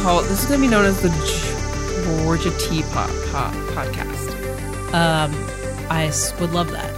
gonna 0.00 0.14
be 0.16 0.22
called. 0.22 0.24
This 0.26 0.40
is 0.42 0.46
gonna 0.46 0.60
be 0.60 0.68
known 0.68 0.84
as 0.84 1.00
the 1.02 1.08
Georgia 2.24 2.50
Tea 2.58 2.82
po- 2.82 3.06
po- 3.30 3.52
Podcast. 3.74 4.28
Um, 4.94 5.32
I 5.90 6.06
s- 6.06 6.32
would 6.40 6.52
love 6.52 6.70
that. 6.70 6.90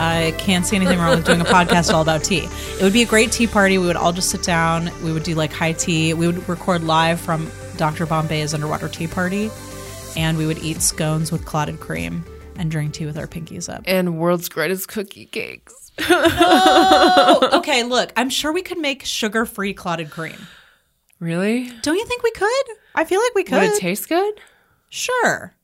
I 0.00 0.32
can't 0.38 0.64
see 0.64 0.76
anything 0.76 0.98
wrong 0.98 1.16
with 1.16 1.24
doing 1.26 1.40
a 1.40 1.44
podcast 1.44 1.92
all 1.92 2.02
about 2.02 2.22
tea. 2.22 2.48
It 2.78 2.82
would 2.82 2.92
be 2.92 3.02
a 3.02 3.06
great 3.06 3.32
tea 3.32 3.48
party. 3.48 3.78
We 3.78 3.86
would 3.86 3.96
all 3.96 4.12
just 4.12 4.30
sit 4.30 4.42
down. 4.44 4.90
We 5.02 5.12
would 5.12 5.24
do 5.24 5.34
like 5.34 5.52
high 5.52 5.72
tea. 5.72 6.14
We 6.14 6.26
would 6.26 6.48
record 6.48 6.84
live 6.84 7.20
from 7.20 7.50
Dr. 7.76 8.06
Bombay's 8.06 8.54
underwater 8.54 8.88
tea 8.88 9.08
party, 9.08 9.50
and 10.16 10.38
we 10.38 10.46
would 10.46 10.58
eat 10.58 10.82
scones 10.82 11.32
with 11.32 11.44
clotted 11.44 11.80
cream 11.80 12.24
and 12.56 12.70
drink 12.70 12.94
tea 12.94 13.06
with 13.06 13.18
our 13.18 13.26
pinkies 13.26 13.72
up. 13.72 13.82
And 13.86 14.18
world's 14.18 14.48
greatest 14.48 14.86
cookie 14.88 15.26
cakes. 15.26 15.74
Oh, 16.08 17.48
okay, 17.54 17.82
look, 17.82 18.12
I'm 18.16 18.30
sure 18.30 18.52
we 18.52 18.62
could 18.62 18.78
make 18.78 19.04
sugar-free 19.04 19.74
clotted 19.74 20.10
cream. 20.10 20.36
Really? 21.20 21.70
Don't 21.82 21.96
you 21.96 22.06
think 22.06 22.22
we 22.22 22.30
could? 22.30 22.64
I 22.94 23.04
feel 23.04 23.20
like 23.20 23.34
we 23.34 23.44
could. 23.44 23.60
Would 23.60 23.72
it 23.74 23.80
taste 23.80 24.08
good? 24.08 24.40
sure. 24.88 25.54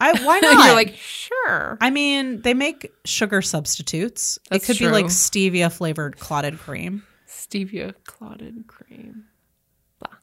I 0.00 0.12
why 0.24 0.40
not? 0.40 0.64
You're 0.64 0.74
like, 0.74 0.94
sure. 0.96 1.76
I 1.80 1.90
mean, 1.90 2.40
they 2.40 2.54
make 2.54 2.90
sugar 3.04 3.42
substitutes. 3.42 4.38
That's 4.48 4.64
it 4.64 4.66
could 4.66 4.78
be 4.78 4.88
like 4.88 5.06
stevia 5.06 5.70
flavored 5.70 6.18
clotted 6.18 6.58
cream. 6.58 7.04
Stevia 7.28 7.94
clotted 8.04 8.66
cream. 8.66 9.24
Blah. 9.98 10.16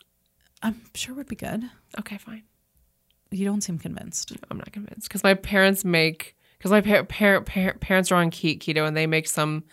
I'm 0.63 0.81
sure 0.95 1.13
would 1.13 1.27
be 1.27 1.35
good. 1.35 1.69
Okay, 1.99 2.17
fine. 2.17 2.43
You 3.29 3.45
don't 3.45 3.61
seem 3.61 3.77
convinced. 3.77 4.31
No, 4.31 4.37
I'm 4.49 4.57
not 4.57 4.71
convinced 4.71 5.07
because 5.07 5.23
my 5.23 5.33
parents 5.35 5.85
make 5.85 6.35
because 6.57 6.71
my 6.71 6.81
par- 6.81 7.03
par- 7.03 7.41
par- 7.41 7.75
parents 7.79 8.11
are 8.11 8.15
on 8.15 8.31
keto 8.31 8.87
and 8.87 8.97
they 8.97 9.05
make 9.05 9.27
some 9.27 9.63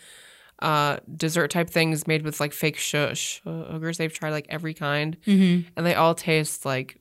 uh 0.65 0.99
dessert 1.15 1.51
type 1.51 1.69
things 1.71 2.07
made 2.07 2.23
with 2.25 2.41
like 2.41 2.53
fake 2.53 2.77
sh- 2.79 2.95
sugars. 3.15 3.99
They've 3.99 4.13
tried 4.13 4.31
like 4.31 4.47
every 4.49 4.75
kind, 4.75 5.17
Mm-hmm. 5.27 5.69
and 5.77 5.87
they 5.87 5.95
all 5.95 6.15
taste 6.15 6.65
like. 6.65 6.99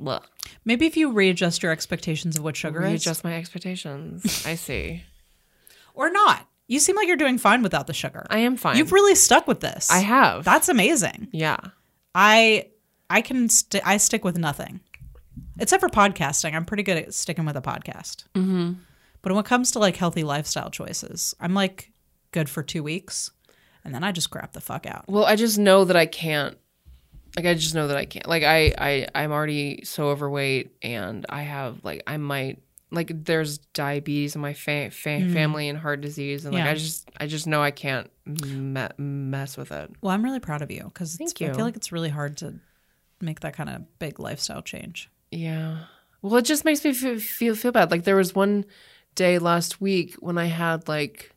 Bleh. 0.00 0.22
Maybe 0.66 0.84
if 0.84 0.94
you 0.98 1.10
readjust 1.12 1.62
your 1.62 1.72
expectations 1.72 2.36
of 2.36 2.44
what 2.44 2.54
sugar 2.54 2.80
is, 2.84 2.92
Readjust 2.92 3.24
my 3.24 3.34
expectations. 3.34 4.44
I 4.46 4.54
see. 4.56 5.04
or 5.94 6.10
not. 6.10 6.46
You 6.68 6.80
seem 6.80 6.96
like 6.96 7.06
you're 7.08 7.16
doing 7.16 7.38
fine 7.38 7.62
without 7.62 7.86
the 7.86 7.94
sugar. 7.94 8.26
I 8.28 8.40
am 8.40 8.56
fine. 8.58 8.76
You've 8.76 8.92
really 8.92 9.14
stuck 9.14 9.46
with 9.46 9.60
this. 9.60 9.90
I 9.90 10.00
have. 10.00 10.44
That's 10.44 10.68
amazing. 10.68 11.28
yeah. 11.32 11.56
I 12.14 12.68
I 13.08 13.20
can 13.22 13.48
st- 13.48 13.86
I 13.86 13.96
stick 13.98 14.24
with 14.24 14.36
nothing, 14.36 14.80
except 15.58 15.80
for 15.80 15.88
podcasting. 15.88 16.54
I'm 16.54 16.64
pretty 16.66 16.82
good 16.82 16.98
at 16.98 17.14
sticking 17.14 17.44
with 17.46 17.56
a 17.56 17.62
podcast. 17.62 18.24
Mm-hmm. 18.34 18.72
But 19.22 19.32
when 19.32 19.40
it 19.44 19.46
comes 19.46 19.70
to 19.72 19.78
like 19.78 19.96
healthy 19.96 20.24
lifestyle 20.24 20.70
choices, 20.70 21.34
I'm 21.40 21.54
like 21.54 21.90
good 22.36 22.50
for 22.50 22.62
two 22.62 22.82
weeks, 22.82 23.30
and 23.82 23.94
then 23.94 24.04
I 24.04 24.12
just 24.12 24.28
crap 24.30 24.52
the 24.52 24.60
fuck 24.60 24.84
out. 24.84 25.06
Well, 25.08 25.24
I 25.24 25.36
just 25.36 25.58
know 25.58 25.86
that 25.86 25.96
I 25.96 26.04
can't. 26.04 26.58
Like 27.34 27.46
I 27.46 27.54
just 27.54 27.74
know 27.74 27.88
that 27.88 27.96
I 27.96 28.04
can't. 28.04 28.26
Like 28.28 28.42
I 28.42 28.74
I 28.76 29.06
I'm 29.14 29.32
already 29.32 29.80
so 29.84 30.08
overweight, 30.10 30.76
and 30.82 31.24
I 31.30 31.42
have 31.42 31.82
like 31.82 32.02
I 32.06 32.18
might 32.18 32.58
like 32.90 33.10
there's 33.24 33.58
diabetes 33.74 34.34
in 34.34 34.40
my 34.42 34.52
fa- 34.52 34.90
fa- 34.90 35.28
family 35.32 35.68
and 35.70 35.78
heart 35.78 36.02
disease, 36.02 36.44
and 36.44 36.54
like 36.54 36.62
Mm. 36.62 36.66
Yeah. 36.66 36.70
I 36.72 36.74
just 36.74 37.10
I 37.18 37.26
just 37.26 37.46
know 37.46 37.62
I 37.62 37.70
can't 37.70 38.10
me- 38.26 38.88
mess 38.98 39.56
with 39.56 39.72
it. 39.72 39.90
Well, 40.02 40.12
I'm 40.12 40.22
really 40.24 40.40
proud 40.40 40.60
of 40.62 40.70
you 40.70 40.84
because 40.84 41.18
I 41.20 41.26
feel 41.54 41.64
like 41.64 41.76
it's 41.76 41.90
really 41.90 42.10
hard 42.10 42.36
to 42.38 42.54
make 43.20 43.40
that 43.40 43.54
kind 43.54 43.70
of 43.70 43.98
big 43.98 44.20
lifestyle 44.20 44.62
change. 44.62 45.10
Yeah. 45.30 45.84
Well, 46.22 46.36
it 46.36 46.44
just 46.44 46.64
makes 46.66 46.84
me 46.84 46.92
feel 46.92 47.18
feel, 47.18 47.54
feel 47.54 47.72
bad. 47.72 47.90
Like 47.90 48.04
there 48.04 48.16
was 48.16 48.34
one 48.34 48.64
day 49.14 49.38
last 49.38 49.80
week 49.80 50.14
when 50.20 50.36
I 50.38 50.46
had 50.46 50.86
like 50.88 51.32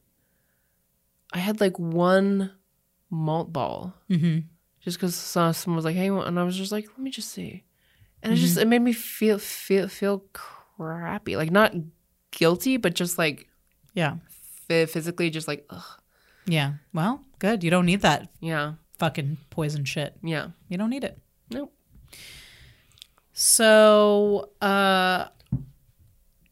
I 1.33 1.39
had 1.39 1.59
like 1.61 1.77
one 1.79 2.51
malt 3.09 3.51
ball. 3.53 3.93
Mm-hmm. 4.09 4.39
just 4.81 4.97
because 4.97 5.15
someone 5.15 5.75
was 5.75 5.85
like, 5.85 5.95
"Hey," 5.95 6.07
and 6.09 6.39
I 6.39 6.43
was 6.43 6.57
just 6.57 6.71
like, 6.71 6.87
"Let 6.87 6.99
me 6.99 7.11
just 7.11 7.29
see," 7.31 7.63
and 8.23 8.33
it 8.33 8.37
just 8.37 8.57
it 8.57 8.67
made 8.67 8.81
me 8.81 8.93
feel 8.93 9.37
feel 9.39 9.87
feel 9.87 10.23
crappy, 10.33 11.35
like 11.35 11.51
not 11.51 11.73
guilty, 12.31 12.77
but 12.77 12.93
just 12.95 13.17
like 13.17 13.47
Yeah. 13.93 14.15
f- 14.69 14.89
physically, 14.89 15.29
just 15.29 15.47
like, 15.47 15.65
ugh, 15.69 15.99
Yeah. 16.47 16.73
Well, 16.93 17.23
good. 17.39 17.63
You 17.63 17.69
don't 17.71 17.85
need 17.85 18.01
that 18.01 18.29
yeah, 18.39 18.73
fucking 18.97 19.37
poison 19.49 19.83
shit. 19.85 20.15
yeah, 20.23 20.49
You 20.69 20.77
don't 20.77 20.89
need 20.91 21.03
it. 21.03 21.19
nope, 21.51 21.73
So, 23.33 24.49
uh, 24.61 25.27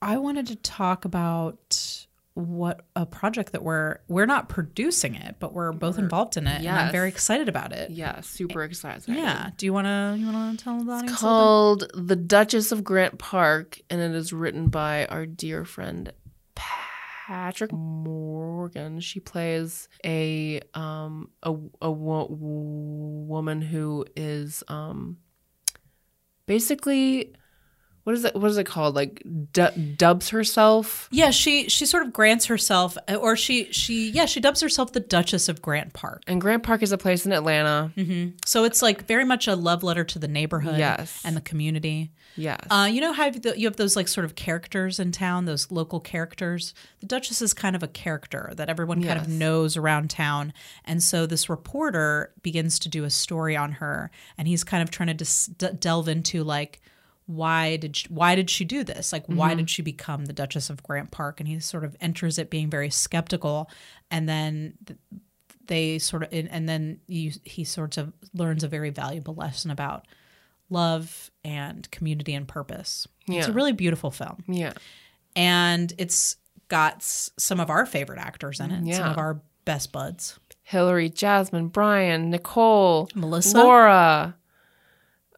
I 0.02 0.18
wanted 0.18 0.48
to 0.48 0.56
talk 0.56 1.06
about 1.06 1.97
what 2.38 2.86
a 2.96 3.06
project 3.06 3.52
that 3.54 3.64
we're 3.64 3.98
we're 4.08 4.28
not 4.28 4.48
producing 4.48 5.16
it, 5.16 5.38
but 5.40 5.54
we're 5.54 5.72
both 5.72 5.98
involved 5.98 6.38
in 6.38 6.46
it, 6.46 6.60
and 6.60 6.68
I'm 6.70 6.92
very 6.92 7.10
excited 7.10 7.50
about 7.50 7.74
it. 7.74 7.90
yeah, 7.90 8.22
super 8.22 8.64
excited. 8.64 9.04
Yeah. 9.08 9.50
Do 9.58 9.66
you 9.66 9.74
want 9.74 9.88
to 9.88 10.16
you 10.20 10.32
want 10.32 10.58
to 10.60 10.64
tell 10.64 10.84
the 10.84 10.92
audience? 10.92 11.12
It's 11.14 11.20
called 11.22 11.92
The 11.96 12.16
Duchess 12.16 12.72
of 12.72 12.84
Grant 12.84 13.18
Park, 13.18 13.80
and 13.90 14.00
it 14.00 14.14
is 14.14 14.32
written 14.32 14.70
by 14.70 15.06
our 15.08 15.26
dear 15.26 15.66
friend 15.66 16.14
Patrick 16.54 17.72
Morgan. 17.74 19.00
She 19.00 19.20
plays 19.20 19.90
a 20.06 20.62
um 20.76 21.30
a 21.42 21.56
a 21.82 21.92
wo- 21.92 22.28
woman 22.30 23.62
who 23.62 24.06
is 24.16 24.64
um 24.68 25.18
basically 26.46 27.34
what 28.08 28.16
is 28.16 28.24
it 28.24 28.34
what 28.36 28.50
is 28.50 28.58
it 28.58 28.64
called 28.66 28.96
like 28.96 29.22
du- 29.52 29.78
dubs 29.98 30.30
herself 30.30 31.10
Yeah, 31.12 31.30
she 31.32 31.68
she 31.68 31.86
sort 31.86 32.04
of 32.04 32.14
grants 32.14 32.46
herself, 32.46 32.98
or 33.20 33.36
she 33.36 33.70
she 33.74 34.12
yeah 34.12 34.26
she 34.26 34.40
dubs 34.40 34.62
herself 34.62 34.94
the 34.94 35.02
Duchess 35.02 35.50
of 35.50 35.62
Grant 35.62 35.92
Park. 35.92 36.24
and 36.26 36.40
Grant 36.40 36.64
Park 36.64 36.82
is 36.82 36.94
a 36.94 36.98
place 36.98 37.26
in 37.26 37.34
Atlanta. 37.34 37.92
So 38.46 38.64
it's 38.64 38.82
like 38.82 39.06
very 39.08 39.26
much 39.26 39.46
a 39.50 39.56
love 39.58 39.84
letter 39.84 40.06
to 40.06 40.20
the 40.20 40.28
neighborhood, 40.30 40.78
Yes. 40.80 41.22
and 41.26 41.36
the 41.36 41.42
community. 41.42 42.12
Yes. 42.38 42.60
Uh, 42.70 42.88
you 42.90 43.02
know 43.02 43.12
how 43.12 43.26
you 43.26 43.42
you 43.58 43.68
have 43.68 43.76
those 43.76 43.96
like 43.98 44.08
sort 44.08 44.24
of 44.24 44.36
characters 44.36 45.00
in 45.00 45.12
town, 45.12 45.44
those 45.44 45.70
local 45.70 46.00
characters. 46.00 46.74
The 47.02 47.08
Duchess 47.08 47.42
is 47.42 47.54
kind 47.54 47.76
of 47.76 47.84
a 47.84 47.88
character 47.90 48.54
that 48.56 48.70
everyone 48.70 49.04
kind 49.04 49.20
of 49.20 49.28
knows 49.28 49.76
around 49.76 50.10
town, 50.12 50.54
and 50.86 51.04
so 51.04 51.26
this 51.26 51.50
reporter 51.50 52.32
begins 52.42 52.80
to 52.80 52.90
do 52.90 53.04
a 53.04 53.10
story 53.10 53.58
on 53.58 53.74
her, 53.74 54.12
and 54.38 54.48
he's 54.48 54.64
kind 54.64 54.82
of 54.82 54.92
trying 54.92 55.08
to 55.08 55.14
dis- 55.14 55.48
d- 55.48 55.70
delve 55.78 56.08
into 56.08 56.44
like 56.44 56.80
why 57.28 57.78
did 57.78 57.96
she, 57.96 58.08
why 58.10 58.36
did 58.36 58.50
she 58.50 58.66
do 58.66 58.84
this? 58.84 59.14
Like 59.14 59.26
why 59.28 59.50
mm-hmm. 59.50 59.58
did 59.60 59.70
she 59.70 59.82
become 59.84 60.26
the 60.26 60.34
Duchess 60.34 60.70
of 60.70 60.82
Grant 60.82 61.12
Park? 61.12 61.40
And 61.40 61.48
he 61.48 61.60
sort 61.60 61.84
of 61.84 61.96
enters 62.02 62.40
it 62.40 62.50
being 62.50 62.70
very 62.70 62.90
skeptical, 62.90 63.70
and 64.10 64.28
then. 64.28 64.74
they 65.68 66.00
sort 66.00 66.24
of 66.24 66.30
and, 66.32 66.68
then 66.70 67.00
you, 67.08 67.32
he 67.44 67.66
sort 67.66 67.98
of 67.98 68.14
learns 68.34 68.64
a 68.64 68.70
very 68.70 68.90
valuable 68.90 69.36
lesson 69.36 69.70
about 69.70 70.08
love 70.70 71.30
and 71.44 71.92
community 71.92 72.34
and 72.34 72.48
purpose. 72.48 73.06
It's 73.28 73.48
a 73.48 73.52
really 73.52 73.74
beautiful 73.74 74.10
film. 74.10 74.44
yeah. 74.48 74.74
And 75.36 75.94
it's 75.98 76.38
got 76.70 77.04
some 77.04 77.60
of 77.60 77.70
our 77.70 77.86
favorite 77.86 78.20
actors 78.20 78.60
in 78.60 78.72
it, 78.72 78.78
some 78.78 78.86
Yeah. 78.88 79.12
of 79.12 79.18
our 79.18 79.42
best 79.66 79.92
buds. 79.92 80.40
Hillary, 80.64 81.10
Jasmine, 81.10 81.68
Brian, 81.68 82.30
Nicole, 82.30 83.10
Melissa? 83.14 83.58
Laura. 83.58 84.36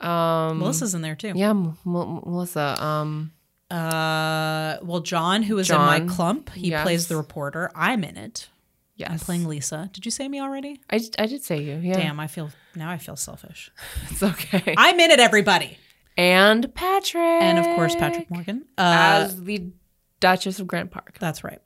Um, 0.01 0.59
Melissa's 0.59 0.95
in 0.95 1.01
there 1.01 1.15
too. 1.15 1.33
Yeah, 1.35 1.49
M- 1.51 1.77
M- 1.85 2.21
Melissa. 2.25 2.81
Um, 2.83 3.31
Uh, 3.71 4.77
well, 4.81 5.01
John, 5.01 5.43
who 5.43 5.57
is 5.59 5.69
in 5.69 5.77
my 5.77 5.99
clump, 6.01 6.51
he 6.53 6.69
yes. 6.71 6.83
plays 6.83 7.07
the 7.07 7.15
reporter. 7.17 7.69
I'm 7.75 8.03
in 8.03 8.17
it. 8.17 8.49
yes, 8.95 9.09
I'm 9.11 9.19
playing 9.19 9.45
Lisa. 9.47 9.89
Did 9.93 10.05
you 10.05 10.11
say 10.11 10.27
me 10.27 10.39
already? 10.41 10.81
I, 10.89 10.99
I 11.19 11.25
did 11.27 11.43
say 11.43 11.61
you. 11.61 11.75
Yeah, 11.81 11.93
Damn, 11.93 12.19
I 12.19 12.27
feel 12.27 12.49
now 12.75 12.89
I 12.89 12.97
feel 12.97 13.15
selfish. 13.15 13.71
it's 14.09 14.23
okay. 14.23 14.73
I'm 14.77 14.99
in 14.99 15.11
it, 15.11 15.19
everybody. 15.19 15.77
and 16.17 16.73
Patrick, 16.73 17.21
And 17.43 17.59
of 17.59 17.65
course, 17.75 17.95
Patrick 17.95 18.29
Morgan. 18.31 18.65
Uh, 18.77 19.25
as 19.27 19.43
the 19.43 19.67
Duchess 20.19 20.59
of 20.59 20.65
Grant 20.67 20.91
Park. 20.91 21.17
that's 21.19 21.43
right. 21.43 21.61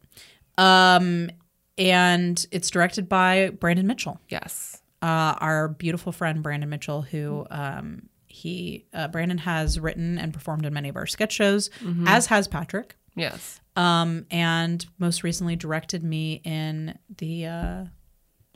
Um, 0.58 1.30
and 1.78 2.46
it's 2.52 2.70
directed 2.70 3.08
by 3.10 3.50
Brandon 3.50 3.88
Mitchell. 3.88 4.20
Yes, 4.30 4.82
uh, 5.02 5.36
our 5.40 5.70
beautiful 5.70 6.12
friend 6.12 6.44
Brandon 6.44 6.70
Mitchell, 6.70 7.02
who 7.02 7.48
um, 7.50 8.10
he 8.34 8.86
uh, 8.94 9.08
Brandon 9.08 9.38
has 9.38 9.80
written 9.80 10.18
and 10.18 10.34
performed 10.34 10.66
in 10.66 10.74
many 10.74 10.90
of 10.90 10.96
our 10.96 11.06
sketch 11.06 11.32
shows, 11.32 11.70
as 12.08 12.26
has 12.28 12.48
Patrick, 12.48 12.96
yes, 13.16 13.62
um, 13.76 14.26
and 14.32 14.86
most 14.98 15.24
recently 15.24 15.56
directed 15.56 16.04
me 16.04 16.42
in 16.44 16.98
the 17.18 17.46
uh, 17.46 17.86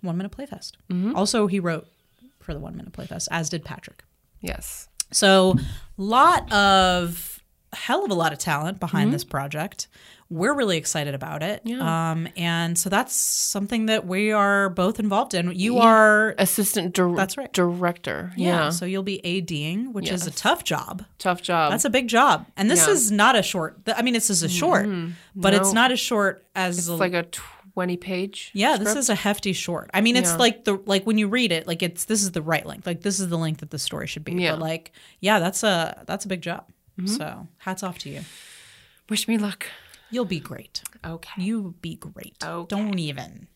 One 0.02 0.18
Minute 0.18 0.32
Playfest. 0.32 0.74
Also, 1.16 1.46
he 1.48 1.60
wrote 1.60 1.88
for 2.40 2.54
the 2.54 2.60
One 2.60 2.76
Minute 2.76 2.92
Playfest, 2.94 3.28
as 3.32 3.50
did 3.50 3.64
Patrick. 3.64 4.04
yes. 4.42 4.88
So, 5.12 5.56
lot 5.96 6.52
of 6.52 7.42
hell 7.72 8.04
of 8.04 8.12
a 8.12 8.14
lot 8.14 8.34
of 8.34 8.40
talent 8.40 8.80
behind 8.80 9.14
this 9.14 9.24
project. 9.24 9.88
We're 10.30 10.54
really 10.54 10.76
excited 10.78 11.16
about 11.16 11.42
it. 11.42 11.62
Yeah. 11.64 12.12
Um, 12.12 12.28
and 12.36 12.78
so 12.78 12.90
that's 12.90 13.16
something 13.16 13.86
that 13.86 14.06
we 14.06 14.32
are 14.34 14.70
both 14.70 15.00
involved 15.00 15.34
in. 15.34 15.54
You 15.56 15.78
are 15.78 16.36
Assistant 16.38 16.94
dir- 16.94 17.16
That's 17.16 17.38
right. 17.38 17.52
director. 17.54 18.34
Yeah. 18.36 18.48
Yeah, 18.66 18.70
So 18.72 18.86
you'll 18.86 19.04
be 19.04 19.22
ADing, 19.26 19.94
which 19.94 20.10
is 20.12 20.28
a 20.28 20.32
tough 20.32 20.64
job. 20.66 21.06
tough 21.18 21.42
job. 21.42 21.72
That's 21.72 21.86
a 21.86 21.90
big 21.90 22.08
job. 22.10 22.46
And 22.58 22.70
this 22.70 22.88
Yeah. 22.88 22.94
is 22.94 23.10
not 23.12 23.38
a 23.38 23.42
short. 23.42 23.80
I 23.88 24.02
mean, 24.02 24.14
this 24.14 24.30
is 24.30 24.44
a 24.44 24.50
short, 24.50 24.88
but 25.36 25.54
it's 25.54 25.72
not 25.72 25.92
as 25.92 26.00
short 26.00 26.46
as 26.56 26.78
it's 26.78 26.88
a, 26.90 26.96
like 26.96 27.14
a 27.14 27.24
20 27.74 27.96
page. 27.96 28.50
Yeah, 28.54 28.76
this 28.78 28.96
is 28.96 29.10
a 29.10 29.16
hefty 29.16 29.54
short. 29.54 29.90
I 29.94 30.02
mean, 30.02 30.16
it's 30.18 30.32
Yeah. 30.32 30.38
like 30.38 30.66
the 30.66 30.82
like 30.86 31.06
when 31.06 31.18
you 31.18 31.28
read 31.30 31.52
it, 31.54 31.68
like 31.68 31.82
it's 31.84 32.04
this 32.06 32.22
is 32.24 32.32
the 32.32 32.42
right 32.42 32.66
length. 32.66 32.86
Like 32.86 33.02
this 33.02 33.20
is 33.22 33.30
the 33.30 33.38
length 33.38 33.60
that 33.62 33.70
the 33.70 33.80
story 33.80 34.08
should 34.08 34.26
be. 34.26 34.34
Yeah. 34.34 34.52
But 34.54 34.60
like, 34.62 34.92
yeah, 35.22 35.40
that's 35.40 35.64
a 35.64 36.04
that's 36.06 36.26
a 36.26 36.28
big 36.28 36.42
job. 36.42 36.66
Mm-hmm. 37.00 37.16
So 37.16 37.48
hats 37.60 37.84
off 37.84 37.98
to 38.00 38.10
you. 38.10 38.22
Wish 39.10 39.28
me 39.28 39.38
luck. 39.38 39.68
You'll 40.12 40.26
be 40.26 40.40
great. 40.40 40.82
Okay. 41.06 41.42
You 41.44 41.76
be 41.82 41.96
great. 41.96 42.38
Okay. 42.44 42.68
Don't 42.76 43.00
even 43.00 43.48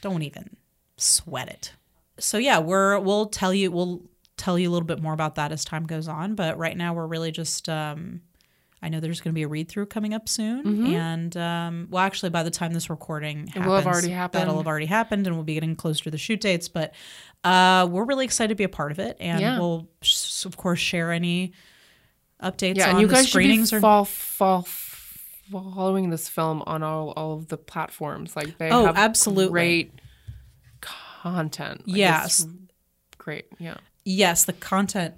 don't 0.00 0.22
even 0.22 0.56
sweat 0.96 1.48
it. 1.48 1.72
So 2.18 2.38
yeah, 2.38 2.58
we're 2.58 2.98
we'll 2.98 3.26
tell 3.26 3.52
you 3.52 3.70
we'll 3.70 4.02
tell 4.36 4.58
you 4.58 4.68
a 4.68 4.72
little 4.72 4.86
bit 4.86 5.00
more 5.02 5.12
about 5.14 5.34
that 5.36 5.52
as 5.52 5.64
time 5.64 5.84
goes 5.84 6.08
on, 6.08 6.34
but 6.34 6.58
right 6.58 6.76
now 6.76 6.94
we're 6.94 7.06
really 7.06 7.32
just 7.32 7.68
um 7.68 8.20
I 8.82 8.90
know 8.90 9.00
there's 9.00 9.20
going 9.22 9.32
to 9.32 9.34
be 9.34 9.42
a 9.42 9.48
read 9.48 9.68
through 9.70 9.86
coming 9.86 10.12
up 10.12 10.28
soon, 10.28 10.86
and 10.94 11.34
um, 11.36 11.88
well, 11.90 12.04
actually, 12.04 12.28
by 12.28 12.42
the 12.42 12.50
time 12.50 12.74
this 12.74 12.90
recording 12.90 13.46
happens, 13.46 13.66
will 13.66 13.74
have 13.74 13.86
already 13.86 14.10
happened. 14.10 14.42
That'll 14.42 14.58
have 14.58 14.66
already 14.66 14.86
happened, 14.86 15.26
and 15.26 15.34
we'll 15.34 15.44
be 15.44 15.54
getting 15.54 15.74
closer 15.74 16.04
to 16.04 16.10
the 16.10 16.18
shoot 16.18 16.42
dates. 16.42 16.68
But 16.68 16.92
uh, 17.42 17.88
we're 17.90 18.04
really 18.04 18.26
excited 18.26 18.50
to 18.50 18.54
be 18.54 18.64
a 18.64 18.68
part 18.68 18.92
of 18.92 18.98
it, 18.98 19.16
and 19.18 19.40
Yeah. 19.40 19.58
we'll 19.58 19.88
sh- 20.02 20.44
of 20.44 20.58
course 20.58 20.78
share 20.78 21.10
any 21.10 21.52
updates 22.42 22.76
Yeah, 22.76 22.84
on 22.84 22.90
and 22.90 23.00
you 23.00 23.06
the 23.06 23.14
guys 23.14 23.24
should 23.24 23.30
screenings 23.30 23.70
be 23.70 23.78
or 23.78 23.80
fall, 23.80 24.04
fall, 24.04 24.62
following 25.50 26.10
this 26.10 26.28
film 26.28 26.62
on 26.66 26.82
all, 26.82 27.10
all 27.16 27.34
of 27.34 27.48
the 27.48 27.56
platforms. 27.56 28.34
Like 28.36 28.58
they 28.58 28.70
Oh, 28.70 28.86
have 28.86 28.96
absolutely. 28.96 29.50
great 29.52 29.92
content. 30.80 31.86
Like, 31.86 31.96
Yes. 31.96 32.46
great. 33.18 33.46
Yeah. 33.58 33.76
yes, 34.04 34.44
the 34.44 34.52
content 34.52 35.14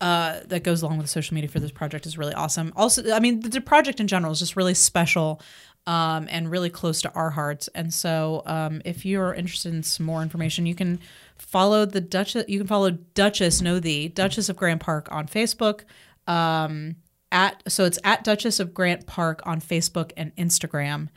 uh, 0.00 0.40
that 0.46 0.62
goes 0.62 0.82
along 0.82 0.98
with 0.98 1.08
social 1.08 1.34
media 1.34 1.48
for 1.48 1.58
this 1.60 1.70
project 1.70 2.04
is 2.06 2.18
really 2.18 2.34
awesome. 2.34 2.72
Also, 2.76 3.12
I 3.12 3.20
mean, 3.20 3.40
the, 3.40 3.48
the 3.48 3.60
project 3.60 3.98
in 4.00 4.06
general 4.08 4.32
is 4.32 4.40
just 4.40 4.54
really 4.56 4.74
special 4.74 5.40
um, 5.86 6.26
and 6.30 6.50
really 6.50 6.68
close 6.68 7.00
to 7.02 7.12
our 7.14 7.30
hearts. 7.30 7.68
And 7.74 7.94
so, 7.94 8.42
um, 8.44 8.82
if 8.84 9.06
you're 9.06 9.32
interested 9.32 9.72
in 9.72 9.82
some 9.84 10.04
more 10.04 10.20
information, 10.20 10.66
you 10.66 10.74
can 10.74 10.98
follow 11.38 11.86
the 11.86 12.00
Duchess. 12.00 12.44
You 12.48 12.58
can 12.58 12.66
follow 12.66 12.90
Duchess, 12.90 13.62
Know 13.62 13.78
the 13.78 14.08
Duchess 14.08 14.48
of 14.48 14.56
Grant 14.56 14.80
Park 14.82 15.08
on 15.12 15.28
Facebook. 15.28 15.82
Um, 16.26 16.96
at 17.32 17.62
so 17.68 17.84
it's 17.84 17.98
at 18.04 18.24
Duchess 18.24 18.60
of 18.60 18.72
Grant 18.72 19.06
Park 19.06 19.42
on 19.44 19.60
Facebook 19.60 20.12
and 20.16 20.34
Instagram, 20.36 21.08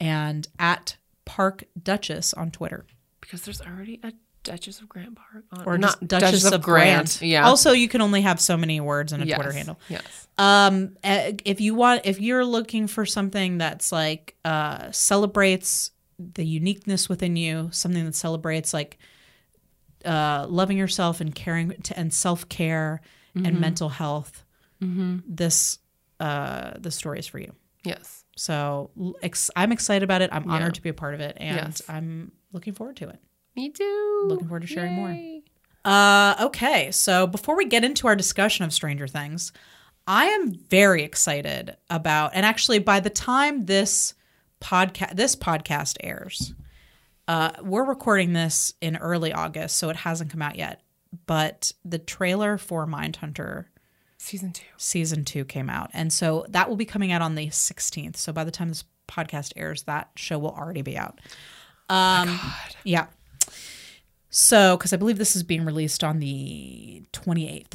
and 0.00 0.48
at 0.58 0.96
Park 1.24 1.64
Duchess 1.80 2.34
on 2.34 2.50
Twitter. 2.50 2.86
Because 3.20 3.42
there's 3.42 3.60
already 3.60 3.98
a 4.02 4.12
Duchess 4.44 4.80
of 4.80 4.88
Grant 4.88 5.16
Park 5.16 5.44
on, 5.52 5.64
Or 5.64 5.76
not 5.76 5.98
just 5.98 6.08
Duchess, 6.08 6.52
of, 6.52 6.62
Grant. 6.62 7.20
Yeah. 7.20 7.46
Also, 7.46 7.72
you 7.72 7.88
can 7.88 8.00
only 8.00 8.20
have 8.20 8.40
so 8.40 8.56
many 8.56 8.80
words 8.80 9.12
in 9.12 9.20
a 9.20 9.24
yes. 9.24 9.36
Twitter 9.36 9.52
handle. 9.52 9.80
Yes. 9.88 10.28
Um, 10.38 10.96
eh, 11.02 11.32
if 11.44 11.60
you 11.60 11.74
want, 11.74 12.02
if 12.04 12.20
you're 12.20 12.44
looking 12.44 12.86
for 12.86 13.04
something 13.04 13.58
that's 13.58 13.90
like 13.90 14.36
uh, 14.44 14.92
celebrates 14.92 15.90
the 16.18 16.46
uniqueness 16.46 17.08
within 17.08 17.34
you, 17.34 17.70
something 17.72 18.04
that 18.04 18.14
celebrates 18.14 18.72
like 18.72 18.98
uh, 20.04 20.46
loving 20.48 20.78
yourself 20.78 21.20
and 21.20 21.34
caring 21.34 21.70
to, 21.82 21.98
and 21.98 22.14
self 22.14 22.48
care 22.48 23.00
Mm-hmm. 23.36 23.44
and 23.44 23.60
mental 23.60 23.90
health, 23.90 24.45
this 24.80 25.78
uh, 26.20 26.72
the 26.78 26.90
story 26.90 27.18
is 27.18 27.26
for 27.26 27.38
you. 27.38 27.52
Yes. 27.84 28.24
So 28.36 28.90
ex- 29.22 29.50
I'm 29.56 29.72
excited 29.72 30.02
about 30.02 30.22
it. 30.22 30.30
I'm 30.32 30.50
honored 30.50 30.68
Yeah. 30.68 30.72
to 30.72 30.82
be 30.82 30.88
a 30.90 30.94
part 30.94 31.14
of 31.14 31.20
it, 31.20 31.36
and 31.38 31.56
Yes. 31.56 31.82
I'm 31.88 32.32
looking 32.52 32.72
forward 32.74 32.96
to 32.96 33.08
it. 33.08 33.18
Me 33.54 33.70
too. 33.70 34.24
Looking 34.28 34.48
forward 34.48 34.62
to 34.62 34.66
sharing 34.66 34.94
more. 34.94 35.40
Uh, 35.84 36.34
okay, 36.46 36.90
so 36.90 37.26
before 37.26 37.56
we 37.56 37.64
get 37.66 37.84
into 37.84 38.06
our 38.08 38.16
discussion 38.16 38.64
of 38.64 38.72
Stranger 38.72 39.06
Things, 39.06 39.52
I 40.06 40.26
am 40.26 40.52
very 40.52 41.02
excited 41.04 41.76
about, 41.90 42.32
and 42.34 42.44
actually, 42.44 42.78
by 42.80 43.00
the 43.00 43.10
time 43.10 43.66
this 43.66 44.14
podcast 44.60 45.16
this 45.16 45.36
podcast 45.36 45.96
airs, 46.00 46.54
uh, 47.28 47.52
we're 47.62 47.84
recording 47.84 48.32
this 48.32 48.74
in 48.80 48.96
early 48.96 49.32
August, 49.32 49.76
so 49.76 49.88
it 49.90 49.96
hasn't 49.96 50.30
come 50.30 50.42
out 50.42 50.56
yet. 50.56 50.82
But 51.26 51.72
the 51.84 51.98
trailer 51.98 52.58
for 52.58 52.86
Mindhunter 52.86 53.66
Season 54.18 54.52
two. 54.52 54.64
season 54.76 55.24
two 55.24 55.44
came 55.44 55.68
out, 55.70 55.90
and 55.92 56.12
so 56.12 56.46
that 56.48 56.68
will 56.68 56.76
be 56.76 56.84
coming 56.86 57.12
out 57.12 57.22
on 57.22 57.34
the 57.34 57.46
16th. 57.48 58.16
So 58.16 58.32
by 58.32 58.44
the 58.44 58.50
time 58.50 58.68
this 58.68 58.84
podcast 59.08 59.52
airs, 59.56 59.82
that 59.84 60.10
show 60.16 60.38
will 60.38 60.50
already 60.50 60.82
be 60.82 60.96
out. 60.96 61.20
Um, 61.88 62.40
yeah. 62.82 63.06
So, 64.30 64.76
because 64.76 64.92
I 64.92 64.96
believe 64.96 65.18
this 65.18 65.36
is 65.36 65.42
being 65.42 65.64
released 65.64 66.02
on 66.04 66.18
the 66.18 67.02
28th. 67.12 67.74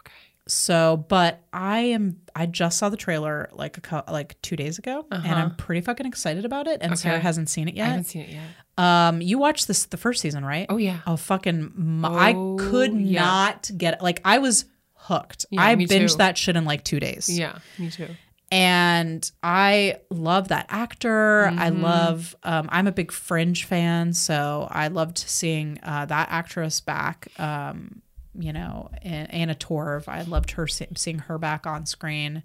Okay. 0.00 0.12
So, 0.46 0.96
but 1.08 1.42
I 1.52 1.78
am 1.78 2.20
I 2.36 2.46
just 2.46 2.78
saw 2.78 2.88
the 2.88 2.96
trailer 2.96 3.48
like 3.52 3.78
a 3.78 3.80
cou- 3.80 4.12
like 4.12 4.40
two 4.42 4.54
days 4.56 4.78
ago, 4.78 5.06
and 5.10 5.26
I'm 5.26 5.56
pretty 5.56 5.80
fucking 5.80 6.06
excited 6.06 6.44
about 6.44 6.66
it. 6.66 6.78
And 6.82 6.98
Sarah 6.98 7.14
Uh-huh. 7.16 7.22
Hasn't 7.22 7.48
seen 7.48 7.68
it 7.68 7.72
I 7.72 7.76
yet. 7.78 7.86
haven't 7.88 8.04
seen 8.04 8.22
it 8.22 8.30
yet. 8.30 8.44
Um, 8.78 9.22
you 9.22 9.38
watched 9.38 9.66
this 9.68 9.86
the 9.86 9.96
first 9.96 10.20
season, 10.20 10.44
right? 10.44 10.66
Oh 10.68 10.76
yeah. 10.76 10.98
Oh 11.06 11.16
fucking! 11.16 11.72
m- 11.76 12.04
I 12.04 12.34
Oh, 12.36 12.56
could 12.60 12.92
yeah. 12.94 13.24
not 13.24 13.70
get 13.76 13.94
it. 13.94 14.02
Like 14.02 14.20
I 14.24 14.38
was 14.38 14.66
hooked. 15.06 15.46
Yeah, 15.50 15.62
I 15.62 15.74
binged 15.76 16.12
too. 16.12 16.16
that 16.18 16.36
shit 16.38 16.56
in 16.56 16.64
like 16.64 16.84
two 16.84 17.00
days. 17.00 17.28
Yeah. 17.28 17.58
Me 17.78 17.90
too. 17.90 18.08
and 18.52 19.28
I 19.42 19.96
love 20.10 20.48
that 20.48 20.66
actor. 20.68 21.46
I 21.46 21.70
Mm-hmm. 21.70 21.82
love. 21.82 22.36
Um, 22.44 22.68
I'm 22.70 22.86
a 22.86 22.92
big 22.92 23.10
Fringe 23.12 23.64
fan, 23.64 24.12
so 24.12 24.68
I 24.70 24.88
loved 24.88 25.18
seeing 25.18 25.78
uh, 25.82 26.06
that 26.06 26.28
actress 26.30 26.80
back. 26.80 27.28
Um, 27.38 28.02
you 28.38 28.52
know, 28.52 28.90
Anna 29.02 29.54
Torv. 29.54 30.08
I 30.08 30.22
loved 30.22 30.52
her 30.52 30.66
seeing 30.68 31.18
her 31.20 31.38
back 31.38 31.66
on 31.66 31.86
screen. 31.86 32.42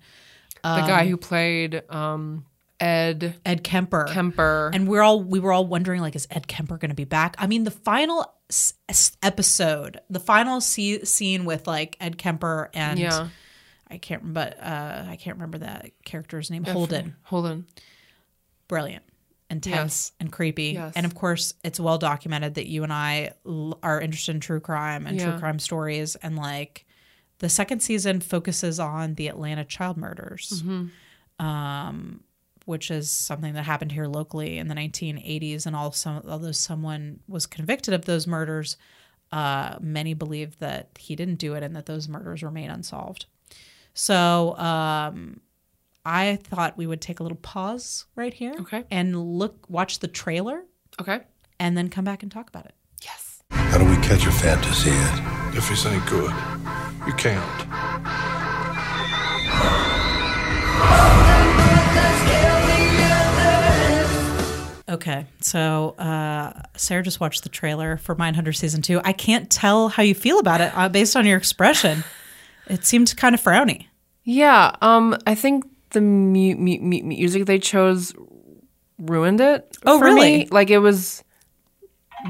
The 0.64 0.70
Um, 0.70 0.88
guy 0.88 1.08
who 1.08 1.18
played 1.18 1.84
um, 1.90 2.46
Ed 2.82 3.36
Ed 3.46 3.64
Kemper. 3.64 4.06
Kemper. 4.10 4.72
and 4.74 4.88
we're 4.88 5.02
all 5.04 5.22
we 5.24 5.40
were 5.40 5.54
all 5.54 5.66
wondering 5.68 6.02
like 6.02 6.16
is 6.16 6.28
ed 6.32 6.48
kemper 6.48 6.78
going 6.78 6.90
to 6.90 6.96
be 6.96 7.04
back 7.06 7.36
i 7.38 7.46
mean 7.48 7.64
the 7.64 7.72
final 7.72 8.26
s- 8.50 8.74
episode 9.22 10.00
the 10.10 10.20
final 10.20 10.60
scene 10.60 11.46
with 11.46 11.68
like 11.68 11.96
ed 12.02 12.18
kemper 12.18 12.70
and 12.74 12.98
yeah. 13.00 13.28
i 13.90 13.98
can't 13.98 14.34
but 14.34 14.58
uh 14.62 15.04
i 15.08 15.16
can't 15.16 15.38
remember 15.38 15.60
that 15.60 15.92
character's 16.06 16.50
name 16.50 16.64
holden 16.64 17.16
Holden. 17.22 17.68
brilliant 18.68 19.04
and 19.50 19.62
tense 19.62 19.76
Yes. 19.76 20.12
and 20.20 20.32
creepy 20.32 20.72
Yes. 20.74 20.94
and 20.96 21.06
of 21.06 21.14
course 21.14 21.54
it's 21.64 21.80
well 21.80 21.98
documented 22.00 22.56
that 22.56 22.68
you 22.68 22.84
and 22.84 22.92
i 22.94 23.32
l- 23.46 23.78
are 23.84 24.02
interested 24.02 24.34
in 24.36 24.40
true 24.42 24.60
crime 24.60 25.06
and 25.06 25.20
true 25.20 25.38
crime 25.38 25.60
stories 25.60 26.16
and 26.16 26.36
like 26.36 26.86
the 27.40 27.50
second 27.50 27.82
season 27.82 28.22
focuses 28.22 28.80
on 28.80 29.16
the 29.16 29.28
atlanta 29.28 29.66
child 29.66 29.98
murders 29.98 30.64
Mm-hmm. 30.66 31.46
um, 31.46 32.24
which 32.72 32.90
is 32.90 33.12
something 33.12 33.54
that 33.54 33.64
happened 33.64 33.92
here 33.92 34.08
locally 34.08 34.58
in 34.58 34.68
the 34.68 34.74
1980s 34.76 35.66
and 35.68 35.76
also 35.76 36.24
although 36.28 36.52
someone 36.52 37.20
was 37.28 37.46
convicted 37.46 37.94
of 37.94 38.06
those 38.06 38.26
murders 38.26 38.78
uh, 39.32 39.78
many 39.80 40.14
believe 40.14 40.58
that 40.60 40.90
he 40.98 41.16
didn't 41.16 41.36
do 41.36 41.54
it 41.54 41.62
and 41.64 41.76
that 41.76 41.86
those 41.86 42.08
murders 42.10 42.42
remain 42.44 42.70
unsolved 42.72 43.26
so 43.94 44.56
um, 44.58 45.40
i 46.06 46.38
thought 46.44 46.78
we 46.78 46.88
would 46.88 47.02
take 47.02 47.20
a 47.20 47.24
little 47.24 47.38
pause 47.38 48.06
right 48.16 48.34
here 48.34 48.56
Okay. 48.62 48.84
and 48.90 49.16
look 49.40 49.70
watch 49.70 50.00
the 50.00 50.08
trailer 50.08 50.64
Okay. 51.00 51.20
and 51.60 51.78
then 51.78 51.90
come 51.90 52.04
back 52.06 52.24
and 52.24 52.32
talk 52.32 52.48
about 52.50 52.66
it 52.66 52.74
Yes. 53.04 53.42
How 53.50 53.78
do 53.80 53.86
we 53.86 53.96
catch 53.98 54.26
a 54.28 54.32
fantasy 54.32 54.92
ant? 54.92 55.56
If 55.58 55.72
it's 55.72 55.86
any 55.88 56.00
good, 56.08 56.32
you 57.08 57.14
can't. 57.14 57.62
Okay, 64.92 65.26
so 65.40 65.92
uh, 65.92 66.52
Sarah 66.76 67.02
just 67.02 67.22
watched 67.22 67.44
the 67.44 67.50
trailer 67.50 67.96
for 67.96 68.14
Mindhunter 68.14 68.54
season 68.54 68.82
two. 68.82 69.00
I 69.06 69.14
can't 69.14 69.50
tell 69.50 69.88
how 69.88 70.04
you 70.04 70.14
feel 70.14 70.38
about 70.38 70.60
it 70.60 70.72
uh, 70.76 70.90
based 70.90 71.16
on 71.16 71.26
your 71.26 71.38
expression. 71.38 72.04
It 72.68 72.86
seemed 72.86 73.16
kind 73.16 73.34
of 73.34 73.42
frowny. 73.42 73.88
Yeah. 74.26 74.76
Um. 74.82 75.18
I 75.26 75.34
think 75.34 75.64
the 75.92 76.02
mu- 76.02 76.56
mu- 76.58 76.80
mu- 76.82 77.04
music 77.04 77.46
they 77.46 77.58
chose 77.58 78.14
ruined 79.00 79.40
it. 79.40 79.78
Oh, 79.86 80.00
really? 80.00 80.40
Me. 80.40 80.48
Like 80.52 80.70
it 80.70 80.80
was 80.80 81.24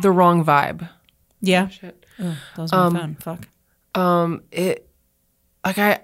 the 0.03 0.11
wrong 0.11 0.45
vibe. 0.45 0.87
Yeah, 1.41 1.67
Shit. 1.69 2.05
Ugh, 2.19 2.35
that 2.55 2.61
was 2.61 2.71
my 2.71 2.89
phone. 2.91 3.15
Fuck. 3.19 3.47
Um. 3.95 4.43
It. 4.51 4.87
Like 5.65 5.79
I. 5.79 6.01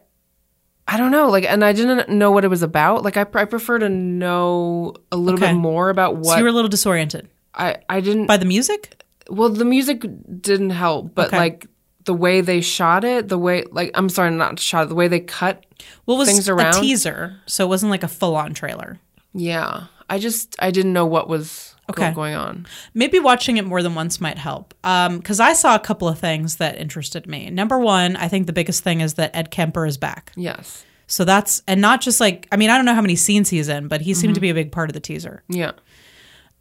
I 0.88 0.96
don't 0.98 1.12
know. 1.12 1.28
Like, 1.30 1.44
and 1.44 1.66
I 1.66 1.74
didn't 1.74 2.08
know 2.10 2.32
what 2.32 2.46
it 2.46 2.48
was 2.48 2.64
about. 2.64 3.04
Like, 3.04 3.18
I, 3.18 3.24
pr- 3.26 3.40
I 3.40 3.46
prefer 3.46 3.78
to 3.80 3.90
know 3.90 4.94
a 5.12 5.18
little 5.18 5.40
Okay. 5.40 5.52
bit 5.52 5.58
more 5.60 5.90
about 5.90 6.14
So 6.14 6.20
what 6.30 6.38
you 6.38 6.44
were 6.44 6.50
a 6.50 6.54
little 6.54 6.70
disoriented 6.70 7.28
I. 7.54 7.78
I 7.90 8.00
didn't. 8.00 8.28
by 8.28 8.38
the 8.38 8.46
music. 8.46 9.04
well, 9.30 9.50
the 9.50 9.66
music 9.66 10.06
didn't 10.42 10.70
help, 10.72 11.14
but 11.14 11.28
Okay. 11.28 11.38
like 11.38 11.68
the 12.06 12.14
way 12.14 12.40
they 12.42 12.62
shot 12.62 13.04
it, 13.04 13.28
the 13.28 13.38
way 13.38 13.64
like 13.72 13.92
I'm 13.96 14.08
sorry, 14.10 14.32
not 14.32 14.60
shot 14.60 14.84
it, 14.86 14.90
the 14.90 14.96
way 14.96 15.08
they 15.10 15.20
cut. 15.20 15.66
Well, 16.06 16.16
it 16.18 16.20
was 16.20 16.30
Things 16.30 16.48
a 16.48 16.54
around? 16.54 16.82
teaser, 16.82 17.36
so 17.48 17.66
it 17.66 17.68
wasn't 17.68 17.90
like 17.92 18.04
a 18.04 18.08
full-on 18.08 18.54
trailer. 18.54 18.98
Yeah, 19.34 19.88
I 20.10 20.18
just 20.20 20.56
I 20.60 20.72
didn't 20.72 20.94
know 20.94 21.06
what 21.06 21.28
was 21.28 21.76
Okay. 21.90 22.12
going 22.12 22.36
on. 22.36 22.66
Maybe 22.94 23.18
watching 23.20 23.58
it 23.58 23.66
more 23.66 23.82
than 23.82 23.96
once 23.96 24.20
might 24.20 24.38
help. 24.38 24.74
Because 24.82 25.40
I 25.40 25.54
saw 25.54 25.76
a 25.76 25.80
couple 25.80 26.08
of 26.08 26.20
things 26.20 26.58
that 26.58 26.78
interested 26.78 27.28
me. 27.28 27.50
Number 27.50 27.80
one, 27.80 28.16
I 28.18 28.28
think 28.28 28.46
the 28.48 28.54
biggest 28.54 28.84
thing 28.84 29.00
is 29.02 29.14
that 29.16 29.32
Ed 29.36 29.52
Kemper 29.52 29.86
is 29.86 29.98
back. 29.98 30.32
Yes. 30.36 30.84
So 31.08 31.24
that's 31.24 31.64
and 31.68 31.80
not 31.80 32.02
just 32.02 32.20
like 32.20 32.48
I 32.52 32.58
mean 32.58 32.70
I 32.70 32.76
don't 32.76 32.84
know 32.86 32.94
how 32.94 33.02
many 33.02 33.16
scenes 33.16 33.50
he's 33.50 33.70
in, 33.70 33.88
but 33.88 34.02
he 34.02 34.14
seemed 34.14 34.36
to 34.36 34.42
be 34.42 34.50
a 34.50 34.54
big 34.54 34.72
part 34.74 34.90
of 34.90 34.94
the 34.94 35.00
teaser. 35.00 35.44
Yeah. 35.48 35.72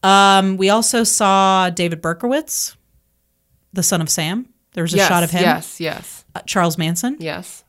Um, 0.04 0.56
we 0.56 0.70
also 0.70 1.02
saw 1.02 1.68
David 1.70 2.00
Berkowitz, 2.00 2.76
the 3.72 3.82
son 3.82 4.00
of 4.00 4.08
Sam. 4.08 4.48
There 4.74 4.82
was 4.84 4.94
a 4.94 4.98
yes, 4.98 5.08
shot 5.08 5.24
of 5.24 5.30
him. 5.32 5.42
Yes, 5.42 5.80
yes, 5.80 6.24
Uh, 6.36 6.40
Charles 6.46 6.78
Manson. 6.78 7.16
yes. 7.18 7.64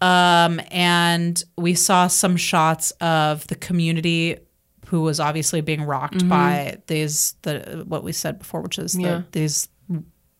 Um, 0.00 0.60
and 0.70 1.42
we 1.56 1.74
saw 1.74 2.06
some 2.08 2.36
shots 2.36 2.90
of 3.00 3.46
the 3.48 3.54
community 3.54 4.36
who 4.94 5.00
was 5.02 5.18
obviously 5.18 5.60
being 5.60 5.82
rocked 5.82 6.28
by 6.28 6.78
these 6.86 7.34
the 7.42 7.84
what 7.88 8.04
we 8.04 8.12
said 8.12 8.38
before, 8.38 8.60
which 8.60 8.78
is 8.78 8.92
Mm-hmm. 8.94 9.00
Yeah. 9.04 9.22
the, 9.32 9.40
these 9.40 9.68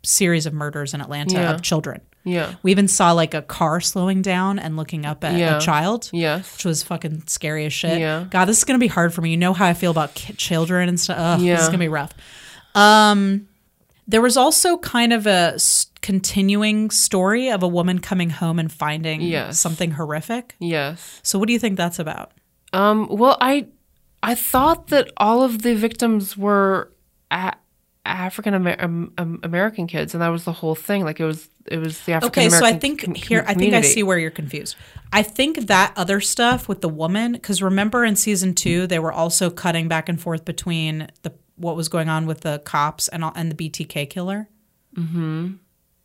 series 0.05 0.47
of 0.47 0.53
murders 0.55 0.95
in 0.95 1.01
Atlanta 1.01 1.35
Yeah. 1.35 1.51
of 1.55 1.61
children. 1.63 2.01
Yeah. 2.23 2.55
We 2.63 2.71
even 2.71 2.87
saw 2.87 3.11
like 3.11 3.35
a 3.35 3.43
car 3.43 3.81
slowing 3.81 4.23
down 4.23 4.61
and 4.61 4.77
looking 4.77 5.05
up 5.07 5.25
at 5.25 5.35
Yeah. 5.37 5.57
a 5.57 5.61
child. 5.61 6.09
Yes. 6.13 6.53
Which 6.57 6.65
was 6.67 6.85
fucking 6.85 7.25
scary 7.27 7.67
as 7.67 7.73
shit. 7.73 7.99
Yeah. 7.99 8.27
God, 8.31 8.45
this 8.45 8.59
is 8.59 8.65
gonna 8.65 8.79
be 8.79 8.87
hard 8.87 9.13
for 9.13 9.23
me. 9.23 9.31
You 9.33 9.37
know 9.39 9.55
how 9.55 9.67
I 9.67 9.75
feel 9.75 9.91
about 9.91 10.15
ki- 10.15 10.35
children 10.35 10.89
and 10.89 11.01
stuff. 11.01 11.19
Ugh, 11.19 11.41
This 11.41 11.61
is 11.63 11.67
gonna 11.67 11.79
be 11.79 11.89
rough. 11.89 12.13
Um, 12.77 13.49
there 14.07 14.21
was 14.23 14.37
also 14.37 14.79
kind 14.79 15.13
of 15.13 15.27
a 15.27 15.55
s- 15.55 15.87
continuing 16.01 16.91
story 16.91 17.51
of 17.51 17.65
a 17.65 17.69
woman 17.69 17.99
coming 17.99 18.31
home 18.31 18.61
and 18.61 18.71
finding 18.71 19.21
Yes. 19.21 19.59
something 19.59 19.91
horrific. 19.93 20.55
Yes. 20.61 21.21
So, 21.25 21.41
what 21.41 21.49
do 21.49 21.53
you 21.53 21.59
think 21.59 21.77
that's 21.77 21.99
about? 21.99 22.31
Um, 22.73 23.09
well, 23.11 23.37
I 23.41 23.67
I 24.25 24.35
thought 24.35 24.89
that 24.89 25.11
all 25.17 25.43
of 25.43 25.63
the 25.63 25.75
victims 25.75 26.37
were 26.37 26.91
a- 27.31 27.55
African 28.07 28.55
Amer- 28.55 28.77
um, 29.19 29.41
American 29.43 29.87
kids, 29.87 30.15
and 30.15 30.23
that 30.23 30.29
was 30.29 30.45
the 30.45 30.53
whole 30.53 30.75
thing. 30.75 31.05
Like 31.05 31.21
it 31.21 31.25
was 31.25 31.49
it 31.67 31.79
was 31.79 32.01
the 32.05 32.13
African 32.13 32.43
American 32.49 32.57
Okay, 32.57 32.71
so 32.73 32.77
I 32.77 32.79
think 32.79 33.17
here, 33.17 33.45
I 33.49 33.55
think 33.55 33.73
I 33.73 33.81
see 33.81 34.03
where 34.03 34.19
you're 34.19 34.31
confused. 34.31 34.77
I 35.13 35.23
think 35.23 35.67
that 35.69 35.95
other 35.97 36.21
stuff 36.21 36.69
with 36.69 36.83
the 36.83 36.89
woman, 36.89 37.33
because 37.33 37.63
remember 37.63 38.05
in 38.05 38.17
season 38.17 38.55
two, 38.55 38.87
they 38.87 38.99
were 38.99 39.13
also 39.13 39.49
cutting 39.49 39.89
back 39.89 40.09
and 40.11 40.21
forth 40.21 40.45
between 40.45 41.09
the 41.23 41.33
what 41.57 41.77
was 41.77 41.89
going 41.89 42.09
on 42.09 42.27
with 42.27 42.41
the 42.43 42.59
cops 42.65 43.09
and 43.09 43.25
all- 43.25 43.33
and 43.35 43.51
the 43.51 43.55
BTK 43.71 44.11
killer. 44.11 44.49
Hmm. 44.95 45.53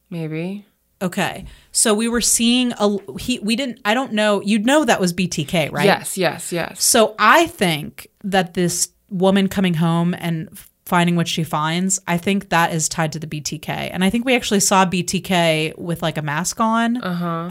Maybe. 0.09 0.65
Okay, 1.01 1.45
so 1.71 1.93
we 1.93 2.07
were 2.09 2.19
seeing 2.21 2.73
a 2.77 2.97
he. 3.19 3.39
We 3.39 3.55
didn't. 3.55 3.79
I 3.85 3.93
don't 3.93 4.11
know. 4.13 4.41
You'd 4.41 4.65
know 4.65 4.83
that 4.85 4.99
was 4.99 5.13
BTK, 5.13 5.71
right? 5.71 5.85
Yes, 5.85 6.17
yes, 6.17 6.51
yes. 6.51 6.83
So 6.83 7.15
I 7.17 7.47
think 7.47 8.07
that 8.23 8.53
this 8.53 8.89
woman 9.09 9.47
coming 9.47 9.75
home 9.75 10.13
and 10.19 10.49
finding 10.85 11.15
what 11.15 11.27
she 11.27 11.43
finds, 11.43 11.99
I 12.07 12.17
think 12.17 12.49
that 12.49 12.73
is 12.73 12.89
tied 12.89 13.11
to 13.13 13.19
the 13.19 13.27
BTK. 13.27 13.69
And 13.69 14.03
I 14.03 14.09
think 14.09 14.25
we 14.25 14.35
actually 14.35 14.59
saw 14.59 14.85
BTK 14.87 15.77
with 15.77 16.01
like 16.01 16.17
a 16.17 16.21
mask 16.23 16.59
on 16.59 16.97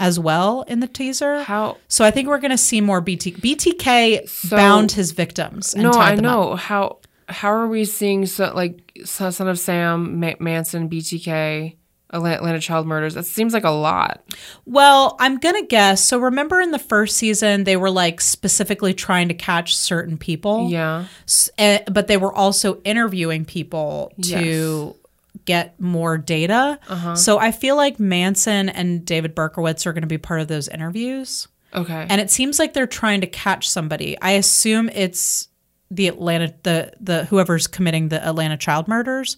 as 0.00 0.18
well 0.18 0.62
in 0.62 0.80
the 0.80 0.88
teaser. 0.88 1.34
Uh-huh. 1.34 1.44
How? 1.44 1.76
So 1.86 2.04
I 2.04 2.10
think 2.10 2.28
we're 2.28 2.40
going 2.40 2.50
to 2.50 2.58
see 2.58 2.80
more 2.80 3.00
BTK. 3.00 3.40
BTK 3.40 4.28
So- 4.28 4.56
bound 4.56 4.92
his 4.92 5.12
victims. 5.12 5.72
And 5.72 5.84
No, 5.84 5.92
tied 5.92 6.12
I 6.12 6.16
them 6.16 6.24
up. 6.26 6.32
know 6.50 6.56
how. 6.56 6.98
How 7.30 7.52
are 7.52 7.68
we 7.68 7.84
seeing 7.84 8.24
so 8.26 8.52
like 8.54 8.90
Son 9.04 9.48
of 9.48 9.58
Sam, 9.58 10.18
Ma- 10.18 10.32
Manson, 10.40 10.88
BTK, 10.88 11.76
Atlanta 12.10 12.60
child 12.60 12.86
murders? 12.86 13.14
That 13.14 13.26
seems 13.26 13.52
like 13.52 13.64
a 13.64 13.70
lot. 13.70 14.24
Well, 14.64 15.16
I'm 15.20 15.38
going 15.38 15.56
to 15.56 15.66
guess. 15.66 16.02
So 16.04 16.18
remember 16.18 16.60
in 16.60 16.70
the 16.70 16.78
first 16.78 17.16
season, 17.16 17.64
they 17.64 17.76
were 17.76 17.90
like 17.90 18.20
specifically 18.20 18.94
trying 18.94 19.28
to 19.28 19.34
catch 19.34 19.76
certain 19.76 20.16
people. 20.16 20.68
Yeah. 20.70 21.06
Eh, 21.58 21.80
but 21.90 22.06
they 22.06 22.16
were 22.16 22.32
also 22.32 22.80
interviewing 22.84 23.44
people 23.44 24.12
to 24.22 24.94
get 25.44 25.80
more 25.80 26.18
data. 26.18 26.78
Uh-huh. 26.88 27.16
So 27.16 27.38
I 27.38 27.52
feel 27.52 27.76
like 27.76 27.98
Manson 27.98 28.68
and 28.68 29.04
David 29.04 29.34
Berkowitz 29.34 29.86
are 29.86 29.92
going 29.92 30.02
to 30.02 30.08
be 30.08 30.18
part 30.18 30.40
of 30.40 30.48
those 30.48 30.68
interviews. 30.68 31.48
Okay. 31.74 32.06
And 32.08 32.20
it 32.20 32.30
seems 32.30 32.58
like 32.58 32.72
they're 32.72 32.86
trying 32.86 33.20
to 33.20 33.26
catch 33.26 33.68
somebody. 33.68 34.20
I 34.20 34.32
assume 34.32 34.90
it's 34.90 35.48
the 35.90 36.08
Atlanta 36.08 36.54
the 36.64 36.92
the 37.00 37.24
whoever's 37.24 37.66
committing 37.66 38.08
the 38.08 38.26
Atlanta 38.26 38.56
child 38.56 38.88
murders. 38.88 39.36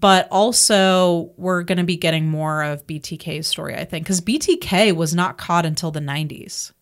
But 0.00 0.26
also 0.30 1.30
we're 1.36 1.62
going 1.62 1.78
to 1.78 1.84
be 1.84 1.96
getting 1.96 2.26
more 2.28 2.64
of 2.64 2.84
BTK's 2.86 3.46
story, 3.46 3.76
I 3.76 3.84
think, 3.84 4.06
cuz 4.06 4.20
BTK 4.20 4.92
was 4.94 5.14
not 5.14 5.38
caught 5.38 5.64
until 5.64 5.90
the 5.92 6.00
90s. 6.00 6.72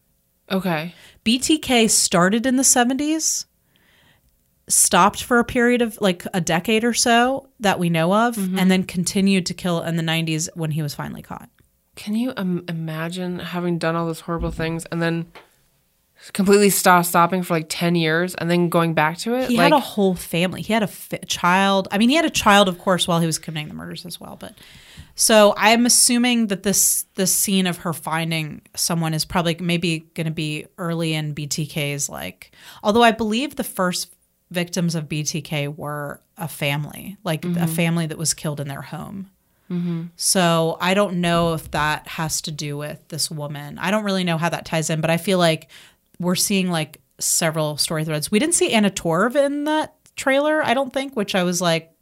okay. 0.50 0.94
BTK 1.24 1.90
started 1.90 2.46
in 2.46 2.56
the 2.56 2.62
70s, 2.62 3.44
stopped 4.68 5.22
for 5.22 5.38
a 5.38 5.44
period 5.44 5.82
of 5.82 5.98
like 6.00 6.24
a 6.32 6.40
decade 6.40 6.84
or 6.84 6.94
so 6.94 7.48
that 7.60 7.78
we 7.78 7.90
know 7.90 8.14
of, 8.14 8.38
and 8.58 8.70
then 8.70 8.84
continued 8.84 9.44
to 9.46 9.54
kill 9.54 9.82
in 9.82 9.96
the 9.96 10.02
90s 10.02 10.48
when 10.54 10.70
he 10.70 10.82
was 10.82 10.94
finally 10.94 11.22
caught. 11.22 11.50
Can 11.96 12.14
you 12.14 12.32
um, 12.38 12.64
imagine 12.68 13.38
having 13.38 13.78
done 13.78 13.94
all 13.96 14.06
those 14.06 14.20
horrible 14.20 14.50
things 14.50 14.86
and 14.86 15.02
then 15.02 15.26
completely 16.30 16.70
stop 16.70 17.04
stopping 17.04 17.42
for 17.42 17.54
like 17.54 17.66
10 17.68 17.94
years 17.94 18.34
and 18.36 18.50
then 18.50 18.68
going 18.68 18.94
back 18.94 19.18
to 19.18 19.34
it? 19.34 19.50
He 19.50 19.56
like, 19.56 19.64
had 19.64 19.72
a 19.72 19.80
whole 19.80 20.14
family. 20.14 20.62
He 20.62 20.72
had 20.72 20.82
a 20.82 20.86
fi- 20.86 21.18
child. 21.26 21.88
I 21.90 21.98
mean, 21.98 22.08
he 22.08 22.14
had 22.14 22.24
a 22.24 22.30
child, 22.30 22.68
of 22.68 22.78
course, 22.78 23.08
while 23.08 23.20
he 23.20 23.26
was 23.26 23.38
committing 23.38 23.68
the 23.68 23.74
murders 23.74 24.06
as 24.06 24.20
well. 24.20 24.36
But 24.36 24.54
so 25.14 25.54
I'm 25.56 25.84
assuming 25.86 26.46
that 26.48 26.62
this 26.62 27.06
this 27.14 27.34
scene 27.34 27.66
of 27.66 27.78
her 27.78 27.92
finding 27.92 28.62
someone 28.76 29.14
is 29.14 29.24
probably 29.24 29.56
maybe 29.60 30.00
going 30.14 30.26
to 30.26 30.32
be 30.32 30.66
early 30.78 31.14
in 31.14 31.34
BTK's 31.34 32.08
like. 32.08 32.52
Although 32.82 33.02
I 33.02 33.10
believe 33.10 33.56
the 33.56 33.64
first 33.64 34.14
victims 34.50 34.94
of 34.94 35.08
BTK 35.08 35.76
were 35.76 36.20
a 36.36 36.48
family, 36.48 37.16
like 37.24 37.44
a 37.44 37.48
mm-hmm. 37.48 37.66
family 37.66 38.06
that 38.06 38.18
was 38.18 38.34
killed 38.34 38.60
in 38.60 38.68
their 38.68 38.82
home. 38.82 39.30
Mm-hmm. 39.70 40.02
So 40.16 40.76
I 40.80 40.94
don't 40.94 41.20
know 41.20 41.54
if 41.54 41.70
that 41.70 42.06
has 42.06 42.42
to 42.42 42.50
do 42.50 42.76
with 42.76 43.06
this 43.08 43.30
woman. 43.30 43.78
I 43.78 43.90
don't 43.90 44.04
really 44.04 44.24
know 44.24 44.36
how 44.36 44.50
that 44.50 44.66
ties 44.66 44.90
in, 44.90 45.00
but 45.00 45.10
I 45.10 45.16
feel 45.16 45.38
like 45.38 45.68
we're 46.22 46.34
seeing 46.34 46.70
like 46.70 47.00
several 47.18 47.76
story 47.76 48.04
threads. 48.04 48.30
We 48.30 48.38
didn't 48.38 48.54
see 48.54 48.72
Anna 48.72 48.90
Torv 48.90 49.36
in 49.36 49.64
that 49.64 49.94
trailer, 50.16 50.62
I 50.64 50.74
don't 50.74 50.92
think, 50.92 51.16
which 51.16 51.34
I 51.34 51.42
was 51.42 51.60
like 51.60 51.92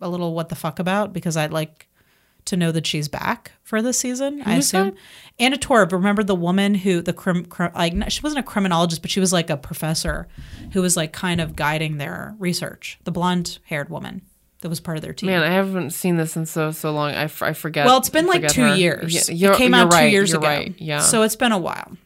a 0.00 0.08
little 0.08 0.34
what 0.34 0.48
the 0.48 0.54
fuck 0.54 0.78
about 0.78 1.12
because 1.12 1.36
I'd 1.36 1.52
like 1.52 1.88
to 2.46 2.56
know 2.56 2.72
that 2.72 2.86
she's 2.86 3.08
back 3.08 3.52
for 3.62 3.82
this 3.82 3.98
season. 3.98 4.42
I 4.44 4.56
assume 4.56 4.90
that? 4.90 4.94
Anna 5.38 5.56
Torv. 5.56 5.92
Remember 5.92 6.22
the 6.22 6.34
woman 6.34 6.74
who 6.74 7.02
the 7.02 7.12
crim, 7.12 7.44
crim 7.44 7.70
like 7.74 8.10
she 8.10 8.22
wasn't 8.22 8.40
a 8.40 8.48
criminologist, 8.48 9.02
but 9.02 9.10
she 9.10 9.20
was 9.20 9.32
like 9.32 9.50
a 9.50 9.56
professor 9.56 10.28
who 10.72 10.82
was 10.82 10.96
like 10.96 11.12
kind 11.12 11.40
of 11.40 11.54
guiding 11.54 11.98
their 11.98 12.34
research. 12.38 12.98
The 13.04 13.12
blonde 13.12 13.58
haired 13.64 13.90
woman 13.90 14.22
that 14.60 14.68
was 14.68 14.80
part 14.80 14.96
of 14.96 15.02
their 15.02 15.12
team. 15.12 15.28
Man, 15.28 15.42
I 15.42 15.50
haven't 15.50 15.90
seen 15.90 16.16
this 16.16 16.36
in 16.36 16.46
so 16.46 16.70
so 16.70 16.92
long. 16.92 17.12
I, 17.12 17.24
f- 17.24 17.42
I 17.42 17.52
forget. 17.52 17.86
Well, 17.86 17.98
it's 17.98 18.10
been 18.10 18.26
like 18.26 18.48
two 18.48 18.62
her. 18.62 18.76
years. 18.76 19.30
Yeah, 19.30 19.52
it 19.52 19.56
came 19.56 19.74
out 19.74 19.90
two 19.90 20.08
years 20.08 20.32
ago. 20.32 20.46
Right. 20.46 20.74
Yeah. 20.78 21.00
So 21.00 21.22
it's 21.22 21.36
been 21.36 21.52
a 21.52 21.58
while. 21.58 21.96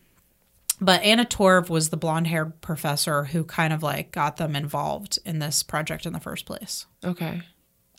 But 0.80 1.02
Anna 1.02 1.24
Torv 1.24 1.68
was 1.68 1.90
the 1.90 1.96
blonde 1.96 2.26
haired 2.26 2.60
professor 2.60 3.24
who 3.24 3.44
kind 3.44 3.72
of 3.72 3.82
like 3.82 4.10
got 4.12 4.36
them 4.38 4.56
involved 4.56 5.18
in 5.24 5.38
this 5.38 5.62
project 5.62 6.04
in 6.06 6.12
the 6.12 6.20
first 6.20 6.46
place. 6.46 6.86
okay. 7.04 7.42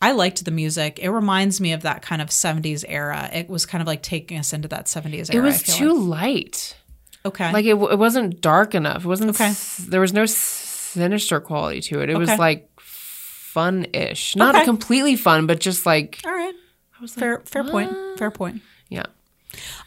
I 0.01 0.11
liked 0.11 0.43
the 0.43 0.51
music. 0.51 0.99
It 1.01 1.09
reminds 1.09 1.61
me 1.61 1.71
of 1.71 1.83
that 1.83 2.01
kind 2.01 2.21
of 2.21 2.27
70s 2.27 2.83
era. 2.85 3.29
It 3.33 3.47
was 3.49 3.65
kind 3.65 3.81
of 3.81 3.87
like 3.87 4.03
taking 4.03 4.37
us 4.37 4.51
into 4.51 4.67
that 4.67 4.85
70s 4.87 5.33
era. 5.33 5.41
It 5.43 5.47
was 5.47 5.63
too 5.63 5.93
like. 5.93 6.21
light. 6.21 6.77
Okay. 7.25 7.51
Like 7.53 7.65
it, 7.65 7.69
w- 7.71 7.89
it 7.91 7.97
wasn't 7.97 8.41
dark 8.41 8.75
enough. 8.75 9.05
It 9.05 9.07
wasn't. 9.07 9.29
Okay. 9.31 9.45
s- 9.45 9.77
there 9.77 10.01
was 10.01 10.11
no 10.11 10.25
sinister 10.25 11.39
quality 11.39 11.79
to 11.81 12.01
it. 12.01 12.09
It 12.09 12.17
was 12.17 12.27
like 12.37 12.69
fun-ish, 12.79 14.35
not 14.35 14.55
Okay. 14.55 14.65
completely 14.65 15.15
fun, 15.15 15.47
but 15.47 15.59
just 15.59 15.85
like 15.85 16.19
All 16.25 16.31
right. 16.31 16.53
I 16.99 17.01
was 17.01 17.13
Fair 17.13 17.37
like, 17.37 17.47
fair 17.47 17.63
point. 17.63 17.91
what? 17.91 18.17
Fair 18.19 18.31
point. 18.31 18.61
Yeah. 18.89 19.05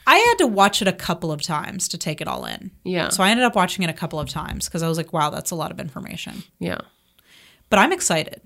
I 0.07 0.17
had 0.17 0.35
to 0.39 0.47
watch 0.47 0.81
it 0.83 0.89
a 0.89 0.93
couple 0.93 1.31
of 1.33 1.43
times 1.43 1.89
to 1.89 1.99
take 1.99 2.21
it 2.21 2.29
all 2.29 2.45
in. 2.45 2.71
Yeah. 2.85 3.09
So 3.11 3.23
I 3.23 3.31
ended 3.31 3.45
up 3.45 3.55
watching 3.57 3.83
it 3.85 3.91
a 3.91 3.95
couple 3.95 4.19
of 4.21 4.29
times 4.29 4.67
because 4.67 4.83
I 4.83 4.89
was 4.89 4.97
like, 4.99 5.13
wow, 5.13 5.31
that's 5.31 5.51
a 5.51 5.55
lot 5.55 5.71
of 5.71 5.79
information. 5.81 6.43
Yeah. 6.59 6.79
but 7.71 7.79
I'm 7.79 7.93
excited. 7.93 8.41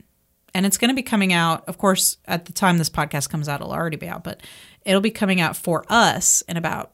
And 0.55 0.67
it's 0.67 0.76
going 0.76 0.91
to 0.91 0.95
be 0.95 1.02
coming 1.02 1.33
out, 1.33 1.67
of 1.67 1.79
course, 1.79 2.19
at 2.26 2.45
the 2.45 2.52
time 2.52 2.76
this 2.76 2.91
podcast 2.91 3.31
comes 3.31 3.49
out, 3.49 3.61
it'll 3.62 3.73
already 3.73 3.97
be 3.97 4.07
out, 4.09 4.23
but 4.23 4.43
it'll 4.85 5.00
be 5.00 5.11
coming 5.11 5.41
out 5.41 5.57
for 5.57 5.85
us 5.88 6.43
in 6.43 6.59
about, 6.59 6.93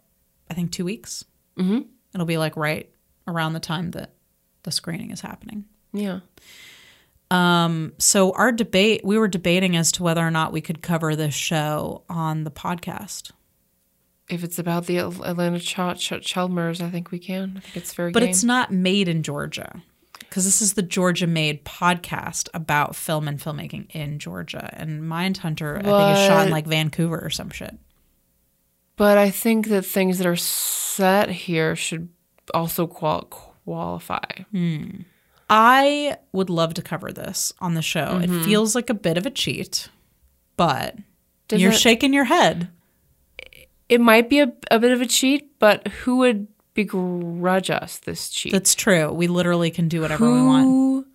I 0.48 0.54
think, 0.54 0.70
two 0.70 0.84
weeks. 0.84 1.24
Mm-hmm. 1.58 1.80
It'll 2.14 2.26
be 2.26 2.38
like 2.38 2.56
right 2.56 2.88
around 3.26 3.54
the 3.54 3.60
time 3.60 3.90
that 3.92 4.12
the 4.62 4.70
screening 4.70 5.10
is 5.10 5.20
happening. 5.22 5.64
Yeah. 5.92 6.20
Um, 7.30 7.92
So, 7.98 8.32
our 8.32 8.52
debate, 8.52 9.02
we 9.04 9.18
were 9.18 9.28
debating 9.28 9.76
as 9.76 9.92
to 9.92 10.02
whether 10.02 10.24
or 10.26 10.30
not 10.30 10.52
we 10.52 10.60
could 10.60 10.80
cover 10.80 11.14
this 11.16 11.34
show 11.34 12.04
on 12.08 12.44
the 12.44 12.50
podcast. 12.50 13.32
If 14.28 14.44
it's 14.44 14.58
about 14.58 14.86
the 14.86 14.98
Atlanta 14.98 15.58
Ch- 15.58 15.98
Ch- 15.98 16.22
child 16.22 16.50
murders, 16.50 16.80
I 16.80 16.90
think 16.90 17.10
we 17.10 17.18
can. 17.18 17.54
I 17.56 17.60
think 17.60 17.76
it's 17.76 17.94
very. 17.94 18.12
But 18.12 18.20
game. 18.20 18.28
it's 18.28 18.44
not 18.44 18.70
made 18.72 19.08
in 19.08 19.22
Georgia 19.22 19.82
because 20.20 20.44
this 20.44 20.60
is 20.60 20.74
the 20.74 20.82
Georgia 20.82 21.26
made 21.26 21.64
podcast 21.64 22.48
about 22.52 22.94
film 22.94 23.26
and 23.26 23.38
filmmaking 23.40 23.90
in 23.90 24.18
Georgia. 24.18 24.68
And 24.74 25.02
Mindhunter, 25.02 25.78
I 25.78 25.82
think, 25.82 26.18
is 26.18 26.26
shot 26.26 26.46
in 26.46 26.52
like 26.52 26.66
Vancouver 26.66 27.18
or 27.18 27.30
some 27.30 27.50
shit. 27.50 27.78
But 28.96 29.16
I 29.16 29.30
think 29.30 29.68
that 29.68 29.86
things 29.86 30.18
that 30.18 30.26
are 30.26 30.36
set 30.36 31.30
here 31.30 31.74
should 31.76 32.08
also 32.52 32.86
qual- 32.86 33.28
qualify. 33.64 34.24
I 35.50 36.16
would 36.32 36.50
love 36.50 36.74
to 36.74 36.82
cover 36.82 37.12
this 37.12 37.52
on 37.60 37.74
the 37.74 37.82
show. 37.82 38.06
Mm-hmm. 38.20 38.40
It 38.40 38.44
feels 38.44 38.74
like 38.74 38.90
a 38.90 38.94
bit 38.94 39.16
of 39.16 39.24
a 39.24 39.30
cheat, 39.30 39.88
but 40.56 40.96
Does 41.46 41.62
you're 41.62 41.72
it- 41.72 41.78
shaking 41.78 42.12
your 42.12 42.24
head. 42.24 42.68
It 43.88 44.00
might 44.00 44.28
be 44.28 44.40
a, 44.40 44.52
a 44.70 44.78
bit 44.78 44.92
of 44.92 45.00
a 45.00 45.06
cheat, 45.06 45.58
but 45.58 45.86
who 45.88 46.16
would 46.18 46.46
begrudge 46.74 47.70
us 47.70 47.98
this 47.98 48.28
cheat? 48.28 48.52
That's 48.52 48.74
true. 48.74 49.12
We 49.12 49.26
literally 49.28 49.70
can 49.70 49.88
do 49.88 50.00
whatever 50.02 50.30
we 50.30 50.42
want. 50.42 50.64
who 50.64 51.06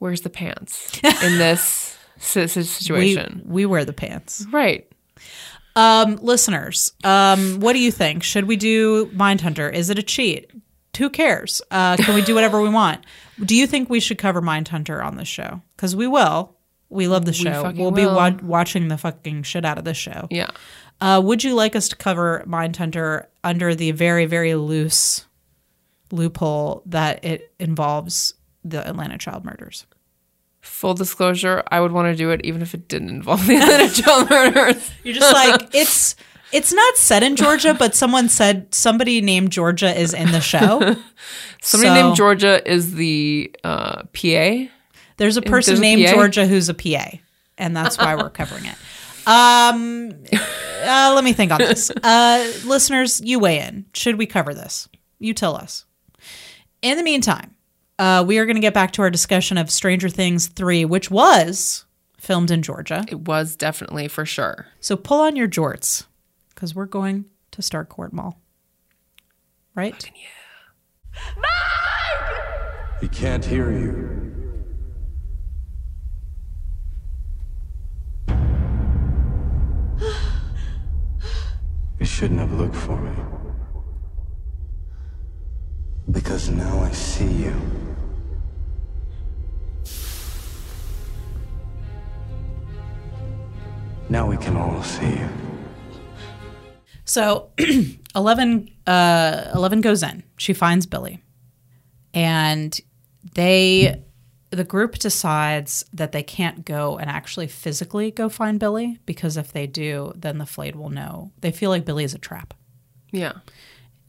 wears 0.00 0.22
the 0.22 0.30
pants 0.30 0.98
in 1.22 1.38
this 1.38 1.96
si- 2.18 2.46
si- 2.48 2.60
We, 2.60 2.64
situation. 2.64 3.42
we 3.44 3.66
wear 3.66 3.84
the 3.84 3.92
pants. 3.92 4.44
right. 4.52 4.86
Um, 5.76 6.16
listeners, 6.20 6.92
um, 7.04 7.60
what 7.60 7.74
do 7.74 7.78
you 7.78 7.92
think? 7.92 8.24
Should 8.24 8.46
we 8.46 8.56
do 8.56 9.06
Mindhunter? 9.12 9.72
Is 9.72 9.88
it 9.88 9.98
a 9.98 10.02
cheat? 10.02 10.50
Who 10.98 11.08
cares? 11.08 11.62
Uh, 11.70 11.96
can 11.96 12.14
we 12.16 12.22
do 12.22 12.34
whatever 12.34 12.60
we 12.60 12.68
want? 12.68 13.04
Do 13.42 13.54
you 13.54 13.66
think 13.68 13.88
we 13.88 14.00
should 14.00 14.18
cover 14.18 14.42
Mindhunter 14.42 15.02
on 15.02 15.16
this 15.16 15.28
show? 15.28 15.62
Because 15.76 15.94
we 15.94 16.06
will. 16.08 16.56
We 16.88 17.06
love 17.06 17.24
the 17.24 17.32
show. 17.32 17.62
fucking 17.62 17.80
we'll 17.80 17.92
be 17.92 18.04
wa- 18.04 18.36
watching 18.42 18.88
the 18.88 18.98
fucking 18.98 19.44
shit 19.44 19.64
out 19.64 19.78
of 19.78 19.84
this 19.84 19.96
show. 19.96 20.26
Yeah. 20.28 20.50
Uh, 21.00 21.20
would 21.24 21.42
you 21.42 21.54
like 21.54 21.74
us 21.74 21.88
to 21.88 21.96
cover 21.96 22.44
Mindhunter 22.46 23.26
under 23.42 23.74
the 23.74 23.90
very, 23.92 24.26
very 24.26 24.54
loose 24.54 25.24
loophole 26.10 26.82
that 26.86 27.24
it 27.24 27.52
involves 27.58 28.34
the 28.64 28.86
Atlanta 28.86 29.16
child 29.18 29.44
murders? 29.44 29.86
Full 30.60 30.94
disclosure, 30.94 31.62
I 31.70 31.80
would 31.80 31.92
want 31.92 32.12
to 32.12 32.16
do 32.16 32.30
it 32.30 32.42
even 32.44 32.60
if 32.60 32.74
it 32.74 32.86
didn't 32.86 33.08
involve 33.08 33.46
the 33.46 33.56
Atlanta 33.56 33.88
child 34.02 34.28
murders. 34.28 34.90
You're 35.02 35.14
just 35.14 35.32
like 35.32 35.70
it's 35.74 36.16
it's 36.52 36.72
not 36.72 36.96
set 36.96 37.22
in 37.22 37.36
Georgia, 37.36 37.72
but 37.74 37.94
someone 37.94 38.28
said 38.28 38.74
somebody 38.74 39.20
named 39.20 39.52
Georgia 39.52 39.98
is 39.98 40.12
in 40.12 40.32
the 40.32 40.40
show. 40.40 40.80
Somebody 41.62 41.90
So, 41.90 41.94
named 41.94 42.16
Georgia 42.16 42.68
is 42.70 42.94
the 42.94 43.54
uh, 43.62 44.02
PA. 44.12 44.64
There's 45.18 45.36
a 45.36 45.42
person 45.42 45.74
there's 45.74 45.78
a 45.78 45.82
named 45.82 46.06
PA? 46.06 46.12
Georgia 46.12 46.46
who's 46.46 46.68
a 46.68 46.74
PA, 46.74 47.18
and 47.56 47.76
that's 47.76 47.96
why 47.98 48.16
we're 48.16 48.30
covering 48.30 48.64
it. 48.64 48.74
Um, 49.26 50.12
uh, 50.32 51.12
let 51.14 51.24
me 51.24 51.32
think 51.32 51.52
on 51.52 51.58
this. 51.58 51.90
Uh, 52.02 52.50
listeners, 52.64 53.20
you 53.20 53.38
weigh 53.38 53.60
in. 53.60 53.84
Should 53.94 54.16
we 54.16 54.26
cover 54.26 54.54
this? 54.54 54.88
You 55.18 55.34
tell 55.34 55.54
us. 55.54 55.84
In 56.82 56.96
the 56.96 57.02
meantime, 57.02 57.54
uh, 57.98 58.24
we 58.26 58.38
are 58.38 58.46
going 58.46 58.56
to 58.56 58.60
get 58.60 58.72
back 58.74 58.92
to 58.92 59.02
our 59.02 59.10
discussion 59.10 59.58
of 59.58 59.70
Stranger 59.70 60.08
Things 60.08 60.46
3, 60.48 60.86
which 60.86 61.10
was 61.10 61.84
filmed 62.18 62.50
in 62.50 62.62
Georgia. 62.62 63.04
It 63.08 63.20
was 63.28 63.54
definitely 63.56 64.08
for 64.08 64.24
sure. 64.24 64.66
So 64.80 64.96
pull 64.96 65.20
on 65.20 65.36
your 65.36 65.48
jorts 65.48 66.06
because 66.54 66.74
we're 66.74 66.86
going 66.86 67.26
to 67.50 67.62
Starcourt 67.62 68.12
Mall. 68.12 68.40
Right? 69.74 69.94
Fucking 69.94 70.14
yeah. 70.16 71.20
Mike! 71.36 73.00
He 73.00 73.08
can't 73.08 73.44
hear 73.44 73.70
you. 73.70 74.39
Shouldn't 82.20 82.38
have 82.40 82.52
looked 82.52 82.76
for 82.76 83.00
me. 83.00 83.12
Because 86.10 86.50
now 86.50 86.80
I 86.80 86.90
see 86.90 87.24
you. 87.24 87.56
Now 94.10 94.28
we 94.28 94.36
can 94.36 94.54
all 94.54 94.82
see 94.82 95.08
you. 95.08 95.28
So 97.06 97.52
11, 98.14 98.68
uh, 98.86 99.52
11 99.54 99.80
goes 99.80 100.02
in. 100.02 100.22
She 100.36 100.52
finds 100.52 100.84
Billy. 100.84 101.22
And 102.12 102.78
they, 103.32 104.04
the 104.50 104.64
group 104.64 104.98
decides 104.98 105.84
that 105.92 106.12
they 106.12 106.22
can't 106.24 106.64
go 106.64 106.98
and 106.98 107.08
actually 107.08 107.46
physically 107.46 108.10
go 108.10 108.28
find 108.28 108.58
Billy 108.58 108.98
because 109.06 109.36
if 109.36 109.52
they 109.52 109.66
do, 109.66 110.12
then 110.16 110.38
the 110.38 110.46
Flayed 110.46 110.74
will 110.74 110.90
know. 110.90 111.30
They 111.40 111.52
feel 111.52 111.70
like 111.70 111.84
Billy 111.84 112.02
is 112.04 112.14
a 112.14 112.18
trap. 112.18 112.54
Yeah. 113.12 113.34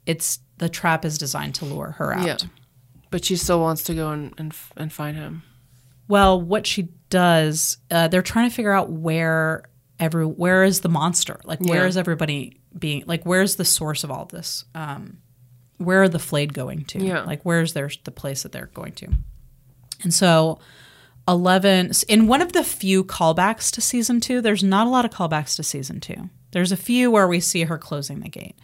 It's 0.06 0.40
the 0.58 0.70
trap 0.70 1.06
is 1.06 1.18
designed 1.20 1.56
to 1.56 1.66
lure 1.66 1.92
her 2.00 2.14
out. 2.14 2.26
Yeah. 2.26 2.38
But 3.12 3.26
she 3.26 3.36
still 3.36 3.60
wants 3.60 3.84
to 3.84 3.94
go 3.94 4.10
and, 4.10 4.34
and, 4.38 4.54
and 4.78 4.92
find 4.92 5.16
him. 5.16 5.44
Well, 6.08 6.42
what 6.42 6.66
she 6.66 6.90
does, 7.10 7.78
uh, 7.92 8.08
they're 8.08 8.22
trying 8.22 8.50
to 8.50 8.56
figure 8.56 8.72
out 8.74 8.90
where 8.90 9.64
every 10.00 10.26
where 10.26 10.64
is 10.64 10.82
the 10.82 10.90
monster? 10.90 11.40
Like 11.44 11.60
where 11.60 11.82
Yeah. 11.84 11.88
is 11.88 11.98
everybody 11.98 12.60
being? 12.78 13.04
Like 13.06 13.24
where's 13.26 13.58
the 13.58 13.66
source 13.66 14.04
of 14.04 14.10
all 14.10 14.26
this? 14.26 14.66
Um, 14.74 15.20
where 15.78 16.02
are 16.04 16.10
the 16.10 16.20
flayed 16.20 16.54
going 16.54 16.86
to? 16.86 17.04
Yeah. 17.04 17.22
Like 17.24 17.44
where's 17.44 17.74
their 17.74 17.92
the 18.04 18.12
place 18.12 18.42
that 18.44 18.52
they're 18.52 18.72
going 18.74 18.94
to? 18.94 19.08
And 20.04 20.14
so. 20.14 20.60
11 21.28 21.92
in 22.10 22.26
one 22.28 22.42
of 22.42 22.52
the 22.52 22.64
few 22.64 23.04
callbacks 23.04 23.72
to 23.72 23.80
season 23.80 24.20
2 24.20 24.42
there's 24.42 24.64
not 24.64 24.88
a 24.88 24.90
lot 24.90 25.06
of 25.06 25.12
callbacks 25.12 25.56
to 25.56 25.62
season 25.62 26.00
2 26.00 26.30
there's 26.52 26.72
a 26.72 26.76
few 26.76 27.12
where 27.12 27.28
we 27.28 27.40
see 27.40 27.62
her 27.66 27.78
closing 27.78 28.22
the 28.22 28.28
gate 28.28 28.56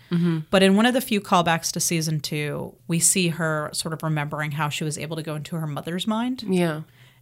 but 0.50 0.63
in 0.63 0.76
one 0.76 0.88
of 0.88 0.95
the 0.95 1.00
few 1.00 1.21
callbacks 1.21 1.71
to 1.71 1.80
season 1.80 2.19
2 2.19 2.73
we 2.88 3.00
see 3.00 3.28
her 3.30 3.69
sort 3.73 3.93
of 3.93 4.02
remembering 4.02 4.52
how 4.52 4.69
she 4.69 4.84
was 4.84 4.97
able 4.97 5.15
to 5.15 5.21
go 5.21 5.36
into 5.36 5.56
her 5.56 5.67
mother's 5.67 6.08
mind 6.08 6.43
Yeah. 6.47 6.82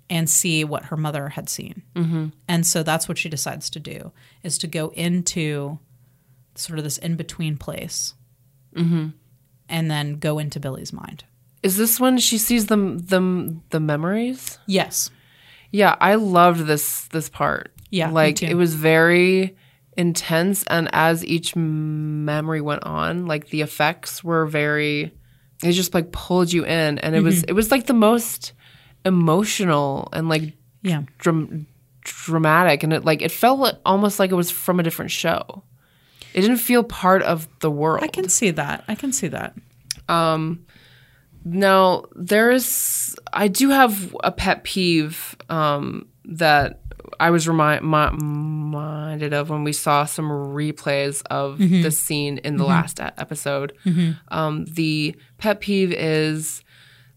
and 0.10 0.30
see 0.30 0.64
what 0.64 0.86
her 0.86 0.98
mother 0.98 1.30
had 1.30 1.50
seen. 1.50 1.84
Mm-hmm. 1.96 2.28
And 2.48 2.66
so 2.66 2.82
that's 2.82 3.10
what 3.10 3.18
she 3.18 3.28
decides 3.28 3.70
to 3.72 3.80
do 3.80 4.14
is 4.42 4.58
to 4.60 4.68
go 4.68 4.94
into 4.96 5.80
sort 6.56 6.80
of 6.80 6.86
this 6.86 6.98
in 6.98 7.18
between 7.18 7.58
place, 7.58 8.14
and 8.74 9.14
then 9.68 10.14
go 10.20 10.40
into 10.40 10.60
Billy's 10.62 10.94
mind. 10.94 11.26
Is 11.66 11.78
this 11.78 12.00
when 12.00 12.18
she 12.20 12.38
sees 12.38 12.68
the 12.68 12.78
the 12.78 13.22
the 13.72 13.80
memories? 13.80 14.60
Yes. 14.68 15.10
Yeah, 15.72 15.96
I 16.00 16.16
loved 16.16 16.62
this 16.68 17.08
this 17.10 17.28
part. 17.30 17.74
Yeah, 17.90 18.10
like 18.12 18.44
it 18.44 18.56
was 18.56 18.76
very 18.76 19.56
intense, 19.98 20.64
and 20.68 20.90
as 20.94 21.24
each 21.26 21.56
memory 21.56 22.62
went 22.62 22.84
on, 22.84 23.26
like 23.26 23.50
the 23.50 23.62
effects 23.62 24.24
were 24.24 24.46
very. 24.46 25.12
It 25.64 25.72
just 25.72 25.94
like 25.94 26.12
pulled 26.12 26.52
you 26.54 26.66
in, 26.66 27.00
and 27.00 27.16
it 27.16 27.24
was 27.24 27.38
Mm-hmm. 27.42 27.50
it 27.50 27.54
was 27.54 27.72
like 27.72 27.86
the 27.88 27.94
most 28.10 28.54
emotional 29.06 30.10
and 30.14 30.28
like 30.30 30.54
Yeah. 30.84 31.04
dram- 31.18 31.66
dramatic, 32.02 32.84
and 32.84 32.94
it 32.94 33.06
like 33.06 33.22
it 33.22 33.32
felt 33.32 33.80
almost 33.86 34.20
like 34.20 34.32
it 34.32 34.36
was 34.36 34.52
from 34.52 34.80
a 34.80 34.84
different 34.84 35.12
show. 35.12 35.64
It 36.34 36.42
didn't 36.42 36.58
feel 36.58 36.84
part 36.84 37.24
of 37.24 37.48
the 37.60 37.72
world. 37.72 38.04
I 38.04 38.08
can 38.08 38.28
see 38.30 38.52
that. 38.52 38.84
I 38.88 38.96
can 38.96 39.12
see 39.14 39.30
that. 39.30 39.56
Now, 41.46 42.06
there's, 42.16 43.16
I 43.32 43.48
do 43.48 43.70
have 43.70 44.16
a 44.24 44.32
pet 44.32 44.64
peeve 44.64 45.36
um, 45.48 46.08
that 46.26 46.82
I 47.20 47.30
was 47.30 47.48
remind, 47.48 47.84
mi- 47.86 48.10
reminded 48.18 49.32
of 49.34 49.50
when 49.52 49.64
we 49.64 49.72
saw 49.72 50.06
some 50.06 50.28
replays 50.30 51.22
of 51.30 51.60
the 51.84 51.92
scene 51.92 52.40
in 52.40 52.58
the 52.58 52.64
last 52.66 53.00
e- 53.00 53.04
episode. 53.18 53.74
Um, 54.30 54.66
the 54.66 55.16
pet 55.38 55.60
peeve 55.62 55.92
is 55.94 56.64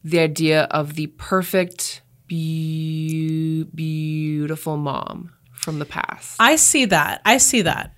the 0.04 0.18
idea 0.20 0.64
of 0.64 0.94
the 0.94 1.06
perfect, 1.08 2.02
beau- 2.28 3.64
beautiful 3.74 4.76
mom 4.76 5.32
from 5.52 5.78
the 5.78 5.84
past. 5.86 6.36
I 6.38 6.56
see 6.56 6.84
that. 6.86 7.20
I 7.24 7.38
see 7.38 7.62
that. 7.62 7.92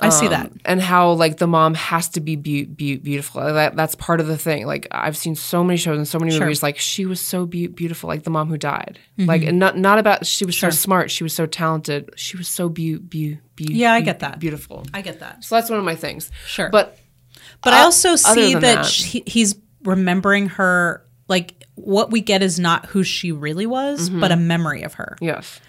I 0.00 0.08
see 0.08 0.26
that. 0.28 0.50
and 0.64 0.80
how 0.80 1.12
like 1.12 1.36
the 1.36 1.46
mom 1.46 1.74
has 1.74 2.08
to 2.10 2.20
be 2.20 2.34
beau- 2.34 2.64
beau- 2.66 2.98
beautiful. 3.02 3.42
That 3.42 3.76
that's 3.76 3.94
part 3.94 4.20
of 4.20 4.26
the 4.26 4.38
thing. 4.38 4.66
Like 4.66 4.88
I've 4.90 5.16
seen 5.16 5.34
so 5.36 5.62
many 5.62 5.76
shows 5.76 5.96
and 5.98 6.08
so 6.08 6.18
many 6.18 6.30
Sure. 6.32 6.40
Mm-hmm. 6.40 6.44
movies. 6.46 6.62
Like 6.62 6.78
she 6.78 7.04
was 7.06 7.20
so 7.20 7.44
beau- 7.46 7.68
beautiful, 7.68 8.08
like 8.08 8.22
the 8.24 8.30
mom 8.30 8.48
who 8.48 8.56
died. 8.56 8.98
Like 9.18 9.42
and 9.42 9.58
not 9.58 9.76
not 9.76 9.98
about 9.98 10.26
she 10.26 10.44
was 10.44 10.56
so 10.58 10.70
smart. 10.70 11.10
She 11.10 11.22
was 11.22 11.34
so 11.34 11.46
talented. 11.46 12.10
She 12.16 12.36
was 12.36 12.48
so 12.48 12.68
beau- 12.68 12.98
beau- 13.00 13.36
beau- 13.56 13.64
Yeah, 13.68 13.92
I 13.92 14.00
get 14.00 14.20
that. 14.20 14.38
Beautiful. 14.40 14.84
I 14.94 15.02
get 15.02 15.20
that. 15.20 15.44
So 15.44 15.54
that's 15.56 15.68
one 15.70 15.78
of 15.78 15.84
my 15.84 15.94
things. 15.94 16.30
Sure. 16.46 16.70
but 16.70 16.98
But 17.62 17.74
I 17.74 17.82
Uh, 17.82 17.84
also 17.84 18.16
see 18.16 18.54
that, 18.54 18.60
that- 18.60 18.86
she, 18.86 19.22
he's 19.26 19.54
remembering 19.84 20.48
her 20.48 21.04
like 21.28 21.62
what 21.74 22.10
we 22.10 22.20
get 22.20 22.42
is 22.42 22.58
not 22.58 22.86
who 22.86 23.02
she 23.04 23.30
really 23.30 23.66
was, 23.66 24.08
Mm-hmm. 24.10 24.20
but 24.20 24.32
a 24.32 24.36
memory 24.36 24.82
of 24.82 24.94
her. 24.94 25.16
yes, 25.20 25.60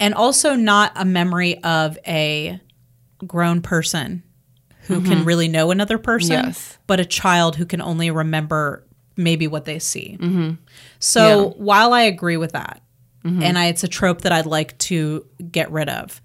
and 0.00 0.12
also 0.14 0.54
not 0.54 0.92
a 0.96 1.04
memory 1.04 1.58
of 1.62 1.98
a 2.06 2.60
grown 3.26 3.60
person 3.62 4.22
who 4.82 5.02
can 5.02 5.24
really 5.24 5.48
know 5.48 5.70
another 5.72 5.98
person, 5.98 6.36
Mm-hmm. 6.36 6.46
Yes. 6.46 6.78
but 6.86 7.00
a 7.00 7.04
child 7.04 7.56
who 7.56 7.66
can 7.66 7.80
only 7.80 8.10
remember 8.10 8.86
maybe 9.16 9.48
what 9.48 9.64
they 9.64 9.78
see. 9.80 10.16
So 11.00 11.54
while 11.56 11.92
I 11.92 12.02
agree 12.02 12.36
with 12.36 12.52
that, 12.52 12.82
and 13.24 13.58
I, 13.58 13.66
it's 13.66 13.82
a 13.82 13.88
trope 13.88 14.20
that 14.20 14.30
I'd 14.30 14.46
like 14.46 14.78
to 14.78 15.26
get 15.50 15.72
rid 15.72 15.88
of. 15.88 16.20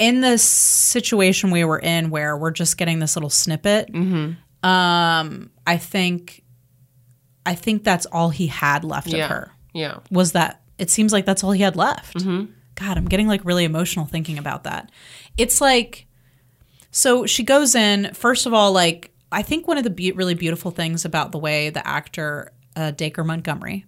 In 0.00 0.20
this 0.22 0.42
situation 0.42 1.52
we 1.52 1.64
were 1.64 1.78
in, 1.78 2.10
where 2.10 2.36
we're 2.36 2.50
just 2.50 2.76
getting 2.76 2.98
this 2.98 3.14
little 3.14 3.30
snippet, 3.30 3.94
um, 4.64 5.50
I 5.66 5.76
think, 5.76 6.42
I 7.46 7.54
think 7.54 7.84
that's 7.84 8.06
all 8.06 8.30
he 8.30 8.48
had 8.48 8.82
left 8.82 9.06
yeah, 9.08 9.24
of 9.24 9.30
her 9.30 9.52
yeah. 9.72 9.98
was 10.10 10.32
that 10.32 10.62
it 10.78 10.90
seems 10.90 11.12
like 11.12 11.24
that's 11.26 11.44
all 11.44 11.52
he 11.52 11.62
had 11.62 11.76
left. 11.76 12.16
God, 12.74 12.96
I'm 12.96 13.06
getting 13.06 13.28
like 13.28 13.44
really 13.44 13.64
emotional 13.64 14.06
thinking 14.06 14.38
about 14.38 14.64
that. 14.64 14.90
It's 15.36 15.60
like, 15.60 16.06
so 16.90 17.26
she 17.26 17.42
goes 17.42 17.74
in, 17.74 18.12
first 18.14 18.46
of 18.46 18.54
all, 18.54 18.72
like, 18.72 19.10
I 19.32 19.42
think 19.42 19.66
one 19.66 19.78
of 19.78 19.84
the 19.84 19.90
be- 19.90 20.12
really 20.12 20.34
beautiful 20.34 20.70
things 20.70 21.04
about 21.04 21.32
the 21.32 21.38
way 21.38 21.70
the 21.70 21.86
actor 21.86 22.52
uh, 22.76 22.92
Dacre 22.92 23.24
Montgomery 23.24 23.84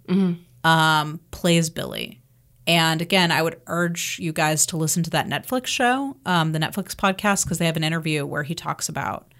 um, 0.64 1.20
plays 1.30 1.70
Billy. 1.70 2.20
And 2.66 3.00
again, 3.00 3.30
I 3.30 3.42
would 3.42 3.60
urge 3.68 4.18
you 4.18 4.32
guys 4.32 4.66
to 4.66 4.76
listen 4.76 5.04
to 5.04 5.10
that 5.10 5.28
Netflix 5.28 5.66
show, 5.66 6.16
um, 6.26 6.50
the 6.50 6.58
Netflix 6.58 6.96
podcast, 6.96 7.44
because 7.44 7.58
they 7.58 7.66
have 7.66 7.76
an 7.76 7.84
interview 7.84 8.26
where 8.26 8.42
he 8.42 8.56
talks 8.56 8.88
about 8.88 9.32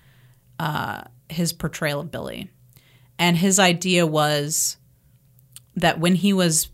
uh, 0.60 1.02
his 1.28 1.52
portrayal 1.52 2.00
of 2.00 2.12
Billy. 2.12 2.50
And 3.18 3.36
his 3.36 3.58
idea 3.58 4.06
was 4.06 4.76
that 5.74 5.98
when 5.98 6.14
he 6.14 6.32
was 6.32 6.68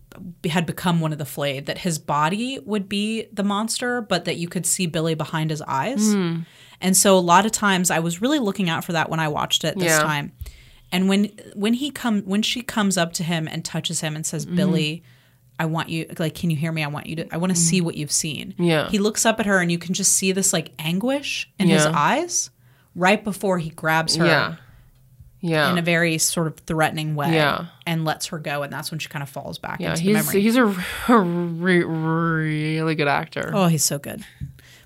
had 0.48 0.66
become 0.66 1.00
one 1.00 1.12
of 1.12 1.18
the 1.18 1.24
flayed 1.24 1.66
that 1.66 1.78
his 1.78 1.98
body 1.98 2.58
would 2.64 2.88
be 2.88 3.26
the 3.32 3.42
monster 3.42 4.00
but 4.00 4.24
that 4.24 4.36
you 4.36 4.48
could 4.48 4.66
see 4.66 4.86
billy 4.86 5.14
behind 5.14 5.50
his 5.50 5.62
eyes 5.62 6.12
Hmm. 6.12 6.40
and 6.80 6.96
so 6.96 7.16
a 7.16 7.20
lot 7.20 7.46
of 7.46 7.52
times 7.52 7.90
i 7.90 7.98
was 7.98 8.20
really 8.20 8.38
looking 8.38 8.68
out 8.68 8.84
for 8.84 8.92
that 8.92 9.08
when 9.10 9.20
i 9.20 9.28
watched 9.28 9.64
it 9.64 9.78
this 9.78 9.88
Yeah. 9.88 10.02
time 10.02 10.32
and 10.90 11.08
when 11.08 11.30
when 11.54 11.74
he 11.74 11.90
come 11.90 12.22
when 12.22 12.42
she 12.42 12.62
comes 12.62 12.96
up 12.98 13.12
to 13.14 13.24
him 13.24 13.48
and 13.48 13.64
touches 13.64 14.00
him 14.00 14.14
and 14.16 14.26
says 14.26 14.44
billy 14.46 15.02
i 15.58 15.64
want 15.64 15.88
you 15.88 16.06
like 16.18 16.34
can 16.34 16.50
you 16.50 16.56
hear 16.56 16.72
me 16.72 16.82
i 16.84 16.88
want 16.88 17.06
you 17.06 17.16
to 17.16 17.34
i 17.34 17.36
want 17.36 17.52
to 17.54 17.58
see 17.58 17.80
what 17.80 17.94
you've 17.96 18.12
seen 18.12 18.54
Yeah. 18.58 18.88
he 18.90 18.98
looks 18.98 19.24
up 19.24 19.40
at 19.40 19.46
her 19.46 19.60
and 19.60 19.70
you 19.72 19.78
can 19.78 19.94
just 19.94 20.12
see 20.12 20.32
this 20.32 20.52
like 20.52 20.72
anguish 20.78 21.50
in 21.58 21.68
his 21.68 21.86
eyes 21.86 22.50
right 22.94 23.22
before 23.24 23.58
he 23.58 23.70
grabs 23.70 24.16
her 24.16 24.26
Yeah. 24.26 24.56
Yeah. 25.42 25.70
in 25.72 25.76
a 25.78 25.82
very 25.82 26.16
sort 26.18 26.46
of 26.46 26.56
threatening 26.58 27.14
way 27.14 27.34
Yeah. 27.34 27.66
and 27.86 28.04
lets 28.04 28.26
her 28.28 28.38
go 28.38 28.62
and 28.62 28.72
that's 28.72 28.90
when 28.90 28.98
she 29.00 29.08
kind 29.08 29.22
of 29.22 29.28
falls 29.28 29.58
back 29.58 29.80
yeah. 29.80 29.90
into 29.90 30.02
He's 30.02 30.14
memory 30.14 30.40
he's 30.40 30.56
a 31.08 31.16
re- 31.16 31.82
really 31.84 32.94
good 32.94 33.08
actor. 33.08 33.50
oh 33.52 33.66
he's 33.66 33.84
so 33.84 33.98
good 33.98 34.24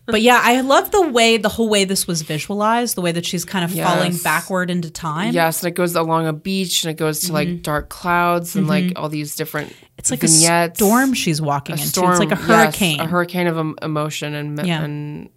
but 0.07 0.23
yeah 0.23 0.40
i 0.42 0.61
love 0.61 0.90
the 0.92 1.03
way 1.09 1.37
the 1.37 1.49
whole 1.49 1.69
way 1.69 1.85
this 1.85 2.07
was 2.07 2.23
visualized 2.23 2.97
the 2.97 3.01
way 3.01 3.12
that 3.12 3.27
she's 3.27 3.45
kind 3.45 3.64
of 3.64 3.73
falling 3.77 4.16
backward 4.23 4.71
into 4.71 4.88
time 4.90 5.35
Yes, 5.35 5.62
and 5.62 5.69
it 5.69 5.75
goes 5.75 5.95
along 5.95 6.27
a 6.27 6.33
beach 6.33 6.85
and 6.85 6.90
it 6.90 6.97
goes 6.97 7.21
to 7.23 7.33
like 7.33 7.62
dark 7.62 7.88
clouds 7.88 8.57
and 8.57 8.66
like 8.69 8.92
all 8.97 9.09
these 9.09 9.37
different 9.37 9.71
Mm-hmm. 9.73 9.85
it's 9.99 10.11
like 10.11 10.21
vignettes. 10.21 10.81
a 10.81 10.85
storm 10.85 11.12
she's 11.14 11.40
walking 11.42 11.73
A 11.75 11.77
into 11.79 11.88
storm, 11.88 12.11
it's 12.12 12.21
like 12.21 12.31
a 12.33 12.37
yes, 12.40 12.45
hurricane 12.47 13.01
a 13.01 13.07
hurricane 13.07 13.47
of 13.47 13.59
em- 13.59 13.77
emotion 13.83 14.35
and 14.35 14.66
Yeah. 14.66 14.83
and 14.83 15.29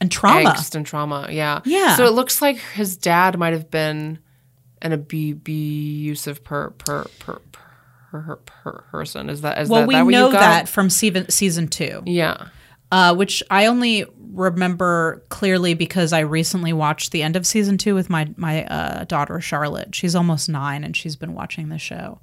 and 0.00 0.12
trauma 0.12 0.50
angst 0.50 0.74
and 0.76 0.84
trauma. 0.86 1.26
Yeah, 1.30 1.60
Yeah. 1.64 1.96
So 1.96 2.04
it 2.06 2.12
looks 2.12 2.40
like 2.42 2.58
his 2.74 2.96
dad 2.96 3.36
might 3.38 3.52
have 3.52 3.68
been 3.70 4.18
an 4.82 4.92
abu- 4.92 5.32
abusive 5.32 6.42
per 6.44 6.70
per 6.70 7.04
per. 7.18 7.40
Per, 8.10 8.36
per 8.36 8.84
person 8.90 9.28
is 9.28 9.42
that 9.42 9.58
is 9.58 9.68
well 9.68 9.82
that, 9.82 9.86
we 9.86 9.94
that 9.94 10.02
what 10.02 10.10
you 10.14 10.18
know 10.18 10.30
that 10.30 10.66
from 10.66 10.88
season, 10.88 11.28
season 11.28 11.68
two 11.68 12.02
yeah 12.06 12.48
uh, 12.90 13.14
which 13.14 13.42
I 13.50 13.66
only 13.66 14.06
remember 14.32 15.22
clearly 15.28 15.74
because 15.74 16.14
I 16.14 16.20
recently 16.20 16.72
watched 16.72 17.12
the 17.12 17.22
end 17.22 17.36
of 17.36 17.46
season 17.46 17.76
two 17.76 17.94
with 17.94 18.08
my 18.08 18.28
my 18.38 18.64
uh, 18.64 19.04
daughter 19.04 19.38
Charlotte. 19.42 19.94
She's 19.94 20.14
almost 20.14 20.48
nine 20.48 20.84
and 20.84 20.96
she's 20.96 21.16
been 21.16 21.34
watching 21.34 21.68
the 21.68 21.78
show. 21.78 22.18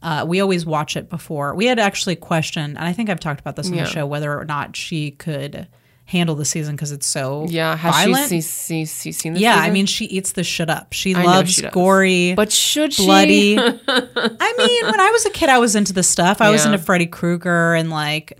Uh, 0.00 0.24
we 0.28 0.40
always 0.40 0.64
watch 0.64 0.96
it 0.96 1.10
before. 1.10 1.56
We 1.56 1.66
had 1.66 1.80
actually 1.80 2.14
questioned, 2.14 2.76
and 2.78 2.86
I 2.86 2.92
think 2.92 3.10
I've 3.10 3.18
talked 3.18 3.40
about 3.40 3.56
this 3.56 3.66
on 3.66 3.74
Yeah. 3.74 3.82
the 3.84 3.90
show, 3.90 4.06
whether 4.06 4.38
or 4.38 4.44
not 4.44 4.76
she 4.76 5.10
could 5.10 5.66
handle 6.08 6.36
the 6.36 6.44
season 6.44 6.76
because 6.76 6.92
it's 6.92 7.06
so 7.06 7.46
yeah 7.48 7.74
has 7.76 7.92
violent. 7.92 8.28
she 8.28 8.40
see, 8.40 8.84
see, 8.84 8.84
see, 8.84 9.12
seen 9.12 9.32
this 9.34 9.42
yeah, 9.42 9.56
I 9.56 9.70
mean, 9.70 9.86
she 9.86 10.04
eats 10.04 10.32
the 10.32 10.44
shit 10.44 10.70
up. 10.70 10.92
She 10.92 11.14
I 11.14 11.22
loves 11.24 11.54
she 11.54 11.68
gory, 11.68 12.34
but 12.34 12.52
should 12.52 12.92
she 12.92 13.04
bloody. 13.04 13.58
I 13.58 14.54
mean, 14.56 14.84
when 14.86 15.00
I 15.00 15.10
was 15.10 15.26
a 15.26 15.30
kid, 15.30 15.48
I 15.48 15.58
was 15.58 15.74
into 15.74 15.92
this 15.92 16.08
stuff. 16.08 16.40
I 16.40 16.50
was 16.50 16.64
into 16.64 16.78
Freddy 16.78 17.06
Krueger 17.06 17.74
and 17.74 17.90
like 17.90 18.38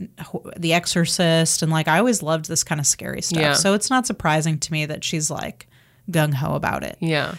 The 0.57 0.73
Exorcist, 0.73 1.63
and 1.63 1.73
like 1.73 1.89
I 1.89 1.99
always 1.99 2.23
loved 2.23 2.49
this 2.49 2.63
kind 2.63 2.81
of 2.81 2.87
scary 2.87 3.21
stuff. 3.21 3.41
Yeah. 3.41 3.53
So 3.55 3.75
it's 3.75 3.91
not 3.91 4.07
surprising 4.07 4.59
to 4.59 4.73
me 4.73 4.87
that 4.87 5.03
she's 5.03 5.29
like 5.31 5.67
gung 6.11 6.33
ho 6.33 6.55
about 6.55 6.83
it. 6.85 6.97
yeah 7.01 7.35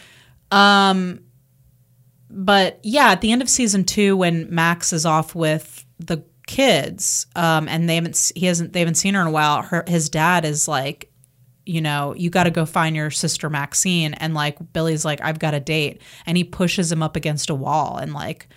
Um. 0.52 1.22
But 2.30 2.80
yeah, 2.84 3.12
at 3.12 3.22
the 3.22 3.32
end 3.32 3.42
of 3.42 3.48
season 3.48 3.86
two, 3.86 4.18
when 4.18 4.54
Max 4.54 4.92
is 4.92 5.06
off 5.06 5.34
with 5.34 5.86
the 6.00 6.24
kids, 6.48 7.28
um, 7.36 7.68
and 7.68 7.88
they 7.88 7.96
haven't 7.96 8.32
he 8.36 8.48
hasn't 8.48 8.74
they 8.74 8.80
haven't 8.80 8.96
seen 8.96 9.14
her 9.14 9.22
in 9.22 9.28
a 9.28 9.32
while. 9.32 9.62
Her 9.62 9.84
his 9.88 10.10
dad 10.10 10.44
is 10.46 10.68
like. 10.68 11.12
You 11.70 11.82
know, 11.82 12.16
you 12.16 12.30
got 12.30 12.46
to 12.46 12.50
go 12.50 12.66
find 12.66 12.96
your 12.96 13.12
sister 13.12 13.50
Maxine. 13.50 14.14
And 14.14 14.34
like, 14.34 14.58
Billy's 14.72 15.04
like, 15.04 15.20
I've 15.22 15.38
got 15.38 15.54
a 15.54 15.60
date. 15.60 16.02
And 16.26 16.38
he 16.38 16.46
pushes 16.46 16.90
him 16.90 17.04
up 17.04 17.18
against 17.18 17.50
a 17.50 17.56
wall 17.56 17.98
and 17.98 18.14
like, 18.14 18.48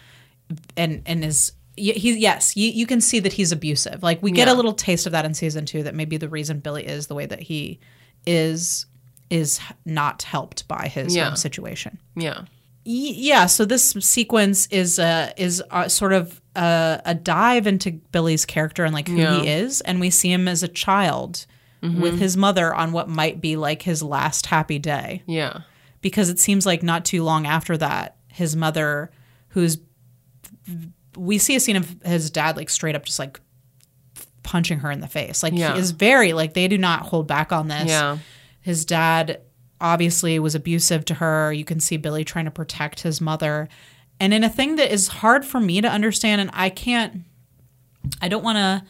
and 0.76 1.02
and 1.06 1.24
is 1.24 1.50
he 1.76 2.12
yes 2.16 2.56
you, 2.56 2.70
you 2.70 2.86
can 2.86 3.00
see 3.00 3.18
that 3.18 3.32
he's 3.32 3.50
abusive 3.50 4.02
like 4.04 4.22
we 4.22 4.30
get 4.30 4.46
a 4.46 4.54
little 4.54 4.72
taste 4.74 5.06
of 5.06 5.12
that 5.12 5.24
in 5.24 5.34
season 5.34 5.64
two 5.66 5.82
that 5.82 5.94
maybe 5.94 6.18
the 6.18 6.28
reason 6.28 6.60
billy 6.60 6.86
is 6.86 7.06
the 7.08 7.14
way 7.14 7.24
that 7.26 7.40
he 7.40 7.80
is 8.26 8.86
is 9.30 9.58
not 9.84 10.22
helped 10.22 10.68
by 10.68 10.88
his 10.88 11.16
Yeah. 11.16 11.26
home 11.26 11.36
situation 11.36 11.98
yeah 12.16 12.42
yeah 12.84 13.46
so 13.46 13.64
this 13.64 13.90
sequence 14.00 14.66
is 14.66 14.98
uh 14.98 15.32
is 15.36 15.62
uh, 15.70 15.88
sort 15.88 16.12
of 16.12 16.39
a, 16.56 17.00
a 17.04 17.14
dive 17.14 17.66
into 17.66 17.92
billy's 18.12 18.44
character 18.44 18.84
and 18.84 18.92
like 18.94 19.08
who 19.08 19.16
Yeah. 19.16 19.40
he 19.40 19.48
is 19.48 19.80
and 19.82 20.00
we 20.00 20.10
see 20.10 20.32
him 20.32 20.48
as 20.48 20.62
a 20.62 20.68
child 20.68 21.46
with 21.82 22.18
his 22.18 22.36
mother 22.36 22.74
on 22.74 22.92
what 22.92 23.08
might 23.08 23.40
be 23.40 23.56
like 23.56 23.80
his 23.82 24.02
last 24.02 24.46
happy 24.46 24.78
day 24.78 25.22
yeah 25.26 25.60
because 26.02 26.28
it 26.28 26.38
seems 26.38 26.66
like 26.66 26.82
not 26.82 27.04
too 27.06 27.22
long 27.22 27.46
after 27.46 27.76
that, 27.76 28.16
his 28.28 28.54
mother, 28.56 29.10
who's 29.48 29.78
we 31.16 31.38
see 31.38 31.56
a 31.56 31.60
scene 31.60 31.76
of 31.76 31.96
his 32.04 32.30
dad 32.30 32.56
like 32.56 32.70
straight 32.70 32.94
up 32.94 33.04
just 33.04 33.18
like 33.18 33.40
punching 34.42 34.78
her 34.80 34.90
in 34.90 35.00
the 35.00 35.08
face. 35.08 35.42
Like 35.42 35.52
Yeah. 35.54 35.74
he 35.74 35.80
is 35.80 35.90
very 35.90 36.32
like 36.32 36.54
they 36.54 36.68
do 36.68 36.78
not 36.78 37.00
hold 37.02 37.26
back 37.26 37.52
on 37.52 37.68
this. 37.68 37.88
yeah 37.88 38.18
His 38.60 38.84
dad 38.84 39.40
obviously 39.80 40.38
was 40.38 40.54
abusive 40.54 41.04
to 41.06 41.14
her. 41.14 41.52
You 41.52 41.64
can 41.64 41.80
see 41.80 41.96
Billy 41.96 42.24
trying 42.24 42.44
to 42.44 42.50
protect 42.50 43.00
his 43.00 43.20
mother. 43.20 43.68
And 44.20 44.32
in 44.34 44.44
a 44.44 44.48
thing 44.50 44.76
that 44.76 44.92
is 44.92 45.08
hard 45.08 45.44
for 45.44 45.58
me 45.58 45.80
to 45.80 45.88
understand 45.88 46.40
and 46.42 46.50
I 46.52 46.68
can't 46.70 47.22
I 48.22 48.28
don't 48.28 48.44
want 48.44 48.58
to 48.58 48.82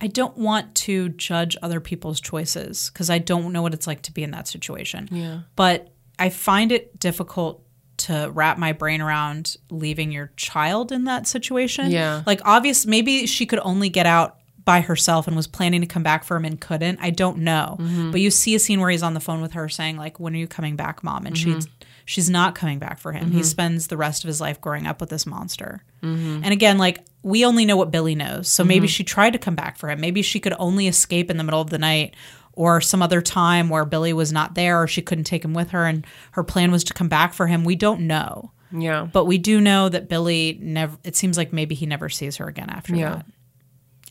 I 0.00 0.08
don't 0.08 0.36
want 0.36 0.74
to 0.74 1.08
judge 1.10 1.56
other 1.62 1.80
people's 1.80 2.20
choices 2.20 2.90
because 2.92 3.08
I 3.08 3.18
don't 3.18 3.52
know 3.52 3.62
what 3.62 3.72
it's 3.72 3.86
like 3.86 4.02
to 4.02 4.12
be 4.12 4.22
in 4.22 4.30
that 4.32 4.46
situation. 4.46 5.08
Yeah. 5.10 5.40
But 5.56 5.90
I 6.18 6.28
find 6.28 6.70
it 6.70 6.98
difficult 7.00 7.62
to 7.98 8.30
wrap 8.34 8.58
my 8.58 8.72
brain 8.72 9.00
around 9.00 9.56
leaving 9.70 10.12
your 10.12 10.32
child 10.36 10.92
in 10.92 11.04
that 11.04 11.26
situation. 11.26 11.90
Yeah. 11.90 12.22
Like 12.26 12.42
obvious 12.44 12.84
maybe 12.84 13.26
she 13.26 13.46
could 13.46 13.60
only 13.60 13.88
get 13.88 14.04
out 14.04 14.36
by 14.66 14.80
herself 14.82 15.28
and 15.28 15.36
was 15.36 15.46
planning 15.46 15.80
to 15.80 15.86
come 15.86 16.02
back 16.02 16.24
for 16.24 16.36
him 16.36 16.44
and 16.44 16.60
couldn't. 16.60 16.98
I 17.00 17.08
don't 17.10 17.38
know. 17.38 17.76
Mm-hmm. 17.80 18.10
But 18.10 18.20
you 18.20 18.30
see 18.30 18.54
a 18.54 18.58
scene 18.58 18.80
where 18.80 18.90
he's 18.90 19.02
on 19.02 19.14
the 19.14 19.20
phone 19.20 19.40
with 19.40 19.52
her 19.52 19.68
saying 19.70 19.96
like 19.96 20.20
when 20.20 20.34
are 20.34 20.38
you 20.38 20.48
coming 20.48 20.76
back, 20.76 21.02
mom? 21.02 21.24
And 21.24 21.34
Mm-hmm. 21.36 21.54
she's 21.54 21.68
she's 22.06 22.30
not 22.30 22.54
coming 22.54 22.78
back 22.78 22.98
for 22.98 23.12
him. 23.12 23.30
He 23.32 23.42
spends 23.42 23.88
the 23.88 23.96
rest 23.98 24.24
of 24.24 24.28
his 24.28 24.40
life 24.40 24.60
growing 24.62 24.86
up 24.86 25.00
with 25.00 25.10
this 25.10 25.26
monster. 25.26 25.82
Mm-hmm. 26.02 26.40
And 26.44 26.52
again, 26.52 26.78
like 26.78 27.04
we 27.22 27.44
only 27.44 27.66
know 27.66 27.76
what 27.76 27.90
Billy 27.90 28.14
knows. 28.14 28.48
So 28.48 28.64
maybe 28.64 28.86
she 28.86 29.04
tried 29.04 29.34
to 29.34 29.38
come 29.38 29.56
back 29.56 29.76
for 29.76 29.90
him. 29.90 30.00
Maybe 30.00 30.22
she 30.22 30.40
could 30.40 30.54
only 30.58 30.86
escape 30.86 31.30
in 31.30 31.36
the 31.36 31.44
middle 31.44 31.60
of 31.60 31.68
the 31.70 31.78
night 31.78 32.14
or 32.52 32.80
some 32.80 33.02
other 33.02 33.20
time 33.20 33.68
where 33.68 33.84
Billy 33.84 34.12
was 34.14 34.32
not 34.32 34.54
there 34.54 34.80
or 34.80 34.86
she 34.86 35.02
couldn't 35.02 35.24
take 35.24 35.44
him 35.44 35.52
with 35.52 35.70
her 35.70 35.84
and 35.84 36.06
her 36.30 36.42
plan 36.44 36.70
was 36.70 36.84
to 36.84 36.94
come 36.94 37.08
back 37.08 37.34
for 37.34 37.46
him. 37.48 37.64
We 37.64 37.76
don't 37.76 38.06
know. 38.06 38.52
yeah 38.72 39.08
But 39.12 39.24
we 39.26 39.36
do 39.38 39.60
know 39.60 39.88
that 39.88 40.08
Billy 40.08 40.56
never 40.62 40.96
it 41.04 41.16
seems 41.16 41.36
like 41.36 41.52
maybe 41.52 41.74
he 41.74 41.84
never 41.86 42.08
sees 42.08 42.36
her 42.36 42.46
again 42.46 42.70
after 42.70 42.94
Yeah. 42.94 43.10
that. 43.16 43.26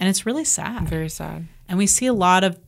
And 0.01 0.09
it's 0.09 0.25
really 0.25 0.43
sad. 0.45 0.89
very 0.89 1.09
sad 1.09 1.47
And 1.69 1.77
we 1.77 1.87
see 1.87 2.05
a 2.07 2.13
lot 2.13 2.43
of 2.43 2.59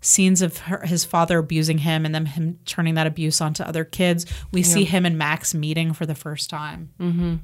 scenes 0.00 0.42
of 0.42 0.58
her, 0.58 0.84
his 0.84 1.04
father 1.04 1.38
abusing 1.38 1.78
him 1.78 2.04
and 2.04 2.14
then 2.14 2.26
him 2.26 2.58
turning 2.64 2.94
that 2.94 3.06
abuse 3.06 3.40
onto 3.40 3.62
other 3.62 3.84
kids. 3.84 4.26
We 4.52 4.62
see 4.62 4.84
him 4.84 5.04
and 5.06 5.18
Max 5.18 5.54
meeting 5.54 5.92
for 5.92 6.06
the 6.06 6.14
first 6.14 6.50
time. 6.50 6.90
Mm-hmm. 6.98 7.36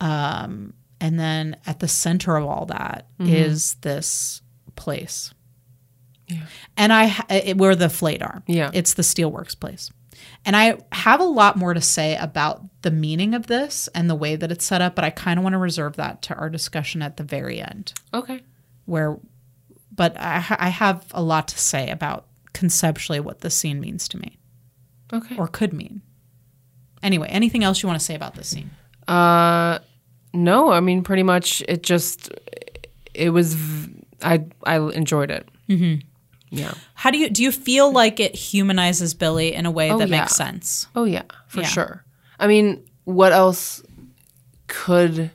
Um, 0.00 0.74
and 1.00 1.18
then 1.18 1.56
at 1.66 1.80
the 1.80 1.88
center 1.88 2.36
of 2.36 2.46
all 2.46 2.66
that 2.66 3.06
is 3.18 3.74
this 3.82 4.42
place. 4.76 5.32
And 6.76 6.92
I, 6.92 7.24
it, 7.28 7.58
where 7.58 7.74
the 7.74 7.88
flayed 7.88 8.22
are. 8.22 8.42
Yeah. 8.46 8.70
It's 8.72 8.94
the 8.94 9.02
Steelworks 9.02 9.58
place. 9.58 9.90
And 10.44 10.54
I 10.54 10.78
have 10.92 11.20
a 11.20 11.24
lot 11.24 11.56
more 11.56 11.74
to 11.74 11.80
say 11.80 12.16
about 12.16 12.62
the 12.82 12.90
meaning 12.90 13.34
of 13.34 13.46
this 13.46 13.88
and 13.94 14.08
the 14.08 14.14
way 14.14 14.36
that 14.36 14.52
it's 14.52 14.64
set 14.64 14.80
up, 14.80 14.94
but 14.94 15.04
I 15.04 15.10
kind 15.10 15.38
of 15.38 15.42
want 15.42 15.54
to 15.54 15.58
reserve 15.58 15.96
that 15.96 16.22
to 16.22 16.34
our 16.34 16.48
discussion 16.48 17.02
at 17.02 17.16
the 17.16 17.24
very 17.24 17.60
end 17.60 17.92
okay 18.14 18.40
where 18.90 19.18
but 20.00 20.16
I, 20.18 20.36
I 20.66 20.68
have 20.70 20.98
a 21.12 21.22
lot 21.22 21.46
to 21.48 21.58
say 21.58 21.90
about 21.90 22.24
conceptually 22.54 23.20
what 23.20 23.40
this 23.42 23.54
scene 23.54 23.78
means 23.80 24.08
to 24.08 24.16
me 24.18 24.38
okay 25.12 25.36
or 25.36 25.46
could 25.58 25.72
mean 25.72 26.00
anyway 27.02 27.28
anything 27.28 27.62
else 27.64 27.82
you 27.82 27.86
want 27.90 27.98
to 28.00 28.04
say 28.10 28.14
about 28.14 28.34
this 28.34 28.48
scene 28.48 28.70
Uh, 29.08 29.78
no, 30.32 30.70
I 30.78 30.80
mean 30.80 31.02
pretty 31.02 31.22
much 31.24 31.62
it 31.68 31.82
just 31.82 32.30
it 33.14 33.30
was, 33.30 33.56
I, 34.22 34.44
I 34.64 34.76
enjoyed 35.02 35.30
it. 35.38 35.44
Mm-hmm. 35.68 35.94
Yeah. 36.50 36.74
how 36.94 37.10
do 37.10 37.18
you 37.18 37.28
do 37.30 37.42
you 37.42 37.52
feel 37.52 37.92
like 37.92 38.20
it 38.26 38.34
humanizes 38.34 39.14
billy 39.14 39.48
in 39.54 39.66
a 39.66 39.70
way 39.78 39.90
Oh, 39.92 39.98
that 39.98 40.08
yeah. 40.08 40.20
makes 40.20 40.34
sense 40.36 40.86
Oh 40.94 41.04
yeah, 41.04 41.22
for 41.48 41.60
Yeah. 41.60 41.66
sure. 41.76 42.04
I 42.38 42.46
mean, 42.46 42.82
what 43.04 43.32
else 43.32 43.82
could 44.66 45.30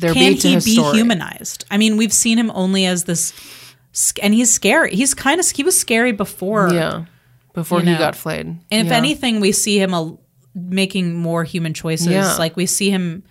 there 0.00 0.14
can 0.14 0.32
be 0.34 0.38
to 0.38 0.48
he 0.48 0.54
his 0.54 0.64
be 0.64 0.74
story? 0.74 0.96
humanized 0.96 1.64
i 1.70 1.76
mean 1.76 1.96
we've 1.96 2.12
seen 2.12 2.38
him 2.38 2.50
only 2.54 2.86
as 2.86 3.04
this 3.04 3.32
and 4.22 4.32
he's 4.34 4.50
scary 4.50 4.94
he's 4.94 5.14
kind 5.14 5.40
of 5.40 5.48
he 5.50 5.62
was 5.64 5.78
scary 5.78 6.12
before 6.12 6.72
Yeah. 6.72 7.04
Before 7.54 7.80
You 7.80 7.86
he 7.86 7.92
know. 7.92 7.98
got 7.98 8.14
flayed. 8.14 8.46
And 8.46 8.62
if 8.70 8.86
Yeah. 8.86 8.96
anything, 8.96 9.40
we 9.40 9.50
see 9.50 9.80
him 9.80 9.92
a, 9.92 10.16
making 10.54 11.16
more 11.16 11.42
human 11.42 11.74
choices. 11.74 12.06
Yeah. 12.06 12.36
Like 12.36 12.56
we 12.56 12.66
see 12.66 12.88
him 12.90 13.24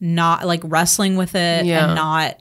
not 0.00 0.46
like 0.46 0.62
wrestling 0.64 1.16
with 1.16 1.34
it 1.34 1.66
Yeah. 1.66 1.86
and 1.86 1.94
not 1.94 2.40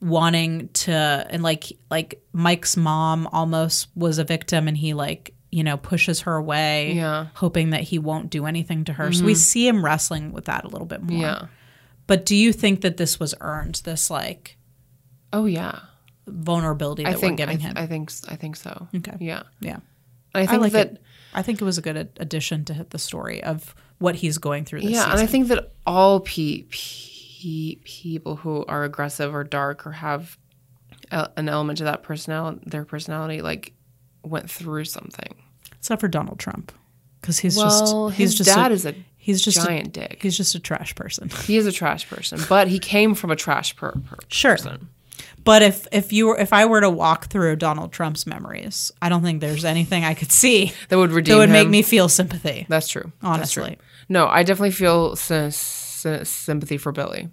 wanting 0.00 0.68
to 0.74 0.92
and 0.92 1.42
like 1.42 1.72
like 1.90 2.20
Mike's 2.32 2.76
mom 2.76 3.26
almost 3.32 3.88
was 3.94 4.18
a 4.18 4.24
victim 4.24 4.68
and 4.68 4.76
he 4.76 4.92
like 4.92 5.32
you 5.52 5.64
know, 5.64 5.78
pushes 5.78 6.22
her 6.22 6.34
away, 6.36 6.92
Yeah. 6.94 7.02
Mm-hmm. 7.22 7.28
hoping 7.36 7.70
that 7.70 7.80
he 7.82 7.98
won't 7.98 8.28
do 8.28 8.44
anything 8.44 8.84
to 8.86 8.92
her. 8.92 9.10
So 9.12 9.24
we 9.24 9.34
see 9.34 9.66
him 9.66 9.82
wrestling 9.82 10.32
with 10.32 10.46
that 10.46 10.64
a 10.64 10.68
little 10.68 10.86
bit 10.88 11.02
more. 11.02 11.18
Yeah. 11.18 11.46
But 12.06 12.24
do 12.24 12.36
you 12.36 12.52
think 12.52 12.80
that 12.82 12.96
this 12.96 13.18
was 13.18 13.34
earned? 13.40 13.82
This 13.84 14.10
like 14.10 14.56
Oh 15.32 15.46
yeah. 15.46 15.80
vulnerability 16.26 17.02
that 17.04 17.10
I 17.10 17.12
think 17.14 17.32
we're 17.32 17.46
giving 17.46 17.56
I, 17.56 17.58
th- 17.58 17.68
him? 17.68 17.72
I 17.76 17.86
think 17.86 18.10
I 18.28 18.36
think 18.36 18.56
so. 18.56 18.88
okay. 18.96 19.16
Yeah. 19.20 19.42
Yeah. 19.60 19.78
And 20.34 20.42
I 20.42 20.46
think 20.46 20.62
like 20.62 20.72
that 20.72 20.92
it. 20.92 21.02
I 21.34 21.42
think 21.42 21.60
it 21.60 21.64
was 21.64 21.78
a 21.78 21.82
good 21.82 21.96
addition 22.18 22.64
to 22.66 22.74
hit 22.74 22.90
the 22.90 22.98
story 22.98 23.42
of 23.42 23.74
what 23.98 24.16
he's 24.16 24.38
going 24.38 24.64
through 24.64 24.82
this 24.82 24.90
yeah, 24.90 25.04
season. 25.04 25.10
and 25.12 25.20
I 25.20 25.26
think 25.26 25.48
that 25.48 25.72
all 25.86 26.20
pe- 26.20 26.62
pe- 26.70 27.76
people 27.84 28.36
who 28.36 28.64
are 28.66 28.84
aggressive 28.84 29.34
or 29.34 29.44
dark 29.44 29.86
or 29.86 29.92
have 29.92 30.38
a- 31.10 31.30
an 31.36 31.48
element 31.48 31.78
to 31.78 31.84
that 31.84 32.02
personality, 32.02 32.60
their 32.66 32.84
personality, 32.84 33.40
like 33.42 33.72
went 34.22 34.50
through 34.50 34.84
something. 34.84 35.34
Except 35.78 36.00
for 36.00 36.08
Donald 36.08 36.38
Trump. 36.38 36.72
Because 37.20 37.38
he's 37.38 37.56
well, 37.56 38.08
just 38.08 38.18
he's 38.18 38.34
just 38.34 38.50
dad 38.54 38.70
a, 38.70 38.74
is 38.74 38.86
a 38.86 38.94
he's 39.26 39.42
just 39.42 39.64
giant 39.66 39.88
a, 39.88 39.90
dick. 39.90 40.22
He's 40.22 40.36
just 40.36 40.54
a 40.54 40.60
trash 40.60 40.94
person. 40.94 41.28
He 41.44 41.56
is 41.56 41.66
a 41.66 41.72
trash 41.72 42.08
person, 42.08 42.40
but 42.48 42.68
he 42.68 42.78
came 42.78 43.14
from 43.14 43.30
a 43.32 43.36
trash 43.36 43.74
per- 43.76 43.92
per- 43.92 44.18
Sure. 44.28 44.52
person. 44.52 44.88
But 45.44 45.62
if 45.62 45.86
if 45.92 46.12
you 46.12 46.28
were 46.28 46.38
if 46.38 46.52
I 46.52 46.64
were 46.66 46.80
to 46.80 46.90
walk 46.90 47.26
through 47.26 47.56
Donald 47.56 47.92
Trump's 47.92 48.26
memories, 48.26 48.92
I 49.02 49.08
don't 49.08 49.22
think 49.22 49.40
there's 49.40 49.64
anything 49.64 50.04
I 50.04 50.14
could 50.14 50.30
see 50.32 50.72
That 50.88 50.98
would 50.98 51.10
redeem 51.12 51.34
that 51.34 51.38
would 51.40 51.50
make 51.50 51.68
me 51.68 51.82
feel 51.82 52.08
sympathy. 52.08 52.66
That's 52.68 52.88
true. 52.88 53.12
That's 53.22 53.50
true. 53.52 53.62
Honestly. 53.64 53.78
No, 54.08 54.26
I 54.28 54.42
definitely 54.44 54.70
feel 54.72 55.16
sy- 55.16 55.48
sy- 55.50 56.22
sympathy 56.24 56.78
for 56.78 56.92
Billy 56.92 57.28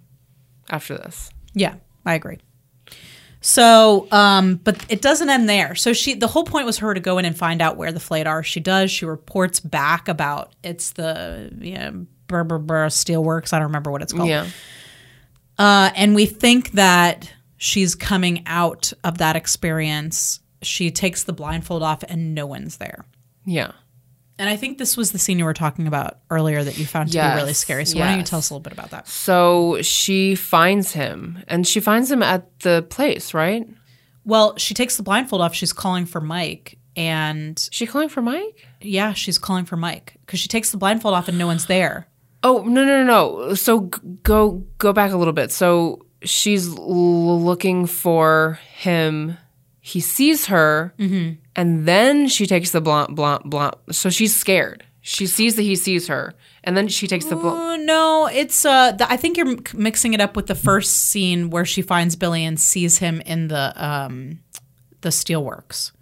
after 0.70 0.96
this. 0.96 1.30
Yeah, 1.54 1.74
I 2.04 2.14
agree. 2.14 2.38
So, 3.46 4.08
um, 4.10 4.56
but 4.64 4.86
it 4.88 5.02
doesn't 5.02 5.28
end 5.28 5.50
there. 5.50 5.74
So 5.74 5.92
she, 5.92 6.14
the 6.14 6.26
whole 6.26 6.44
point 6.44 6.64
was 6.64 6.78
her 6.78 6.94
to 6.94 7.00
go 7.00 7.18
in 7.18 7.26
and 7.26 7.36
find 7.36 7.60
out 7.60 7.76
where 7.76 7.92
the 7.92 8.00
flayed 8.00 8.26
are. 8.26 8.42
She 8.42 8.58
does. 8.58 8.90
She 8.90 9.04
reports 9.04 9.60
back 9.60 10.08
about 10.08 10.54
it's 10.62 10.92
the 10.92 11.52
you 11.60 11.74
know, 11.74 12.06
brr, 12.26 12.44
brr, 12.44 12.58
brr, 12.58 12.86
Steelworks. 12.86 13.52
I 13.52 13.58
don't 13.58 13.66
remember 13.66 13.90
what 13.90 14.00
it's 14.00 14.14
called. 14.14 14.30
Yeah. 14.30 14.46
Uh, 15.58 15.90
and 15.94 16.14
we 16.14 16.24
think 16.24 16.72
that 16.72 17.30
she's 17.58 17.94
coming 17.94 18.44
out 18.46 18.94
of 19.04 19.18
that 19.18 19.36
experience. 19.36 20.40
She 20.62 20.90
takes 20.90 21.24
the 21.24 21.34
blindfold 21.34 21.82
off 21.82 22.02
and 22.08 22.34
no 22.34 22.46
one's 22.46 22.78
there. 22.78 23.04
Yeah. 23.44 23.72
And 24.38 24.48
I 24.48 24.56
think 24.56 24.78
this 24.78 24.96
was 24.96 25.12
the 25.12 25.18
scene 25.18 25.38
you 25.38 25.44
were 25.44 25.54
talking 25.54 25.86
about 25.86 26.18
earlier 26.28 26.64
that 26.64 26.76
you 26.76 26.86
found 26.86 27.12
to 27.12 27.18
be 27.18 27.36
really 27.36 27.54
scary. 27.54 27.84
So 27.86 27.98
why 27.98 28.08
don't 28.08 28.18
you 28.18 28.24
tell 28.24 28.40
us 28.40 28.50
a 28.50 28.54
little 28.54 28.62
bit 28.62 28.72
about 28.72 28.90
that? 28.90 29.06
So 29.06 29.80
she 29.82 30.34
finds 30.34 30.92
him, 30.92 31.38
and 31.46 31.66
she 31.66 31.78
finds 31.80 32.10
him 32.10 32.22
at 32.22 32.58
the 32.60 32.84
place, 32.90 33.32
right? 33.32 33.68
Well, 34.24 34.56
she 34.56 34.74
takes 34.74 34.96
the 34.96 35.02
blindfold 35.04 35.40
off. 35.42 35.54
She's 35.54 35.72
calling 35.72 36.04
for 36.06 36.20
Mike, 36.20 36.78
and 36.96 37.56
Is 37.58 37.68
she 37.70 37.86
calling 37.86 38.08
for 38.08 38.22
Mike? 38.22 38.66
yeah, 38.80 39.12
she's 39.12 39.38
calling 39.38 39.64
for 39.66 39.76
Mike 39.76 40.14
because 40.26 40.40
she 40.40 40.48
takes 40.48 40.70
the 40.70 40.78
blindfold 40.78 41.14
off 41.14 41.28
and 41.28 41.38
no 41.38 41.46
one's 41.46 41.66
there. 41.66 42.08
Oh 42.42 42.62
no 42.62 42.84
no 42.84 43.02
no 43.02 43.04
no! 43.48 43.54
So 43.54 43.86
g- 43.86 43.98
go 44.22 44.64
go 44.78 44.92
back 44.92 45.12
a 45.12 45.16
little 45.16 45.32
bit. 45.32 45.50
So 45.52 46.04
she's 46.22 46.68
l- 46.68 47.40
looking 47.40 47.86
for 47.86 48.58
him. 48.76 49.38
He 49.86 50.00
sees 50.00 50.46
her, 50.46 50.94
Mm-hmm. 50.98 51.34
and 51.54 51.86
then 51.86 52.26
she 52.28 52.46
takes 52.46 52.70
the 52.70 52.80
blunt 52.80 53.14
blunt 53.14 53.50
blunt. 53.50 53.74
So 53.92 54.08
she's 54.08 54.34
scared. 54.34 54.82
She 55.02 55.26
sees 55.26 55.56
that 55.56 55.62
he 55.62 55.76
sees 55.76 56.08
her, 56.08 56.32
and 56.64 56.74
then 56.74 56.88
she 56.88 57.06
takes 57.06 57.26
the 57.26 57.36
blunt. 57.36 57.58
Oh 57.60 57.76
no, 57.76 58.26
it's 58.32 58.64
uh, 58.64 58.92
the, 58.92 59.04
I 59.12 59.18
think 59.18 59.36
you're 59.36 59.46
m- 59.46 59.62
mixing 59.74 60.14
it 60.14 60.20
up 60.22 60.36
with 60.36 60.46
the 60.46 60.54
first 60.54 60.90
scene 61.10 61.50
where 61.50 61.66
she 61.66 61.82
finds 61.82 62.16
Billy 62.16 62.42
and 62.46 62.58
sees 62.58 62.96
him 62.98 63.20
in 63.26 63.48
the 63.48 63.74
um, 63.76 64.38
the 65.02 65.10
steelworks. 65.10 65.92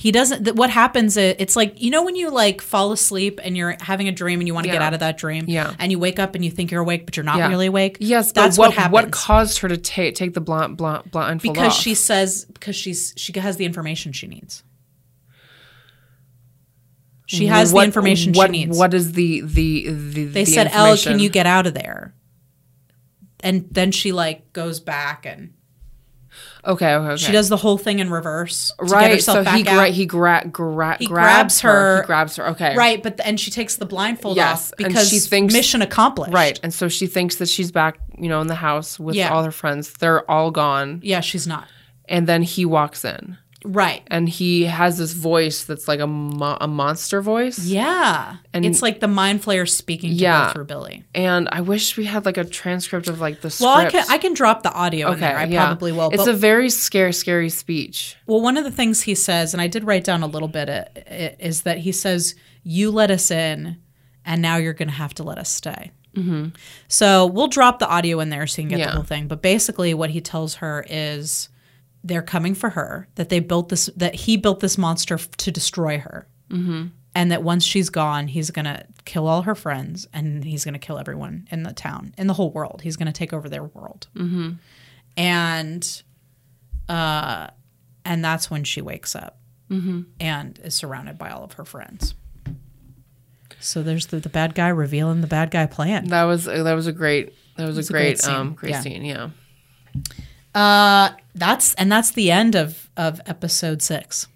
He 0.00 0.12
doesn't. 0.12 0.54
What 0.54 0.70
happens? 0.70 1.16
It's 1.16 1.56
like 1.56 1.82
you 1.82 1.90
know 1.90 2.04
when 2.04 2.14
you 2.14 2.30
like 2.30 2.60
fall 2.62 2.92
asleep 2.92 3.40
and 3.42 3.56
you're 3.56 3.76
having 3.80 4.06
a 4.06 4.12
dream 4.12 4.38
and 4.40 4.46
you 4.46 4.54
want 4.54 4.64
to 4.66 4.70
get 4.72 4.80
out 4.80 4.94
of 4.94 5.00
that 5.00 5.18
dream. 5.18 5.46
Yeah. 5.48 5.74
And 5.80 5.90
you 5.90 5.98
wake 5.98 6.20
up 6.20 6.36
and 6.36 6.44
you 6.44 6.52
think 6.52 6.70
you're 6.70 6.82
awake, 6.82 7.04
but 7.04 7.16
you're 7.16 7.24
not 7.24 7.38
Yeah. 7.38 7.48
really 7.48 7.66
awake. 7.66 7.96
Yes, 7.98 8.30
that's 8.30 8.56
but 8.56 8.60
what, 8.60 8.68
what 8.68 8.74
happens. 8.76 8.92
what 8.92 9.10
caused 9.10 9.58
her 9.58 9.68
to 9.68 9.76
take 9.76 10.14
take 10.14 10.34
the 10.34 10.40
blunt 10.40 10.76
blunt 10.76 11.10
blindfold 11.10 11.52
because 11.52 11.72
off? 11.72 11.80
she 11.82 11.94
says 11.94 12.44
because 12.44 12.76
she's 12.76 13.12
she 13.16 13.32
has 13.40 13.56
the 13.56 13.64
information 13.64 14.12
she 14.12 14.28
needs. 14.28 14.62
She 17.26 17.46
has 17.46 17.72
What- 17.72 17.80
the 17.82 17.86
information 17.86 18.32
what, 18.34 18.46
she 18.46 18.52
needs. 18.52 18.78
What 18.78 18.94
is 18.94 19.12
the 19.12 19.40
the 19.42 19.90
the? 19.90 20.24
they 20.26 20.44
the 20.44 20.50
said, 20.50 20.68
"El, 20.68 20.84
information? 20.92 21.12
can 21.14 21.18
you 21.20 21.28
get 21.28 21.46
out 21.46 21.66
of 21.66 21.74
there?" 21.74 22.14
And 23.40 23.66
then 23.70 23.90
she 23.92 24.12
like 24.12 24.52
goes 24.52 24.80
back 24.80 25.26
and 25.26 25.54
Okay, 26.68 26.94
okay, 26.94 27.06
okay. 27.12 27.16
she 27.16 27.32
does 27.32 27.48
the 27.48 27.56
whole 27.56 27.78
thing 27.78 27.98
in 27.98 28.10
reverse 28.10 28.72
to 28.78 28.84
get 28.84 28.92
right. 28.92 29.10
herself 29.12 29.38
So 29.38 29.44
back 29.44 29.56
he 29.56 29.62
gra- 29.62 29.72
out. 29.72 29.88
he 29.88 30.04
gra- 30.06 30.44
gra- 30.52 30.96
He 30.98 31.06
grabs 31.06 31.06
grabs 31.06 31.60
her. 31.62 31.70
her- 31.70 32.00
He 32.02 32.06
grabs 32.06 32.36
her. 32.36 32.48
Okay. 32.50 32.76
right, 32.76 33.02
but 33.02 33.18
and 33.24 33.40
she 33.40 33.50
takes 33.50 33.76
the 33.76 33.86
blindfold 33.86 34.36
Yes, 34.36 34.70
off 34.72 34.76
because 34.76 35.08
she 35.08 35.18
thinks- 35.18 35.54
mission 35.54 35.80
accomplished. 35.80 36.32
Right. 36.34 36.60
And 36.62 36.72
so 36.74 36.88
she 36.88 37.06
thinks 37.06 37.36
that 37.36 37.48
she's 37.48 37.72
back, 37.72 37.98
you 38.18 38.28
know, 38.28 38.40
in 38.42 38.46
the 38.48 38.54
house 38.54 39.00
with 39.00 39.16
Yeah. 39.16 39.32
all 39.32 39.42
her 39.44 39.50
friends. 39.50 39.94
They're 39.94 40.30
all 40.30 40.50
gone. 40.50 41.00
Yeah, 41.02 41.20
she's 41.20 41.46
not. 41.46 41.64
And 42.06 42.26
then 42.26 42.42
he 42.42 42.64
walks 42.66 43.04
in. 43.04 43.38
Right. 43.64 44.02
And 44.06 44.28
he 44.28 44.64
has 44.66 44.98
this 44.98 45.12
voice 45.12 45.64
that's 45.64 45.88
like 45.88 45.98
a, 45.98 46.06
mo- 46.06 46.56
a 46.60 46.68
monster 46.68 47.20
voice. 47.20 47.58
Yeah. 47.66 48.36
And- 48.52 48.64
it's 48.64 48.82
like 48.82 49.00
the 49.00 49.08
mind 49.08 49.42
flayer 49.42 49.68
speaking 49.68 50.10
to 50.10 50.16
Yeah. 50.16 50.52
through 50.52 50.66
Billy. 50.66 51.02
And 51.14 51.48
I 51.50 51.60
wish 51.62 51.96
we 51.96 52.04
had 52.04 52.24
like 52.24 52.36
a 52.36 52.44
transcript 52.44 53.08
of 53.08 53.20
like 53.20 53.40
the 53.40 53.50
script. 53.50 53.66
Well, 53.66 53.76
I 53.76 53.90
can 53.90 54.04
I 54.08 54.18
can 54.18 54.34
drop 54.34 54.62
the 54.62 54.72
audio 54.72 55.08
in 55.08 55.12
Okay, 55.14 55.20
there. 55.22 55.36
I 55.38 55.44
yeah. 55.46 55.66
probably 55.66 55.90
will. 55.92 56.10
It's 56.10 56.26
a 56.28 56.32
very 56.32 56.70
scary, 56.70 57.12
scary 57.12 57.48
speech. 57.50 58.16
Well, 58.26 58.40
one 58.40 58.56
of 58.56 58.64
the 58.64 58.70
things 58.70 59.02
he 59.02 59.14
says, 59.16 59.54
and 59.54 59.60
I 59.60 59.66
did 59.66 59.82
write 59.84 60.04
down 60.04 60.22
a 60.22 60.26
little 60.28 60.48
bit, 60.48 60.68
uh, 60.70 60.84
i- 60.96 61.34
is 61.40 61.62
that 61.62 61.78
he 61.78 61.90
says, 61.90 62.36
"You 62.62 62.90
let 62.92 63.10
us 63.10 63.30
in, 63.30 63.76
and 64.24 64.40
now 64.40 64.56
you're 64.56 64.72
going 64.72 64.88
to 64.88 64.94
have 64.94 65.14
to 65.14 65.24
let 65.24 65.36
us 65.38 65.50
stay." 65.50 65.90
Mm-hmm. 66.16 66.48
So 66.88 67.26
we'll 67.26 67.48
drop 67.48 67.80
the 67.80 67.88
audio 67.88 68.20
in 68.20 68.30
there 68.30 68.46
so 68.46 68.62
you 68.62 68.68
can 68.68 68.76
get 68.78 68.84
Yeah. 68.84 68.90
the 68.90 68.96
whole 68.96 69.04
thing. 69.04 69.26
But 69.28 69.42
basically, 69.42 69.94
what 69.94 70.10
he 70.10 70.20
tells 70.20 70.56
her 70.56 70.84
is 70.88 71.48
they're 72.04 72.22
coming 72.22 72.54
for 72.54 72.70
her. 72.70 73.08
That 73.16 73.28
they 73.28 73.40
built 73.40 73.68
this. 73.68 73.90
That 73.96 74.14
he 74.14 74.36
built 74.36 74.60
this 74.60 74.78
monster 74.78 75.14
f- 75.14 75.30
to 75.38 75.50
destroy 75.50 75.98
her. 75.98 76.26
Mm-hmm. 76.50 76.86
And 77.14 77.32
that 77.32 77.42
once 77.42 77.64
she's 77.64 77.88
gone, 77.90 78.28
he's 78.28 78.50
going 78.50 78.66
to 78.66 78.86
kill 79.04 79.26
all 79.26 79.42
her 79.42 79.54
friends, 79.56 80.06
and 80.12 80.44
he's 80.44 80.64
going 80.64 80.74
to 80.74 80.78
kill 80.78 80.98
everyone 80.98 81.48
in 81.50 81.64
the 81.64 81.72
town, 81.72 82.14
in 82.16 82.28
the 82.28 82.34
whole 82.34 82.52
world. 82.52 82.80
He's 82.82 82.96
going 82.96 83.06
to 83.06 83.12
take 83.12 83.32
over 83.32 83.48
their 83.48 83.64
world. 83.64 84.06
Mm-hmm. 84.14 84.50
And 85.16 86.02
uh, 86.88 87.48
and 88.04 88.24
that's 88.24 88.50
when 88.50 88.62
she 88.64 88.80
wakes 88.80 89.16
up 89.16 89.38
and 90.20 90.58
is 90.64 90.74
surrounded 90.74 91.18
by 91.18 91.28
all 91.30 91.44
of 91.44 91.54
her 91.54 91.64
friends. 91.64 92.14
So 93.60 93.82
there's 93.82 94.06
the, 94.06 94.20
the 94.20 94.28
bad 94.28 94.54
guy 94.54 94.68
revealing 94.68 95.20
the 95.20 95.26
bad 95.26 95.50
guy 95.50 95.66
plan. 95.66 96.06
That 96.06 96.24
was 96.24 96.44
that 96.44 96.72
was 96.74 96.86
a 96.86 96.92
great 96.92 97.34
that 97.56 97.66
was 97.66 97.76
a 97.76 97.80
a 97.80 97.84
great 97.84 98.02
great, 98.02 98.18
scene. 98.20 98.34
um 98.34 98.54
great 98.54 98.70
Yeah. 98.70 98.80
scene. 98.80 99.04
Yeah. 99.04 99.30
Uh, 100.54 101.10
that's 101.34 101.74
and 101.74 101.90
that's 101.90 102.10
the 102.12 102.30
end 102.30 102.54
of 102.54 102.88
of 102.96 103.20
episode 103.26 103.82
six. 103.82 104.26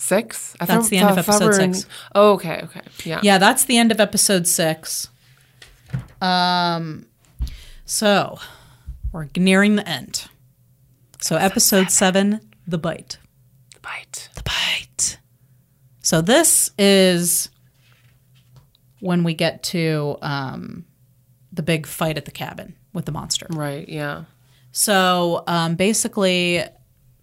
Six. 0.00 0.56
I 0.60 0.64
That's 0.64 0.88
the 0.88 0.98
end 0.98 1.10
of 1.10 1.18
I 1.18 1.22
thought 1.22 1.40
we 1.40 1.46
episode 1.46 1.62
in- 1.62 1.74
six. 1.74 1.88
Oh, 2.14 2.32
okay, 2.34 2.60
okay. 2.64 2.82
Yeah. 3.04 3.20
Yeah, 3.22 3.38
that's 3.38 3.64
the 3.64 3.76
end 3.76 3.90
of 3.90 3.98
episode 3.98 4.46
six. 4.46 5.08
Um, 6.22 7.06
so 7.84 8.38
we're 9.12 9.28
nearing 9.36 9.74
the 9.74 9.88
end. 9.88 10.26
So 11.20 11.34
episode 11.36 11.90
seven, 11.90 12.40
the 12.66 12.78
bite. 12.78 13.18
The 13.74 13.80
bite. 13.80 14.28
The 14.34 14.42
bite. 14.44 15.18
So 16.00 16.20
this 16.20 16.70
is 16.78 17.50
when 19.00 19.24
we 19.24 19.34
get 19.34 19.64
to 19.64 20.16
um, 20.22 20.84
the 21.52 21.62
big 21.62 21.86
fight 21.86 22.16
at 22.16 22.24
the 22.24 22.30
cabin 22.30 22.76
with 22.92 23.04
the 23.04 23.12
monster. 23.12 23.46
Right. 23.50 23.88
Yeah. 23.88 24.24
So 24.78 25.42
um, 25.48 25.74
basically, 25.74 26.62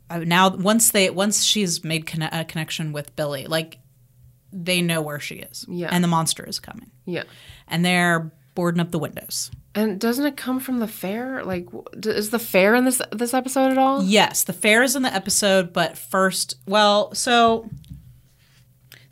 uh, 0.09 0.17
now 0.19 0.49
once 0.53 0.91
they 0.91 1.09
once 1.09 1.41
she's 1.45 1.85
made 1.85 2.05
conne- 2.05 2.27
a 2.33 2.43
connection 2.43 2.91
with 2.91 3.15
Billy, 3.15 3.45
like 3.47 3.79
they 4.51 4.81
know 4.81 5.01
where 5.01 5.21
she 5.21 5.35
is, 5.35 5.65
Yeah. 5.69 5.87
and 5.89 6.03
the 6.03 6.09
monster 6.09 6.43
is 6.45 6.59
coming, 6.59 6.91
Yeah. 7.05 7.23
and 7.65 7.85
they're 7.85 8.33
boarding 8.55 8.81
up 8.81 8.91
the 8.91 8.99
windows. 8.99 9.51
And 9.73 10.01
doesn't 10.01 10.25
it 10.25 10.35
come 10.35 10.59
from 10.59 10.79
the 10.79 10.87
fair? 10.87 11.45
Like, 11.45 11.67
is 12.03 12.29
the 12.29 12.39
fair 12.39 12.75
in 12.75 12.83
this 12.83 13.01
this 13.13 13.33
episode 13.33 13.71
at 13.71 13.77
all? 13.77 14.03
Yes, 14.03 14.43
the 14.43 14.51
fair 14.53 14.83
is 14.83 14.97
in 14.97 15.03
the 15.03 15.13
episode, 15.13 15.71
but 15.71 15.97
first, 15.97 16.55
well, 16.67 17.13
so 17.15 17.69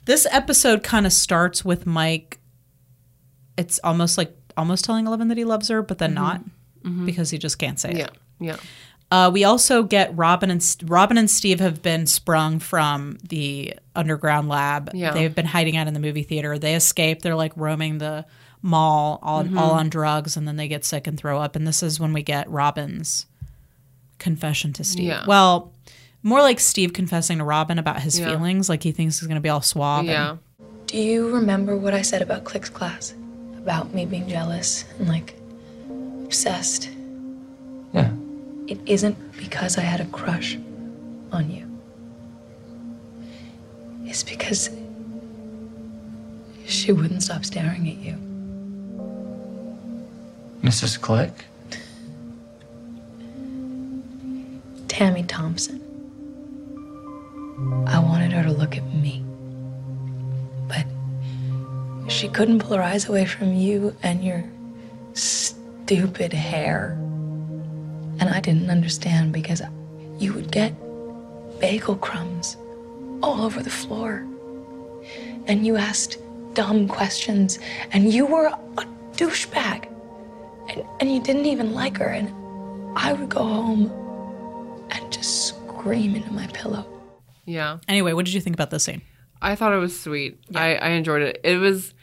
this 0.04 0.28
episode 0.32 0.84
kind 0.84 1.06
of 1.06 1.14
starts 1.14 1.64
with 1.64 1.86
Mike. 1.86 2.40
It's 3.58 3.80
almost 3.86 4.18
like 4.18 4.36
almost 4.58 4.84
telling 4.84 5.08
Eleven 5.08 5.30
that 5.30 5.38
he 5.38 5.46
loves 5.46 5.70
her, 5.70 5.82
but 5.82 5.98
then 6.00 6.14
not 6.14 6.42
because 7.06 7.30
he 7.30 7.38
just 7.38 7.58
can't 7.58 7.80
say 7.80 7.92
it. 7.94 8.12
Yeah. 8.40 8.54
Yeah. 8.54 8.58
Uh, 9.12 9.30
we 9.30 9.44
also 9.44 9.84
get 9.84 10.16
Robin 10.18 10.50
and 10.50 10.64
St- 10.64 10.90
Robin 10.90 11.18
and 11.20 11.30
Steve 11.30 11.60
have 11.60 11.84
been 11.84 12.08
sprung 12.08 12.58
from 12.60 13.18
the 13.30 13.76
underground 13.96 14.50
lab. 14.50 14.90
Yeah. 14.94 15.12
They've 15.12 15.34
been 15.36 15.46
hiding 15.46 15.78
out 15.78 15.88
in 15.88 15.94
the 15.94 16.00
movie 16.00 16.24
theater. 16.24 16.58
They 16.58 16.74
escape. 16.74 17.22
They're 17.22 17.36
like 17.36 17.52
roaming 17.56 18.00
the 18.00 18.26
mall, 18.64 19.20
all, 19.22 19.44
Mm-hmm. 19.44 19.58
all 19.58 19.72
on 19.72 19.90
drugs, 19.90 20.36
and 20.36 20.48
then 20.48 20.56
they 20.56 20.68
get 20.68 20.84
sick 20.84 21.06
and 21.06 21.16
throw 21.16 21.40
up. 21.40 21.56
And 21.56 21.68
this 21.68 21.84
is 21.84 22.00
when 22.00 22.12
we 22.12 22.24
get 22.24 22.50
Robin's 22.50 23.28
confession 24.18 24.74
to 24.74 24.84
Steve. 24.84 25.06
Yeah. 25.06 25.26
Well, 25.28 25.72
More 26.26 26.40
like 26.42 26.60
Steve 26.62 26.94
confessing 26.94 27.40
to 27.40 27.44
Robin 27.44 27.78
about 27.78 28.00
his 28.02 28.18
Yeah. 28.18 28.30
feelings, 28.30 28.70
like 28.70 28.82
he 28.82 28.94
thinks 28.94 29.20
he's 29.20 29.28
gonna 29.28 29.42
be 29.42 29.50
all 29.50 29.62
suave. 29.62 30.00
and- 30.00 30.08
Yeah. 30.08 30.36
Do 30.88 30.98
you 30.98 31.30
remember 31.36 31.76
what 31.76 31.94
I 31.94 32.02
said 32.02 32.22
about 32.22 32.46
Click's 32.46 32.70
class? 32.70 33.14
About 33.58 33.94
me 33.94 34.06
being 34.06 34.28
jealous 34.30 34.86
and 34.98 35.10
like 35.10 35.38
obsessed? 36.24 36.90
Yeah. 37.94 38.10
It 38.74 38.80
isn't 38.88 39.38
because 39.38 39.78
I 39.78 39.82
had 39.82 40.02
a 40.02 40.06
crush 40.06 40.58
on 41.32 41.52
you. 41.52 41.70
It's 44.04 44.24
because 44.24 44.72
she 46.66 46.92
wouldn't 46.92 47.22
stop 47.22 47.46
staring 47.46 47.88
at 47.88 47.98
you. 47.98 48.16
Mrs. 50.64 51.00
Click? 51.00 51.46
Tammy 54.88 55.22
Thompson. 55.22 55.80
I 57.86 58.00
wanted 58.00 58.32
her 58.32 58.42
to 58.42 58.52
look 58.52 58.76
at 58.76 58.92
me. 58.96 59.24
But 60.68 60.88
she 62.12 62.28
couldn't 62.28 62.58
pull 62.58 62.78
her 62.78 62.82
eyes 62.82 63.08
away 63.08 63.26
from 63.26 63.54
you 63.54 63.96
and 64.02 64.24
your 64.24 64.44
stupid 65.14 66.34
hair. 66.34 66.98
And 68.34 68.40
I 68.40 68.52
didn't 68.52 68.72
understand 68.72 69.32
because 69.32 69.62
you 70.18 70.34
would 70.34 70.52
get 70.52 70.74
bagel 71.60 71.96
crumbs 71.96 72.58
all 73.22 73.44
over 73.44 73.62
the 73.62 73.70
floor. 73.70 74.26
And 75.46 75.68
you 75.68 75.76
asked 75.76 76.18
dumb 76.56 76.88
questions, 76.88 77.60
and 77.92 78.12
you 78.12 78.26
were 78.26 78.48
a 78.48 78.86
douchebag. 79.12 79.88
And, 80.68 80.84
and 81.00 81.14
you 81.14 81.22
didn't 81.22 81.46
even 81.46 81.76
like 81.76 81.96
her. 81.98 82.08
And 82.08 82.28
I 82.98 83.14
would 83.14 83.30
go 83.30 83.44
home 83.44 83.92
and 84.90 85.14
just 85.14 85.50
scream 85.50 86.16
into 86.16 86.34
my 86.34 86.48
pillow. 86.48 86.88
Yeah. 87.46 87.78
Anyway, 87.88 88.14
what 88.14 88.26
did 88.26 88.34
you 88.34 88.42
think 88.42 88.56
about 88.56 88.72
this 88.72 88.84
scene? 88.84 89.04
I 89.44 89.54
thought 89.54 89.74
it 89.74 89.78
was 89.78 90.00
sweet. 90.00 90.40
I, 90.56 90.74
I 90.78 90.90
enjoyed 90.90 91.22
it. 91.22 91.40
It 91.44 91.58
was, 91.58 91.94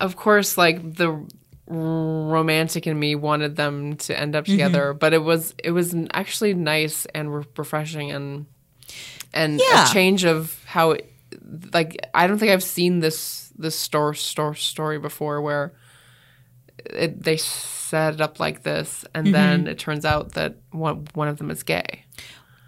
of 0.00 0.16
course, 0.16 0.56
like 0.56 0.94
the 0.94 1.22
romantic 1.70 2.86
in 2.86 2.98
me 2.98 3.14
wanted 3.14 3.54
them 3.56 3.96
to 3.96 4.18
end 4.18 4.34
up 4.34 4.44
together, 4.44 4.92
but 4.92 5.12
it 5.12 5.22
was 5.22 5.54
it 5.62 5.70
was 5.70 5.94
actually 6.12 6.52
nice 6.54 7.06
and 7.14 7.32
re- 7.34 7.44
refreshing 7.56 8.10
and 8.10 8.46
and 9.32 9.60
Yeah. 9.60 9.88
a 9.88 9.92
change 9.92 10.24
of 10.24 10.60
how 10.66 10.92
it, 10.92 11.12
like 11.72 11.96
I 12.12 12.26
don't 12.26 12.38
think 12.38 12.50
I've 12.50 12.62
seen 12.64 12.98
this 13.00 13.52
this 13.56 13.76
store 13.78 14.14
store 14.14 14.54
story 14.54 14.98
before 14.98 15.40
where 15.40 15.72
it, 16.86 17.22
they 17.22 17.36
set 17.36 18.14
it 18.14 18.20
up 18.20 18.40
like 18.40 18.62
this 18.64 19.04
and 19.14 19.32
then 19.34 19.66
it 19.66 19.78
turns 19.78 20.04
out 20.04 20.32
that 20.32 20.56
one 20.72 21.06
one 21.14 21.28
of 21.28 21.36
them 21.38 21.50
is 21.50 21.62
gay. 21.62 22.04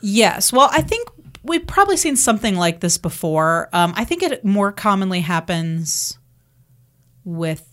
Yes. 0.00 0.52
Well, 0.52 0.68
I 0.70 0.82
think 0.82 1.08
we've 1.42 1.66
probably 1.66 1.96
seen 1.96 2.14
something 2.16 2.54
like 2.54 2.80
this 2.80 2.98
before. 2.98 3.68
Um, 3.72 3.94
I 3.96 4.04
think 4.04 4.22
it 4.22 4.44
more 4.44 4.70
commonly 4.70 5.20
happens 5.20 6.18
with 7.24 7.71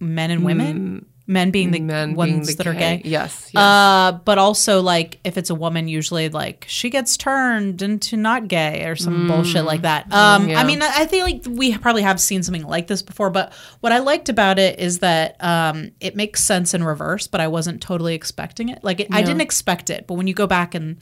men 0.00 0.30
and 0.30 0.44
women. 0.44 1.06
Men 1.28 1.50
being 1.50 1.72
the 1.72 1.80
Mm. 1.80 1.86
Men 1.86 2.14
ones 2.14 2.30
being 2.30 2.42
the 2.44 2.54
that 2.54 2.66
are 2.68 2.72
gay. 2.72 3.02
Yes. 3.04 3.50
yes. 3.52 3.56
Uh, 3.60 4.12
but 4.24 4.38
also 4.38 4.80
like 4.80 5.18
if 5.24 5.36
it's 5.36 5.50
a 5.50 5.56
woman, 5.56 5.88
usually 5.88 6.28
like 6.28 6.64
she 6.68 6.88
gets 6.88 7.16
turned 7.16 7.82
into 7.82 8.16
not 8.16 8.46
gay 8.46 8.84
or 8.84 8.94
some 8.94 9.26
bullshit 9.26 9.64
like 9.64 9.82
that. 9.82 10.04
Um, 10.12 10.46
Mm. 10.46 10.50
Yeah. 10.50 10.60
I 10.60 10.64
mean, 10.64 10.82
I 10.82 11.04
think 11.06 11.24
like 11.24 11.42
we 11.58 11.76
probably 11.78 12.02
have 12.02 12.20
seen 12.20 12.44
something 12.44 12.62
like 12.62 12.86
this 12.86 13.02
before. 13.02 13.30
But 13.30 13.52
what 13.80 13.90
I 13.90 13.98
liked 13.98 14.28
about 14.28 14.60
it 14.60 14.78
is 14.78 15.00
that 15.00 15.34
um, 15.42 15.90
it 15.98 16.14
makes 16.14 16.44
sense 16.44 16.74
in 16.74 16.84
reverse, 16.84 17.26
but 17.26 17.40
I 17.40 17.48
wasn't 17.48 17.82
totally 17.82 18.14
expecting 18.14 18.68
it. 18.68 18.84
Like 18.84 19.00
it, 19.00 19.08
I 19.10 19.22
didn't 19.22 19.40
expect 19.40 19.90
it, 19.90 20.06
but 20.06 20.14
when 20.14 20.28
you 20.28 20.34
go 20.34 20.46
back 20.46 20.76
and 20.76 20.98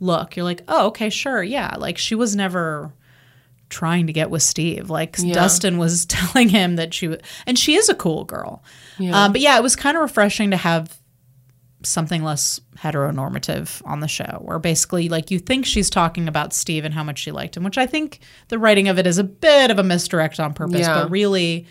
look, 0.00 0.34
you're 0.34 0.44
like, 0.44 0.62
oh, 0.66 0.88
okay, 0.88 1.08
sure, 1.08 1.40
yeah. 1.40 1.76
Like 1.78 1.98
she 1.98 2.16
was 2.16 2.34
never 2.34 2.92
trying 3.70 4.06
to 4.06 4.12
get 4.12 4.30
with 4.30 4.42
Steve. 4.42 4.88
Like 4.90 5.16
Yeah. 5.18 5.34
Dustin 5.34 5.78
was 5.78 6.06
telling 6.06 6.48
him 6.48 6.76
that 6.76 6.94
she 6.94 7.06
w- 7.06 7.22
and 7.46 7.58
she 7.58 7.74
is 7.74 7.88
a 7.88 7.94
cool 7.94 8.24
girl. 8.24 8.62
Um, 9.12 9.32
but 9.32 9.40
yeah, 9.40 9.56
it 9.56 9.62
was 9.62 9.76
kind 9.76 9.96
of 9.96 10.00
refreshing 10.02 10.50
to 10.50 10.56
have 10.56 10.98
something 11.84 12.24
less 12.24 12.60
heteronormative 12.76 13.80
on 13.84 14.00
the 14.00 14.08
show, 14.08 14.40
where 14.42 14.58
basically 14.58 15.08
like 15.08 15.30
you 15.30 15.38
think 15.38 15.64
she's 15.64 15.88
talking 15.90 16.26
about 16.28 16.52
Steve 16.52 16.84
and 16.84 16.92
how 16.94 17.04
much 17.04 17.18
she 17.20 17.30
liked 17.30 17.56
him, 17.56 17.62
which 17.64 17.78
I 17.78 17.86
think 17.86 18.20
the 18.48 18.58
writing 18.58 18.88
of 18.88 18.98
it 18.98 19.06
is 19.06 19.18
a 19.18 19.24
bit 19.24 19.70
of 19.70 19.78
a 19.78 19.82
misdirect 19.84 20.40
on 20.40 20.54
purpose, 20.54 20.80
Yeah. 20.80 21.02
but 21.02 21.10
really, 21.10 21.66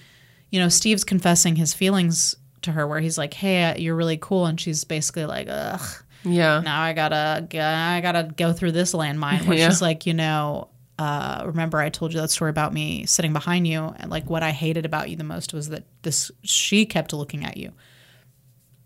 you 0.50 0.60
know, 0.60 0.70
Steve's 0.70 1.04
confessing 1.04 1.56
his 1.58 1.74
feelings 1.74 2.36
to 2.62 2.72
her, 2.72 2.88
where 2.88 3.00
he's 3.02 3.18
like, 3.18 3.34
"Hey, 3.34 3.76
you're 3.80 3.96
really 3.96 4.18
cool," 4.18 4.46
and 4.46 4.60
she's 4.60 4.84
basically 4.86 5.26
like, 5.26 5.48
"Ugh." 5.50 5.82
yeah. 6.24 6.62
now 6.62 6.82
I 6.82 6.94
gotta 6.94 7.48
I 7.54 8.00
gotta 8.02 8.30
go 8.36 8.52
through 8.54 8.72
this 8.72 8.94
landmine 8.94 9.46
where 9.46 9.58
Yeah. 9.58 9.68
she's 9.70 9.82
like, 9.82 10.06
you 10.06 10.14
know, 10.14 10.70
uh, 11.00 11.44
remember 11.46 11.78
I 11.80 11.90
told 11.90 12.14
you 12.14 12.20
that 12.22 12.32
story 12.32 12.50
about 12.50 12.74
me 12.74 13.06
sitting 13.06 13.34
behind 13.34 13.68
you 13.68 13.94
and 13.98 14.10
like 14.10 14.30
what 14.30 14.44
I 14.44 14.52
hated 14.52 14.86
about 14.86 15.10
you 15.10 15.16
the 15.16 15.24
most 15.24 15.54
was 15.54 15.70
that 15.70 15.86
this 16.02 16.32
she 16.44 16.86
kept 16.86 17.14
looking 17.14 17.46
at 17.46 17.58
you. 17.58 17.72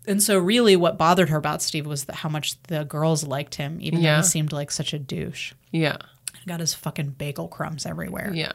And 0.06 0.22
so 0.22 0.38
really 0.38 0.74
what 0.76 0.98
bothered 0.98 1.28
her 1.28 1.38
about 1.38 1.62
Steve 1.62 1.86
was 1.86 2.04
that 2.04 2.16
how 2.16 2.28
much 2.28 2.60
the 2.64 2.84
girls 2.84 3.24
liked 3.24 3.54
him, 3.54 3.78
even 3.80 4.02
though 4.02 4.16
he 4.16 4.22
seemed 4.24 4.52
like 4.52 4.70
such 4.70 4.92
a 4.92 4.98
douche. 4.98 5.52
Yeah. 5.70 5.96
Got 6.46 6.60
his 6.60 6.74
fucking 6.74 7.10
bagel 7.10 7.46
crumbs 7.48 7.86
everywhere. 7.86 8.32
Yeah. 8.34 8.52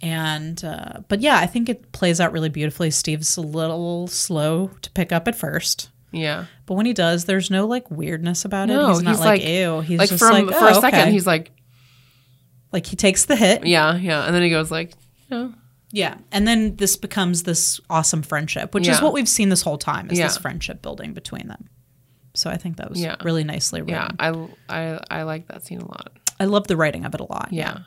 And 0.00 0.64
uh, 0.64 1.00
but 1.08 1.20
yeah, 1.20 1.36
I 1.38 1.46
think 1.46 1.68
it 1.68 1.92
plays 1.92 2.20
out 2.20 2.32
really 2.32 2.48
beautifully. 2.48 2.90
Steve's 2.90 3.36
a 3.36 3.40
little 3.40 4.06
slow 4.08 4.68
to 4.82 4.90
pick 4.92 5.12
up 5.12 5.28
at 5.28 5.36
first. 5.36 5.90
Yeah. 6.10 6.46
But 6.66 6.74
when 6.74 6.86
he 6.86 6.92
does, 6.92 7.24
there's 7.24 7.50
no 7.50 7.66
like 7.66 7.90
weirdness 7.90 8.44
about 8.44 8.70
it. 8.70 8.74
No, 8.74 8.88
he's 8.88 9.02
not 9.02 9.10
he's 9.10 9.20
like, 9.20 9.42
like- 9.42 9.48
ew. 9.48 9.80
He's 9.80 9.98
like 9.98 10.08
just 10.08 10.18
from 10.18 10.46
like 10.46 10.56
for 10.56 10.64
"Oh, 10.64 10.78
a 10.78 10.80
second, 10.80 11.00
okay." 11.00 11.12
he's 11.12 11.26
like, 11.26 11.50
like 12.72 12.86
he 12.86 12.96
takes 12.96 13.24
the 13.26 13.36
hit. 13.36 13.66
yeah, 13.66 13.94
yeah, 13.96 14.24
and 14.24 14.34
then 14.34 14.42
he 14.42 14.50
goes 14.50 14.70
like, 14.70 14.92
no, 15.30 15.52
Yeah. 15.90 16.16
And 16.30 16.46
then 16.48 16.76
this 16.76 16.96
becomes 16.96 17.42
this 17.44 17.80
awesome 17.90 18.22
friendship, 18.22 18.74
which 18.74 18.88
is 18.88 19.00
what 19.02 19.12
we've 19.12 19.28
seen 19.28 19.48
this 19.50 19.62
whole 19.62 19.78
time 19.78 20.10
is 20.10 20.18
this 20.18 20.38
friendship 20.38 20.80
building 20.82 21.12
between 21.12 21.48
them. 21.48 21.68
So 22.34 22.48
I 22.50 22.56
think 22.56 22.78
that 22.78 22.88
was 22.90 22.98
Yeah. 23.00 23.16
really 23.22 23.44
nicely 23.44 23.82
written. 23.82 23.94
yeah, 23.94 24.08
I, 24.18 24.48
I, 24.68 25.00
I 25.10 25.22
like 25.24 25.48
that 25.48 25.64
scene 25.66 25.80
a 25.80 25.86
lot. 25.86 26.12
I 26.40 26.46
love 26.46 26.66
the 26.66 26.76
writing 26.76 27.04
of 27.04 27.14
it 27.14 27.20
a 27.20 27.24
lot. 27.24 27.48
Yeah. 27.52 27.80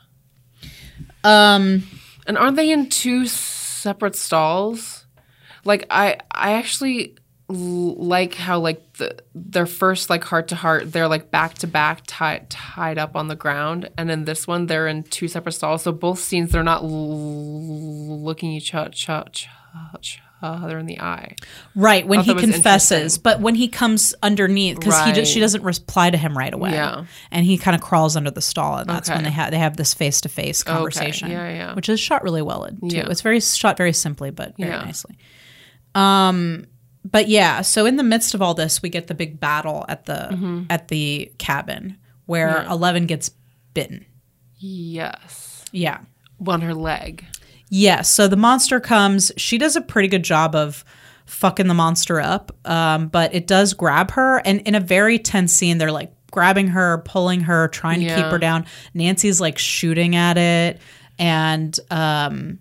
Um 1.24 1.86
And 2.26 2.38
aren't 2.38 2.56
they 2.56 2.70
in 2.70 2.88
two 2.88 3.26
separate 3.26 4.16
stalls? 4.16 5.04
Like 5.64 5.86
I, 5.90 6.18
I 6.30 6.52
actually 6.52 7.16
like 7.48 8.34
how 8.34 8.58
like 8.58 8.94
the 8.94 9.16
their 9.34 9.66
first 9.66 10.10
like 10.10 10.24
heart 10.24 10.48
to 10.48 10.56
heart 10.56 10.90
they're 10.92 11.06
like 11.06 11.30
back 11.30 11.54
to 11.54 11.66
back 11.68 12.00
tied 12.06 12.50
tied 12.50 12.98
up 12.98 13.14
on 13.14 13.28
the 13.28 13.36
ground, 13.36 13.88
and 13.96 14.10
in 14.10 14.24
this 14.24 14.46
one 14.48 14.66
they're 14.66 14.88
in 14.88 15.04
two 15.04 15.28
separate 15.28 15.52
stalls. 15.52 15.82
So 15.82 15.92
both 15.92 16.18
scenes 16.18 16.50
they're 16.52 16.64
not 16.64 16.82
l- 16.82 18.22
looking 18.24 18.50
each 18.52 18.74
other, 18.74 18.90
in 20.78 20.86
the 20.86 21.00
eye. 21.00 21.34
right 21.74 22.06
when 22.06 22.20
he 22.20 22.34
confesses, 22.34 23.18
but 23.18 23.40
when 23.40 23.54
he 23.54 23.68
comes 23.68 24.14
underneath 24.22 24.78
because 24.78 25.04
he 25.04 25.12
just, 25.12 25.32
she 25.32 25.40
doesn't 25.40 25.62
reply 25.62 26.10
to 26.10 26.16
him 26.16 26.36
right 26.36 26.52
away. 26.52 26.72
Yeah. 26.72 27.06
And 27.30 27.44
he 27.46 27.58
kind 27.58 27.74
of 27.74 27.80
crawls 27.80 28.16
under 28.16 28.30
the 28.30 28.42
stall 28.42 28.78
and 28.78 28.88
that's 28.88 29.08
when 29.08 29.24
they 29.24 29.30
have 29.30 29.50
they 29.50 29.58
have 29.58 29.76
this 29.76 29.94
face 29.94 30.20
to 30.22 30.28
face 30.28 30.62
conversation. 30.62 31.30
Yeah, 31.30 31.48
yeah. 31.48 31.74
Which 31.74 31.88
is 31.88 32.00
shot 32.00 32.22
really 32.22 32.42
well 32.42 32.68
too. 32.68 32.78
Yeah. 32.82 33.08
It's 33.08 33.22
very 33.22 33.40
shot 33.40 33.76
very 33.76 33.92
simply 33.92 34.30
but 34.30 34.56
very 34.56 34.70
Yeah. 34.70 34.84
nicely. 34.84 35.16
Um 35.94 36.66
but 37.10 37.28
yeah, 37.28 37.60
so 37.62 37.86
in 37.86 37.96
the 37.96 38.02
midst 38.02 38.34
of 38.34 38.42
all 38.42 38.54
this, 38.54 38.82
we 38.82 38.88
get 38.88 39.06
the 39.06 39.14
big 39.14 39.38
battle 39.40 39.84
at 39.88 40.04
the 40.06 40.28
Mm-hmm. 40.32 40.62
at 40.70 40.88
the 40.88 41.30
cabin 41.38 41.96
where 42.26 42.64
Eleven 42.68 43.06
gets 43.06 43.30
bitten. 43.74 44.04
Yes, 44.58 45.64
Yeah. 45.72 45.98
on 46.46 46.60
her 46.62 46.74
leg. 46.74 47.24
Yes. 47.68 48.08
So 48.08 48.28
the 48.28 48.36
monster 48.36 48.80
comes. 48.80 49.32
She 49.36 49.58
does 49.58 49.76
a 49.76 49.80
pretty 49.80 50.08
good 50.08 50.22
job 50.22 50.54
of 50.54 50.84
fucking 51.26 51.66
the 51.66 51.74
monster 51.74 52.20
up, 52.20 52.52
um, 52.64 53.08
but 53.08 53.34
it 53.34 53.46
does 53.46 53.74
grab 53.74 54.12
her. 54.12 54.38
And 54.44 54.60
in 54.60 54.74
a 54.74 54.80
very 54.80 55.18
tense 55.18 55.52
scene, 55.52 55.78
they're 55.78 55.90
like 55.92 56.12
grabbing 56.30 56.68
her, 56.68 56.98
pulling 57.04 57.40
her, 57.42 57.68
trying 57.68 58.00
to 58.00 58.06
keep 58.14 58.24
her 58.26 58.38
down. 58.38 58.66
Nancy's 58.94 59.40
like 59.40 59.58
shooting 59.58 60.14
at 60.14 60.38
it. 60.38 60.80
And 61.18 61.76
um, 61.90 62.58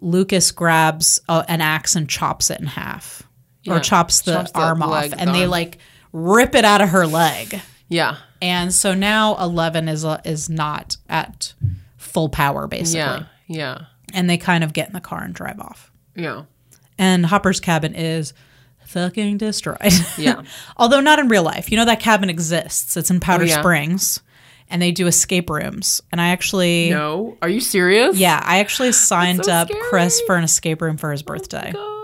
Lucas 0.00 0.50
grabs 0.52 1.20
an 1.28 1.60
axe 1.60 1.96
and 1.96 2.08
chops 2.08 2.50
it 2.50 2.60
in 2.60 2.66
half 2.66 3.25
or 3.68 3.80
chops 3.80 4.22
the 4.22 4.32
Chops 4.32 4.52
arm 4.54 4.82
off. 4.82 5.12
And 5.16 5.34
they 5.34 5.46
like 5.46 5.78
rip 6.12 6.54
it 6.54 6.64
out 6.64 6.80
of 6.80 6.90
her 6.90 7.06
leg. 7.06 7.60
Yeah, 7.88 8.16
And 8.42 8.72
so 8.74 8.94
now 8.94 9.36
Eleven 9.36 9.88
is 9.88 10.04
uh, 10.04 10.20
is 10.24 10.48
not 10.50 10.96
at 11.08 11.54
full 11.96 12.28
power 12.28 12.66
basically. 12.66 12.98
yeah, 12.98 13.24
yeah, 13.46 13.78
And 14.12 14.28
they 14.28 14.38
kind 14.38 14.64
of 14.64 14.72
get 14.72 14.88
in 14.88 14.92
the 14.92 15.00
car 15.00 15.22
and 15.22 15.32
drive 15.34 15.60
off. 15.60 15.92
yeah, 16.16 16.42
And 16.98 17.24
Hopper's 17.26 17.60
cabin 17.60 17.94
is 17.94 18.34
fucking 18.86 19.36
destroyed. 19.38 19.78
Yeah. 20.18 20.42
Although 20.76 21.00
not 21.00 21.18
in 21.20 21.28
real 21.28 21.42
life. 21.44 21.70
You 21.70 21.76
know 21.76 21.84
that 21.84 22.00
cabin 22.00 22.28
exists. 22.30 22.96
It's 22.96 23.10
in 23.10 23.20
Powder 23.20 23.44
Oh, 23.44 23.46
yeah. 23.46 23.60
Springs. 23.60 24.20
And 24.68 24.82
they 24.82 24.90
do 24.90 25.06
escape 25.06 25.48
rooms. 25.48 26.00
And 26.10 26.20
I 26.20 26.28
actually 26.30 26.90
No, 26.90 27.36
are 27.40 27.48
you 27.48 27.60
serious? 27.60 28.16
Yeah, 28.18 28.40
I 28.44 28.58
actually 28.58 28.90
signed 28.92 29.44
so 29.44 29.52
up 29.52 29.68
scary. 29.68 29.80
Chris 29.88 30.20
for 30.26 30.34
an 30.34 30.42
escape 30.42 30.82
room 30.82 30.96
for 30.96 31.12
his 31.12 31.22
birthday. 31.22 31.70
God. 31.72 31.95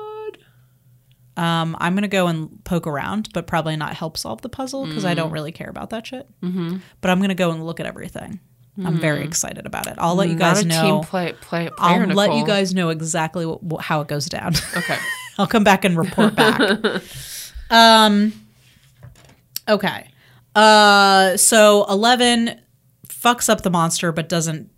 Um, 1.37 1.77
I'm 1.81 1.95
gonna 1.95 2.09
go 2.09 2.27
and 2.27 2.63
poke 2.65 2.87
around, 2.87 3.31
but 3.33 3.47
probably 3.47 3.75
not 3.77 3.95
help 3.95 4.19
solve 4.19 4.43
the 4.43 4.49
puzzle 4.51 4.87
because 4.87 5.05
I 5.05 5.15
don't 5.15 5.31
Mm. 5.31 5.35
really 5.35 5.53
care 5.53 5.71
about 5.71 5.91
that 5.91 6.07
shit. 6.07 6.29
Mm-hmm. 6.43 6.77
But 7.01 7.11
I'm 7.11 7.21
gonna 7.21 7.35
go 7.35 7.51
and 7.53 7.65
look 7.65 7.81
at 7.81 7.87
everything. 7.87 8.41
I'm 8.83 8.99
very 8.99 9.23
excited 9.25 9.67
about 9.67 9.87
it. 9.87 9.95
I'll 9.99 10.15
let 10.15 10.29
you 10.31 10.35
guys 10.37 10.63
Mm. 10.63 10.69
Not 10.69 10.77
a 10.77 10.83
know. 10.89 11.01
team 11.01 11.05
play, 11.09 11.33
play, 11.41 11.69
player, 11.69 12.03
I'll 12.03 12.09
let 12.15 12.35
you 12.35 12.47
guys 12.47 12.75
know 12.75 12.89
exactly 12.89 13.45
what, 13.45 13.83
how 13.83 14.01
it 14.01 14.09
goes 14.09 14.27
down. 14.27 14.55
Okay. 14.77 14.97
I'll 15.39 15.47
come 15.47 15.65
back 15.65 15.85
and 15.87 15.97
report 15.97 16.35
back. 16.35 16.61
um 17.71 18.33
okay. 19.69 20.09
Uh 20.55 21.37
so 21.37 21.87
11 21.89 22.61
fucks 23.09 23.49
up 23.49 23.63
the 23.63 23.71
monster 23.71 24.13
but 24.13 24.29
doesn't 24.29 24.71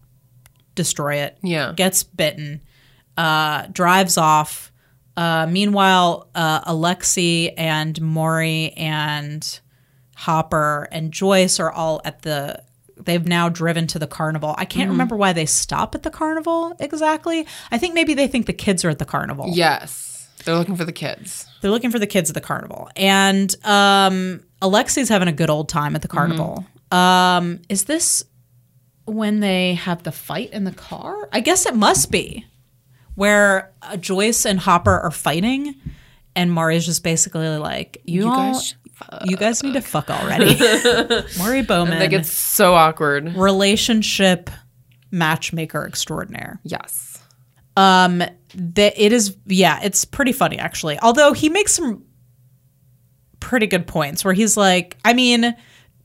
destroy 0.75 1.17
it. 1.17 1.39
Yeah. 1.43 1.73
Gets 1.75 2.03
bitten. 2.05 2.61
Uh 3.17 3.67
drives 3.73 4.17
off. 4.19 4.71
Uh 5.17 5.47
meanwhile, 5.49 6.29
uh 6.35 6.71
Alexi 6.71 7.53
and 7.57 8.01
Murray 8.01 8.73
and 8.77 9.61
Hopper 10.17 10.89
and 10.93 11.13
Joyce 11.13 11.59
are 11.61 11.71
all 11.71 12.01
at 12.05 12.23
the 12.23 12.63
they've 12.97 13.27
now 13.27 13.49
driven 13.49 13.87
to 13.89 13.99
the 13.99 14.07
carnival. 14.07 14.55
I 14.57 14.65
can't 14.65 14.91
remember 14.91 15.17
why 15.17 15.33
they 15.33 15.47
stop 15.47 15.95
at 15.95 16.03
the 16.03 16.11
carnival 16.11 16.77
exactly. 16.79 17.47
I 17.71 17.79
think 17.79 17.95
maybe 17.95 18.15
they 18.15 18.29
think 18.29 18.47
the 18.47 18.53
kids 18.53 18.85
are 18.85 18.91
at 18.91 18.99
the 18.99 19.05
carnival. 19.05 19.51
Yes. 19.53 20.29
They're 20.45 20.57
looking 20.57 20.77
for 20.77 20.85
the 20.85 20.93
kids. 20.93 21.47
They're 21.61 21.71
looking 21.71 21.91
for 21.91 21.99
the 21.99 22.07
kids 22.07 22.31
at 22.31 22.35
the 22.35 22.41
carnival. 22.41 22.91
And 22.97 23.55
um, 23.65 24.43
Alexi's 24.61 25.09
having 25.09 25.29
a 25.29 25.33
good 25.33 25.51
old 25.51 25.69
time 25.69 25.97
at 25.97 26.03
the 26.03 26.09
carnival. 26.09 26.67
Um, 26.91 27.63
is 27.69 27.85
this 27.85 28.25
when 29.07 29.41
they 29.41 29.75
have 29.75 30.03
the 30.03 30.13
fight 30.13 30.51
in 30.53 30.65
the 30.65 30.73
car? 30.73 31.29
I 31.33 31.41
guess 31.41 31.67
it 31.67 31.75
must 31.75 32.11
be 32.11 32.47
where 33.15 33.73
uh, 33.83 33.97
Joyce 33.97 34.45
and 34.47 34.59
Hopper 34.59 34.99
are 35.01 35.11
fighting. 35.11 35.75
And 36.37 36.53
Murray's 36.53 36.85
just 36.85 37.05
basically 37.05 37.49
like, 37.59 38.03
you, 38.05 38.23
You 38.25 38.29
all, 38.31 38.53
guys 38.53 38.75
you 39.25 39.37
guys 39.37 39.63
need 39.63 39.75
to 39.75 39.81
fuck 39.81 40.09
already. 40.11 40.57
Murray 41.39 41.63
Bauman, 41.63 41.99
Like 41.99 42.13
it's 42.13 42.31
so 42.31 42.75
awkward. 42.75 43.37
relationship 43.37 44.51
matchmaker 45.11 45.87
extraordinaire. 45.87 46.61
Yes. 46.65 47.21
Um, 47.77 48.19
that 48.55 48.95
it 48.97 49.13
is, 49.13 49.37
yeah, 49.47 49.81
it's 49.83 50.05
pretty 50.05 50.33
funny 50.33 50.59
actually. 50.59 50.99
Although 51.01 51.33
he 51.33 51.49
makes 51.49 51.73
some 51.75 52.05
pretty 53.41 53.67
good 53.67 53.87
points 53.87 54.25
where 54.25 54.35
he's 54.35 54.57
like, 54.57 54.97
I 55.05 55.13
mean, 55.13 55.55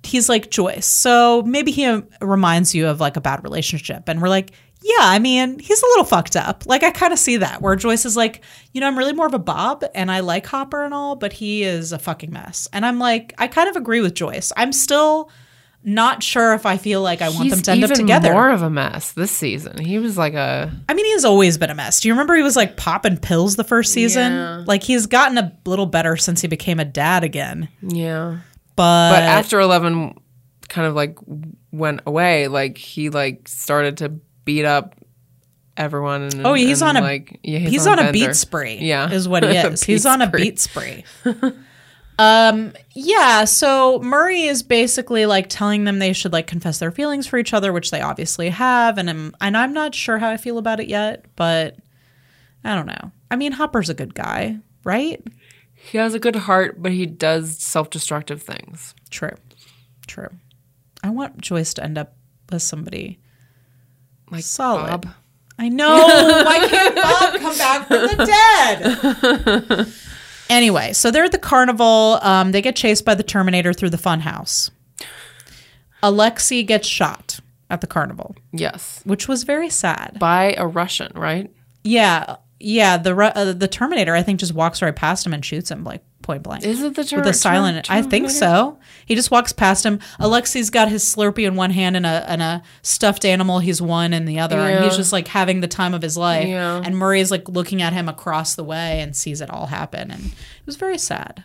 he's 0.03 0.29
like 0.29 0.49
Joyce, 0.49 0.85
so 0.85 1.43
maybe 1.43 1.71
he 1.71 2.01
reminds 2.21 2.73
you 2.75 2.87
of 2.87 2.99
like 2.99 3.17
a 3.17 3.21
bad 3.21 3.43
relationship, 3.43 4.07
and 4.09 4.21
we're 4.21 4.29
like. 4.29 4.51
Yeah, 4.81 4.95
I 5.01 5.19
mean, 5.19 5.59
he's 5.59 5.81
a 5.81 5.85
little 5.87 6.05
fucked 6.05 6.35
up. 6.37 6.63
Like, 6.65 6.83
I 6.83 6.91
kind 6.91 7.11
of 7.11 7.19
see 7.19 7.37
that 7.37 7.61
where 7.61 7.75
Joyce 7.75 8.05
is 8.05 8.15
like, 8.15 8.41
you 8.73 8.79
know, 8.79 8.87
I'm 8.87 8.97
really 8.97 9.13
more 9.13 9.27
of 9.27 9.33
a 9.33 9.39
Bob 9.39 9.83
and 9.93 10.09
I 10.09 10.21
like 10.21 10.45
Hopper 10.47 10.83
and 10.83 10.93
all, 10.93 11.15
but 11.17 11.33
he 11.33 11.63
is 11.63 11.91
a 11.91 11.99
fucking 11.99 12.31
mess. 12.31 12.67
And 12.71 12.85
I'm 12.85 12.97
like, 12.97 13.33
I 13.37 13.47
kind 13.47 13.67
of 13.69 13.75
agree 13.75 13.99
with 13.99 14.13
Joyce. 14.15 14.53
I'm 14.55 14.71
still 14.71 15.29
not 15.83 16.21
sure 16.23 16.53
if 16.53 16.65
I 16.65 16.77
feel 16.77 17.01
like 17.01 17.21
I 17.21 17.29
want 17.29 17.43
He's 17.43 17.53
them 17.53 17.61
to 17.63 17.71
end 17.71 17.83
up 17.85 17.91
together. 17.91 18.31
more 18.33 18.49
of 18.49 18.61
a 18.61 18.69
mess 18.69 19.13
this 19.13 19.31
season. 19.31 19.77
He 19.79 19.97
was 19.97 20.17
like 20.17 20.33
a 20.33 20.71
I 20.89 20.93
mean, 20.93 21.05
he's 21.05 21.23
always 21.25 21.57
been 21.57 21.69
a 21.69 21.75
mess. 21.75 22.01
Do 22.01 22.07
you 22.09 22.13
remember 22.13 22.35
he 22.35 22.43
was 22.43 22.55
like 22.57 22.75
popping 22.77 23.17
pills 23.17 23.55
the 23.55 23.63
first 23.63 23.93
season? 23.93 24.33
Yeah. 24.33 24.63
Like 24.67 24.83
he's 24.83 25.05
gotten 25.07 25.37
a 25.37 25.57
little 25.65 25.85
better 25.85 26.17
since 26.17 26.41
he 26.41 26.47
became 26.49 26.79
a 26.79 26.85
dad 26.85 27.23
again. 27.23 27.69
yeah. 27.81 28.39
But, 28.75 29.11
But 29.11 29.23
after 29.23 29.59
Eleven 29.59 30.15
kind 30.69 30.87
of 30.87 30.95
like 30.95 31.17
went 31.71 32.01
away, 32.05 32.47
like 32.47 32.77
he 32.77 33.09
like 33.09 33.47
started 33.47 33.97
to 33.97 34.19
beat 34.49 34.65
up 34.65 34.95
everyone. 35.77 36.23
And, 36.23 36.47
oh, 36.47 36.55
he's 36.55 36.81
and, 36.81 36.97
on 36.97 37.03
a 37.03 37.05
like 37.05 37.39
yeah, 37.43 37.59
he's, 37.59 37.85
on, 37.85 37.93
a 37.93 37.97
bender. 37.97 38.11
beat 38.11 38.35
spree. 38.35 38.77
Yeah, 38.77 39.11
is 39.11 39.27
what 39.27 39.43
he 39.43 39.49
is. 39.55 39.83
he's 39.83 40.07
on 40.07 40.23
a 40.23 40.29
beat 40.29 40.57
spree. 40.57 41.05
um, 42.19 42.73
yeah. 42.95 43.45
So 43.45 43.99
Murray 43.99 44.45
is 44.45 44.63
basically 44.63 45.27
like 45.27 45.49
telling 45.49 45.83
them 45.83 45.99
they 45.99 46.13
should 46.13 46.33
like 46.33 46.47
confess 46.47 46.79
their 46.79 46.89
feelings 46.89 47.27
for 47.27 47.37
each 47.37 47.53
other, 47.53 47.71
which 47.71 47.91
they 47.91 48.01
obviously 48.01 48.49
have, 48.49 48.97
and 48.97 49.07
I'm 49.07 49.35
and 49.39 49.55
I'm 49.55 49.71
not 49.71 49.93
sure 49.93 50.17
how 50.17 50.31
I 50.31 50.37
feel 50.37 50.57
about 50.57 50.79
it 50.79 50.87
yet, 50.87 51.25
but 51.35 51.77
I 52.63 52.73
don't 52.73 52.87
know. 52.87 53.11
I 53.29 53.35
mean, 53.35 53.51
Hopper's 53.51 53.89
a 53.89 53.93
good 53.93 54.15
guy, 54.15 54.57
right? 54.83 55.23
He 55.75 55.99
has 55.99 56.15
a 56.15 56.19
good 56.19 56.35
heart, 56.35 56.81
but 56.81 56.91
he 56.91 57.05
does 57.05 57.55
self-destructive 57.59 58.41
things. 58.41 58.95
True. 59.11 59.35
True. 60.07 60.29
I 61.03 61.11
want 61.11 61.39
Joyce 61.39 61.75
to 61.75 61.83
end 61.83 61.99
up 61.99 62.15
with 62.51 62.63
somebody 62.63 63.19
Like 64.31 64.43
solid. 64.43 64.87
Bob. 65.01 65.07
I 65.57 65.69
know. 65.69 65.93
Why 66.45 66.67
can't 66.69 66.95
Bob 66.95 67.35
come 67.39 67.57
back 67.57 67.87
from 67.87 68.01
the 68.17 69.75
dead? 69.75 69.93
anyway, 70.49 70.93
so 70.93 71.11
they're 71.11 71.25
at 71.25 71.31
the 71.31 71.37
carnival. 71.37 72.19
Um, 72.21 72.51
they 72.53 72.61
get 72.61 72.75
chased 72.75 73.03
by 73.05 73.15
the 73.15 73.23
Terminator 73.23 73.73
through 73.73 73.89
the 73.89 73.97
funhouse. 73.97 74.69
Alexi 76.01 76.65
gets 76.65 76.87
shot 76.87 77.39
at 77.69 77.81
the 77.81 77.87
carnival, 77.87 78.35
Yes, 78.51 79.01
which 79.05 79.27
was 79.27 79.43
very 79.43 79.69
sad. 79.69 80.17
by 80.19 80.53
a 80.57 80.65
Russian, 80.65 81.11
right? 81.13 81.51
Yeah, 81.83 82.37
yeah. 82.59 82.97
The 82.97 83.13
uh, 83.15 83.51
the 83.53 83.67
Terminator, 83.67 84.15
I 84.15 84.23
think, 84.23 84.39
just 84.39 84.53
walks 84.53 84.81
right 84.81 84.95
past 84.95 85.25
him 85.25 85.33
and 85.33 85.43
shoots 85.43 85.69
him 85.69 85.83
like 85.83 86.01
point 86.21 86.43
blank. 86.43 86.63
Is 86.63 86.81
it 86.81 86.95
the 86.95 87.03
ter- 87.03 87.17
with 87.17 87.27
a 87.27 87.33
silent. 87.33 87.89
I 87.89 88.01
think 88.01 88.29
so. 88.29 88.77
He 89.05 89.15
just 89.15 89.31
walks 89.31 89.51
past 89.51 89.85
him. 89.85 89.99
Alexi's 90.19 90.69
got 90.69 90.89
his 90.89 91.03
Slurpee 91.03 91.47
in 91.47 91.55
one 91.55 91.71
hand 91.71 91.95
and 91.97 92.05
a 92.05 92.29
and 92.29 92.41
a 92.41 92.63
stuffed 92.81 93.25
animal 93.25 93.59
he's 93.59 93.81
one 93.81 94.13
in 94.13 94.25
the 94.25 94.39
other, 94.39 94.59
and 94.59 94.83
he's 94.83 94.97
just 94.97 95.11
like 95.11 95.27
having 95.27 95.61
the 95.61 95.67
time 95.67 95.93
of 95.93 96.01
his 96.01 96.17
life. 96.17 96.47
Yeah. 96.47 96.81
And 96.83 96.97
Murray's 96.97 97.31
like 97.31 97.49
looking 97.49 97.81
at 97.81 97.93
him 97.93 98.07
across 98.07 98.55
the 98.55 98.63
way 98.63 99.01
and 99.01 99.15
sees 99.15 99.41
it 99.41 99.49
all 99.49 99.67
happen, 99.67 100.11
and 100.11 100.25
it 100.25 100.65
was 100.65 100.75
very 100.75 100.97
sad. 100.97 101.43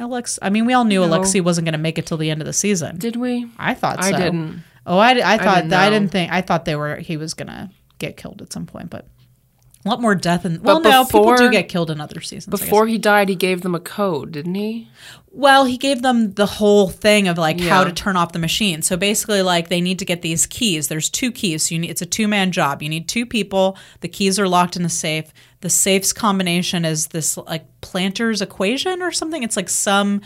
Alex, 0.00 0.38
I 0.40 0.50
mean, 0.50 0.64
we 0.64 0.72
all 0.72 0.84
knew 0.84 1.00
No. 1.04 1.08
Alexi 1.08 1.42
wasn't 1.42 1.64
going 1.64 1.72
to 1.72 1.78
make 1.78 1.98
it 1.98 2.06
till 2.06 2.18
the 2.18 2.30
end 2.30 2.40
of 2.40 2.46
the 2.46 2.52
season. 2.52 2.98
Did 2.98 3.16
we? 3.16 3.46
I 3.58 3.74
thought 3.74 4.04
so. 4.04 4.14
I 4.14 4.18
didn't. 4.18 4.62
Oh, 4.86 4.96
I, 4.96 5.10
I 5.10 5.38
thought 5.38 5.56
didn't 5.56 5.70
that, 5.70 5.86
I 5.86 5.90
didn't 5.90 6.12
think. 6.12 6.32
I 6.32 6.40
thought 6.40 6.64
they 6.64 6.76
were. 6.76 6.96
He 6.96 7.16
was 7.16 7.34
going 7.34 7.48
to 7.48 7.70
get 7.98 8.16
killed 8.16 8.40
at 8.40 8.52
some 8.52 8.64
point, 8.64 8.90
but. 8.90 9.06
A 9.84 9.88
lot 9.88 10.00
more 10.00 10.16
death 10.16 10.44
and 10.44 10.60
well, 10.62 10.80
no, 10.80 11.04
people 11.04 11.36
do 11.36 11.50
get 11.50 11.68
killed 11.68 11.90
in 11.90 12.00
other 12.00 12.20
seasons. 12.20 12.46
Before 12.46 12.88
he 12.88 12.98
died, 12.98 13.28
he 13.28 13.36
gave 13.36 13.62
them 13.62 13.76
a 13.76 13.80
code, 13.80 14.32
didn't 14.32 14.56
he? 14.56 14.88
Well, 15.30 15.66
he 15.66 15.78
gave 15.78 16.02
them 16.02 16.32
the 16.32 16.46
whole 16.46 16.88
thing 16.88 17.28
of 17.28 17.38
like 17.38 17.60
how 17.60 17.84
to 17.84 17.92
turn 17.92 18.16
off 18.16 18.32
the 18.32 18.40
machine. 18.40 18.82
So 18.82 18.96
basically, 18.96 19.40
like 19.40 19.68
they 19.68 19.80
need 19.80 20.00
to 20.00 20.04
get 20.04 20.20
these 20.20 20.46
keys. 20.46 20.88
There's 20.88 21.08
two 21.08 21.30
keys. 21.30 21.68
So 21.68 21.76
you 21.76 21.80
need, 21.80 21.90
it's 21.90 22.02
a 22.02 22.06
two 22.06 22.26
man 22.26 22.50
job. 22.50 22.82
You 22.82 22.88
need 22.88 23.08
two 23.08 23.24
people. 23.24 23.78
The 24.00 24.08
keys 24.08 24.38
are 24.40 24.48
locked 24.48 24.74
in 24.74 24.84
a 24.84 24.88
safe. 24.88 25.32
The 25.60 25.70
safe's 25.70 26.12
combination 26.12 26.84
is 26.84 27.08
this 27.08 27.36
like 27.36 27.64
Planter's 27.80 28.42
equation 28.42 29.00
or 29.00 29.12
something. 29.12 29.44
It's 29.44 29.56
like 29.56 29.68
some 29.68 30.22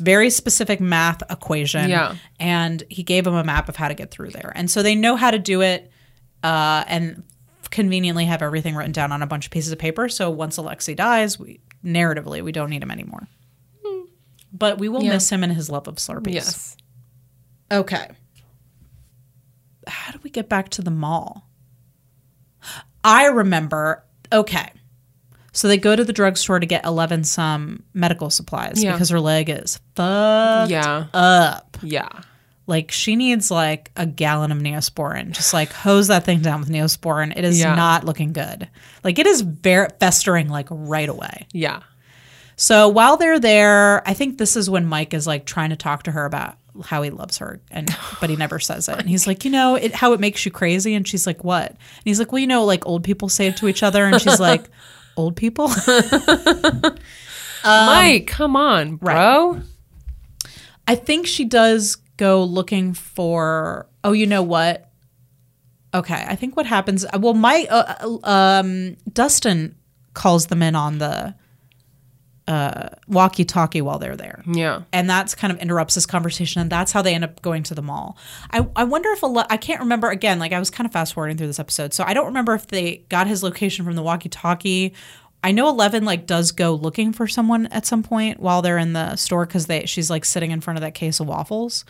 very 0.00 0.30
specific 0.30 0.80
math 0.80 1.22
equation. 1.30 1.90
Yeah. 1.90 2.14
And 2.38 2.84
he 2.88 3.02
gave 3.02 3.24
them 3.24 3.34
a 3.34 3.44
map 3.44 3.68
of 3.68 3.74
how 3.74 3.88
to 3.88 3.94
get 3.94 4.12
through 4.12 4.30
there. 4.30 4.52
And 4.54 4.70
so 4.70 4.84
they 4.84 4.94
know 4.94 5.16
how 5.16 5.32
to 5.32 5.38
do 5.38 5.62
it. 5.62 5.90
Uh, 6.44 6.84
and 6.86 7.24
conveniently 7.72 8.26
have 8.26 8.42
everything 8.42 8.76
written 8.76 8.92
down 8.92 9.10
on 9.10 9.22
a 9.22 9.26
bunch 9.26 9.46
of 9.46 9.50
pieces 9.50 9.72
of 9.72 9.78
paper. 9.80 10.08
So 10.08 10.30
once 10.30 10.56
Alexi 10.58 10.94
dies, 10.94 11.38
we 11.40 11.58
narratively 11.84 12.42
we 12.42 12.52
don't 12.52 12.70
need 12.70 12.82
him 12.82 12.90
anymore. 12.92 13.26
But 14.52 14.78
we 14.78 14.88
will 14.88 15.02
Yeah. 15.02 15.14
miss 15.14 15.30
him 15.32 15.42
and 15.42 15.52
his 15.52 15.68
love 15.70 15.88
of 15.88 15.96
Slurpees. 15.96 16.34
Yes. 16.34 16.76
Okay. 17.72 18.06
How 19.88 20.12
do 20.12 20.20
we 20.22 20.30
get 20.30 20.48
back 20.48 20.68
to 20.70 20.82
the 20.82 20.90
mall? 20.90 21.48
I 23.02 23.26
remember. 23.26 24.04
Okay. 24.30 24.70
So 25.52 25.68
they 25.68 25.76
go 25.78 25.96
to 25.96 26.04
the 26.04 26.12
drugstore 26.12 26.60
to 26.60 26.66
get 26.66 26.84
Eleven 26.84 27.24
some 27.24 27.82
medical 27.94 28.30
supplies 28.30 28.82
Yeah. 28.82 28.92
because 28.92 29.08
her 29.10 29.20
leg 29.20 29.50
is 29.50 29.80
fucked 29.96 30.70
Yeah. 30.70 31.06
up. 31.12 31.78
Yeah. 31.82 32.08
Like 32.72 32.90
she 32.90 33.16
needs 33.16 33.50
like 33.50 33.90
a 33.98 34.06
gallon 34.06 34.50
of 34.50 34.56
Neosporin. 34.56 35.32
Just 35.32 35.52
like 35.52 35.70
hose 35.74 36.06
that 36.08 36.24
thing 36.24 36.40
down 36.40 36.60
with 36.60 36.70
Neosporin. 36.70 37.36
It 37.36 37.44
is 37.44 37.60
Yeah. 37.60 37.74
not 37.74 38.04
looking 38.04 38.32
good. 38.32 38.66
Like 39.04 39.18
it 39.18 39.26
is 39.26 39.42
very 39.42 39.88
festering 40.00 40.48
like 40.48 40.68
right 40.70 41.08
away. 41.10 41.46
Yeah. 41.52 41.80
So 42.56 42.88
while 42.88 43.18
they're 43.18 43.38
there, 43.38 44.06
I 44.08 44.14
think 44.14 44.38
this 44.38 44.56
is 44.56 44.70
when 44.70 44.86
Mike 44.86 45.12
is 45.12 45.26
like 45.26 45.44
trying 45.44 45.68
to 45.68 45.76
talk 45.76 46.04
to 46.04 46.12
her 46.12 46.24
about 46.24 46.56
how 46.82 47.02
he 47.02 47.10
loves 47.10 47.36
her 47.38 47.60
and 47.70 47.94
but 48.22 48.30
he 48.30 48.36
never 48.36 48.58
says 48.58 48.88
it. 48.88 48.98
And 48.98 49.06
he's 49.06 49.26
like, 49.26 49.44
"You 49.44 49.50
know, 49.50 49.74
it 49.74 49.94
how 49.94 50.14
it 50.14 50.20
makes 50.20 50.46
you 50.46 50.50
crazy." 50.50 50.94
And 50.94 51.06
she's 51.06 51.26
like, 51.26 51.44
"What?" 51.44 51.68
And 51.72 51.78
he's 52.06 52.18
like, 52.18 52.32
"Well, 52.32 52.38
you 52.38 52.46
know, 52.46 52.64
like 52.64 52.86
old 52.86 53.04
people 53.04 53.28
say 53.28 53.48
it 53.48 53.58
to 53.58 53.68
each 53.68 53.82
other." 53.82 54.06
And 54.06 54.18
she's 54.18 54.40
like, 54.40 54.64
"Old 55.18 55.36
people?" 55.36 55.68
Mike, 57.64 58.26
come 58.26 58.56
on, 58.56 58.96
bro. 58.96 59.60
I 60.88 60.94
think 60.96 61.26
she 61.26 61.44
does 61.44 61.96
go 62.22 62.44
looking 62.44 62.94
for. 62.94 63.86
Oh, 64.04 64.12
you 64.12 64.26
know 64.26 64.42
what? 64.42 64.88
Okay, 65.94 66.24
I 66.26 66.36
think 66.36 66.56
what 66.56 66.66
happens. 66.66 67.04
Well, 67.18 67.34
my 67.34 67.66
uh, 67.68 67.94
uh, 68.24 68.26
um, 68.60 68.96
Dustin 69.12 69.74
calls 70.14 70.46
them 70.46 70.62
in 70.62 70.74
on 70.74 70.98
the 70.98 71.34
uh, 72.48 72.88
walkie-talkie 73.06 73.80
while 73.82 73.98
they're 73.98 74.16
there, 74.16 74.42
Yeah. 74.46 74.82
and 74.92 75.08
that's 75.08 75.34
kind 75.34 75.52
of 75.52 75.58
interrupts 75.60 75.94
this 75.94 76.06
conversation, 76.06 76.60
and 76.60 76.70
that's 76.70 76.90
how 76.92 77.00
they 77.00 77.14
end 77.14 77.24
up 77.24 77.40
going 77.40 77.62
to 77.64 77.74
the 77.74 77.82
mall. 77.82 78.16
I 78.50 78.66
I 78.74 78.84
wonder 78.84 79.10
if 79.12 79.22
a 79.22 79.26
lo- 79.26 79.44
I 79.48 79.56
can't 79.56 79.80
remember 79.80 80.08
again. 80.10 80.38
Like 80.40 80.52
I 80.52 80.58
was 80.58 80.68
kind 80.70 80.84
of 80.86 80.92
fast 80.92 81.14
forwarding 81.14 81.36
through 81.36 81.46
this 81.46 81.60
episode, 81.60 81.92
so 81.94 82.02
I 82.04 82.14
don't 82.14 82.26
remember 82.26 82.54
if 82.54 82.66
they 82.66 83.04
got 83.08 83.26
his 83.28 83.42
location 83.42 83.84
from 83.84 83.94
the 83.94 84.02
walkie-talkie 84.02 84.92
I 85.44 85.52
know 85.52 85.68
Eleven 85.68 86.04
like 86.04 86.26
does 86.26 86.52
go 86.52 86.74
looking 86.74 87.12
for 87.12 87.26
someone 87.26 87.66
at 87.68 87.84
some 87.86 88.02
point 88.02 88.38
while 88.40 88.62
they're 88.62 88.78
in 88.78 88.92
the 88.92 89.16
store 89.16 89.44
because 89.46 89.66
they 89.66 89.86
she's 89.86 90.08
like 90.10 90.24
sitting 90.24 90.50
in 90.52 90.60
front 90.60 90.76
of 90.78 90.82
that 90.82 90.94
case 90.94 91.18
of 91.20 91.26
waffles. 91.26 91.84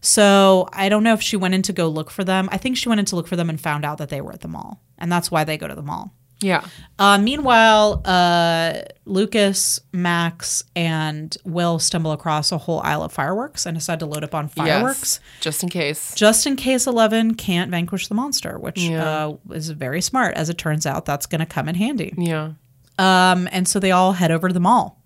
So 0.00 0.68
I 0.72 0.88
don't 0.88 1.02
know 1.04 1.14
if 1.14 1.22
she 1.22 1.36
went 1.36 1.54
in 1.54 1.62
to 1.62 1.72
go 1.72 1.88
look 1.88 2.10
for 2.10 2.24
them. 2.24 2.48
I 2.52 2.58
think 2.58 2.76
she 2.76 2.88
went 2.88 2.98
in 2.98 3.04
to 3.06 3.16
look 3.16 3.28
for 3.28 3.36
them 3.36 3.48
and 3.48 3.60
found 3.60 3.84
out 3.84 3.98
that 3.98 4.08
they 4.08 4.20
were 4.20 4.32
at 4.32 4.40
the 4.40 4.48
mall, 4.48 4.80
and 4.98 5.10
that's 5.10 5.30
why 5.30 5.44
they 5.44 5.56
go 5.56 5.68
to 5.68 5.74
the 5.74 5.82
mall. 5.82 6.12
Yeah. 6.42 6.66
Uh, 6.98 7.16
meanwhile, 7.16 8.02
uh, 8.04 8.82
Lucas, 9.06 9.80
Max, 9.94 10.64
and 10.76 11.34
Will 11.44 11.78
stumble 11.78 12.12
across 12.12 12.52
a 12.52 12.58
whole 12.58 12.80
aisle 12.80 13.02
of 13.04 13.12
fireworks 13.12 13.64
and 13.64 13.74
decide 13.74 14.00
to 14.00 14.06
load 14.06 14.22
up 14.22 14.34
on 14.34 14.48
fireworks 14.48 15.18
Yes. 15.22 15.40
Just 15.40 15.62
in 15.62 15.70
case. 15.70 16.14
just 16.14 16.46
in 16.46 16.56
case 16.56 16.86
Eleven 16.86 17.34
can't 17.36 17.70
vanquish 17.70 18.08
the 18.08 18.14
monster, 18.14 18.58
which 18.58 18.82
Yeah. 18.82 19.28
uh, 19.28 19.36
is 19.52 19.70
very 19.70 20.02
smart. 20.02 20.34
As 20.36 20.50
it 20.50 20.58
turns 20.58 20.84
out, 20.84 21.06
that's 21.06 21.24
going 21.24 21.38
to 21.38 21.46
come 21.46 21.70
in 21.70 21.74
handy. 21.74 22.12
Yeah. 22.18 22.50
Um, 22.98 23.48
and 23.52 23.68
so 23.68 23.78
they 23.78 23.90
all 23.90 24.12
head 24.12 24.30
over 24.30 24.48
to 24.48 24.54
the 24.54 24.60
mall 24.60 25.02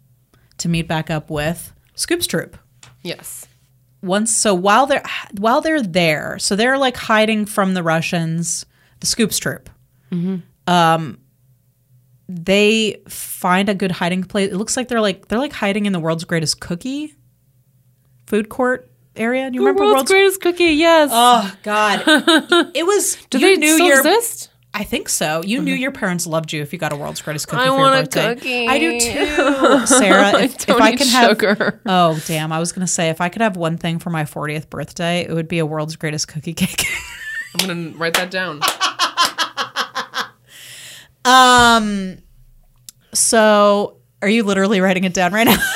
to 0.58 0.68
meet 0.68 0.86
back 0.86 1.10
up 1.10 1.30
with 1.30 1.72
Scoop's 1.94 2.26
troop. 2.26 2.56
Yes. 3.02 3.46
Once, 4.02 4.34
so 4.34 4.54
while 4.54 4.86
they're 4.86 5.02
while 5.38 5.60
they're 5.60 5.82
there, 5.82 6.38
so 6.38 6.56
they're 6.56 6.78
like 6.78 6.96
hiding 6.96 7.44
from 7.44 7.74
the 7.74 7.82
Russians, 7.82 8.64
the 9.00 9.06
Scoops 9.06 9.38
troop. 9.38 9.68
Um, 10.66 11.18
they 12.28 13.02
find 13.08 13.68
a 13.68 13.74
good 13.74 13.90
hiding 13.90 14.24
place. 14.24 14.50
It 14.52 14.56
looks 14.56 14.76
like 14.76 14.88
they're 14.88 15.00
like 15.00 15.28
they're 15.28 15.38
like 15.38 15.52
hiding 15.52 15.86
in 15.86 15.92
the 15.92 16.00
world's 16.00 16.24
greatest 16.24 16.60
cookie 16.60 17.14
food 18.26 18.48
court 18.48 18.90
area. 19.16 19.50
Do 19.50 19.56
you 19.56 19.60
remember 19.62 19.82
World's, 19.82 19.94
world's 19.94 20.10
greatest 20.10 20.40
cookie. 20.40 20.64
Yes. 20.74 21.10
Oh 21.12 21.54
God! 21.62 22.02
it 22.74 22.86
was. 22.86 23.16
Do 23.28 23.38
they 23.38 23.56
knew 23.56 23.74
still 23.74 23.86
your, 23.86 23.98
exist? 23.98 24.49
I 24.72 24.84
think 24.84 25.08
so. 25.08 25.42
You 25.42 25.60
knew 25.60 25.74
your 25.74 25.90
parents 25.90 26.26
loved 26.26 26.52
you 26.52 26.62
if 26.62 26.72
you 26.72 26.78
got 26.78 26.92
a 26.92 26.96
world's 26.96 27.20
greatest 27.20 27.48
cookie 27.48 27.62
I 27.62 27.66
for 27.66 27.72
your 27.72 27.78
want 27.78 28.16
a 28.16 28.34
cookie. 28.34 28.68
I 28.68 28.78
do 28.78 29.00
too, 29.00 29.86
Sarah. 29.86 30.38
If, 30.42 30.54
if 30.54 30.66
don't 30.66 30.80
I 30.80 30.94
can 30.94 31.08
have, 31.08 31.80
oh 31.86 32.22
damn! 32.26 32.52
I 32.52 32.60
was 32.60 32.70
gonna 32.72 32.86
say 32.86 33.08
if 33.08 33.20
I 33.20 33.28
could 33.28 33.42
have 33.42 33.56
one 33.56 33.78
thing 33.78 33.98
for 33.98 34.10
my 34.10 34.22
40th 34.22 34.70
birthday, 34.70 35.22
it 35.22 35.32
would 35.32 35.48
be 35.48 35.58
a 35.58 35.66
world's 35.66 35.96
greatest 35.96 36.28
cookie 36.28 36.54
cake. 36.54 36.86
I'm 37.58 37.66
gonna 37.66 37.96
write 37.96 38.14
that 38.14 38.30
down. 38.30 38.60
um. 41.24 42.18
So, 43.12 43.96
are 44.22 44.28
you 44.28 44.44
literally 44.44 44.80
writing 44.80 45.02
it 45.02 45.14
down 45.14 45.32
right 45.32 45.48
now? 45.48 45.58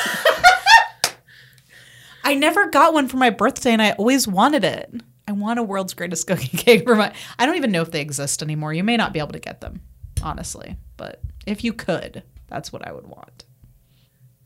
I 2.24 2.36
never 2.36 2.68
got 2.70 2.94
one 2.94 3.08
for 3.08 3.16
my 3.16 3.30
birthday, 3.30 3.72
and 3.72 3.82
I 3.82 3.92
always 3.92 4.28
wanted 4.28 4.62
it. 4.62 4.94
I 5.26 5.32
want 5.32 5.58
a 5.58 5.62
world's 5.62 5.94
greatest 5.94 6.26
cookie 6.26 6.56
cake 6.56 6.84
for 6.84 6.94
my. 6.94 7.12
I 7.38 7.46
don't 7.46 7.56
even 7.56 7.72
know 7.72 7.82
if 7.82 7.90
they 7.90 8.00
exist 8.00 8.42
anymore. 8.42 8.72
You 8.72 8.84
may 8.84 8.96
not 8.96 9.12
be 9.12 9.18
able 9.18 9.32
to 9.32 9.38
get 9.38 9.60
them, 9.60 9.80
honestly. 10.22 10.76
But 10.96 11.20
if 11.46 11.64
you 11.64 11.72
could, 11.72 12.22
that's 12.48 12.72
what 12.72 12.86
I 12.86 12.92
would 12.92 13.06
want. 13.06 13.44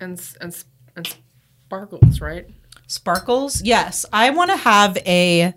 And 0.00 0.20
and 0.40 0.64
and 0.96 1.16
sparkles, 1.66 2.20
right? 2.20 2.48
Sparkles, 2.86 3.62
yes. 3.62 4.06
I 4.12 4.30
want 4.30 4.50
to 4.50 4.56
have 4.56 4.96
a. 4.98 5.52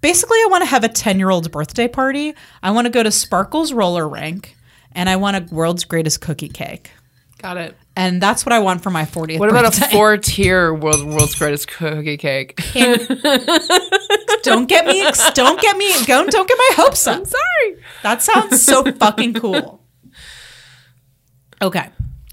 Basically, 0.00 0.38
I 0.38 0.48
want 0.50 0.62
to 0.62 0.68
have 0.68 0.82
a 0.82 0.88
ten-year-old's 0.88 1.48
birthday 1.48 1.86
party. 1.86 2.34
I 2.62 2.72
want 2.72 2.86
to 2.86 2.90
go 2.90 3.02
to 3.02 3.10
Sparkles 3.10 3.72
roller 3.72 4.08
rink, 4.08 4.56
and 4.92 5.08
I 5.08 5.16
want 5.16 5.36
a 5.36 5.54
world's 5.54 5.84
greatest 5.84 6.20
cookie 6.20 6.48
cake. 6.48 6.90
Got 7.38 7.56
it. 7.56 7.76
And 7.94 8.22
that's 8.22 8.46
what 8.46 8.52
I 8.54 8.58
want 8.60 8.82
for 8.82 8.88
my 8.90 9.04
40th 9.04 9.38
What 9.38 9.50
about 9.50 9.64
birthday. 9.64 9.86
a 9.86 9.90
four-tier 9.90 10.72
world 10.72 11.04
world's 11.04 11.34
greatest 11.34 11.68
cookie 11.68 12.16
cake? 12.16 12.56
don't 14.42 14.66
get 14.68 14.86
me 14.86 15.06
don't 15.34 15.60
get 15.60 15.76
me 15.76 15.92
don't 16.04 16.30
don't 16.30 16.48
get 16.48 16.58
my 16.58 16.70
hopes 16.76 17.06
up. 17.06 17.18
I'm 17.18 17.24
sorry. 17.26 17.82
That 18.02 18.22
sounds 18.22 18.62
so 18.62 18.90
fucking 18.92 19.34
cool. 19.34 19.84
Okay. 21.60 21.88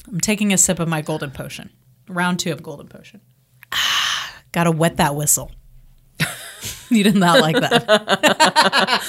I'm 0.08 0.20
taking 0.22 0.54
a 0.54 0.58
sip 0.58 0.80
of 0.80 0.88
my 0.88 1.02
golden 1.02 1.32
potion. 1.32 1.70
Round 2.08 2.40
2 2.40 2.52
of 2.52 2.64
golden 2.64 2.88
potion. 2.88 3.22
Ah, 3.72 4.34
got 4.52 4.64
to 4.64 4.72
wet 4.72 4.98
that 4.98 5.16
whistle. 5.16 5.52
you 6.90 7.04
did 7.04 7.16
not 7.16 7.40
like 7.40 7.56
that. 7.56 9.04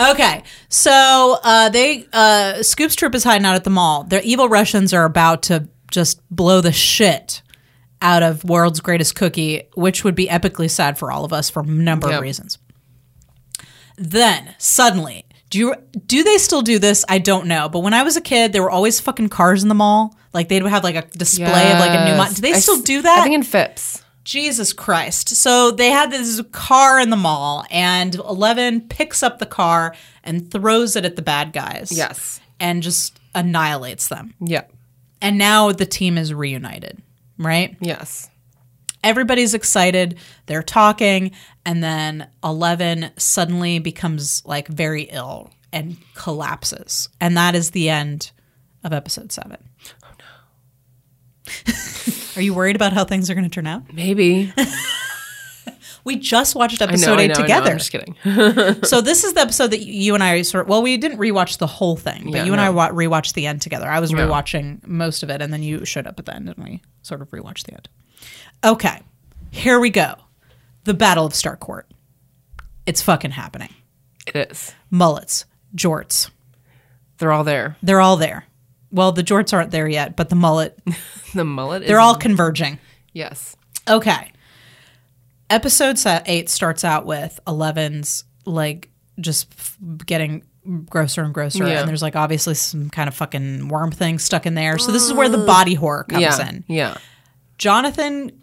okay. 0.12 0.42
So, 0.68 1.38
uh 1.42 1.68
they 1.68 2.06
uh 2.12 2.62
Scoop's 2.62 2.94
troop 2.96 3.14
is 3.14 3.24
hiding 3.24 3.44
out 3.44 3.56
at 3.56 3.64
the 3.64 3.70
mall. 3.70 4.04
The 4.04 4.22
evil 4.24 4.48
Russians 4.48 4.94
are 4.94 5.04
about 5.04 5.42
to 5.44 5.68
just 5.96 6.20
blow 6.30 6.60
the 6.60 6.70
shit 6.72 7.42
out 8.02 8.22
of 8.22 8.44
world's 8.44 8.80
greatest 8.80 9.14
cookie, 9.16 9.62
which 9.74 10.04
would 10.04 10.14
be 10.14 10.28
epically 10.28 10.70
sad 10.70 10.98
for 10.98 11.10
all 11.10 11.24
of 11.24 11.32
us 11.32 11.48
for 11.50 11.62
a 11.62 11.66
number 11.66 12.06
Yep. 12.08 12.16
of 12.18 12.22
reasons. 12.22 12.58
Then 13.96 14.54
suddenly, 14.58 15.24
do 15.48 15.58
you 15.58 15.74
do 16.06 16.22
they 16.22 16.36
still 16.38 16.60
do 16.62 16.78
this? 16.78 17.04
I 17.08 17.18
don't 17.18 17.46
know. 17.46 17.68
But 17.68 17.80
when 17.80 17.94
I 17.94 18.02
was 18.02 18.16
a 18.16 18.20
kid, 18.20 18.52
there 18.52 18.62
were 18.62 18.70
always 18.70 19.00
fucking 19.00 19.30
cars 19.30 19.62
in 19.62 19.68
the 19.68 19.74
mall. 19.74 20.14
Like 20.34 20.48
they'd 20.48 20.62
have 20.62 20.84
like 20.84 20.96
a 20.96 21.02
display 21.16 21.72
of 21.72 21.78
like 21.78 21.98
a 21.98 22.04
new 22.04 22.16
model. 22.16 22.34
Do 22.34 22.42
they 22.42 22.52
I 22.52 22.58
still 22.58 22.82
do 22.82 23.00
that? 23.02 23.20
I 23.20 23.22
think 23.22 23.34
in 23.34 23.42
Phipps. 23.42 24.02
Jesus 24.24 24.72
Christ. 24.72 25.30
So 25.36 25.70
they 25.70 25.90
had 25.90 26.10
this 26.10 26.42
car 26.52 26.98
in 27.00 27.10
the 27.10 27.16
mall, 27.16 27.64
and 27.70 28.14
Eleven 28.16 28.82
picks 28.82 29.22
up 29.22 29.38
the 29.38 29.46
car 29.46 29.94
and 30.24 30.50
throws 30.50 30.96
it 30.96 31.04
at 31.06 31.16
the 31.16 31.22
bad 31.22 31.52
guys. 31.52 31.90
Yes. 31.90 32.40
And 32.60 32.82
just 32.82 33.18
annihilates 33.34 34.08
them. 34.08 34.34
Yeah. 34.40 34.64
And 35.22 35.38
now 35.38 35.72
the 35.72 35.86
team 35.86 36.18
is 36.18 36.32
reunited, 36.34 37.02
right? 37.38 37.76
Yes. 37.80 38.28
everybody's 39.04 39.54
excited 39.54 40.18
they're 40.46 40.62
talking 40.64 41.30
and 41.64 41.82
then 41.82 42.28
11 42.42 43.10
suddenly 43.16 43.78
becomes 43.78 44.44
like 44.44 44.66
very 44.68 45.02
ill 45.04 45.50
and 45.72 45.96
collapses 46.14 47.08
and 47.20 47.36
that 47.36 47.54
is 47.54 47.70
the 47.70 47.88
end 47.88 48.32
of 48.82 48.92
episode 48.92 49.30
7 49.30 49.56
oh 50.04 50.08
no 50.18 51.72
are 52.36 52.42
you 52.42 52.52
worried 52.54 52.74
about 52.74 52.92
how 52.92 53.04
things 53.04 53.30
are 53.30 53.34
going 53.34 53.44
to 53.44 53.50
turn 53.50 53.66
out 53.68 53.82
Maybe. 53.92 54.52
we 56.06 56.16
just 56.16 56.54
watched 56.54 56.80
I 56.80 56.86
episode 56.86 57.18
I 57.18 57.24
8 57.24 57.26
know, 57.28 57.34
I 57.34 57.36
know. 57.36 57.42
together 57.42 57.70
I'm 57.72 57.78
just 57.78 57.92
kidding. 57.92 58.14
so 58.84 59.00
this 59.02 59.24
is 59.24 59.34
the 59.34 59.40
episode 59.40 59.72
that 59.72 59.80
you 59.84 60.14
and 60.14 60.24
I 60.24 60.40
sort 60.42 60.62
of, 60.62 60.68
well 60.68 60.80
we 60.82 60.96
didn't 60.96 61.18
rewatch 61.18 61.58
the 61.58 61.66
whole 61.66 61.96
thing 61.96 62.30
but 62.30 62.38
Yeah, 62.38 62.44
you 62.44 62.52
and 62.52 62.60
I 62.60 62.66
no. 62.66 62.72
wa- 62.72 62.90
rewatched 62.90 63.34
the 63.34 63.46
end 63.46 63.60
together 63.60 63.86
I 63.88 64.00
was 64.00 64.10
Yeah. 64.12 64.18
rewatching 64.20 64.86
most 64.86 65.22
of 65.22 65.28
it 65.30 65.42
and 65.42 65.52
then 65.52 65.62
you 65.62 65.84
showed 65.84 66.06
up 66.06 66.18
at 66.18 66.24
the 66.24 66.34
end 66.34 66.48
and 66.48 66.56
we 66.64 66.80
sort 67.02 67.20
of 67.20 67.28
rewatched 67.30 67.64
the 67.64 67.74
end 67.74 67.88
okay 68.64 69.00
here 69.50 69.78
we 69.78 69.90
go 69.90 70.14
the 70.84 70.94
battle 70.94 71.26
of 71.26 71.32
Starcourt 71.32 71.82
it's 72.86 73.02
fucking 73.02 73.32
happening 73.32 73.74
It 74.26 74.50
is. 74.50 74.74
mullets 74.90 75.44
jorts 75.74 76.30
They're 77.18 77.32
all 77.32 77.44
there. 77.44 77.76
they're 77.82 78.00
all 78.00 78.16
there 78.16 78.46
well 78.92 79.12
the 79.12 79.24
jorts 79.24 79.52
aren't 79.52 79.72
there 79.72 79.88
yet 79.88 80.14
but 80.16 80.28
the 80.30 80.36
mullet 80.36 80.78
The 81.34 81.44
mullet. 81.44 81.86
they're 81.86 82.00
all 82.00 82.14
converging 82.16 82.78
Yes. 83.12 83.56
Okay. 83.88 84.30
Episode 85.48 85.98
eight 86.26 86.48
starts 86.48 86.84
out 86.84 87.06
with 87.06 87.38
Eleven's 87.46 88.24
like 88.44 88.90
just 89.20 89.52
f- 89.52 89.76
getting 90.04 90.42
grosser 90.88 91.22
and 91.22 91.32
grosser, 91.32 91.66
Yeah. 91.66 91.80
and 91.80 91.88
there's 91.88 92.02
like 92.02 92.16
obviously 92.16 92.54
some 92.54 92.90
kind 92.90 93.08
of 93.08 93.14
fucking 93.14 93.68
worm 93.68 93.92
thing 93.92 94.18
stuck 94.18 94.46
in 94.46 94.54
there. 94.54 94.78
So 94.78 94.92
this 94.92 95.04
is 95.04 95.12
where 95.12 95.28
the 95.28 95.38
mm. 95.38 95.46
body 95.46 95.74
horror 95.74 96.04
comes 96.04 96.22
Yeah. 96.22 96.48
in. 96.48 96.64
Yeah. 96.66 96.96
Jonathan 97.58 98.42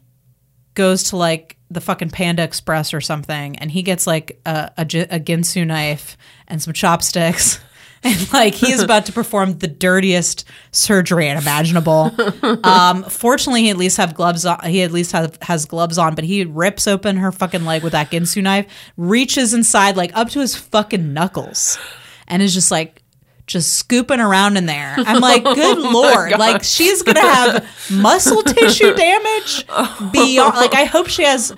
goes 0.73 1.03
to 1.05 1.17
like 1.17 1.57
the 1.69 1.81
fucking 1.81 2.09
Panda 2.11 2.43
Express 2.43 2.93
or 2.93 3.01
something, 3.01 3.57
and 3.57 3.69
he 3.71 3.81
gets 3.83 4.07
like 4.07 4.39
a, 4.45 4.71
a, 4.77 4.81
a 4.81 5.19
Ginsu 5.19 5.65
knife 5.67 6.17
and 6.47 6.61
some 6.61 6.73
chopsticks. 6.73 7.59
And 8.13 8.33
like 8.33 8.53
he 8.53 8.71
is 8.71 8.81
about 8.81 9.05
to 9.05 9.13
perform 9.13 9.59
the 9.59 9.67
dirtiest 9.67 10.45
surgery 10.71 11.29
imaginable. 11.29 12.11
Um, 12.63 13.03
fortunately, 13.03 13.63
he 13.63 13.69
at 13.69 13.77
least 13.77 13.97
have 13.97 14.13
gloves 14.13 14.45
on. 14.45 14.59
He 14.65 14.81
at 14.83 14.91
least 14.91 15.11
have, 15.11 15.37
has 15.41 15.65
gloves 15.65 15.97
on, 15.97 16.15
but 16.15 16.23
he 16.23 16.45
rips 16.45 16.87
open 16.87 17.17
her 17.17 17.31
fucking 17.31 17.65
leg 17.65 17.83
with 17.83 17.91
that 17.91 18.11
Ginsu 18.11 18.41
knife, 18.41 18.67
reaches 18.95 19.53
inside 19.53 19.97
like 19.97 20.15
up 20.15 20.29
to 20.29 20.39
his 20.39 20.55
fucking 20.55 21.13
knuckles, 21.13 21.77
and 22.27 22.41
is 22.41 22.53
just 22.53 22.71
like 22.71 23.02
just 23.45 23.73
scooping 23.75 24.19
around 24.19 24.55
in 24.57 24.65
there. 24.65 24.95
I'm 24.97 25.19
like, 25.21 25.43
good 25.55 25.77
lord, 25.77 26.31
like 26.31 26.63
she's 26.63 27.01
gonna 27.03 27.19
have 27.19 27.91
muscle 27.91 28.41
tissue 28.43 28.93
damage 28.93 29.65
beyond. 30.11 30.55
Like 30.55 30.73
I 30.75 30.85
hope 30.85 31.07
she 31.07 31.23
has 31.23 31.53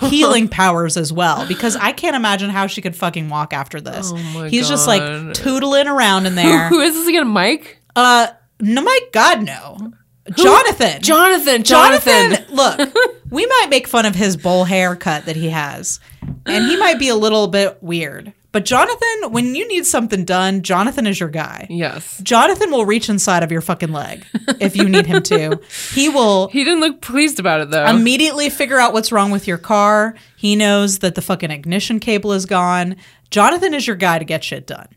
healing 0.00 0.48
powers 0.48 0.96
as 0.96 1.12
well 1.12 1.46
because 1.48 1.74
I 1.76 1.92
can't 1.92 2.16
imagine 2.16 2.50
how 2.50 2.66
she 2.66 2.82
could 2.82 2.94
fucking 2.96 3.28
walk 3.28 3.52
after 3.52 3.80
this. 3.80 4.12
my 4.12 4.48
He's 4.48 4.68
just 4.68 4.86
like 4.86 5.00
God. 5.00 5.34
tootling 5.34 5.86
around 5.86 6.26
in 6.26 6.34
there. 6.36 6.68
Who 6.68 6.80
is 6.80 6.94
this 6.94 7.08
again? 7.08 7.28
Mike? 7.28 7.78
Uh, 7.96 8.28
no, 8.60 8.82
my 8.82 9.00
God, 9.12 9.42
no. 9.42 9.92
Jonathan. 10.36 11.02
Jonathan. 11.02 11.62
Jonathan. 11.64 12.30
Jonathan, 12.32 12.54
look, 12.54 12.94
we 13.30 13.44
might 13.44 13.66
make 13.70 13.88
fun 13.88 14.06
of 14.06 14.14
his 14.14 14.36
bowl 14.36 14.64
haircut 14.64 15.26
that 15.26 15.34
he 15.34 15.48
has, 15.50 15.98
and 16.46 16.64
he 16.66 16.76
might 16.76 16.98
be 16.98 17.08
a 17.08 17.16
little 17.16 17.48
bit 17.48 17.82
weird. 17.82 18.32
But 18.52 18.66
Jonathan, 18.66 19.30
when 19.32 19.54
you 19.54 19.66
need 19.66 19.86
something 19.86 20.26
done, 20.26 20.60
Jonathan 20.62 21.06
is 21.06 21.18
your 21.18 21.30
guy. 21.30 21.66
Yes. 21.70 22.20
Jonathan 22.22 22.70
will 22.70 22.84
reach 22.84 23.08
inside 23.08 23.42
of 23.42 23.50
your 23.50 23.62
fucking 23.62 23.92
leg 23.92 24.26
if 24.60 24.76
you 24.76 24.88
need 24.88 25.06
him 25.06 25.22
to. 25.24 25.58
He 25.94 26.08
will 26.10 26.48
He 26.48 26.62
didn't 26.62 26.80
look 26.80 27.00
pleased 27.00 27.40
about 27.40 27.60
it 27.62 27.70
though. 27.70 27.86
immediately 27.86 28.50
figure 28.50 28.78
out 28.78 28.92
what's 28.92 29.10
wrong 29.10 29.30
with 29.30 29.46
your 29.48 29.58
car. 29.58 30.14
He 30.36 30.54
knows 30.54 30.98
that 30.98 31.14
the 31.14 31.22
fucking 31.22 31.50
ignition 31.50 31.98
cable 31.98 32.32
is 32.32 32.44
gone. 32.46 32.96
Jonathan 33.30 33.72
is 33.72 33.86
your 33.86 33.96
guy 33.96 34.18
to 34.18 34.24
get 34.26 34.44
shit 34.44 34.66
done 34.66 34.88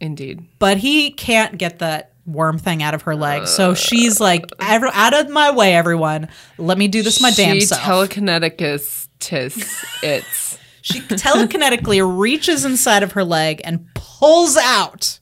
Indeed. 0.00 0.44
but 0.58 0.78
he 0.78 1.12
can't 1.12 1.56
get 1.58 1.78
that 1.78 2.12
worm 2.26 2.58
thing 2.58 2.82
out 2.82 2.94
of 2.94 3.02
her 3.02 3.14
leg. 3.14 3.46
So 3.46 3.70
uh, 3.72 3.74
she's 3.74 4.20
like, 4.20 4.46
out 4.60 5.14
of 5.14 5.28
my 5.30 5.50
way, 5.52 5.74
everyone. 5.74 6.28
Let 6.58 6.78
me 6.78 6.88
do 6.88 7.02
this 7.02 7.20
my 7.22 7.30
damn 7.30 7.54
she 7.54 7.60
self. 7.62 7.80
telekineticus 7.80 9.08
tis 9.20 9.84
it's. 10.02 10.58
she 10.82 11.00
telekinetically 11.00 12.02
reaches 12.18 12.64
inside 12.66 13.02
of 13.02 13.12
her 13.12 13.24
leg 13.24 13.60
and 13.64 13.86
pulls 13.94 14.56
out 14.58 15.18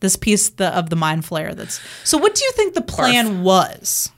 this 0.00 0.16
piece 0.16 0.48
the, 0.50 0.68
of 0.76 0.88
the 0.90 0.96
mind 0.96 1.24
flayer 1.24 1.54
that's 1.54 1.80
so 2.04 2.16
what 2.18 2.34
do 2.34 2.44
you 2.44 2.52
think 2.52 2.74
the 2.74 2.80
plan 2.82 3.42
was 3.42 4.10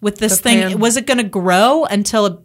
with 0.00 0.18
this 0.18 0.38
The 0.38 0.42
thing 0.42 0.58
plan- 0.60 0.80
was 0.80 0.96
it 0.96 1.06
going 1.06 1.18
to 1.18 1.24
grow 1.24 1.84
until 1.84 2.26
it 2.26 2.38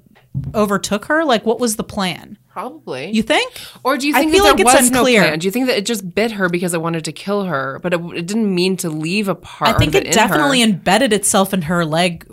overtook 0.54 1.06
her 1.06 1.24
like 1.26 1.46
what 1.46 1.60
was 1.60 1.76
the 1.78 1.84
plan 1.84 2.38
Probably. 2.50 3.12
you 3.12 3.22
think 3.24 3.54
or 3.84 3.98
do 3.98 4.08
you 4.08 4.16
I 4.16 4.20
think 4.20 4.32
feel 4.32 4.44
that 4.44 4.50
like 4.58 4.58
there 4.58 4.66
it's 4.76 4.82
was 4.82 4.90
unclear. 4.92 5.22
no 5.22 5.28
plan? 5.28 5.40
Do 5.40 5.48
you 5.48 5.52
think 5.52 5.68
that 5.68 5.78
it 5.78 5.86
just 5.86 6.14
bit 6.16 6.32
her 6.34 6.50
because 6.50 6.74
it 6.74 6.82
wanted 6.82 7.06
to 7.06 7.12
kill 7.12 7.44
her, 7.46 7.80
but 7.84 7.94
it, 7.94 8.00
it 8.16 8.26
didn't 8.26 8.54
mean 8.54 8.78
to 8.78 8.90
leave 8.90 9.28
a 9.28 9.36
part? 9.36 9.76
i 9.76 9.78
think 9.78 9.94
it 9.94 10.08
in 10.08 10.12
definitely 10.14 10.64
embedded 10.64 11.14
itself 11.14 11.54
in 11.54 11.64
her 11.64 11.86
leg 11.86 12.26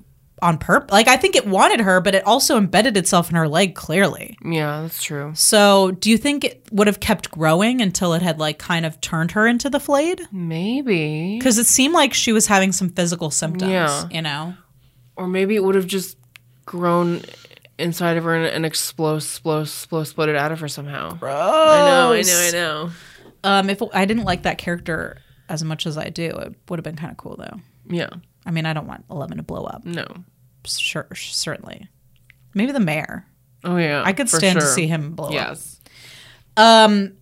on 0.44 0.58
purpose 0.58 0.92
like 0.92 1.08
i 1.08 1.16
think 1.16 1.34
it 1.34 1.46
wanted 1.46 1.80
her 1.80 2.00
but 2.00 2.14
it 2.14 2.24
also 2.26 2.56
embedded 2.58 2.96
itself 2.96 3.30
in 3.30 3.36
her 3.36 3.48
leg 3.48 3.74
clearly 3.74 4.36
Yeah, 4.44 4.82
that's 4.82 5.02
true. 5.02 5.32
so 5.34 5.90
do 5.92 6.10
you 6.10 6.18
think 6.18 6.44
it 6.44 6.62
would 6.70 6.86
have 6.86 7.00
kept 7.00 7.30
growing 7.30 7.80
until 7.80 8.12
it 8.12 8.22
had 8.22 8.38
like 8.38 8.58
kind 8.58 8.84
of 8.86 9.00
turned 9.00 9.30
her 9.32 9.46
into 9.46 9.70
the 9.70 9.80
flayed 9.80 10.20
Maybe. 10.30 11.36
because 11.38 11.58
it 11.58 11.66
seemed 11.66 11.94
like 11.94 12.14
she 12.14 12.32
was 12.32 12.46
having 12.46 12.72
some 12.72 12.90
physical 12.90 13.30
symptoms 13.30 13.70
Yeah. 13.72 14.08
you 14.10 14.22
know 14.22 14.54
Or 15.16 15.26
maybe 15.26 15.56
it 15.56 15.64
would 15.64 15.74
have 15.76 15.86
just 15.86 16.16
grown 16.66 17.22
inside 17.78 18.16
of 18.16 18.24
her 18.24 18.34
and, 18.34 18.46
and 18.46 18.64
explode, 18.66 19.16
explode, 19.16 19.62
explode, 19.62 20.00
exploded 20.02 20.36
out 20.36 20.52
of 20.52 20.60
her 20.60 20.68
somehow. 20.68 21.14
Bro! 21.14 21.32
I 21.32 21.78
know, 21.88 22.12
I 22.12 22.22
know, 22.22 22.38
I 22.48 22.50
know. 22.52 22.90
Um, 23.42 23.70
if 23.70 23.82
I 23.92 24.04
didn't 24.04 24.24
like 24.24 24.42
that 24.44 24.58
character 24.58 25.18
as 25.48 25.62
much 25.64 25.86
as 25.86 25.98
I 25.98 26.08
do, 26.08 26.26
it 26.26 26.54
would 26.68 26.78
have 26.78 26.84
been 26.84 26.96
kind 26.96 27.10
of 27.10 27.16
cool 27.16 27.36
though. 27.36 27.58
Yeah. 27.88 28.08
I 28.46 28.50
mean, 28.50 28.64
I 28.66 28.72
don't 28.74 28.86
want 28.86 29.04
Eleven 29.10 29.36
to 29.38 29.42
blow 29.42 29.64
up. 29.64 29.84
No. 29.84 30.06
Sure, 30.66 31.08
certainly. 31.14 31.88
Maybe 32.54 32.72
the 32.72 32.80
mayor. 32.80 33.26
Oh 33.64 33.76
yeah. 33.76 34.02
I 34.04 34.12
could 34.12 34.28
stand 34.28 34.60
to 34.60 34.66
see 34.66 34.86
him 34.86 35.14
blow 35.14 35.28
up. 35.28 35.32
Yes. 35.32 35.80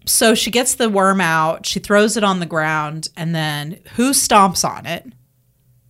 So 0.06 0.34
she 0.34 0.50
gets 0.50 0.74
the 0.74 0.88
worm 0.90 1.20
out. 1.20 1.64
She 1.66 1.78
throws 1.80 2.16
it 2.16 2.24
on 2.24 2.40
the 2.40 2.46
ground, 2.46 3.08
and 3.16 3.34
then 3.34 3.80
who 3.94 4.10
stomps 4.10 4.68
on 4.68 4.86
it? 4.86 5.04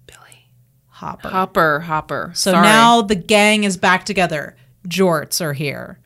Billy. 0.07 0.49
Hopper. 0.89 1.29
Hopper, 1.29 1.81
Hopper. 1.81 2.33
so 2.35 2.53
Sorry. 2.53 2.63
now 2.67 3.03
the 3.03 3.15
gang 3.17 3.65
is 3.65 3.77
back 3.77 4.05
together. 4.05 4.57
Jorts 4.87 5.41
are 5.41 5.53
here. 5.53 5.99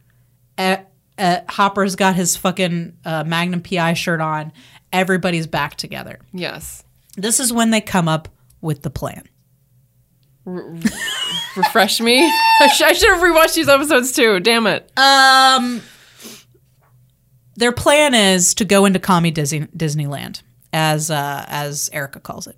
Uh, 0.56 0.78
uh, 1.18 1.40
Hopper's 1.48 1.96
got 1.96 2.14
his 2.14 2.36
fucking 2.36 2.96
uh, 3.04 3.24
Magnum 3.24 3.62
PI 3.62 3.94
shirt 3.94 4.20
on. 4.20 4.52
Everybody's 4.92 5.46
back 5.46 5.76
together. 5.76 6.20
Yes. 6.32 6.84
This 7.16 7.40
is 7.40 7.52
when 7.52 7.70
they 7.70 7.80
come 7.80 8.08
up 8.08 8.28
with 8.60 8.82
the 8.82 8.90
plan. 8.90 9.24
Refresh 11.56 12.00
me. 12.00 12.24
I, 12.60 12.68
sh- 12.68 12.82
I 12.82 12.92
should 12.92 13.08
have 13.08 13.22
rewatched 13.22 13.54
these 13.54 13.68
episodes 13.68 14.12
too. 14.12 14.40
Damn 14.40 14.66
it. 14.66 14.90
Um, 14.96 15.82
their 17.56 17.72
plan 17.72 18.14
is 18.14 18.54
to 18.54 18.64
go 18.64 18.84
into 18.84 18.98
commie 18.98 19.32
Disney, 19.32 19.60
Disneyland, 19.76 20.42
as 20.72 21.10
uh, 21.10 21.44
as 21.48 21.90
Erica 21.92 22.20
calls 22.20 22.46
it. 22.46 22.56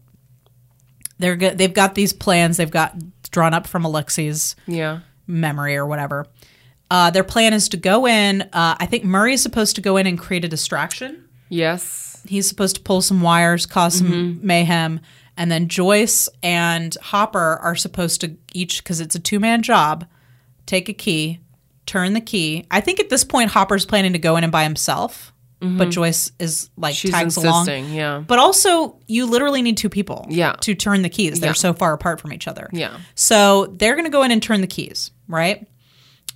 They're 1.18 1.36
go- 1.36 1.55
they've 1.55 1.72
got 1.72 1.95
these 1.95 2.12
plans 2.12 2.59
they've 2.59 2.70
got 2.70 2.95
drawn 3.30 3.55
up 3.55 3.66
from 3.66 3.84
Alexi's 3.84 4.55
yeah. 4.66 5.01
memory 5.26 5.76
or 5.76 5.86
whatever. 5.86 6.26
Uh, 6.91 7.11
their 7.11 7.24
plan 7.24 7.53
is 7.53 7.68
to 7.70 7.76
go 7.76 8.07
in. 8.07 8.43
Uh, 8.43 8.76
I 8.78 8.86
think 8.86 9.05
Murray 9.05 9.34
is 9.34 9.43
supposed 9.43 9.76
to 9.76 9.82
go 9.82 9.97
in 9.97 10.07
and 10.07 10.18
create 10.18 10.45
a 10.45 10.49
distraction. 10.49 11.28
Yes. 11.49 12.22
He's 12.26 12.49
supposed 12.49 12.76
to 12.76 12.82
pull 12.82 13.03
some 13.03 13.20
wires, 13.20 13.66
cause 13.66 13.99
some 13.99 14.45
mayhem, 14.45 15.01
and 15.39 15.51
then 15.51 15.68
Joyce 15.68 16.28
and 16.43 16.95
Hopper 17.01 17.57
are 17.62 17.76
supposed 17.76 18.20
to 18.20 18.36
each 18.53 18.82
because 18.84 19.01
it's 19.01 19.14
a 19.14 19.18
two 19.20 19.41
man 19.41 19.62
job. 19.62 20.05
Take 20.66 20.91
a 20.91 20.93
key, 20.93 21.41
turn 21.86 22.12
the 22.12 22.20
key. 22.20 22.66
I 22.70 22.82
think 22.82 23.01
at 23.01 23.09
this 23.09 23.24
point 23.24 23.51
Hopper's 23.53 23.86
planning 23.86 24.12
to 24.12 24.18
go 24.18 24.36
in 24.36 24.45
and 24.45 24.53
by 24.53 24.64
himself, 24.64 25.32
but 25.61 25.89
Joyce 25.91 26.30
is 26.39 26.68
like 26.76 26.95
She's 26.95 27.11
tags 27.11 27.36
along. 27.36 27.68
Yeah. 27.68 28.22
But 28.26 28.39
also, 28.39 28.99
you 29.07 29.26
literally 29.26 29.62
need 29.62 29.76
two 29.76 29.89
people, 29.89 30.26
Yeah. 30.28 30.53
to 30.61 30.74
turn 30.74 31.03
the 31.03 31.09
keys. 31.09 31.41
They're 31.41 31.51
Yeah. 31.51 31.55
so 31.55 31.72
far 31.72 31.95
apart 31.95 32.20
from 32.20 32.32
each 32.32 32.47
other. 32.47 32.68
Yeah. 32.72 32.97
So 33.14 33.66
they're 33.78 33.95
going 33.95 34.05
to 34.05 34.11
go 34.11 34.22
in 34.24 34.30
and 34.30 34.43
turn 34.43 34.61
the 34.61 34.66
keys, 34.68 35.11
right? 35.26 35.66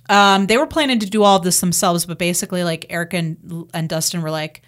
Um, 0.09 0.47
they 0.47 0.57
were 0.57 0.67
planning 0.67 0.99
to 0.99 1.05
do 1.09 1.23
all 1.23 1.37
of 1.37 1.43
this 1.43 1.59
themselves, 1.61 2.05
but 2.05 2.17
basically, 2.19 2.63
like 2.65 2.85
Eric 2.89 3.13
and, 3.13 3.69
and 3.73 3.87
Dustin 3.87 4.21
were 4.21 4.31
like, 4.31 4.61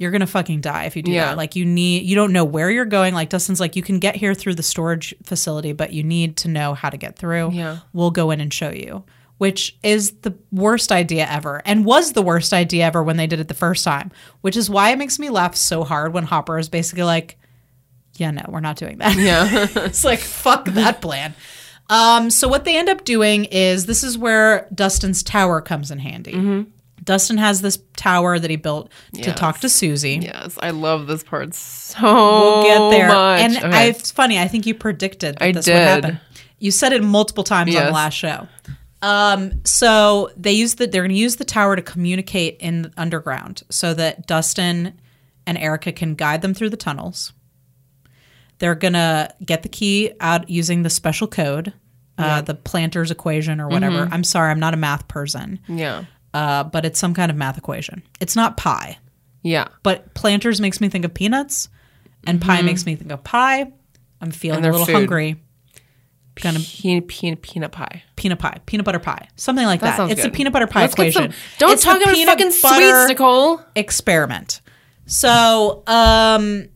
"You're 0.00 0.10
gonna 0.10 0.26
fucking 0.26 0.62
die 0.62 0.84
if 0.86 0.96
you 0.96 1.02
do 1.02 1.12
Yeah. 1.12 1.26
that. 1.26 1.36
Like, 1.36 1.54
you 1.54 1.64
need, 1.64 2.02
you 2.04 2.16
don't 2.16 2.32
know 2.32 2.44
where 2.44 2.70
you're 2.70 2.84
going. 2.86 3.14
Like 3.14 3.28
Dustin's 3.28 3.60
like, 3.60 3.76
you 3.76 3.82
can 3.82 4.00
get 4.00 4.16
here 4.16 4.34
through 4.34 4.54
the 4.56 4.62
storage 4.64 5.14
facility, 5.22 5.72
but 5.72 5.92
you 5.92 6.02
need 6.02 6.36
to 6.38 6.48
know 6.48 6.74
how 6.74 6.90
to 6.90 6.96
get 6.96 7.16
through. 7.16 7.52
Yeah. 7.52 7.78
we'll 7.92 8.10
go 8.10 8.32
in 8.32 8.40
and 8.40 8.52
show 8.52 8.70
you." 8.70 9.04
Which 9.38 9.78
is 9.82 10.10
the 10.20 10.34
worst 10.52 10.92
idea 10.92 11.26
ever, 11.30 11.62
and 11.64 11.84
was 11.86 12.12
the 12.12 12.20
worst 12.20 12.52
idea 12.52 12.84
ever 12.84 13.02
when 13.02 13.16
they 13.16 13.26
did 13.26 13.40
it 13.40 13.48
the 13.48 13.54
first 13.54 13.84
time. 13.84 14.10
Which 14.42 14.54
is 14.56 14.68
why 14.68 14.90
it 14.90 14.98
makes 14.98 15.18
me 15.18 15.30
laugh 15.30 15.56
so 15.56 15.82
hard 15.84 16.12
when 16.12 16.24
Hopper 16.24 16.58
is 16.58 16.68
basically 16.68 17.04
like, 17.04 17.38
"Yeah, 18.16 18.32
no, 18.32 18.42
we're 18.48 18.60
not 18.60 18.76
doing 18.76 18.98
that." 18.98 19.16
Yeah. 19.16 19.66
it's 19.86 20.04
like 20.04 20.18
fuck 20.20 20.66
that 20.66 21.00
plan. 21.00 21.34
Um, 21.88 22.28
so 22.30 22.48
what 22.48 22.64
they 22.64 22.76
end 22.78 22.88
up 22.90 23.04
doing 23.04 23.46
is 23.46 23.86
this 23.86 24.04
is 24.04 24.16
where 24.18 24.68
Dustin's 24.74 25.22
tower 25.22 25.60
comes 25.62 25.90
in 25.90 25.98
handy. 26.00 26.66
Dustin 27.10 27.38
has 27.38 27.60
this 27.60 27.76
tower 27.96 28.38
that 28.38 28.48
he 28.50 28.56
built 28.56 28.88
to 29.14 29.20
Yes. 29.22 29.36
talk 29.38 29.58
to 29.60 29.68
Susie. 29.68 30.20
yes. 30.22 30.56
I 30.62 30.70
love 30.70 31.08
this 31.08 31.24
part 31.24 31.52
so 31.54 31.98
We'll 32.02 32.62
get 32.62 32.96
there. 32.96 33.08
much. 33.08 33.40
And 33.40 33.56
Okay. 33.56 33.66
I, 33.76 33.82
it's 33.86 34.12
funny. 34.12 34.38
I 34.38 34.46
think 34.46 34.64
you 34.64 34.74
predicted 34.76 35.34
that 35.38 35.42
I 35.42 35.50
this 35.50 35.66
would 35.66 35.72
did. 35.72 36.04
happen. 36.04 36.20
You 36.60 36.70
said 36.70 36.92
it 36.92 37.02
multiple 37.02 37.42
times 37.42 37.74
on 37.74 37.84
the 37.86 37.90
last 37.90 38.14
show. 38.14 38.46
Um, 39.02 39.64
so 39.64 40.30
they 40.36 40.52
use 40.52 40.74
the 40.76 40.86
they're 40.86 41.02
going 41.02 41.10
to 41.10 41.16
use 41.16 41.36
the 41.36 41.44
tower 41.44 41.74
to 41.74 41.82
communicate 41.82 42.58
in 42.60 42.82
the 42.82 42.92
underground 42.96 43.62
so 43.70 43.92
that 43.94 44.26
Dustin 44.28 44.92
and 45.46 45.58
Erica 45.58 45.90
can 45.90 46.14
guide 46.14 46.42
them 46.42 46.54
through 46.54 46.70
the 46.70 46.76
tunnels. 46.76 47.32
They're 48.58 48.74
going 48.74 48.92
to 48.92 49.34
get 49.44 49.62
the 49.62 49.68
key 49.70 50.12
out 50.20 50.48
using 50.50 50.82
the 50.82 50.90
special 50.90 51.26
code, 51.26 51.72
uh, 52.18 52.42
the 52.42 52.54
planter's 52.54 53.10
equation 53.10 53.58
or 53.60 53.68
whatever. 53.68 54.04
Mm-hmm. 54.04 54.12
I'm 54.14 54.22
sorry, 54.24 54.50
I'm 54.50 54.60
not 54.60 54.74
a 54.74 54.76
math 54.76 55.08
person, 55.08 55.58
yeah. 55.66 56.04
Uh, 56.34 56.64
but 56.64 56.84
it's 56.84 56.98
some 56.98 57.14
kind 57.14 57.30
of 57.30 57.36
math 57.36 57.58
equation. 57.58 58.02
It's 58.20 58.36
not 58.36 58.56
pi 58.56 58.98
Yeah. 59.42 59.68
but 59.82 60.14
planters 60.14 60.60
makes 60.60 60.80
me 60.80 60.88
think 60.88 61.04
of 61.04 61.12
peanuts 61.14 61.68
and 62.26 62.40
pie 62.40 62.62
makes 62.62 62.84
me 62.86 62.94
think 62.96 63.10
of 63.12 63.24
pie 63.24 63.72
i'm 64.20 64.30
feeling 64.30 64.60
Mm-hmm. 64.60 64.68
A 64.68 64.72
little 64.72 64.86
food. 64.86 64.92
hungry 64.94 65.36
Gonna- 66.42 66.60
Peanut, 66.60 67.08
peanut, 67.08 67.42
peanut 67.42 67.72
pie. 67.72 68.02
peanut 68.16 68.38
pie 68.38 68.58
peanut 68.66 68.84
butter 68.84 68.98
pie 68.98 69.28
something 69.36 69.64
like 69.66 69.80
That 69.80 69.96
that, 69.96 70.10
it's 70.10 70.22
good. 70.22 70.30
a 70.30 70.34
peanut 70.34 70.52
butter 70.52 70.66
pie 70.66 70.82
Let's 70.82 70.92
equation 70.94 71.32
some- 71.32 71.40
don't 71.58 71.72
It's 71.72 71.82
talk 71.82 72.00
about 72.00 72.16
fucking 72.16 72.50
sweets, 72.50 73.08
Nicole. 73.08 73.60
experiment 73.74 74.60
so 75.06 75.82
um 75.86 76.66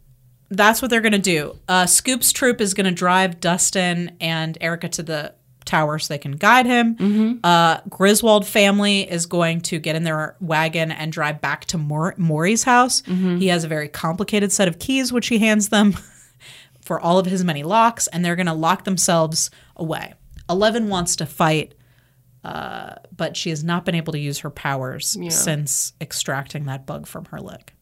that's 0.51 0.81
what 0.83 0.91
they're 0.91 1.01
gonna 1.01 1.19
do 1.19 1.57
uh 1.69 1.87
scoops 1.87 2.33
troop 2.33 2.61
is 2.61 2.75
gonna 2.75 2.91
drive 2.93 3.41
dustin 3.41 4.17
and 4.21 4.59
erica 4.61 4.89
to 4.89 5.03
the 5.03 5.35
tower 5.65 5.99
so 5.99 6.13
they 6.13 6.19
can 6.19 6.33
guide 6.33 6.67
him 6.67 6.95
Mm-hmm. 6.97 7.39
uh 7.45 7.79
griswold 7.89 8.47
family 8.47 9.11
is 9.11 9.27
going 9.27 9.61
to 9.63 9.79
get 9.79 9.97
in 9.97 10.05
their 10.05 10.37
wagon 10.41 10.91
and 10.91 11.11
drive 11.13 11.41
back 11.41 11.65
to 11.67 11.79
Mor- 11.79 12.15
murray's 12.17 12.65
house 12.65 13.03
Mm-hmm. 13.03 13.39
he 13.39 13.47
has 13.49 13.65
a 13.65 13.69
very 13.69 13.89
complicated 13.89 14.53
set 14.53 14.69
of 14.69 14.79
keys 14.79 15.13
which 15.13 15.29
he 15.29 15.39
hands 15.39 15.69
them 15.71 15.95
for 16.81 17.01
all 17.01 17.19
of 17.19 17.27
his 17.27 17.43
many 17.45 17.63
locks 17.63 18.07
and 18.09 18.25
they're 18.25 18.37
going 18.37 18.47
to 18.47 18.53
lock 18.55 18.85
themselves 18.85 19.51
away 19.77 20.15
11 20.51 20.89
wants 20.89 21.17
to 21.17 21.27
fight 21.27 21.75
uh, 22.45 22.97
but 23.17 23.37
she 23.39 23.49
has 23.49 23.65
not 23.65 23.87
been 23.87 23.95
able 23.95 24.13
to 24.13 24.19
use 24.19 24.41
her 24.41 24.51
powers 24.51 25.17
since 25.31 25.95
extracting 26.01 26.67
that 26.67 26.85
bug 26.85 27.07
from 27.07 27.25
her 27.27 27.41
leg 27.41 27.73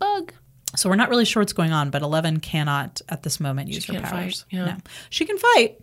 Bug. 0.00 0.32
so 0.74 0.88
we're 0.90 0.96
not 0.96 1.08
really 1.08 1.24
sure 1.24 1.40
what's 1.40 1.52
going 1.54 1.72
on, 1.72 1.88
but 1.90 2.02
Eleven 2.02 2.38
cannot 2.40 3.00
at 3.08 3.22
this 3.22 3.40
moment 3.40 3.68
use 3.70 3.86
her 3.86 3.94
can't 3.94 4.04
powers. 4.04 4.42
fight, 4.42 4.46
yeah. 4.50 4.64
No, 4.66 4.76
she 5.08 5.24
can 5.24 5.38
fight, 5.38 5.80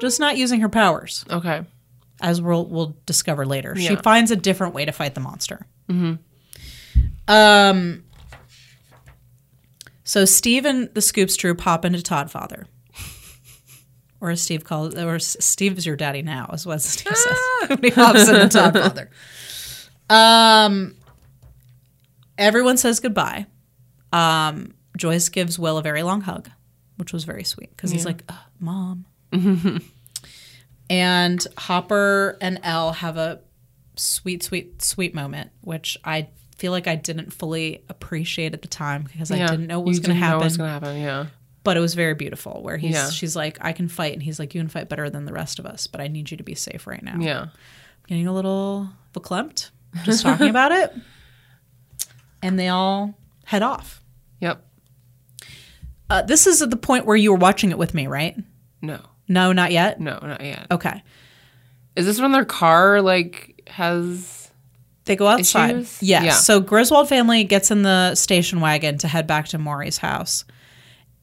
just 0.00 0.20
not 0.20 0.36
using 0.36 0.60
her 0.60 0.68
powers, 0.68 1.24
Okay. 1.30 1.64
as 2.20 2.40
we'll 2.40 2.66
we'll 2.66 2.96
discover 3.06 3.44
later. 3.46 3.74
She 3.76 3.96
finds 3.96 4.30
a 4.30 4.36
different 4.36 4.74
way 4.74 4.84
to 4.84 4.92
fight 4.92 5.14
the 5.14 5.20
monster. 5.20 5.66
Um. 7.28 8.02
So 10.04 10.24
Steve 10.24 10.64
and 10.64 10.88
the 10.94 11.00
Scoops 11.02 11.36
troop 11.36 11.60
hop 11.60 11.84
into 11.84 11.98
Toddfather. 12.00 12.66
Or 14.18 14.30
as 14.30 14.40
Steve 14.40 14.64
calls, 14.64 14.94
or 14.94 15.16
S- 15.16 15.36
Steve 15.40 15.76
is 15.76 15.84
your 15.84 15.94
daddy 15.94 16.22
now, 16.22 16.48
is 16.54 16.64
what 16.64 16.80
Steve 16.80 17.14
says. 17.14 17.38
when 17.68 17.78
he 17.82 17.90
hops 17.90 18.26
into 18.26 18.46
Toddfather. 18.58 19.08
Um, 20.08 20.96
everyone 22.38 22.78
says 22.78 22.98
goodbye. 23.00 23.44
Um, 24.14 24.72
Joyce 24.96 25.28
gives 25.28 25.58
Will 25.58 25.76
a 25.76 25.82
very 25.82 26.02
long 26.02 26.22
hug, 26.22 26.48
which 26.96 27.12
was 27.12 27.24
very 27.24 27.44
sweet 27.44 27.68
because 27.76 27.90
he's 27.90 28.06
like, 28.06 28.22
"Uh, 28.26 28.38
"Mom." 28.58 29.04
and 30.90 31.46
Hopper 31.58 32.38
and 32.40 32.60
El 32.62 32.92
have 32.92 33.16
a 33.16 33.40
sweet, 33.96 34.42
sweet, 34.42 34.82
sweet 34.82 35.14
moment, 35.14 35.50
which 35.62 35.98
I 36.04 36.28
feel 36.56 36.72
like 36.72 36.86
I 36.86 36.94
didn't 36.94 37.32
fully 37.32 37.82
appreciate 37.88 38.54
at 38.54 38.62
the 38.62 38.68
time 38.68 39.02
because 39.02 39.30
I 39.30 39.38
didn't 39.46 39.66
know 39.66 39.78
what 39.80 39.88
was 39.88 40.00
going 40.00 40.14
to 40.16 40.20
know 40.20 40.26
happen. 40.26 40.38
what 40.38 40.44
was 40.44 40.56
gonna 40.56 40.70
happen. 40.70 41.00
Yeah. 41.02 41.26
but 41.64 41.76
it 41.76 41.80
was 41.80 41.94
very 41.94 42.14
beautiful 42.14 42.62
where 42.62 42.76
he's 42.78 42.94
Yeah. 42.94 43.10
she's 43.10 43.36
like 43.36 43.58
I 43.60 43.72
can 43.72 43.88
fight 43.88 44.14
and 44.14 44.22
he's 44.22 44.38
like 44.38 44.54
you 44.54 44.60
can 44.60 44.68
fight 44.68 44.88
better 44.88 45.10
than 45.10 45.24
the 45.26 45.32
rest 45.32 45.58
of 45.58 45.66
us, 45.66 45.86
but 45.86 46.00
I 46.00 46.08
need 46.08 46.30
you 46.30 46.36
to 46.38 46.42
be 46.44 46.54
safe 46.54 46.86
right 46.86 47.02
now. 47.02 47.18
Yeah. 47.20 47.40
I'm 47.42 47.50
Getting 48.06 48.26
a 48.26 48.32
little 48.32 48.88
verklempt 49.12 49.70
just 50.04 50.22
talking 50.22 50.48
about 50.48 50.72
it. 50.72 50.92
And 52.42 52.58
they 52.58 52.68
all 52.68 53.14
head 53.44 53.62
off. 53.62 54.02
Yep. 54.40 54.62
Uh, 56.08 56.22
this 56.22 56.46
is 56.46 56.62
at 56.62 56.70
the 56.70 56.76
point 56.76 57.04
where 57.06 57.16
you 57.16 57.32
were 57.32 57.38
watching 57.38 57.70
it 57.70 57.78
with 57.78 57.92
me, 57.94 58.06
right? 58.06 58.36
No. 58.82 59.00
No, 59.28 59.52
not 59.52 59.72
yet. 59.72 60.00
No, 60.00 60.18
not 60.22 60.40
yet. 60.42 60.66
Okay. 60.70 61.02
Is 61.96 62.06
this 62.06 62.20
when 62.20 62.32
their 62.32 62.44
car 62.44 63.00
like 63.02 63.62
has 63.68 64.50
They 65.04 65.16
go 65.16 65.26
outside. 65.26 65.76
Yes. 65.76 66.02
Yeah. 66.02 66.30
So 66.30 66.60
Griswold 66.60 67.08
family 67.08 67.44
gets 67.44 67.70
in 67.70 67.82
the 67.82 68.14
station 68.14 68.60
wagon 68.60 68.98
to 68.98 69.08
head 69.08 69.26
back 69.26 69.48
to 69.48 69.58
Murray's 69.58 69.98
house. 69.98 70.44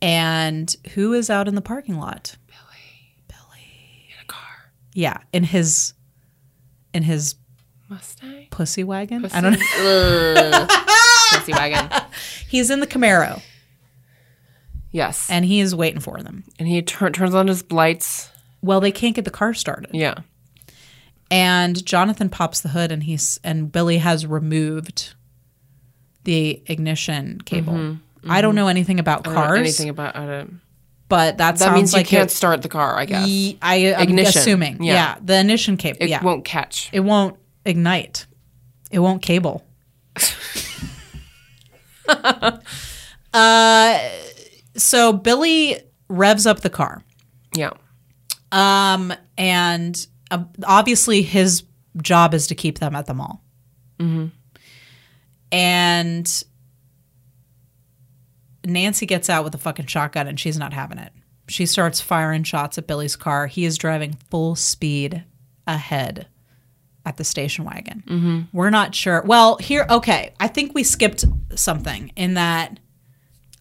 And 0.01 0.73
who 0.93 1.13
is 1.13 1.29
out 1.29 1.47
in 1.47 1.55
the 1.55 1.61
parking 1.61 1.97
lot? 1.97 2.35
Billy. 2.47 3.15
Billy. 3.27 4.07
In 4.09 4.21
a 4.21 4.25
car? 4.25 4.71
Yeah, 4.93 5.17
in 5.31 5.43
his 5.43 5.93
in 6.93 7.03
his 7.03 7.35
Mustang? 7.89 8.47
pussy 8.51 8.83
wagon. 8.83 9.25
I 9.31 9.41
don't 9.41 9.53
know. 9.53 10.67
Pussy 11.39 11.53
wagon. 11.53 11.89
He's 12.49 12.69
in 12.69 12.79
the 12.81 12.87
Camaro 12.87 13.41
Yes. 14.93 15.27
And, 15.29 15.43
he 15.43 15.59
is 15.59 15.75
waiting 15.75 15.99
for 15.99 16.21
them. 16.21 16.43
And 16.59 16.67
he 16.67 16.81
tur- 16.81 17.09
turns 17.09 17.35
on 17.35 17.47
his 17.47 17.69
lights. 17.71 18.29
Well, 18.61 18.79
they 18.79 18.91
can't 18.91 19.15
get 19.15 19.25
the 19.25 19.31
car 19.31 19.53
started. 19.53 19.89
Yeah. 19.93 20.13
And 21.29 21.83
Jonathan 21.85 22.29
pops 22.29 22.61
the 22.61 22.69
hood 22.69 22.91
and 22.91 23.03
he's 23.03 23.39
and 23.43 23.71
Billy 23.71 23.97
has 23.97 24.25
removed 24.27 25.15
the 26.25 26.61
ignition 26.67 27.41
cable. 27.43 27.97
I 28.29 28.41
don't 28.41 28.53
know 28.55 28.67
anything 28.67 28.99
about 28.99 29.23
Mm-hmm. 29.23 29.31
I 29.31 29.33
don't 29.33 29.41
know 29.41 29.47
cars, 29.47 29.59
anything 29.59 29.89
about 29.89 30.15
it. 30.15 30.47
but 31.09 31.37
that, 31.39 31.57
That 31.57 31.59
sounds 31.59 31.75
means 31.75 31.93
like 31.93 32.05
you 32.11 32.17
can't 32.19 32.29
it- 32.31 32.33
start 32.33 32.61
the 32.61 32.69
car, 32.69 32.95
I 32.97 33.05
guess. 33.05 33.27
Ye- 33.27 33.57
I, 33.61 33.75
am 33.75 34.01
Ignition. 34.03 34.39
assuming. 34.39 34.83
Yeah. 34.83 34.93
Yeah. 34.93 35.15
the 35.23 35.39
ignition 35.39 35.75
cable. 35.75 35.97
it 36.01 36.09
yeah, 36.09 36.23
won't 36.23 36.45
catch. 36.45 36.89
it 36.93 36.99
won't 37.01 37.35
ignite. 37.65 38.27
It 38.91 38.99
won't 38.99 39.21
cable. 39.23 39.65
uh, 43.33 44.09
so 44.75 45.13
Billy 45.13 45.79
revs 46.09 46.45
up 46.45 46.61
the 46.61 46.69
car. 46.69 47.03
yeah. 47.55 47.71
Um, 48.51 49.11
and 49.35 50.05
uh, 50.29 50.43
obviously 50.63 51.23
his 51.23 51.63
job 52.01 52.35
is 52.35 52.45
to 52.47 52.55
keep 52.55 52.77
them 52.77 52.95
at 52.95 53.07
the 53.07 53.13
mall. 53.15 53.43
And 55.51 56.43
Nancy 58.65 59.05
gets 59.05 59.29
out 59.29 59.43
with 59.43 59.55
a 59.55 59.57
fucking 59.57 59.87
shotgun 59.87 60.27
and 60.27 60.39
she's 60.39 60.57
not 60.57 60.73
having 60.73 60.97
it. 60.97 61.11
She 61.47 61.65
starts 61.65 61.99
firing 61.99 62.43
shots 62.43 62.77
at 62.77 62.87
Billy's 62.87 63.15
car. 63.15 63.47
He 63.47 63.65
is 63.65 63.77
driving 63.77 64.17
full 64.29 64.55
speed 64.55 65.23
ahead 65.67 66.27
at 67.05 67.17
the 67.17 67.23
station 67.23 67.65
wagon. 67.65 68.47
We're 68.53 68.69
not 68.69 68.95
sure. 68.95 69.21
Well, 69.25 69.57
here, 69.57 69.85
okay. 69.89 70.33
I 70.39 70.47
think 70.47 70.73
we 70.73 70.83
skipped 70.83 71.25
something 71.55 72.11
in 72.15 72.35
that 72.35 72.79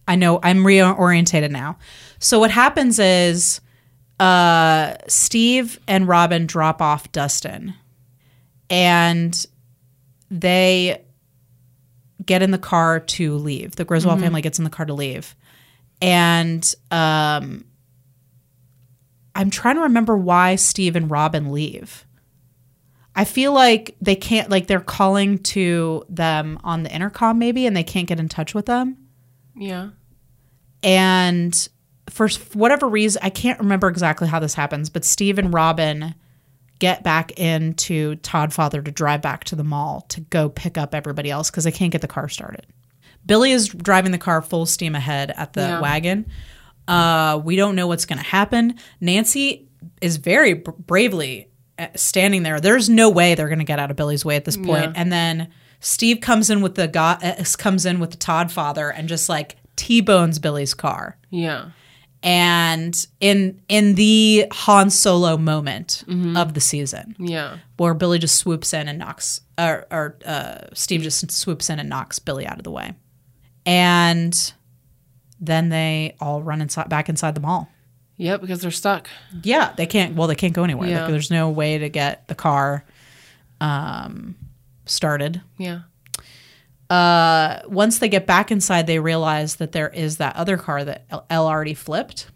I 0.07 0.15
know 0.15 0.39
I'm 0.43 0.59
reorientated 0.59 1.51
now. 1.51 1.77
So 2.19 2.39
what 2.39 2.51
happens 2.51 2.99
is 2.99 3.61
uh, 4.19 4.95
Steve 5.07 5.79
and 5.87 6.07
Robin 6.07 6.45
drop 6.45 6.81
off 6.81 7.11
Dustin, 7.11 7.73
and 8.69 9.45
they 10.29 11.03
get 12.25 12.41
in 12.41 12.51
the 12.51 12.57
car 12.57 12.99
to 12.99 13.35
leave. 13.35 13.75
The 13.75 13.85
Griswold 13.85 14.19
family 14.19 14.41
gets 14.41 14.57
in 14.57 14.63
the 14.63 14.69
car 14.69 14.85
to 14.85 14.93
leave, 14.93 15.35
and 16.01 16.73
um, 16.91 17.65
I'm 19.35 19.49
trying 19.49 19.75
to 19.75 19.81
remember 19.81 20.17
why 20.17 20.55
Steve 20.55 20.95
and 20.95 21.09
Robin 21.09 21.51
leave. 21.51 22.05
I 23.15 23.25
feel 23.25 23.53
like 23.53 23.95
they 24.01 24.15
can't, 24.15 24.49
like 24.49 24.65
they're 24.67 24.79
calling 24.79 25.37
to 25.39 26.03
them 26.09 26.59
on 26.63 26.83
the 26.83 26.91
intercom 26.91 27.37
maybe, 27.37 27.67
and 27.67 27.77
they 27.77 27.83
can't 27.83 28.07
get 28.07 28.19
in 28.19 28.27
touch 28.27 28.55
with 28.55 28.65
them 28.65 28.97
Yeah. 29.55 29.89
and 30.83 31.67
for 32.09 32.27
whatever 32.53 32.87
reason 32.87 33.21
i 33.23 33.29
can't 33.29 33.59
remember 33.59 33.87
exactly 33.87 34.27
how 34.27 34.39
this 34.39 34.53
happens 34.53 34.89
but 34.89 35.05
steve 35.05 35.37
and 35.39 35.53
robin 35.53 36.13
get 36.79 37.01
back 37.03 37.31
into 37.39 38.15
todd 38.17 38.51
father 38.53 38.81
to 38.81 38.91
drive 38.91 39.21
back 39.21 39.43
to 39.45 39.55
the 39.55 39.63
mall 39.63 40.01
to 40.09 40.19
go 40.21 40.49
pick 40.49 40.77
up 40.77 40.93
everybody 40.93 41.29
else 41.31 41.49
because 41.49 41.63
they 41.63 41.71
can't 41.71 41.91
get 41.91 42.01
the 42.01 42.07
car 42.07 42.27
started 42.27 42.65
billy 43.25 43.51
is 43.51 43.69
driving 43.69 44.11
the 44.11 44.17
car 44.17 44.41
full 44.41 44.65
steam 44.65 44.95
ahead 44.95 45.31
at 45.37 45.53
the 45.53 45.61
Yeah. 45.61 45.79
wagon 45.79 46.25
uh, 46.85 47.39
we 47.41 47.55
don't 47.55 47.75
know 47.75 47.87
what's 47.87 48.05
going 48.05 48.19
to 48.19 48.25
happen 48.25 48.77
nancy 48.99 49.69
is 50.01 50.17
very 50.17 50.53
bravely 50.53 51.47
uh, 51.79 51.87
standing 51.95 52.43
there 52.43 52.59
there's 52.59 52.89
no 52.89 53.09
way 53.09 53.35
they're 53.35 53.47
going 53.47 53.59
to 53.59 53.63
get 53.65 53.79
out 53.79 53.89
of 53.89 53.95
billy's 53.95 54.25
way 54.25 54.35
at 54.35 54.43
this 54.43 54.57
point. 54.57 54.83
Yeah. 54.83 54.93
and 54.95 55.11
then 55.11 55.49
steve 55.83 56.21
comes 56.21 56.49
in 56.49 56.61
with 56.61 56.75
the 56.75 56.87
go- 56.87 57.01
uh, 57.21 57.43
comes 57.57 57.85
in 57.85 57.99
with 57.99 58.11
the 58.11 58.17
todd 58.17 58.51
father 58.51 58.89
and 58.89 59.07
just 59.09 59.27
like 59.29 59.57
t-bones 59.75 60.39
billy's 60.39 60.73
car 60.73 61.17
Yeah. 61.29 61.65
and 62.23 62.95
in 63.19 63.61
in 63.67 63.95
the 63.95 64.45
Han 64.51 64.89
Solo 64.89 65.35
moment 65.37 66.03
of 66.35 66.53
the 66.53 66.61
season, 66.61 67.15
Yeah. 67.19 67.57
where 67.77 67.93
Billy 67.93 68.17
just 68.19 68.37
swoops 68.37 68.73
in 68.73 68.87
and 68.87 68.97
knocks, 68.97 69.41
or, 69.57 69.85
or 69.91 70.17
uh, 70.25 70.67
Steve 70.73 71.01
just 71.01 71.29
swoops 71.31 71.69
in 71.69 71.79
and 71.79 71.89
knocks 71.89 72.19
Billy 72.19 72.45
out 72.47 72.57
of 72.59 72.63
the 72.63 72.71
way, 72.71 72.93
and 73.65 74.53
then 75.41 75.67
they 75.69 76.15
all 76.21 76.41
run 76.41 76.61
inside 76.61 76.87
back 76.87 77.09
inside 77.09 77.35
the 77.35 77.41
mall. 77.41 77.67
Yep, 78.17 78.39
because 78.41 78.61
they're 78.61 78.71
stuck. 78.71 79.09
Yeah, 79.41 79.73
they 79.75 79.85
can't. 79.87 80.15
Well, 80.15 80.27
they 80.27 80.35
can't 80.35 80.53
go 80.53 80.63
anywhere. 80.63 80.87
Yeah. 80.87 81.01
Like, 81.01 81.11
there's 81.11 81.31
no 81.31 81.49
way 81.49 81.79
to 81.79 81.89
get 81.89 82.27
the 82.29 82.35
car 82.35 82.85
um, 83.59 84.35
started. 84.85 85.41
Yeah. 85.57 85.81
Uh, 86.89 87.61
once 87.67 87.99
they 87.99 88.09
get 88.09 88.27
back 88.27 88.51
inside, 88.51 88.85
they 88.87 88.99
realize 88.99 89.55
that 89.55 89.71
there 89.71 89.89
is 89.89 90.17
that 90.17 90.35
other 90.35 90.57
car 90.57 90.83
that 90.83 91.05
El, 91.29 91.47
already 91.47 91.73
flipped. 91.73 92.27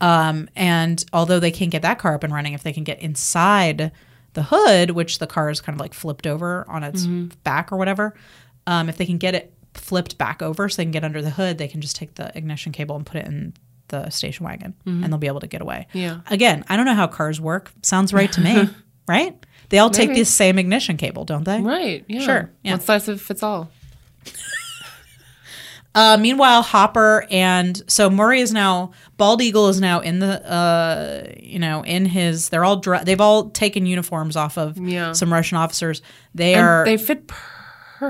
Um, 0.00 0.48
and 0.56 1.04
although 1.12 1.38
they 1.40 1.50
can't 1.52 1.70
get 1.70 1.82
that 1.82 1.98
car 1.98 2.14
up 2.14 2.24
and 2.24 2.32
running, 2.32 2.52
if 2.52 2.62
they 2.62 2.72
can 2.72 2.84
get 2.84 3.00
inside 3.00 3.92
the 4.32 4.42
hood, 4.42 4.90
which 4.90 5.18
the 5.18 5.26
car 5.26 5.50
is 5.50 5.60
kind 5.60 5.76
of 5.76 5.80
like 5.80 5.94
flipped 5.94 6.26
over 6.26 6.64
on 6.68 6.82
its 6.82 7.06
back 7.44 7.70
or 7.72 7.76
whatever, 7.76 8.14
um, 8.66 8.88
if 8.88 8.96
they 8.96 9.06
can 9.06 9.18
get 9.18 9.34
it 9.34 9.52
flipped 9.74 10.18
back 10.18 10.42
over 10.42 10.68
so 10.68 10.76
they 10.76 10.84
can 10.84 10.90
get 10.92 11.04
under 11.04 11.22
the 11.22 11.30
hood, 11.30 11.58
they 11.58 11.68
can 11.68 11.80
just 11.80 11.96
take 11.96 12.14
the 12.14 12.36
ignition 12.36 12.72
cable 12.72 12.96
and 12.96 13.06
put 13.06 13.16
it 13.16 13.26
in 13.26 13.54
the 13.88 14.10
station 14.10 14.44
wagon 14.44 14.74
and 14.86 15.04
they'll 15.12 15.18
be 15.18 15.26
able 15.28 15.40
to 15.40 15.46
get 15.46 15.60
away. 15.62 15.86
Yeah. 15.92 16.20
Again, 16.28 16.64
I 16.68 16.76
don't 16.76 16.86
know 16.86 16.94
how 16.94 17.06
cars 17.06 17.40
work. 17.40 17.70
Sounds 17.82 18.12
right 18.12 18.32
to 18.32 18.40
me, 18.40 18.68
right? 19.08 19.46
They 19.74 19.80
all 19.80 19.90
take 19.90 20.10
Maybe. 20.10 20.20
the 20.20 20.24
same 20.26 20.56
ignition 20.60 20.96
cable, 20.96 21.24
don't 21.24 21.42
they? 21.42 21.60
Right. 21.60 22.04
Yeah. 22.06 22.20
Sure, 22.20 22.50
yeah. 22.62 22.72
One 22.74 22.80
size 22.80 23.06
fits 23.20 23.42
all. 23.42 23.68
Uh, 25.96 26.16
meanwhile, 26.20 26.62
Hopper 26.62 27.24
and 27.30 27.80
so 27.86 28.10
Murray 28.10 28.40
is 28.40 28.52
now 28.52 28.90
Bald 29.16 29.40
Eagle 29.40 29.68
is 29.68 29.80
now 29.80 30.00
in 30.00 30.18
the 30.18 30.44
uh, 30.50 31.22
you 31.38 31.60
know 31.60 31.84
in 31.84 32.04
his 32.04 32.48
they're 32.48 32.64
all 32.64 32.78
dre- 32.78 33.04
they've 33.04 33.20
all 33.20 33.50
taken 33.50 33.86
uniforms 33.86 34.34
off 34.34 34.58
of 34.58 34.76
Yeah. 34.76 35.12
some 35.12 35.32
Russian 35.32 35.56
officers. 35.56 36.02
They 36.34 36.54
And 36.54 36.66
are 36.66 36.84
they 36.84 36.96
fit 36.96 37.28
per- 37.28 37.36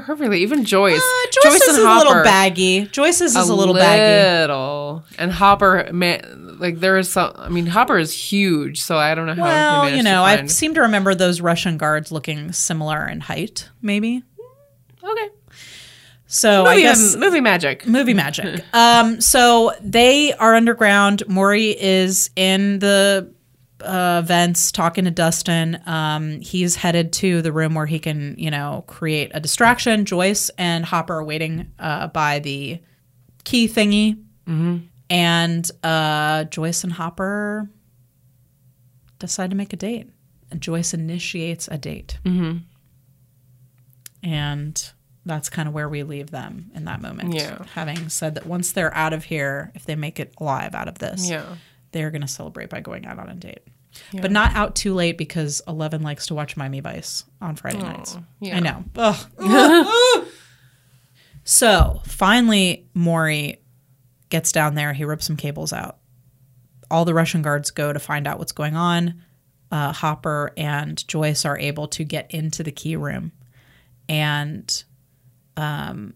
perfectly. 0.01 0.41
Even 0.41 0.65
Joyce. 0.65 0.97
uh, 0.99 1.27
Joyce's 1.43 1.69
is 1.69 1.77
a 1.77 1.83
little 1.83 2.23
baggy. 2.25 2.87
Joyce's 2.87 3.37
is 3.37 3.49
a, 3.51 3.55
little 3.55 3.75
baggy. 3.75 4.41
Little. 4.41 5.05
And 5.19 5.31
Hopper, 5.31 5.91
man, 5.93 6.44
like 6.59 6.81
there 6.81 6.97
is 6.99 7.11
some. 7.11 7.33
I 7.37 7.49
mean, 7.49 7.67
Hopper 7.67 7.99
is 7.99 8.13
huge, 8.13 8.81
so 8.83 8.97
I 8.97 9.15
don't 9.15 9.27
know 9.27 9.35
how. 9.35 9.43
Well, 9.83 9.91
you 9.97 10.03
know, 10.03 10.23
I 10.23 10.47
seem 10.47 10.75
to 10.75 10.81
remember 10.83 11.15
those 11.15 11.41
Russian 11.41 11.77
guards 11.79 12.11
looking 12.13 12.53
similar 12.53 13.07
in 13.09 13.21
height, 13.21 13.69
maybe. 13.83 14.23
okay. 15.03 15.29
So 16.27 16.65
I 16.67 16.71
Movie, 16.71 16.83
guess 16.83 17.17
movie 17.17 17.41
magic. 17.41 17.87
movie 17.87 18.15
magic. 18.25 18.65
um, 18.75 19.21
so 19.21 19.73
they 19.81 20.33
are 20.35 20.55
underground. 20.55 21.23
Murray 21.29 21.71
is 21.81 22.31
in 22.35 22.81
the 22.81 23.33
uh, 23.81 24.23
vents 24.25 24.73
talking 24.73 25.05
to 25.05 25.11
Dustin. 25.13 25.79
Um, 25.87 26.41
he's 26.41 26.75
headed 26.75 27.13
to 27.15 27.41
the 27.43 27.53
room 27.53 27.75
where 27.75 27.87
he 27.87 27.99
can, 28.01 28.35
you 28.39 28.51
know, 28.51 28.83
create 28.89 29.31
a 29.35 29.41
distraction. 29.41 30.07
Joyce 30.07 30.51
and 30.59 30.85
Hopper 30.85 31.17
are 31.17 31.25
waiting 31.25 31.71
uh, 31.79 32.09
by 32.09 32.39
the 32.41 32.81
key 33.45 33.69
thingy, 33.69 34.19
and 35.15 35.71
uh, 35.85 36.45
Joyce 36.45 36.83
and 36.85 36.93
Hopper 36.93 37.71
decide 39.19 39.51
to 39.51 39.57
make 39.57 39.73
a 39.73 39.77
date. 39.77 40.11
And 40.51 40.61
Joyce 40.61 40.93
initiates 40.95 41.69
a 41.69 41.79
date, 41.79 42.19
and 44.23 44.91
that's 45.27 45.49
kind 45.51 45.69
of 45.69 45.75
where 45.75 45.89
we 45.89 46.03
leave 46.03 46.31
them 46.31 46.71
in 46.75 46.85
that 46.85 47.01
moment. 47.01 47.35
Yeah. 47.35 47.65
Having 47.75 48.09
said 48.11 48.35
that, 48.37 48.47
once 48.47 48.73
they're 48.73 48.95
out 48.95 49.13
of 49.13 49.25
here, 49.25 49.73
if 49.75 49.85
they 49.85 49.97
make 49.97 50.21
it 50.21 50.35
alive 50.39 50.75
out 50.75 50.87
of 50.89 50.99
this, 50.99 51.29
Yeah. 51.29 51.57
they're 51.93 52.11
going 52.11 52.23
to 52.23 52.29
celebrate 52.29 52.71
by 52.71 52.81
going 52.81 53.07
out 53.07 53.19
on 53.19 53.29
a 53.31 53.35
date. 53.35 53.61
but 54.21 54.31
not 54.33 54.55
out 54.57 54.75
too 54.75 54.93
late 54.93 55.17
because 55.17 55.63
Eleven 55.69 56.03
likes 56.03 56.27
to 56.27 56.35
watch 56.35 56.57
Miami 56.57 56.81
Vice 56.81 57.25
on 57.41 57.55
Friday 57.57 57.79
nights. 57.79 58.19
yeah. 58.41 58.57
I 58.57 58.61
know. 58.61 60.27
So 61.47 62.01
finally, 62.07 62.89
Murray 62.95 63.61
gets 64.35 64.51
down 64.51 64.75
there. 64.75 64.93
He 64.93 65.05
rips 65.05 65.25
some 65.27 65.37
cables 65.37 65.73
out. 65.73 65.99
All 66.91 67.05
the 67.05 67.15
Russian 67.15 67.41
guards 67.41 67.71
go 67.71 67.93
to 67.93 68.01
find 68.01 68.27
out 68.27 68.41
what's 68.41 68.51
going 68.51 68.75
on. 68.75 69.23
Uh, 69.71 69.93
Hopper 69.93 70.51
and 70.57 71.07
Joyce 71.07 71.45
are 71.45 71.57
able 71.57 71.87
to 71.89 72.03
get 72.03 72.33
into 72.35 72.65
the 72.65 72.73
key 72.73 72.97
room 72.97 73.31
and 74.09 74.83
um, 75.57 76.15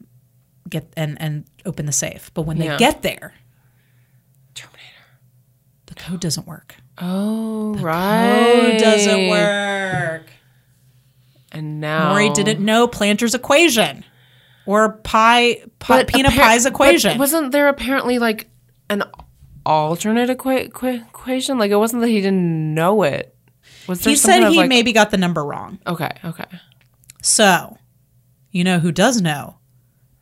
get 0.69 0.93
and 0.97 1.17
and 1.21 1.45
open 1.65 1.87
the 1.87 1.93
safe. 1.93 2.33
But 2.35 2.43
when 2.43 2.59
they 2.59 2.65
Yeah. 2.67 2.77
get 2.77 3.03
there, 3.03 3.35
Terminator, 4.55 5.07
the 5.87 5.95
code 5.95 6.21
doesn't 6.21 6.47
work. 6.49 6.75
Oh, 7.01 7.75
right. 7.75 8.71
Code 8.73 8.81
doesn't 8.81 9.29
work. 9.29 10.23
And 11.53 11.81
now 11.81 12.13
Murray 12.13 12.31
didn't 12.31 12.65
know 12.65 12.89
Planter's 12.89 13.35
equation 13.37 14.05
or 14.69 14.93
pie, 15.03 15.63
pi, 15.79 15.97
But 16.01 16.09
Pina 16.09 16.29
appar- 16.29 16.53
Pie's 16.53 16.67
equation. 16.67 17.17
wasn't 17.19 17.53
there 17.53 17.69
apparently 17.69 18.19
like 18.19 18.51
an 18.91 19.03
alternate 19.65 20.29
equa- 20.29 20.69
equa- 20.69 21.01
equation? 21.09 21.57
Like 21.59 21.71
it 21.71 21.77
wasn't 21.77 22.03
that 22.03 22.09
he 22.09 22.21
didn't 22.21 22.75
know 22.75 23.03
it. 23.03 23.35
Was 23.87 24.03
there 24.03 24.11
he 24.11 24.17
said 24.17 24.51
he 24.51 24.59
like- 24.59 24.69
maybe 24.69 24.93
got 24.93 25.11
the 25.11 25.17
number 25.17 25.43
wrong. 25.43 25.79
Okay, 25.87 26.11
okay. 26.23 26.45
So, 27.23 27.79
you 28.51 28.63
know 28.63 28.79
who 28.79 28.93
does 28.93 29.23
know 29.23 29.57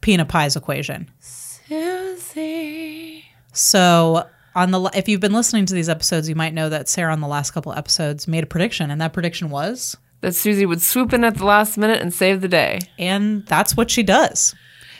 Pina 0.01 0.25
Pie's 0.25 0.55
equation? 0.55 1.11
Susie. 1.19 3.25
So, 3.53 4.29
on 4.55 4.71
the 4.71 4.81
if 4.95 5.09
you've 5.09 5.21
been 5.21 5.33
listening 5.33 5.67
to 5.67 5.75
these 5.75 5.89
episodes, 5.89 6.29
you 6.29 6.37
might 6.37 6.55
know 6.55 6.69
that 6.69 6.89
Sarah 6.89 7.13
on 7.13 7.21
the 7.21 7.27
last 7.27 7.51
couple 7.51 7.73
episodes 7.73 8.29
made 8.29 8.45
a 8.45 8.47
prediction, 8.47 8.93
and 8.93 9.01
that 9.01 9.13
prediction 9.13 9.51
was, 9.51 9.97
That 10.27 10.35
Susie 10.35 10.66
would 10.66 10.83
swoop 10.83 11.12
in 11.12 11.22
at 11.22 11.37
the 11.37 11.45
last 11.45 11.79
minute 11.79 12.03
and 12.03 12.12
save 12.12 12.41
the 12.41 12.49
day. 12.49 12.81
and 12.99 13.47
that's 13.47 13.77
what 13.77 13.93
she 13.93 14.03
does. 14.03 14.57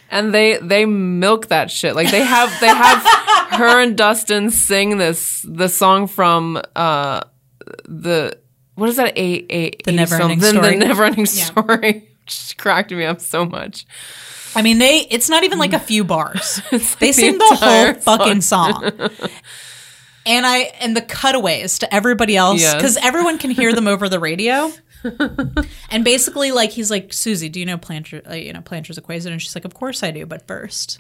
And 0.09 0.33
they 0.33 0.59
they 0.63 0.87
milk 0.87 1.49
that 1.49 1.69
shit. 1.69 1.97
Like 1.97 2.13
they 2.13 2.23
have 2.23 2.49
they 2.61 2.69
have 2.69 3.03
her 3.59 3.83
and 3.83 3.97
Dustin 3.97 4.51
sing 4.51 4.99
this 4.99 5.45
the 5.49 5.69
song 5.69 6.07
from 6.07 6.63
uh 6.77 7.23
the 7.87 8.39
what 8.77 8.89
is 8.89 8.95
that 8.99 9.19
a 9.19 9.45
a 9.53 9.71
The 9.85 9.91
Never-Ending 9.91 10.39
film? 10.39 10.55
The- 10.55 10.61
Story. 10.61 10.79
The 10.79 10.85
never 10.85 11.05
ending 11.05 11.27
story. 11.27 12.09
Just 12.27 12.57
cracked 12.57 12.93
me 12.93 13.05
up 13.05 13.21
so 13.21 13.45
much. 13.45 13.85
I 14.55 14.63
mean, 14.63 14.79
they 14.79 15.09
it's 15.11 15.29
not 15.29 15.43
even 15.43 15.59
like 15.59 15.73
a 15.73 15.81
few 15.81 16.05
bars. 16.05 16.61
they 16.71 16.79
the 16.79 17.13
sing 17.13 17.39
the 17.39 17.57
whole 17.61 17.95
fucking 17.95 18.43
song. 18.43 18.93
And 20.29 20.45
I 20.45 20.73
and 20.81 20.97
the 20.97 21.03
cutaways 21.03 21.79
to 21.79 21.95
everybody 21.95 22.37
else 22.37 22.61
Yes. 22.61 22.75
because 22.75 22.97
everyone 22.97 23.39
can 23.39 23.51
hear 23.53 23.73
them 23.73 23.87
over 23.87 24.09
the 24.09 24.19
radio. 24.19 24.73
And 25.91 26.05
basically, 26.05 26.53
like 26.53 26.71
he's 26.71 26.91
like, 26.91 27.13
Susie, 27.13 27.49
do 27.49 27.61
you 27.61 27.67
know 27.67 27.79
Planter? 27.79 28.23
Uh, 28.29 28.35
you 28.35 28.53
know 28.53 28.61
Planter's 28.61 28.99
equation? 28.99 29.33
And 29.33 29.41
she's 29.41 29.55
like, 29.55 29.65
Of 29.65 29.75
course 29.75 30.03
I 30.03 30.11
do, 30.11 30.27
but 30.27 30.47
first, 30.47 30.99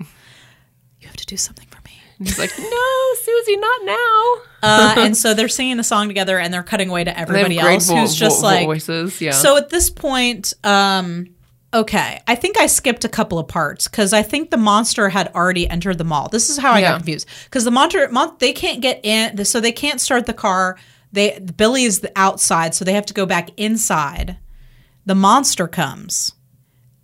you 1.00 1.06
have 1.06 1.16
to 1.16 1.26
do 1.26 1.36
something 1.36 1.66
for 1.70 1.80
me. 1.84 1.92
And 2.18 2.26
He's 2.28 2.38
like, 2.38 2.50
no, 2.58 3.14
Susie, 3.22 3.56
not 3.56 3.80
now. 3.84 4.34
Uh, 4.62 4.94
and 4.98 5.14
so 5.22 5.34
they're 5.34 5.48
singing 5.48 5.76
the 5.76 5.84
song 5.84 6.08
together, 6.08 6.38
and 6.38 6.52
they're 6.52 6.62
cutting 6.62 6.88
away 6.88 7.04
to 7.04 7.18
everybody 7.18 7.58
else 7.58 7.88
vo- 7.88 7.96
who's 7.96 8.14
just 8.14 8.40
vo- 8.40 8.46
like 8.46 8.64
voices. 8.66 9.20
Yeah. 9.20 9.32
So 9.32 9.56
at 9.58 9.68
this 9.68 9.90
point, 9.90 10.54
um, 10.64 11.34
okay, 11.74 12.20
I 12.26 12.34
think 12.34 12.58
I 12.58 12.68
skipped 12.68 13.04
a 13.04 13.08
couple 13.10 13.38
of 13.38 13.48
parts 13.48 13.86
because 13.86 14.14
I 14.14 14.22
think 14.22 14.50
the 14.50 14.56
monster 14.56 15.10
had 15.10 15.28
already 15.34 15.68
entered 15.68 15.98
the 15.98 16.04
mall. 16.04 16.28
This 16.30 16.48
is 16.48 16.56
how 16.56 16.72
I 16.72 16.78
Yeah. 16.80 16.92
got 16.92 16.96
confused 17.00 17.28
because 17.44 17.64
the 17.64 17.70
monster, 17.70 18.08
mon- 18.10 18.34
they 18.38 18.54
can't 18.54 18.80
get 18.80 19.04
in, 19.04 19.44
so 19.44 19.60
they 19.60 19.72
can't 19.72 20.00
start 20.00 20.24
the 20.24 20.32
car. 20.32 20.78
They 21.16 21.38
Billy 21.40 21.84
is 21.84 22.00
the 22.00 22.12
outside, 22.14 22.74
so 22.74 22.84
they 22.84 22.92
have 22.92 23.06
to 23.06 23.14
go 23.14 23.24
back 23.24 23.48
inside. 23.56 24.36
The 25.06 25.14
monster 25.14 25.66
comes. 25.66 26.32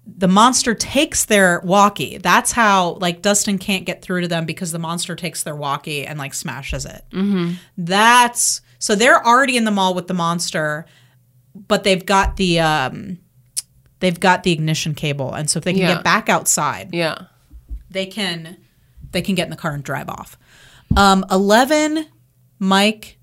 The 0.06 0.28
monster 0.28 0.74
takes 0.74 1.24
their 1.24 1.60
walkie. 1.64 2.18
That's 2.18 2.52
how 2.52 2.98
like 3.00 3.22
Dustin 3.22 3.56
can't 3.56 3.86
get 3.86 4.02
through 4.02 4.20
to 4.20 4.28
them 4.28 4.44
because 4.44 4.70
the 4.70 4.78
monster 4.78 5.16
takes 5.16 5.42
their 5.44 5.56
walkie 5.56 6.04
and 6.06 6.18
like 6.18 6.34
smashes 6.34 6.84
it. 6.84 7.04
Mm-hmm. 7.12 7.52
That's 7.78 8.60
so 8.78 8.94
they're 8.94 9.24
already 9.26 9.56
in 9.56 9.64
the 9.64 9.70
mall 9.70 9.94
with 9.94 10.08
the 10.08 10.14
monster, 10.14 10.84
but 11.54 11.82
they've 11.84 12.04
got 12.04 12.36
the 12.36 12.60
um, 12.60 13.18
they've 14.00 14.20
got 14.20 14.42
the 14.42 14.52
ignition 14.52 14.94
cable, 14.94 15.32
and 15.32 15.48
so 15.48 15.56
if 15.58 15.64
they 15.64 15.72
can 15.72 15.80
Yeah. 15.82 15.94
get 15.94 16.04
back 16.04 16.28
outside, 16.28 16.90
yeah. 16.92 17.16
they 17.90 18.04
can 18.04 18.58
they 19.12 19.22
can 19.22 19.34
get 19.36 19.44
in 19.44 19.50
the 19.50 19.56
car 19.56 19.72
and 19.72 19.82
drive 19.84 20.10
off. 20.10 20.36
Um, 20.96 21.24
Eleven, 21.30 22.06
Mike, 22.58 23.18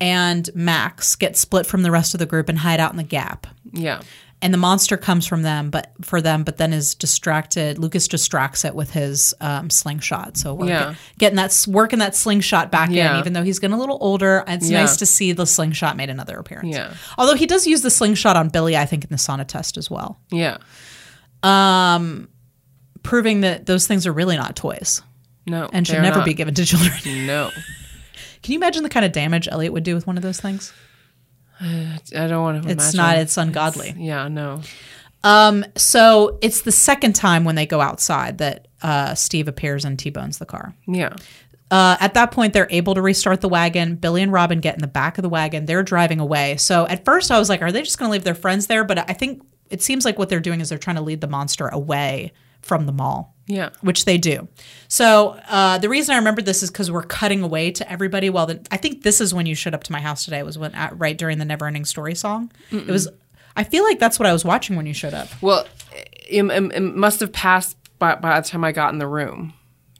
and 0.00 0.48
Max 0.54 1.14
get 1.16 1.36
split 1.36 1.66
from 1.66 1.82
the 1.82 1.90
rest 1.90 2.14
of 2.14 2.18
the 2.18 2.26
group 2.26 2.48
and 2.48 2.58
hide 2.58 2.80
out 2.80 2.90
in 2.92 2.96
the 2.96 3.02
gap. 3.02 3.46
Yeah. 3.72 4.00
And 4.42 4.54
the 4.54 4.58
monster 4.58 4.96
comes 4.96 5.26
from 5.26 5.42
them, 5.42 5.68
but 5.68 5.92
for 6.00 6.22
them, 6.22 6.44
but 6.44 6.56
then 6.56 6.72
is 6.72 6.94
distracted. 6.94 7.78
Lucas 7.78 8.08
distracts 8.08 8.64
it 8.64 8.74
with 8.74 8.90
his 8.90 9.34
um, 9.42 9.68
slingshot. 9.68 10.38
So 10.38 10.54
working, 10.54 10.68
Yeah. 10.70 10.94
getting 11.18 11.36
that 11.36 11.66
working 11.68 11.98
that 11.98 12.16
slingshot 12.16 12.70
back 12.70 12.88
in, 12.90 13.18
even 13.18 13.34
though 13.34 13.42
he's 13.42 13.58
getting 13.58 13.74
a 13.76 13.78
little 13.78 13.98
older. 14.00 14.42
It's 14.48 14.70
Yeah. 14.70 14.80
nice 14.80 14.96
to 14.96 15.04
see 15.04 15.32
the 15.32 15.44
slingshot 15.44 15.94
made 15.98 16.08
another 16.08 16.38
appearance. 16.38 16.74
Yeah. 16.74 16.94
Although 17.18 17.34
he 17.34 17.44
does 17.44 17.66
use 17.66 17.82
the 17.82 17.90
slingshot 17.90 18.34
on 18.34 18.48
Billy, 18.48 18.78
I 18.78 18.86
think, 18.86 19.04
in 19.04 19.10
the 19.10 19.16
sauna 19.16 19.46
test 19.46 19.76
as 19.76 19.90
well, 19.90 20.18
Yeah. 20.30 20.56
proving 23.02 23.40
that 23.42 23.66
those 23.66 23.86
things 23.86 24.06
are 24.06 24.12
really 24.12 24.36
not 24.36 24.56
toys 24.56 25.02
No. 25.46 25.68
and 25.72 25.86
should 25.86 26.00
never 26.02 26.18
not. 26.20 26.24
be 26.24 26.34
given 26.34 26.54
to 26.54 26.64
children. 26.64 27.26
No. 27.26 27.50
Can 28.42 28.52
you 28.52 28.58
imagine 28.58 28.82
the 28.82 28.88
kind 28.88 29.04
of 29.04 29.12
damage 29.12 29.48
Elliot 29.50 29.72
would 29.72 29.84
do 29.84 29.94
with 29.94 30.06
one 30.06 30.16
of 30.16 30.22
those 30.22 30.40
things? 30.40 30.72
I 31.60 31.98
don't 32.12 32.42
want 32.42 32.62
to 32.62 32.70
It's 32.70 32.94
imagine. 32.94 32.96
not. 32.98 33.18
It's 33.18 33.36
ungodly. 33.36 33.94
Yeah, 33.98 34.28
no. 34.28 34.62
Um, 35.22 35.64
so 35.76 36.38
it's 36.40 36.62
the 36.62 36.72
second 36.72 37.14
time 37.14 37.44
when 37.44 37.54
they 37.54 37.66
go 37.66 37.80
outside 37.82 38.38
that 38.38 38.68
uh, 38.82 39.14
Steve 39.14 39.48
appears 39.48 39.84
and 39.84 39.98
T-bones 39.98 40.38
the 40.38 40.46
car. 40.46 40.74
Yeah. 40.86 41.14
Uh, 41.70 41.96
at 42.00 42.14
that 42.14 42.30
point, 42.32 42.54
they're 42.54 42.66
able 42.70 42.94
to 42.94 43.02
restart 43.02 43.42
the 43.42 43.48
wagon. 43.48 43.96
Billy 43.96 44.22
and 44.22 44.32
Robin 44.32 44.60
get 44.60 44.74
in 44.74 44.80
the 44.80 44.86
back 44.88 45.18
of 45.18 45.22
the 45.22 45.28
wagon. 45.28 45.66
They're 45.66 45.82
driving 45.82 46.18
away. 46.18 46.56
So 46.56 46.86
at 46.86 47.04
first, 47.04 47.30
I 47.30 47.38
was 47.38 47.48
like, 47.50 47.60
are 47.62 47.70
they 47.70 47.82
just 47.82 47.98
going 47.98 48.08
to 48.08 48.12
leave 48.12 48.24
their 48.24 48.34
friends 48.34 48.66
there? 48.66 48.82
But 48.82 48.98
I 49.10 49.12
think 49.12 49.42
it 49.68 49.82
seems 49.82 50.04
like 50.06 50.18
what 50.18 50.30
they're 50.30 50.40
doing 50.40 50.60
is 50.62 50.70
they're 50.70 50.78
trying 50.78 50.96
to 50.96 51.02
lead 51.02 51.20
the 51.20 51.28
monster 51.28 51.68
away 51.68 52.32
from 52.62 52.86
the 52.86 52.92
mall. 52.92 53.34
Yeah. 53.46 53.70
Which 53.80 54.04
they 54.04 54.16
do. 54.16 54.46
So 54.86 55.30
uh, 55.48 55.78
the 55.78 55.88
reason 55.88 56.14
I 56.14 56.18
remember 56.18 56.40
this 56.40 56.62
is 56.62 56.70
because 56.70 56.88
we're 56.90 57.02
cutting 57.02 57.42
away 57.42 57.72
to 57.72 57.90
everybody. 57.90 58.30
Well, 58.30 58.46
the, 58.46 58.64
I 58.70 58.76
think 58.76 59.02
this 59.02 59.20
is 59.20 59.34
when 59.34 59.46
you 59.46 59.56
showed 59.56 59.74
up 59.74 59.82
to 59.84 59.92
my 59.92 60.00
house 60.00 60.24
today. 60.24 60.42
Was 60.44 60.56
when 60.56 60.72
at, 60.74 60.96
right 60.98 61.18
during 61.18 61.38
the 61.38 61.44
Never 61.44 61.66
Ending 61.66 61.84
Story 61.84 62.14
song. 62.14 62.52
It 62.70 62.86
was. 62.86 63.08
I 63.56 63.64
feel 63.64 63.82
like 63.82 63.98
that's 63.98 64.20
what 64.20 64.26
I 64.26 64.32
was 64.32 64.44
watching 64.44 64.76
when 64.76 64.86
you 64.86 64.94
showed 64.94 65.14
up. 65.14 65.26
Well, 65.42 65.66
it, 65.92 66.44
it, 66.44 66.72
it 66.74 66.80
must 66.80 67.18
have 67.18 67.32
passed 67.32 67.76
by, 67.98 68.14
by 68.14 68.40
the 68.40 68.46
time 68.48 68.62
I 68.62 68.70
got 68.70 68.92
in 68.92 68.98
the 69.00 69.08
room 69.08 69.52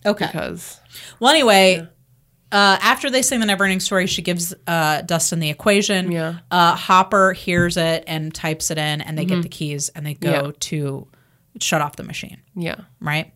Okay. 0.06 0.26
because 0.26 0.78
Well, 1.18 1.32
anyway, 1.32 1.80
uh, 2.52 2.78
after 2.80 3.10
they 3.10 3.22
sing 3.22 3.40
the 3.40 3.46
never 3.46 3.64
ending 3.64 3.80
story, 3.80 4.06
she 4.06 4.22
gives 4.22 4.54
uh, 4.68 5.02
Dustin 5.02 5.40
the 5.40 5.50
equation. 5.50 6.12
Yeah. 6.12 6.38
Uh, 6.52 6.76
Hopper 6.76 7.32
hears 7.32 7.76
it 7.76 8.04
and 8.06 8.32
types 8.32 8.70
it 8.70 8.78
in, 8.78 9.00
and 9.00 9.18
they 9.18 9.24
get 9.24 9.42
the 9.42 9.48
keys 9.48 9.88
and 9.90 10.06
they 10.06 10.14
go 10.14 10.30
Yeah. 10.30 10.52
to 10.60 11.08
shut 11.60 11.80
off 11.80 11.96
the 11.96 12.02
machine, 12.04 12.38
yeah. 12.54 12.76
right? 13.00 13.32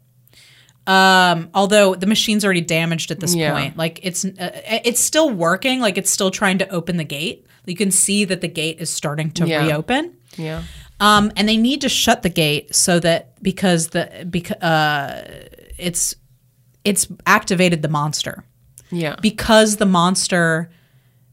Um, 0.87 1.49
although 1.55 1.95
the 1.95 2.07
machine's 2.07 2.45
already 2.45 2.61
damaged 2.61 3.11
at 3.11 3.19
this 3.21 3.35
Yeah. 3.35 3.53
point, 3.53 3.77
like 3.77 4.01
it's 4.03 4.25
uh, 4.25 4.31
it's 4.85 5.01
still 5.01 5.31
working, 5.31 5.81
like 5.81 5.97
it's 5.97 6.11
still 6.11 6.31
trying 6.31 6.59
to 6.59 6.69
open 6.69 6.99
the 6.99 7.05
gate. 7.05 7.47
You 7.65 7.75
can 7.75 7.91
see 7.91 8.25
that 8.27 8.43
the 8.43 8.49
gate 8.49 8.77
is 8.81 8.91
starting 8.91 9.31
to 9.33 9.47
Yeah. 9.49 9.65
reopen. 9.65 10.13
Yeah. 10.37 10.63
Um, 11.01 11.33
and 11.37 11.49
they 11.49 11.57
need 11.57 11.81
to 11.81 11.89
shut 11.89 12.23
the 12.23 12.29
gate 12.29 12.75
so 12.75 13.01
that 13.01 13.43
because 13.43 13.89
the 13.89 14.27
because 14.31 14.57
uh, 14.59 15.49
it's 15.79 16.15
it's 16.85 17.09
activated 17.27 17.81
the 17.81 17.89
monster 17.89 18.45
Yeah. 18.91 19.17
because 19.23 19.77
the 19.77 19.87
monster 19.87 20.71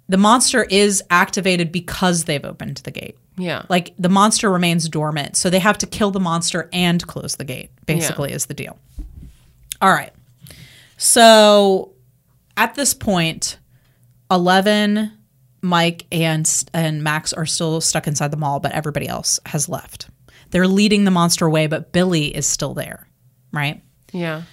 the 0.08 0.18
monster 0.18 0.64
is 0.64 1.04
activated 1.10 1.72
because 1.74 2.24
they've 2.24 2.44
opened 2.44 2.78
the 2.78 2.92
gate. 2.92 3.18
Yeah. 3.38 3.66
Like 3.70 3.94
the 3.98 4.10
monster 4.10 4.52
remains 4.52 4.88
dormant, 4.90 5.36
so 5.36 5.50
they 5.50 5.60
have 5.60 5.78
to 5.80 5.88
kill 5.88 6.12
the 6.12 6.20
monster 6.20 6.70
and 6.74 7.06
close 7.06 7.36
the 7.36 7.46
gate. 7.46 7.72
Basically, 7.86 8.32
is 8.32 8.46
the 8.46 8.54
deal. 8.54 8.78
All 9.82 9.92
right. 9.92 10.14
So 10.98 11.94
at 12.58 12.76
this 12.76 12.94
point, 12.94 13.58
Eleven, 14.30 15.12
Mike, 15.62 16.06
and 16.12 16.50
and 16.74 17.04
Max 17.04 17.34
are 17.34 17.46
still 17.46 17.82
stuck 17.82 18.08
inside 18.08 18.32
the 18.32 18.38
mall, 18.38 18.60
but 18.60 18.72
everybody 18.74 19.08
else 19.08 19.40
has 19.48 19.68
left. 19.68 20.10
They're 20.52 20.68
leading 20.68 21.06
the 21.06 21.12
monster 21.12 21.46
away, 21.46 21.68
but 21.68 21.92
Billy 21.92 22.36
is 22.36 22.46
still 22.46 22.74
there, 22.74 23.08
right? 23.52 23.82
yeah. 24.12 24.44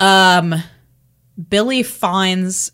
Um, 0.00 0.54
Billy 1.48 1.82
finds 1.82 2.72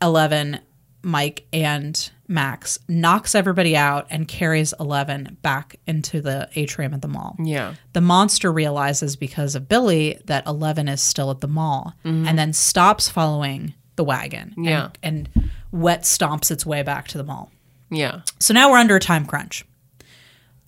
Eleven, 0.00 0.60
Mike, 1.02 1.46
and 1.52 2.10
Max, 2.32 2.78
knocks 2.88 3.34
everybody 3.34 3.76
out, 3.76 4.06
and 4.10 4.26
carries 4.26 4.74
Eleven 4.80 5.36
back 5.42 5.76
into 5.86 6.20
the 6.20 6.48
atrium 6.56 6.94
at 6.94 7.02
the 7.02 7.08
mall. 7.08 7.36
Yeah. 7.38 7.74
The 7.92 8.00
monster 8.00 8.50
realizes 8.52 9.14
because 9.14 9.54
of 9.54 9.68
Billy 9.68 10.18
that 10.24 10.46
Eleven 10.46 10.88
is 10.88 11.00
still 11.00 11.30
at 11.30 11.40
the 11.40 11.48
mall 11.48 11.94
mm-hmm. 12.04 12.26
and 12.26 12.38
then 12.38 12.52
stops 12.52 13.08
following 13.08 13.74
the 13.96 14.04
wagon. 14.04 14.54
And- 14.56 14.66
Yeah. 14.66 14.88
And, 15.02 15.28
wet 15.72 16.02
stomps 16.02 16.50
its 16.50 16.66
way 16.66 16.82
back 16.82 17.08
to 17.08 17.18
the 17.18 17.24
mall. 17.24 17.50
Yeah. 17.90 18.20
So 18.38 18.52
now 18.54 18.70
we're 18.70 18.76
under 18.78 18.96
a 18.96 19.00
time 19.00 19.24
crunch. 19.26 19.64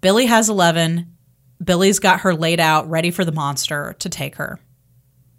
Billy 0.00 0.26
has 0.26 0.48
11. 0.48 1.06
Billy's 1.62 1.98
got 1.98 2.20
her 2.20 2.34
laid 2.34 2.58
out, 2.60 2.88
ready 2.88 3.10
for 3.10 3.24
the 3.24 3.32
monster 3.32 3.94
to 3.98 4.08
take 4.08 4.36
her 4.36 4.58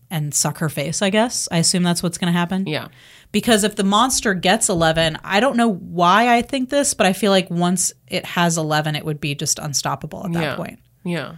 and 0.09 0.34
suck 0.34 0.59
her 0.59 0.69
face, 0.69 1.01
I 1.01 1.09
guess. 1.09 1.47
I 1.51 1.57
assume 1.57 1.84
that's 1.84 2.01
what's 2.03 2.17
going 2.17 2.32
to 2.32 2.38
happen. 2.38 2.67
Yeah. 2.67 2.88
Because 3.36 3.66
if 3.66 3.76
the 3.76 3.84
monster 3.84 4.34
gets 4.34 4.70
11, 4.70 5.18
I 5.22 5.42
don't 5.42 5.58
know 5.58 5.68
why 5.74 6.34
I 6.38 6.42
think 6.42 6.70
this, 6.70 6.94
but 6.94 7.06
I 7.06 7.12
feel 7.12 7.32
like 7.34 7.50
once 7.50 7.92
it 8.08 8.24
has 8.24 8.58
11, 8.58 8.96
it 8.96 9.04
would 9.04 9.20
be 9.20 9.36
just 9.36 9.60
unstoppable 9.60 10.26
at 10.26 10.32
that 10.32 10.42
Yeah. 10.42 10.56
point. 10.56 10.80
Yeah. 11.04 11.34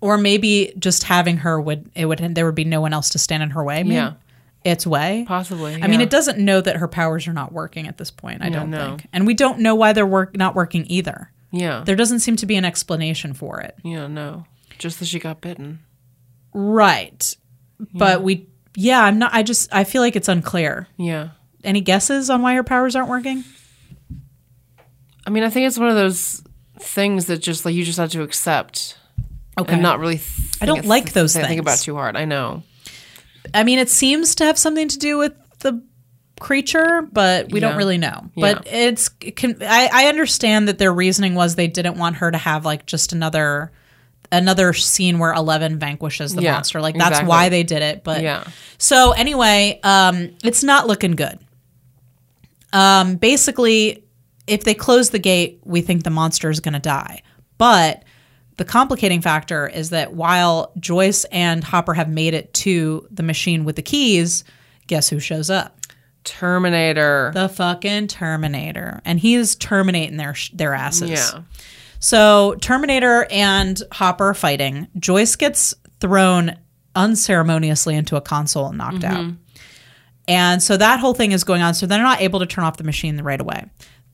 Or 0.00 0.18
maybe 0.18 0.72
just 0.76 1.04
having 1.04 1.36
her 1.38 1.60
would, 1.60 1.90
it 1.94 2.06
would, 2.06 2.18
there 2.34 2.44
would 2.44 2.56
be 2.56 2.64
no 2.64 2.80
one 2.80 2.92
else 2.92 3.10
to 3.10 3.20
stand 3.20 3.44
in 3.44 3.50
her 3.50 3.62
way. 3.62 3.84
maybe. 3.84 3.94
Yeah. 3.94 4.14
Its 4.64 4.84
way. 4.84 5.24
Possibly. 5.28 5.80
I 5.80 5.86
mean, 5.86 6.00
it 6.00 6.10
doesn't 6.10 6.38
know 6.38 6.60
that 6.60 6.78
her 6.78 6.88
powers 6.88 7.28
are 7.28 7.32
not 7.32 7.52
working 7.52 7.86
at 7.86 7.96
this 7.98 8.10
point. 8.10 8.42
I 8.42 8.46
Yeah, 8.46 8.54
don't 8.54 8.70
no. 8.70 8.84
think, 8.96 9.06
and 9.12 9.28
we 9.28 9.34
don't 9.34 9.60
know 9.60 9.76
why 9.76 9.92
they're 9.92 10.04
work 10.06 10.36
not 10.36 10.56
working 10.56 10.86
either. 10.88 11.30
Yeah. 11.52 11.84
There 11.86 11.94
doesn't 11.94 12.18
seem 12.18 12.34
to 12.34 12.46
be 12.46 12.56
an 12.56 12.64
explanation 12.64 13.32
for 13.32 13.60
it. 13.60 13.76
Yeah. 13.84 14.08
No. 14.08 14.44
Just 14.78 14.98
that 14.98 15.06
she 15.06 15.20
got 15.20 15.40
bitten. 15.40 15.78
Right. 16.52 17.36
But 17.92 18.22
we, 18.24 18.48
yeah, 18.76 19.02
I'm 19.02 19.18
not. 19.18 19.32
I 19.34 19.42
just, 19.42 19.72
I 19.74 19.84
feel 19.84 20.02
like 20.02 20.16
it's 20.16 20.28
unclear. 20.28 20.88
Yeah. 20.96 21.30
Any 21.62 21.80
guesses 21.80 22.30
on 22.30 22.42
why 22.42 22.54
her 22.54 22.64
powers 22.64 22.94
aren't 22.96 23.08
working? 23.08 23.44
I 25.26 25.30
mean, 25.30 25.42
I 25.42 25.50
think 25.50 25.66
it's 25.66 25.78
one 25.78 25.88
of 25.88 25.94
those 25.94 26.42
things 26.78 27.26
that 27.26 27.38
just 27.38 27.64
like 27.64 27.74
you 27.74 27.84
just 27.84 27.98
have 27.98 28.10
to 28.10 28.22
accept 28.22 28.98
Okay. 29.56 29.74
and 29.74 29.82
not 29.82 30.00
really. 30.00 30.20
I 30.60 30.66
don't 30.66 30.84
like 30.84 31.12
those 31.12 31.34
things. 31.34 31.46
think 31.46 31.60
about 31.60 31.78
too 31.78 31.94
hard. 31.94 32.16
I 32.16 32.24
know. 32.24 32.62
I 33.52 33.62
mean, 33.62 33.78
it 33.78 33.88
seems 33.88 34.34
to 34.36 34.44
have 34.44 34.58
something 34.58 34.88
to 34.88 34.98
do 34.98 35.16
with 35.18 35.32
the 35.60 35.82
creature, 36.40 37.08
but 37.12 37.52
we 37.52 37.60
don't 37.60 37.76
really 37.76 37.98
know. 37.98 38.30
Yeah. 38.34 38.54
But 38.54 38.66
it's, 38.66 39.10
it 39.20 39.36
can, 39.36 39.56
I, 39.62 39.88
I 39.92 40.06
understand 40.08 40.68
that 40.68 40.78
their 40.78 40.92
reasoning 40.92 41.34
was 41.34 41.54
they 41.54 41.68
didn't 41.68 41.96
want 41.96 42.16
her 42.16 42.30
to 42.30 42.38
have 42.38 42.64
like 42.64 42.86
just 42.86 43.12
another. 43.12 43.70
Another 44.36 44.72
scene 44.72 45.18
where 45.18 45.32
Eleven 45.32 45.78
vanquishes 45.78 46.34
the 46.34 46.42
Yeah, 46.42 46.52
monster, 46.54 46.80
like 46.80 46.94
that's 46.96 47.08
exactly. 47.10 47.28
why 47.28 47.48
they 47.48 47.62
did 47.62 47.82
it. 47.82 48.02
But 48.04 48.22
Yeah. 48.22 48.44
So 48.78 49.12
anyway, 49.12 49.80
um, 49.82 50.30
it's 50.42 50.62
not 50.62 50.86
looking 50.86 51.12
good. 51.12 51.38
Um, 52.72 53.16
basically, 53.16 54.04
if 54.46 54.64
they 54.64 54.74
close 54.74 55.10
the 55.10 55.18
gate, 55.18 55.60
we 55.64 55.80
think 55.80 56.02
the 56.04 56.10
monster 56.10 56.50
is 56.50 56.60
going 56.60 56.74
to 56.74 56.80
die. 56.80 57.22
But 57.58 58.04
the 58.56 58.64
complicating 58.64 59.20
factor 59.20 59.66
is 59.68 59.90
that 59.90 60.12
while 60.14 60.72
Joyce 60.78 61.24
and 61.26 61.62
Hopper 61.62 61.94
have 61.94 62.08
made 62.08 62.34
it 62.34 62.52
to 62.54 63.06
the 63.10 63.22
machine 63.22 63.64
with 63.64 63.76
the 63.76 63.82
keys, 63.82 64.44
guess 64.86 65.08
who 65.08 65.20
shows 65.20 65.50
up? 65.50 65.78
Terminator. 66.24 67.30
The 67.34 67.48
fucking 67.48 68.08
Terminator, 68.08 69.00
and 69.04 69.20
he 69.20 69.34
is 69.34 69.56
terminating 69.56 70.16
their 70.16 70.34
sh- 70.34 70.50
their 70.54 70.74
asses. 70.74 71.10
yeah. 71.10 71.42
So 72.04 72.54
Terminator 72.60 73.26
and 73.30 73.82
Hopper 73.90 74.28
are 74.28 74.34
fighting. 74.34 74.88
Joyce 74.98 75.36
gets 75.36 75.74
thrown 76.00 76.54
unceremoniously 76.94 77.94
into 77.94 78.16
a 78.16 78.20
console 78.20 78.66
and 78.66 78.76
knocked 78.76 79.04
out. 79.04 79.32
And 80.28 80.62
so 80.62 80.76
that 80.76 81.00
whole 81.00 81.14
thing 81.14 81.32
is 81.32 81.44
going 81.44 81.62
on. 81.62 81.72
So 81.72 81.86
they're 81.86 82.02
not 82.02 82.20
able 82.20 82.40
to 82.40 82.46
turn 82.46 82.62
off 82.62 82.76
the 82.76 82.84
machine 82.84 83.18
right 83.22 83.40
away. 83.40 83.64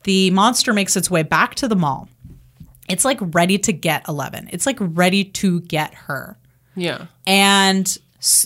The 0.04 0.30
monster 0.30 0.72
makes 0.72 0.96
its 0.96 1.10
way 1.10 1.24
back 1.24 1.56
to 1.56 1.66
the 1.66 1.74
mall. 1.74 2.08
It's 2.88 3.04
like 3.04 3.18
ready 3.20 3.58
to 3.58 3.72
get 3.72 4.06
11. 4.06 4.50
It's 4.52 4.66
like 4.66 4.78
ready 4.78 5.24
to 5.24 5.60
get 5.62 5.92
her. 5.92 6.38
Yeah. 6.76 7.06
And 7.26 7.98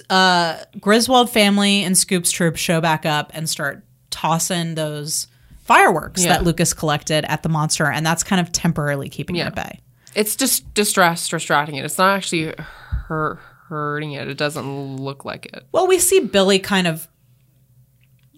uh, 0.08 0.56
Griswold 0.80 1.28
family 1.28 1.84
and 1.84 1.98
Scoops 1.98 2.30
Troop 2.30 2.56
show 2.56 2.80
back 2.80 3.04
up 3.04 3.30
and 3.34 3.46
start 3.46 3.84
tossing 4.08 4.74
those 4.74 5.26
fireworks 5.64 6.22
Yeah. 6.24 6.34
that 6.34 6.44
Lucas 6.44 6.72
collected 6.74 7.24
at 7.30 7.42
the 7.42 7.48
monster. 7.48 7.86
And 7.90 8.04
that's 8.06 8.22
kind 8.22 8.40
of 8.40 8.52
temporarily 8.52 9.08
keeping 9.08 9.36
Yeah. 9.36 9.44
it 9.44 9.46
at 9.48 9.54
bay. 9.56 9.80
It's 10.14 10.36
just 10.36 10.72
distress, 10.74 11.28
distracting 11.28 11.74
it. 11.76 11.84
It's 11.84 11.98
not 11.98 12.16
actually 12.16 12.54
hurt, 13.08 13.38
hurting 13.68 14.12
it. 14.12 14.28
It 14.28 14.36
doesn't 14.38 14.96
look 14.98 15.24
like 15.24 15.46
it. 15.46 15.66
Well, 15.72 15.86
we 15.86 15.98
see 15.98 16.20
Billy 16.20 16.58
kind 16.58 16.86
of 16.86 17.08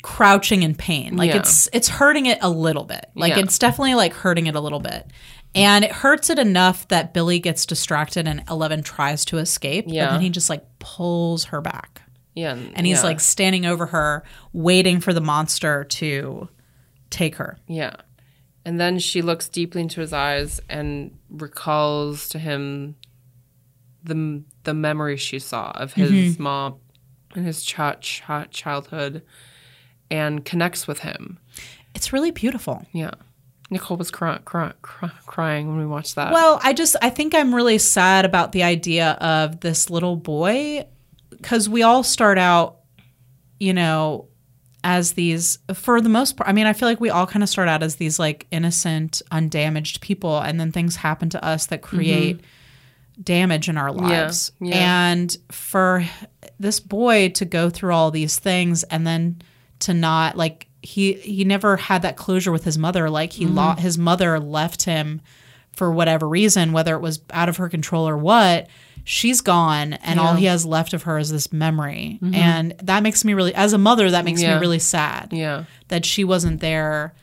crouching 0.03 0.63
in 0.63 0.75
pain. 0.75 1.17
Like 1.17 1.31
Yeah. 1.31 1.39
it's 1.39 1.69
it's 1.73 1.89
hurting 1.89 2.27
it 2.27 2.39
a 2.41 2.49
little 2.49 2.85
bit. 2.85 3.07
Like 3.15 3.37
it's 3.37 3.59
definitely 3.59 3.95
like 3.97 4.13
hurting 4.15 4.47
it 4.47 4.55
a 4.55 4.61
little 4.61 4.79
bit. 4.81 5.11
And 5.55 5.85
it 5.85 5.91
hurts 5.93 6.31
it 6.31 6.39
enough 6.39 6.87
that 6.89 7.13
Billy 7.15 7.39
gets 7.41 7.67
distracted 7.67 8.29
and 8.29 8.45
Eleven 8.49 8.83
tries 8.83 9.25
to 9.27 9.39
escape. 9.39 9.87
But 9.87 9.95
Yeah. 9.95 10.11
then 10.13 10.21
he 10.21 10.31
just 10.31 10.49
like 10.49 10.65
pulls 10.79 11.45
her 11.47 11.61
back. 11.61 12.03
Yeah. 12.35 12.57
And 12.75 12.87
he's 12.87 13.03
like 13.03 13.19
standing 13.19 13.65
over 13.67 13.87
her, 13.87 14.23
waiting 14.53 15.01
for 15.01 15.13
the 15.15 15.23
monster 15.23 15.85
to 15.85 16.49
take 17.17 17.37
her. 17.37 17.59
Yeah. 17.67 17.95
And 18.65 18.81
then 18.81 18.99
she 18.99 19.23
looks 19.23 19.49
deeply 19.49 19.81
into 19.81 20.01
his 20.01 20.13
eyes 20.13 20.61
and 20.69 21.17
recalls 21.31 22.29
to 22.31 22.39
him 22.39 22.97
the 24.03 24.43
the 24.65 24.75
memories 24.75 25.21
she 25.21 25.39
saw 25.39 25.71
of 25.73 25.93
his 25.95 26.11
Mm-hmm. 26.11 26.43
mom 26.43 26.77
and 27.35 27.45
his 27.47 27.65
ch- 27.65 27.79
ch- 28.01 28.23
childhood 28.51 29.23
and 30.11 30.45
connects 30.45 30.87
with 30.87 31.01
him. 31.01 31.39
It's 31.95 32.13
really 32.13 32.31
beautiful. 32.31 32.87
Yeah. 32.93 33.13
Nicole 33.71 33.97
was 33.97 34.11
cry- 34.13 34.39
cry- 34.45 34.75
cry- 34.83 35.11
crying 35.27 35.69
when 35.69 35.79
we 35.79 35.87
watched 35.87 36.15
that. 36.15 36.33
Well, 36.33 36.61
I 36.63 36.73
just 36.73 36.95
I 37.03 37.11
think 37.11 37.35
I'm 37.35 37.55
really 37.55 37.79
sad 37.79 38.25
about 38.25 38.53
the 38.53 38.63
idea 38.63 39.13
of 39.21 39.61
this 39.61 39.91
little 39.91 40.17
boy 40.17 40.87
cuz 41.43 41.69
we 41.69 41.83
all 41.83 42.03
start 42.03 42.39
out 42.39 42.79
you 43.61 43.73
know 43.75 44.29
as 44.89 45.15
these 45.15 45.59
for 45.75 46.01
the 46.01 46.09
most 46.09 46.37
part 46.37 46.49
I 46.49 46.53
mean 46.53 46.67
I 46.67 46.73
feel 46.73 46.89
like 46.89 47.01
we 47.01 47.11
all 47.11 47.27
kind 47.27 47.43
of 47.43 47.49
start 47.49 47.67
out 47.69 47.83
as 47.83 47.97
these 47.97 48.21
like 48.21 48.47
innocent 48.53 49.21
undamaged 49.33 50.01
people 50.01 50.39
and 50.39 50.61
then 50.61 50.71
things 50.71 50.95
happen 50.95 51.29
to 51.31 51.45
us 51.45 51.67
that 51.67 51.83
create 51.83 52.41
damage 53.21 53.69
in 53.69 53.77
our 53.77 53.91
lives. 53.91 54.51
Mm-hmm. 54.57 54.67
yeah. 54.67 55.11
And 55.11 55.37
for 55.51 56.05
this 56.61 56.79
boy 56.81 57.31
to 57.31 57.45
go 57.45 57.69
through 57.69 57.93
all 57.95 58.11
these 58.13 58.39
things 58.39 58.85
and 58.85 59.05
then 59.07 59.43
to 59.81 59.93
not 59.93 60.37
like 60.37 60.69
he 60.83 61.15
he 61.15 61.43
never 61.45 61.77
had 61.77 62.03
that 62.03 62.17
closure 62.17 62.53
with 62.53 62.63
his 62.65 62.79
mother 62.79 63.11
like 63.11 63.33
he 63.33 63.45
Mm-hmm. 63.45 63.57
lo- 63.57 63.75
his 63.77 63.99
mother 63.99 64.39
left 64.39 64.85
him 64.85 65.21
for 65.73 65.91
whatever 65.91 66.29
reason 66.29 66.73
whether 66.73 66.95
it 66.95 67.01
was 67.01 67.21
out 67.33 67.49
of 67.49 67.57
her 67.57 67.69
control 67.69 68.09
or 68.09 68.17
what 68.17 68.69
she's 69.09 69.41
gone 69.41 69.93
and 69.93 70.19
all 70.19 70.35
he 70.35 70.47
has 70.47 70.67
left 70.67 70.93
of 70.93 71.05
her 71.05 71.17
is 71.17 71.31
this 71.31 71.53
memory 71.53 72.19
and 72.35 72.75
that 72.83 73.05
makes 73.05 73.25
me 73.25 73.35
really 73.35 73.55
as 73.55 73.73
a 73.73 73.79
mother 73.79 74.11
that 74.11 74.25
makes 74.25 74.41
Mm-hmm. 74.41 74.49
Yeah. 74.51 74.55
me 74.57 74.61
really 74.61 74.79
sad 74.81 75.29
yeah. 75.33 75.65
that 75.89 76.05
she 76.05 76.25
wasn't 76.25 76.61
there 76.61 77.15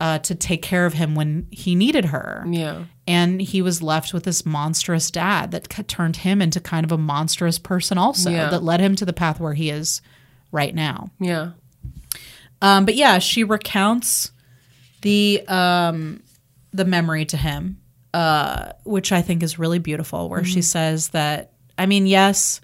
uh, 0.00 0.18
to 0.20 0.34
take 0.36 0.62
care 0.62 0.86
of 0.86 0.92
him 0.94 1.16
when 1.16 1.48
he 1.50 1.74
needed 1.74 2.04
her 2.06 2.44
Yeah. 2.48 2.84
and 3.08 3.42
he 3.42 3.62
was 3.62 3.82
left 3.82 4.14
with 4.14 4.22
this 4.22 4.46
monstrous 4.46 5.10
dad 5.10 5.50
that 5.50 5.72
c- 5.72 5.82
turned 5.82 6.18
him 6.18 6.40
into 6.40 6.60
kind 6.60 6.84
of 6.86 6.92
a 6.92 6.98
monstrous 6.98 7.58
person 7.58 7.98
also 7.98 8.30
Yeah. 8.30 8.48
that 8.50 8.62
led 8.62 8.78
him 8.78 8.94
to 8.94 9.04
the 9.04 9.12
path 9.12 9.40
where 9.40 9.54
he 9.54 9.70
is 9.70 10.02
right 10.52 10.74
now 10.74 11.10
Yeah. 11.18 11.50
um, 12.62 12.84
but 12.84 12.94
yeah 12.94 13.18
she 13.18 13.42
recounts 13.42 14.30
the 15.02 15.42
um, 15.48 16.22
the 16.72 16.84
memory 16.84 17.24
to 17.26 17.36
him 17.36 17.80
uh, 18.14 18.72
which 18.84 19.12
i 19.12 19.20
think 19.20 19.42
is 19.42 19.58
really 19.58 19.78
beautiful 19.78 20.28
where 20.30 20.44
she 20.44 20.62
says 20.62 21.08
that 21.10 21.52
i 21.76 21.84
mean 21.84 22.06
yes 22.06 22.60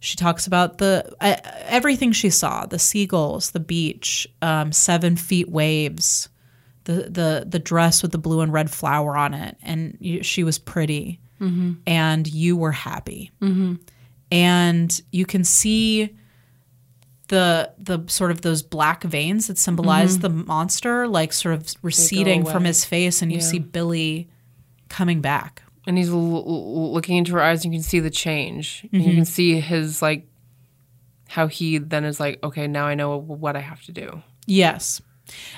she 0.00 0.16
talks 0.16 0.46
about 0.46 0.78
the 0.78 1.14
uh, 1.20 1.36
everything 1.66 2.10
she 2.12 2.30
saw 2.30 2.66
the 2.66 2.78
seagulls 2.78 3.50
the 3.52 3.60
beach 3.60 4.26
um, 4.42 4.72
seven 4.72 5.14
feet 5.16 5.48
waves 5.48 6.28
the 6.84 7.08
the 7.10 7.46
the 7.48 7.58
dress 7.58 8.02
with 8.02 8.12
the 8.12 8.18
blue 8.18 8.40
and 8.40 8.52
red 8.52 8.70
flower 8.70 9.16
on 9.16 9.32
it, 9.32 9.56
and 9.62 9.96
you, 10.00 10.22
she 10.22 10.44
was 10.44 10.58
pretty, 10.58 11.18
and 11.86 12.26
you 12.26 12.56
were 12.58 12.72
happy, 12.72 13.30
and 14.30 15.00
you 15.10 15.24
can 15.24 15.44
see 15.44 16.14
the 17.28 17.72
the 17.78 18.04
sort 18.06 18.30
of 18.30 18.42
those 18.42 18.62
black 18.62 19.02
veins 19.02 19.46
that 19.46 19.56
symbolize 19.58 20.18
the 20.18 20.28
monster, 20.28 21.08
like 21.08 21.32
sort 21.32 21.54
of 21.54 21.72
receding 21.82 22.42
from 22.52 22.64
his 22.64 22.84
face, 22.84 23.22
and 23.22 23.32
you 23.32 23.38
see 23.40 23.58
Billy 23.72 24.28
coming 24.94 25.20
back. 25.20 25.62
And 25.86 25.98
he's 25.98 26.08
l- 26.10 26.92
looking 26.92 27.16
into 27.16 27.32
her 27.32 27.42
eyes. 27.42 27.64
And 27.64 27.74
you 27.74 27.78
can 27.80 27.84
see 27.84 28.00
the 28.00 28.10
change. 28.10 28.82
Mm-hmm. 28.84 29.00
you 29.00 29.14
can 29.14 29.24
see 29.24 29.60
his 29.60 30.00
like 30.00 30.26
how 31.28 31.48
he 31.48 31.78
then 31.78 32.04
is 32.04 32.20
like, 32.20 32.38
okay, 32.44 32.66
now 32.68 32.86
I 32.86 32.94
know 32.94 33.16
what 33.16 33.56
I 33.56 33.60
have 33.60 33.82
to 33.84 33.92
do. 33.92 34.22
Yes. 34.46 35.02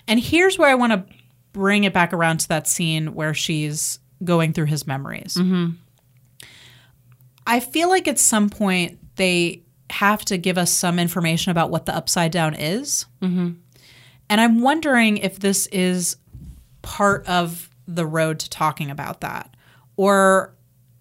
And 0.09 0.19
here's 0.19 0.59
where 0.59 0.71
I 0.71 0.75
want 0.75 0.93
to 0.93 1.15
bring 1.53 1.85
it 1.85 1.93
back 1.93 2.13
around 2.13 2.39
to 2.39 2.49
that 2.49 2.67
scene 2.67 3.15
where 3.15 3.35
she's 3.35 3.99
going 4.25 4.53
through 4.55 4.67
his 4.67 4.87
memories. 4.87 5.37
I 7.47 7.61
feel 7.61 7.89
like 7.91 8.09
at 8.09 8.19
some 8.19 8.49
point 8.49 8.99
they 9.17 9.63
have 9.91 10.25
to 10.27 10.39
give 10.39 10.57
us 10.59 10.71
some 10.73 10.99
information 10.99 11.51
about 11.51 11.71
what 11.71 11.85
the 11.87 11.95
upside 11.95 12.33
down 12.33 12.55
is. 12.55 13.05
And 14.29 14.41
I'm 14.41 14.61
wondering 14.63 15.19
if 15.19 15.39
this 15.41 15.67
is 15.69 16.17
part 16.83 17.27
of 17.27 17.69
the 17.87 18.07
road 18.07 18.39
to 18.41 18.51
talking 18.51 18.91
about 18.91 19.21
that. 19.21 19.55
Or 19.97 20.55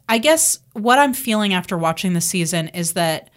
I 0.07 0.17
guess 0.17 0.59
what 0.73 0.99
I'm 0.99 1.13
feeling 1.13 1.53
after 1.53 1.77
watching 1.77 2.13
the 2.13 2.21
season 2.21 2.69
is 2.69 2.93
that 2.93 3.29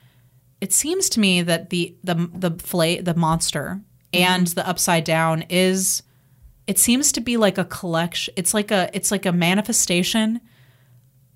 it 0.61 0.73
seems 0.73 1.09
to 1.11 1.21
me 1.21 1.43
that 1.43 1.71
the 1.71 1.97
the 2.05 2.15
the 2.35 2.51
fla- 2.59 3.03
the 3.03 3.15
monster 3.15 3.81
mm-hmm. 4.13 4.23
and 4.23 4.47
the 4.49 4.69
upside 4.69 5.05
down 5.05 5.45
is 5.49 6.03
it 6.67 6.79
seems 6.79 7.13
to 7.13 7.21
be 7.21 7.37
like 7.37 7.57
a 7.57 7.65
collection 7.65 8.35
it's 8.37 8.53
like 8.53 8.71
a 8.71 8.91
it's 8.93 9.11
like 9.11 9.25
a 9.25 9.33
manifestation 9.33 10.41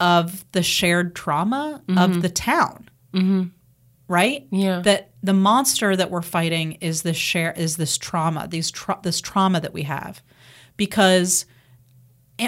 of 0.03 0.45
the 0.51 0.65
shared 0.65 1.15
trauma 1.15 1.81
of 1.89 1.95
mm-hmm. 1.95 2.21
the 2.21 2.29
town. 2.29 2.91
Mm-hmm. 3.15 3.43
Right? 4.09 4.47
Yeah. 4.51 4.81
that 4.81 5.13
the 5.23 5.33
monster 5.33 5.97
that 5.97 6.11
we're 6.11 6.23
fighting 6.23 6.73
is 6.81 7.03
this 7.03 7.17
share 7.17 7.53
is 7.53 7.77
this 7.77 7.97
trauma 7.97 8.47
these 8.49 8.71
tra- 8.71 8.99
this 9.03 9.21
trauma 9.21 9.61
that 9.61 9.73
we 9.73 9.85
have. 9.85 10.21
Because 10.77 11.47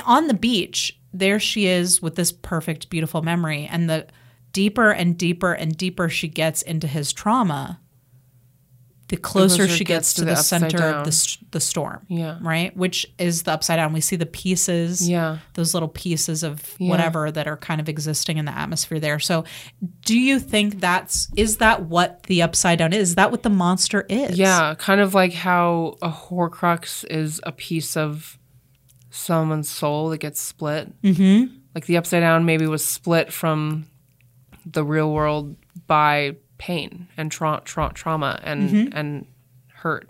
on 0.04 0.28
the 0.28 0.34
beach 0.34 0.98
there 1.12 1.38
she 1.38 1.66
is 1.66 2.02
with 2.02 2.16
this 2.16 2.32
perfect 2.32 2.90
beautiful 2.90 3.22
memory. 3.22 3.68
And 3.70 3.88
the 3.88 4.06
deeper 4.52 4.90
and 4.90 5.16
deeper 5.16 5.52
and 5.52 5.76
deeper 5.76 6.08
she 6.08 6.26
gets 6.28 6.60
into 6.62 6.86
his 6.88 7.12
trauma 7.12 7.80
the 9.08 9.16
closer 9.18 9.58
closer 9.58 9.68
she 9.76 9.84
gets, 9.84 10.08
gets 10.08 10.14
to, 10.14 10.20
to 10.22 10.24
the, 10.24 10.30
the 10.30 10.36
center 10.42 10.82
of 10.82 11.04
the, 11.04 11.36
the 11.50 11.60
storm 11.60 12.06
Yeah. 12.08 12.38
right? 12.40 12.74
Which 12.74 13.06
is 13.18 13.42
the 13.42 13.52
upside 13.52 13.76
down. 13.76 13.92
We 13.92 14.00
see 14.00 14.16
the 14.16 14.24
pieces 14.26 15.06
Yeah. 15.08 15.38
those 15.52 15.74
little 15.74 15.90
pieces 15.90 16.42
of 16.42 16.74
Yeah. 16.78 16.88
whatever 16.88 17.30
that 17.30 17.46
are 17.46 17.58
kind 17.58 17.80
of 17.82 17.88
existing 17.88 18.38
in 18.38 18.46
the 18.46 18.56
atmosphere 18.56 18.98
there. 18.98 19.18
So 19.20 19.44
do 20.06 20.18
you 20.18 20.40
think 20.40 20.80
that's 20.80 21.28
is 21.36 21.58
that 21.58 21.82
what 21.84 22.22
the 22.24 22.40
upside 22.42 22.78
down 22.78 22.92
is? 22.94 23.10
Is 23.10 23.14
that 23.16 23.30
what 23.30 23.42
the 23.42 23.50
monster 23.50 24.06
is? 24.08 24.38
Yeah, 24.38 24.74
kind 24.78 25.00
of 25.02 25.14
like 25.14 25.34
how 25.34 25.96
a 26.00 26.08
Horcrux 26.10 27.04
is 27.10 27.40
a 27.44 27.52
piece 27.52 27.96
of 27.98 28.38
someone's 29.14 29.68
soul 29.68 30.08
that 30.10 30.18
gets 30.18 30.40
split. 30.40 31.00
Mm-hmm. 31.02 31.54
Like 31.74 31.86
the 31.86 31.96
Upside 31.96 32.20
Down 32.20 32.44
maybe 32.44 32.66
was 32.66 32.84
split 32.84 33.32
from 33.32 33.86
the 34.66 34.84
real 34.84 35.12
world 35.12 35.56
by 35.86 36.36
pain 36.58 37.08
and 37.16 37.30
tra- 37.30 37.62
tra- 37.64 37.92
trauma 37.94 38.40
and 38.44 38.94
and 38.94 39.26
hurt. 39.74 40.08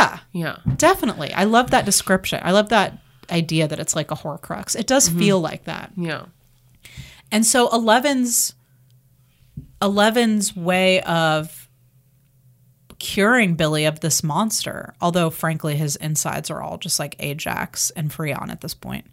yeah. 0.00 0.20
Yeah, 0.32 0.56
definitely. 0.76 1.32
I 1.32 1.44
love 1.44 1.70
that 1.72 1.84
description. 1.84 2.40
I 2.42 2.52
love 2.52 2.68
that 2.70 2.98
idea 3.30 3.68
that 3.68 3.78
it's 3.78 3.94
like 3.94 4.10
a 4.10 4.14
horcrux. 4.16 4.74
It 4.78 4.86
does 4.86 5.08
feel 5.08 5.40
like 5.40 5.64
that. 5.64 5.92
Yeah, 5.96 6.26
And 7.30 7.44
so 7.44 7.68
Eleven's 7.72 8.54
Eleven's 9.82 10.56
way 10.56 11.00
of 11.02 11.67
curing 12.98 13.54
Billy 13.54 13.84
of 13.84 14.00
this 14.00 14.22
monster, 14.22 14.94
although 15.00 15.30
frankly 15.30 15.76
his 15.76 15.96
insides 15.96 16.50
are 16.50 16.60
all 16.62 16.78
just 16.78 16.98
like 16.98 17.14
Ajax 17.18 17.90
and 17.90 18.10
Freon 18.10 18.50
at 18.50 18.60
this 18.60 18.74
point. 18.74 19.06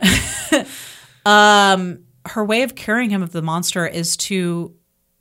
um 1.26 2.00
her 2.26 2.44
way 2.44 2.62
of 2.62 2.74
curing 2.74 3.10
him 3.10 3.22
of 3.22 3.32
the 3.32 3.42
monster 3.42 3.86
is 3.86 4.16
to 4.16 4.72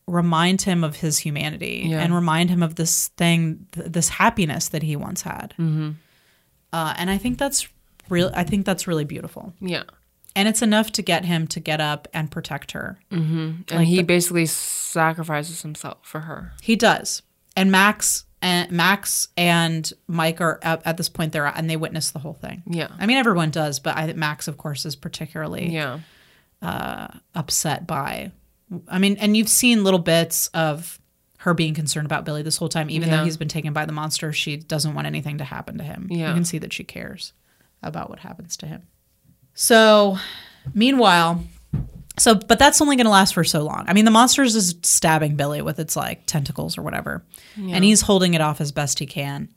remind 0.07 0.61
him 0.63 0.83
of 0.83 0.97
his 0.97 1.17
humanity 1.19 1.83
Yeah. 1.87 2.01
and 2.01 2.13
remind 2.13 2.49
him 2.49 2.61
of 2.61 2.75
this 2.75 3.07
thing 3.09 3.65
th- 3.71 3.87
this 3.91 4.09
happiness 4.09 4.69
that 4.69 4.83
he 4.83 4.95
once 4.95 5.21
had. 5.21 5.53
Uh, 6.73 6.93
and 6.97 7.09
I 7.09 7.17
think 7.17 7.37
that's 7.37 7.67
real 8.09 8.31
I 8.33 8.43
think 8.43 8.65
that's 8.65 8.87
really 8.87 9.05
beautiful 9.05 9.53
yeah. 9.61 9.83
and 10.35 10.47
it's 10.47 10.61
enough 10.61 10.91
to 10.93 11.01
get 11.01 11.25
him 11.25 11.47
to 11.47 11.59
get 11.59 11.79
up 11.81 12.07
and 12.13 12.29
protect 12.31 12.71
her. 12.71 12.99
And 13.09 13.65
he 13.69 14.03
basically 14.03 14.45
sacrifices 14.47 15.61
himself 15.61 15.97
for 16.03 16.21
her. 16.21 16.53
He 16.61 16.75
does, 16.75 17.21
and 17.55 17.71
Max 17.71 18.25
and 18.41 18.71
Max 18.71 19.27
and 19.37 19.91
Mike 20.07 20.41
are 20.41 20.59
at, 20.63 20.81
at 20.85 20.97
this 20.97 21.09
point 21.09 21.31
there, 21.31 21.45
and 21.45 21.69
they 21.69 21.77
witness 21.77 22.11
the 22.11 22.19
whole 22.19 22.33
thing. 22.33 22.63
Yeah. 22.65 22.87
I 22.99 23.05
mean 23.05 23.17
everyone 23.17 23.51
does, 23.51 23.79
but 23.79 23.95
I 23.97 24.05
think 24.05 24.17
Max, 24.17 24.47
of 24.47 24.57
course, 24.57 24.85
is 24.85 24.95
particularly 24.95 25.69
Yeah, 25.69 25.99
Uh, 26.61 27.07
upset 27.35 27.85
by. 27.87 28.31
I 28.87 28.99
mean, 28.99 29.17
and 29.17 29.35
you've 29.35 29.49
seen 29.49 29.83
little 29.83 29.99
bits 29.99 30.47
of 30.53 30.97
her 31.39 31.53
being 31.53 31.73
concerned 31.73 32.05
about 32.05 32.23
Billy 32.23 32.41
this 32.43 32.57
whole 32.57 32.69
time, 32.69 32.89
even 32.89 33.09
though 33.09 33.23
he's 33.25 33.35
been 33.37 33.47
taken 33.47 33.73
by 33.73 33.85
the 33.85 33.91
monster. 33.91 34.31
She 34.31 34.57
doesn't 34.57 34.93
want 34.93 35.07
anything 35.07 35.39
to 35.39 35.43
happen 35.43 35.77
to 35.79 35.83
him. 35.83 36.07
Yeah. 36.09 36.29
You 36.29 36.33
can 36.35 36.45
see 36.45 36.59
that 36.59 36.71
she 36.71 36.83
cares 36.83 37.33
about 37.83 38.09
what 38.09 38.19
happens 38.19 38.55
to 38.57 38.67
him. 38.67 38.83
So, 39.55 40.17
meanwhile, 40.73 41.43
so 42.17 42.35
but 42.35 42.59
that's 42.59 42.81
only 42.81 42.95
going 42.95 43.05
to 43.05 43.11
last 43.11 43.33
for 43.33 43.43
so 43.43 43.63
long. 43.63 43.85
I 43.87 43.93
mean, 43.93 44.05
the 44.05 44.11
monster 44.11 44.43
is 44.43 44.53
just 44.53 44.85
stabbing 44.85 45.35
Billy 45.35 45.61
with 45.61 45.79
its 45.79 45.95
like 45.95 46.25
tentacles 46.25 46.77
or 46.77 46.81
whatever, 46.81 47.23
and 47.57 47.83
he's 47.83 48.01
holding 48.01 48.33
it 48.33 48.41
off 48.41 48.61
as 48.61 48.71
best 48.71 48.99
he 48.99 49.05
can. 49.05 49.49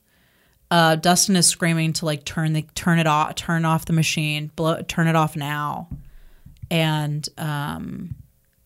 Uh, 0.71 0.97
Dustin 0.97 1.37
is 1.37 1.47
screaming 1.47 1.93
to 1.95 2.05
like 2.07 2.25
turn 2.25 2.53
the 2.53 2.63
turn 2.75 2.99
it 2.99 3.07
off, 3.07 3.35
turn 3.35 3.65
off 3.65 3.85
the 3.85 3.93
machine, 3.93 4.51
blow, 4.57 4.83
turn 4.83 5.07
it 5.07 5.17
off 5.17 5.37
now. 5.37 5.89
And 6.71 7.29
um, 7.39 8.15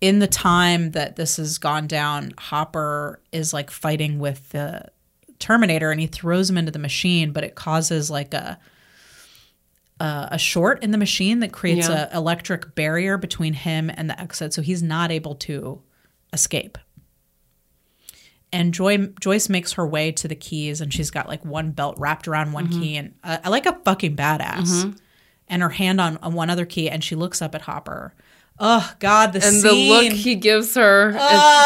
in 0.01 0.19
the 0.21 0.29
time 0.29 0.93
that 0.93 1.17
this 1.17 1.37
has 1.37 1.59
gone 1.59 1.87
down, 1.87 2.33
Hopper 2.39 3.21
is 3.33 3.53
like 3.53 3.71
fighting 3.71 4.19
with 4.19 4.49
the 4.51 4.85
Terminator, 5.39 5.91
and 5.91 6.01
he 6.01 6.07
throws 6.07 6.49
him 6.49 6.59
into 6.59 6.73
the 6.73 6.79
machine, 6.79 7.33
but 7.33 7.45
it 7.45 7.55
causes 7.55 8.11
like 8.11 8.35
a 8.35 8.59
a, 10.01 10.29
a 10.33 10.39
short 10.39 10.83
in 10.83 10.91
the 10.91 10.99
machine 10.99 11.41
that 11.41 11.53
creates 11.53 11.89
Yeah. 11.89 12.09
a 12.13 12.17
electric 12.17 12.75
barrier 12.75 13.19
between 13.19 13.53
him 13.55 13.91
and 13.95 14.09
the 14.11 14.21
exit, 14.21 14.53
so 14.55 14.63
he's 14.63 14.83
not 14.83 15.11
able 15.11 15.35
to 15.37 15.81
escape. 16.33 16.79
And 18.53 18.73
Joy 18.73 19.09
Joyce 19.21 19.49
makes 19.49 19.73
her 19.73 19.87
way 19.87 20.11
to 20.13 20.27
the 20.29 20.35
keys, 20.35 20.81
and 20.81 20.93
she's 20.93 21.11
got 21.11 21.29
like 21.29 21.45
one 21.45 21.73
belt 21.73 21.97
wrapped 21.99 22.27
around 22.27 22.53
one 22.53 22.69
Mm-hmm. 22.69 22.81
key, 22.81 22.97
and 22.97 23.15
uh, 23.23 23.39
I 23.45 23.49
like 23.51 23.67
a 23.67 23.79
fucking 23.85 24.17
badass. 24.17 24.99
And 25.51 25.63
her 25.63 25.71
hand 25.71 25.99
on, 26.01 26.19
on 26.19 26.35
one 26.35 26.51
other 26.51 26.67
key, 26.67 26.91
and 26.91 27.03
she 27.03 27.15
looks 27.15 27.41
up 27.41 27.55
at 27.55 27.63
Hopper. 27.63 28.15
Oh 28.61 28.93
God, 28.99 29.33
the 29.33 29.45
and 29.45 29.55
scene. 29.57 29.63
the 29.63 29.89
look 29.89 30.13
he 30.13 30.35
gives 30.35 30.75
her, 30.75 31.11
is- 31.11 31.15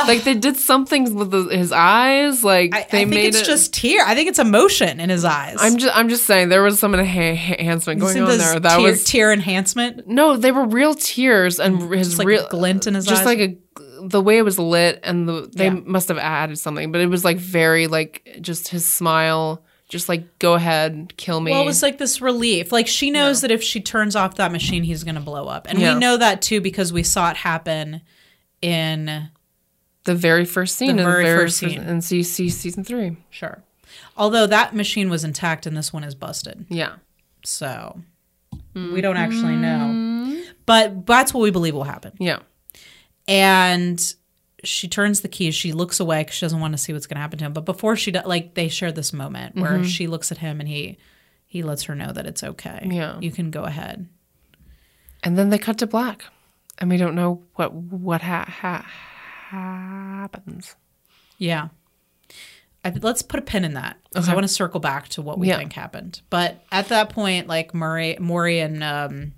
like 0.09 0.25
they 0.25 0.35
did 0.35 0.57
something 0.57 1.15
with 1.15 1.31
the, 1.31 1.45
his 1.45 1.73
eyes. 1.73 2.45
Like 2.45 2.75
I, 2.75 2.79
I 2.79 2.83
they 2.83 2.87
think 2.89 3.11
made 3.11 3.25
it's 3.29 3.41
it. 3.41 3.45
just 3.47 3.73
tear. 3.73 4.05
I 4.05 4.15
think 4.15 4.29
it's 4.29 4.39
emotion 4.39 5.01
in 5.01 5.09
his 5.09 5.25
eyes. 5.25 5.57
I'm 5.59 5.79
just, 5.79 5.97
I'm 5.97 6.09
just 6.11 6.27
saying 6.27 6.51
there 6.51 6.63
was 6.63 6.79
some 6.79 6.93
enha- 6.93 7.59
enhancement 7.59 8.01
going 8.01 8.19
on 8.23 8.37
there. 8.39 8.61
That 8.61 8.77
tear, 8.77 8.83
was 8.91 9.05
tear 9.05 9.33
enhancement. 9.33 10.07
no, 10.07 10.37
they 10.37 10.53
were 10.53 10.67
real 10.67 10.95
tears 10.95 11.59
and 11.59 11.81
mm, 11.81 11.97
his 11.97 12.09
Just 12.09 12.19
like 12.19 12.27
real 12.29 12.47
a 12.47 12.51
glint 12.51 12.87
in 12.87 12.95
his 12.95 13.07
just 13.07 13.21
eyes. 13.23 13.27
like 13.27 13.39
a 13.39 13.57
the 14.09 14.21
way 14.21 14.37
it 14.37 14.43
was 14.43 14.59
lit 14.59 15.01
and 15.05 15.29
the 15.29 15.49
they 15.55 15.67
Yeah. 15.67 15.71
must 15.85 16.09
have 16.09 16.19
added 16.19 16.59
something, 16.59 16.93
but 16.93 17.01
it 17.01 17.07
was 17.07 17.25
like 17.25 17.39
very 17.39 17.87
like 17.87 18.37
just 18.41 18.69
his 18.69 18.85
smile, 18.85 19.65
just 19.93 20.09
like 20.09 20.39
go 20.39 20.55
ahead, 20.55 21.13
kill 21.19 21.39
me. 21.41 21.51
Well, 21.53 21.63
it 21.63 21.67
was 21.67 21.83
like 21.83 21.99
this 21.99 22.21
relief. 22.23 22.73
Like 22.73 22.87
she 22.89 23.11
knows 23.11 23.43
that 23.43 23.51
if 23.51 23.63
she 23.63 23.79
turns 23.81 24.17
off 24.17 24.37
that 24.37 24.51
machine, 24.51 24.83
he's 24.85 25.05
going 25.05 25.15
to 25.17 25.21
blow 25.21 25.47
up, 25.49 25.67
and 25.69 25.79
Yeah. 25.79 25.93
we 25.95 26.01
know 26.01 26.17
that 26.17 26.41
too 26.41 26.61
because 26.63 26.93
we 26.93 27.03
saw 27.03 27.31
it 27.31 27.37
happen 27.37 28.01
in 28.63 29.29
the 30.05 30.15
very 30.15 30.45
first 30.47 30.77
scene, 30.77 30.97
The 30.97 31.03
in 31.03 31.09
very 31.09 31.25
the 31.25 31.31
very 31.31 31.45
first 31.45 31.59
scene. 31.59 31.79
in 31.81 31.99
CC 32.01 32.51
season 32.51 32.83
three. 32.85 33.17
sure. 33.31 33.63
Although 34.17 34.47
that 34.47 34.75
machine 34.75 35.11
was 35.11 35.25
intact 35.25 35.67
and 35.67 35.77
this 35.77 35.93
one 35.93 36.05
is 36.05 36.15
busted, 36.15 36.65
Yeah, 36.71 36.95
so 37.45 38.01
we 38.75 39.01
don't 39.03 39.17
actually 39.19 39.57
know. 39.57 40.43
But 40.65 41.05
that's 41.07 41.35
what 41.35 41.41
we 41.43 41.51
believe 41.51 41.75
will 41.75 41.85
happen. 41.85 42.13
yeah, 42.19 42.39
and 43.29 44.01
she 44.65 44.87
turns 44.89 45.21
the 45.23 45.29
keys 45.29 45.55
she 45.55 45.73
looks 45.73 45.99
away 46.01 46.21
because 46.21 46.35
she 46.37 46.45
doesn't 46.45 46.61
want 46.61 46.73
to 46.73 46.79
see 46.79 46.93
what's 46.93 47.07
going 47.07 47.17
to 47.17 47.21
happen 47.21 47.39
to 47.39 47.45
him 47.47 47.53
but 47.53 47.65
before 47.65 47.97
she 47.97 48.11
does 48.11 48.25
like 48.27 48.55
they 48.55 48.69
share 48.69 48.93
this 48.93 49.13
moment 49.13 49.57
where 49.57 49.73
Mm-hmm. 49.73 49.83
she 49.85 50.07
looks 50.07 50.31
at 50.31 50.39
him 50.39 50.61
and 50.61 50.69
he 50.69 50.99
he 51.47 51.63
lets 51.63 51.83
her 51.85 51.95
know 51.95 52.13
that 52.13 52.27
it's 52.27 52.43
okay 52.43 52.87
Yeah. 52.91 53.19
you 53.21 53.31
can 53.33 53.51
go 53.51 53.65
ahead 53.65 54.09
and 55.25 55.37
then 55.39 55.51
they 55.51 55.59
cut 55.59 55.79
to 55.79 55.87
black, 55.87 56.25
and 56.79 56.91
we 56.91 56.97
don't 56.97 57.15
know 57.15 57.43
what 57.55 57.73
what 57.75 58.23
ha- 58.23 58.45
ha- 58.49 58.87
happens. 59.51 60.75
yeah 61.39 61.69
I, 62.85 62.91
let's 63.01 63.23
put 63.23 63.39
a 63.39 63.43
pin 63.43 63.65
in 63.65 63.75
that 63.75 63.97
because 64.09 64.29
I 64.29 64.35
want 64.35 64.43
to 64.45 64.53
circle 64.53 64.81
back 64.81 65.09
to 65.11 65.23
what 65.23 65.39
we 65.39 65.47
Yeah. 65.49 65.59
think 65.59 65.73
happened. 65.73 66.21
But 66.31 66.65
at 66.73 66.89
that 66.89 67.11
point, 67.11 67.47
like 67.47 67.73
Murray, 67.75 68.17
Maury, 68.19 68.59
and 68.59 68.83
um, 68.83 69.35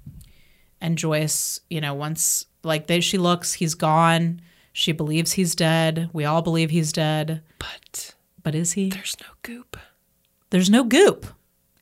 and 0.81 0.97
Joyce, 0.97 1.61
you 1.69 1.83
know, 1.83 1.93
once 1.93 2.47
like 2.63 2.87
they, 2.87 3.01
she 3.01 3.19
looks, 3.19 3.53
he's 3.53 3.75
gone. 3.75 4.41
She 4.77 4.91
believes 4.93 5.33
he's 5.33 5.55
dead. 5.55 6.11
We 6.13 6.25
all 6.25 6.43
believe 6.43 6.69
he's 6.71 6.93
dead. 6.93 7.43
But 7.61 8.15
But 8.43 8.55
is 8.57 8.73
he? 8.73 8.91
there's 8.91 9.17
no 9.21 9.29
goop. 9.43 9.77
There's 10.51 10.69
no 10.69 10.83
goop. 10.83 11.27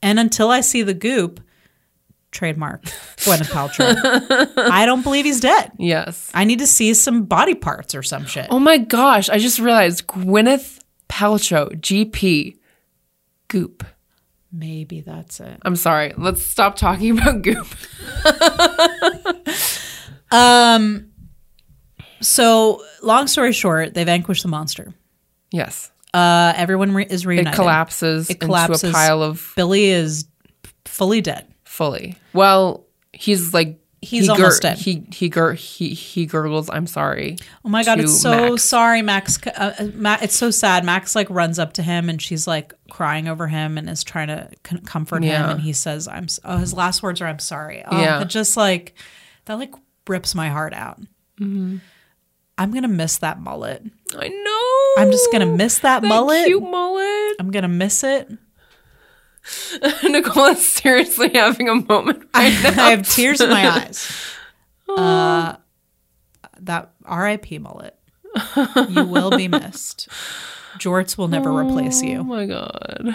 And 0.03 0.19
until 0.21 0.51
I 0.51 0.61
see 0.61 0.83
the 0.83 0.93
goop, 0.95 1.41
trademark 2.33 2.83
Gwyneth 3.17 3.51
Paltrow. 3.51 3.97
I 4.71 4.85
don't 4.85 5.03
believe 5.03 5.25
he's 5.25 5.41
dead. 5.41 5.73
Yes. 5.79 6.31
I 6.35 6.45
need 6.45 6.59
to 6.59 6.67
see 6.67 6.93
some 6.93 7.25
body 7.25 7.55
parts 7.55 7.95
or 7.95 8.03
some 8.03 8.27
shit. 8.27 8.49
Oh 8.51 8.59
my 8.59 8.77
gosh! 8.79 9.31
I 9.31 9.39
just 9.39 9.59
realized 9.59 10.07
Gwyneth 10.07 10.79
Paltrow, 11.09 11.71
GP, 11.81 12.59
Goop. 13.49 13.85
Maybe 14.53 15.01
that's 15.01 15.41
it. 15.41 15.59
I'm 15.63 15.77
sorry. 15.77 16.13
Let's 16.19 16.45
stop 16.45 16.77
talking 16.77 17.11
about 17.19 17.41
Goop. 17.41 17.67
Um, 20.31 21.12
So, 22.23 22.83
long 23.03 23.27
story 23.27 23.53
short, 23.53 23.95
they 23.95 24.05
vanquish 24.05 24.43
the 24.43 24.49
monster. 24.49 24.95
Yes, 25.51 25.91
Uh, 26.15 26.53
everyone 26.57 26.93
re- 26.93 27.07
is 27.09 27.23
it 27.25 27.29
reunited. 27.29 27.55
collapses, 27.55 28.31
It 28.31 28.41
collapses. 28.41 28.85
into 28.85 28.97
a 28.97 29.01
pile 29.01 29.23
of 29.23 29.53
Billy 29.57 29.87
is 29.91 30.27
fully 30.85 31.21
dead. 31.21 31.47
fully. 31.65 32.17
Well, 32.33 32.87
he's 33.13 33.53
like 33.55 33.79
he's 34.03 34.25
he 34.25 34.31
almost 34.31 34.61
gur- 34.63 34.69
dead. 34.71 34.79
He 34.79 35.07
he 35.13 35.29
gur- 35.29 35.53
he 35.55 35.91
he 35.95 36.27
gurgles. 36.27 36.69
I'm 36.71 36.87
sorry. 36.87 37.37
oh 37.65 37.69
my 37.69 37.83
god, 37.85 38.01
it's 38.01 38.21
so 38.21 38.51
Max. 38.51 38.63
sorry, 38.65 39.01
Max. 39.03 39.39
Uh, 39.47 39.73
uh, 39.79 39.87
Ma- 39.95 40.19
it's 40.21 40.35
so 40.37 40.51
sad. 40.51 40.85
Max 40.85 41.15
like 41.15 41.29
runs 41.31 41.59
up 41.59 41.73
to 41.75 41.83
him 41.83 42.09
and 42.11 42.21
she's 42.21 42.47
like 42.47 42.75
crying 42.91 43.27
over 43.29 43.47
him 43.49 43.79
and 43.79 43.89
is 43.89 44.03
trying 44.05 44.29
to 44.29 44.49
con- 44.65 44.83
comfort 44.85 45.23
him. 45.25 45.51
And 45.51 45.61
he 45.61 45.73
says, 45.73 46.09
"I'm." 46.09 46.25
s- 46.25 46.41
Oh, 46.45 46.59
his 46.59 46.73
last 46.75 47.03
words 47.03 47.21
are, 47.21 47.27
"I'm 47.27 47.39
sorry." 47.39 47.85
Oh, 47.87 48.01
Yeah. 48.01 48.21
it 48.21 48.29
just 48.29 48.57
like 48.57 48.95
that 49.47 49.55
like 49.55 49.73
rips 50.09 50.35
my 50.35 50.49
heart 50.51 50.75
out. 50.75 51.01
Mm-hmm. 51.41 51.77
I'm 52.59 52.73
gonna 52.73 52.89
miss 52.89 53.19
that 53.19 53.41
mullet. 53.41 53.83
I 54.17 54.29
know. 54.29 55.03
I'm 55.03 55.11
just 55.11 55.31
gonna 55.33 55.47
miss 55.47 55.79
that, 55.81 56.03
that 56.03 56.09
mullet. 56.09 56.47
cute 56.47 56.63
mullet. 56.63 57.37
I'm 57.41 57.51
gonna 57.51 57.69
miss 57.69 58.05
it. 58.05 58.31
Nicole 60.05 60.45
is 60.47 60.67
seriously 60.67 61.31
having 61.35 61.69
a 61.69 61.75
moment 61.75 62.29
I 62.35 62.51
right 62.63 62.77
now. 62.77 62.91
have 62.91 63.09
tears 63.09 63.41
in 63.41 63.51
my 63.51 63.69
eyes. 63.69 64.11
Uh, 64.89 65.57
that 66.61 66.93
R.I.P. 67.07 67.59
mullet. 67.61 67.97
You 68.91 69.05
will 69.07 69.31
be 69.31 69.49
missed. 69.49 70.07
Jorts 70.77 71.17
will 71.17 71.29
never 71.29 71.51
replace 71.51 72.03
you. 72.03 72.19
Oh 72.19 72.25
my 72.25 72.45
god. 72.45 73.15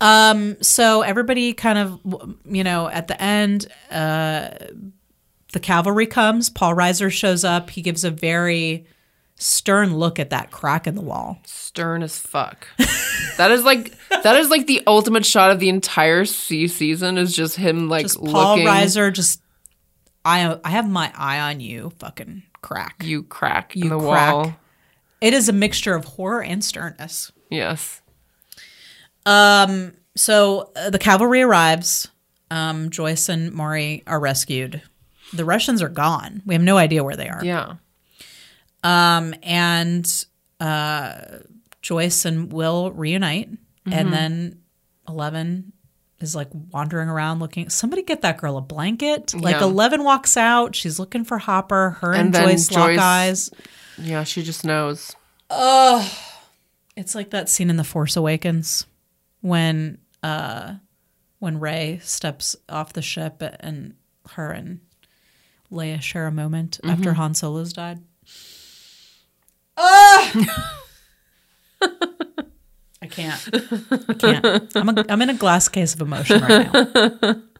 Um, 0.00 0.62
so 0.62 1.02
everybody 1.02 1.54
kind 1.54 1.76
of, 1.76 2.32
you 2.44 2.62
know, 2.62 2.88
at 2.88 3.08
the 3.08 3.20
end, 3.20 3.66
uh, 3.90 4.50
the 5.52 5.60
cavalry 5.60 6.06
comes. 6.06 6.48
Paul 6.50 6.74
Reiser 6.74 7.10
shows 7.10 7.44
up. 7.44 7.70
He 7.70 7.82
gives 7.82 8.04
a 8.04 8.10
very 8.10 8.86
stern 9.36 9.96
look 9.96 10.18
at 10.18 10.30
that 10.30 10.50
crack 10.50 10.86
in 10.86 10.94
the 10.94 11.00
wall. 11.00 11.38
Stern 11.44 12.02
as 12.02 12.18
fuck. 12.18 12.68
that 13.38 13.50
is 13.50 13.64
like 13.64 13.94
that 14.22 14.36
is 14.36 14.50
like 14.50 14.66
the 14.66 14.82
ultimate 14.86 15.24
shot 15.24 15.50
of 15.50 15.58
the 15.60 15.68
entire 15.68 16.24
sea 16.24 16.68
season 16.68 17.16
is 17.18 17.34
just 17.34 17.56
him 17.56 17.88
like 17.88 18.04
Just 18.04 18.18
Paul 18.22 18.56
looking 18.56 18.66
Reiser, 18.66 19.12
just 19.12 19.40
I, 20.24 20.58
I 20.62 20.70
have 20.70 20.88
my 20.88 21.10
eye 21.16 21.40
on 21.40 21.60
you, 21.60 21.92
fucking 21.98 22.42
crack. 22.60 23.02
you 23.02 23.22
crack 23.22 23.74
You 23.74 23.84
in 23.84 23.88
the 23.88 23.98
crack. 23.98 24.34
wall. 24.34 24.54
It 25.22 25.32
is 25.32 25.48
a 25.48 25.52
mixture 25.52 25.94
of 25.94 26.04
horror 26.04 26.42
and 26.42 26.62
sternness. 26.62 27.32
Yes. 27.50 28.02
Um, 29.26 29.92
so 30.16 30.70
uh, 30.76 30.90
the 30.90 30.98
cavalry 30.98 31.42
arrives. 31.42 32.08
Um, 32.50 32.90
Joyce 32.90 33.28
and 33.28 33.52
Maury 33.52 34.02
are 34.06 34.18
rescued. 34.20 34.82
The 35.32 35.44
Russians 35.44 35.82
are 35.82 35.88
gone. 35.88 36.42
We 36.46 36.54
have 36.54 36.62
no 36.62 36.76
idea 36.76 37.04
where 37.04 37.16
they 37.16 37.28
are. 37.28 37.44
Yeah. 37.44 37.74
Um, 38.82 39.34
and 39.42 40.24
uh, 40.58 41.20
Joyce 41.82 42.24
and 42.24 42.52
Will 42.52 42.90
reunite, 42.92 43.50
Mm-hmm. 43.50 43.92
and 43.98 44.12
then 44.12 44.60
Eleven 45.08 45.72
is 46.20 46.36
like 46.36 46.48
wandering 46.70 47.08
around 47.08 47.38
looking. 47.40 47.70
Somebody 47.70 48.02
get 48.02 48.20
that 48.22 48.36
girl 48.36 48.58
a 48.58 48.60
blanket. 48.60 49.32
Like 49.34 49.56
Yeah. 49.56 49.64
Eleven 49.64 50.04
walks 50.04 50.36
out. 50.36 50.74
She's 50.76 50.98
looking 50.98 51.24
for 51.24 51.38
Hopper. 51.38 51.96
Her 52.00 52.12
and, 52.12 52.26
And 52.26 52.34
then 52.34 52.48
Joyce 52.48 52.70
lock 52.72 52.90
eyes. 52.98 53.50
Yeah, 53.96 54.24
she 54.24 54.42
just 54.42 54.64
knows. 54.66 55.16
It's 56.96 57.14
like 57.14 57.30
that 57.30 57.48
scene 57.48 57.70
in 57.70 57.76
The 57.76 57.84
Force 57.84 58.16
Awakens 58.16 58.86
when 59.40 59.98
uh 60.22 60.74
when 61.38 61.58
Rey 61.58 62.00
steps 62.02 62.54
off 62.68 62.92
the 62.92 63.00
ship 63.02 63.42
and 63.60 63.94
her 64.32 64.50
and 64.50 64.80
Leia 65.72 66.00
share 66.00 66.26
a 66.26 66.32
moment 66.32 66.78
Mm-hmm. 66.82 66.90
after 66.90 67.12
Han 67.14 67.34
Solo's 67.34 67.72
died. 67.72 68.00
Ah! 69.76 70.32
I 73.02 73.06
can't. 73.06 73.48
I 74.08 74.14
can't. 74.14 74.76
I'm, 74.76 74.88
a, 74.90 75.04
I'm 75.08 75.22
in 75.22 75.30
a 75.30 75.34
glass 75.34 75.68
case 75.68 75.94
of 75.94 76.00
emotion 76.02 76.42
right 76.42 76.72
now. 76.72 77.42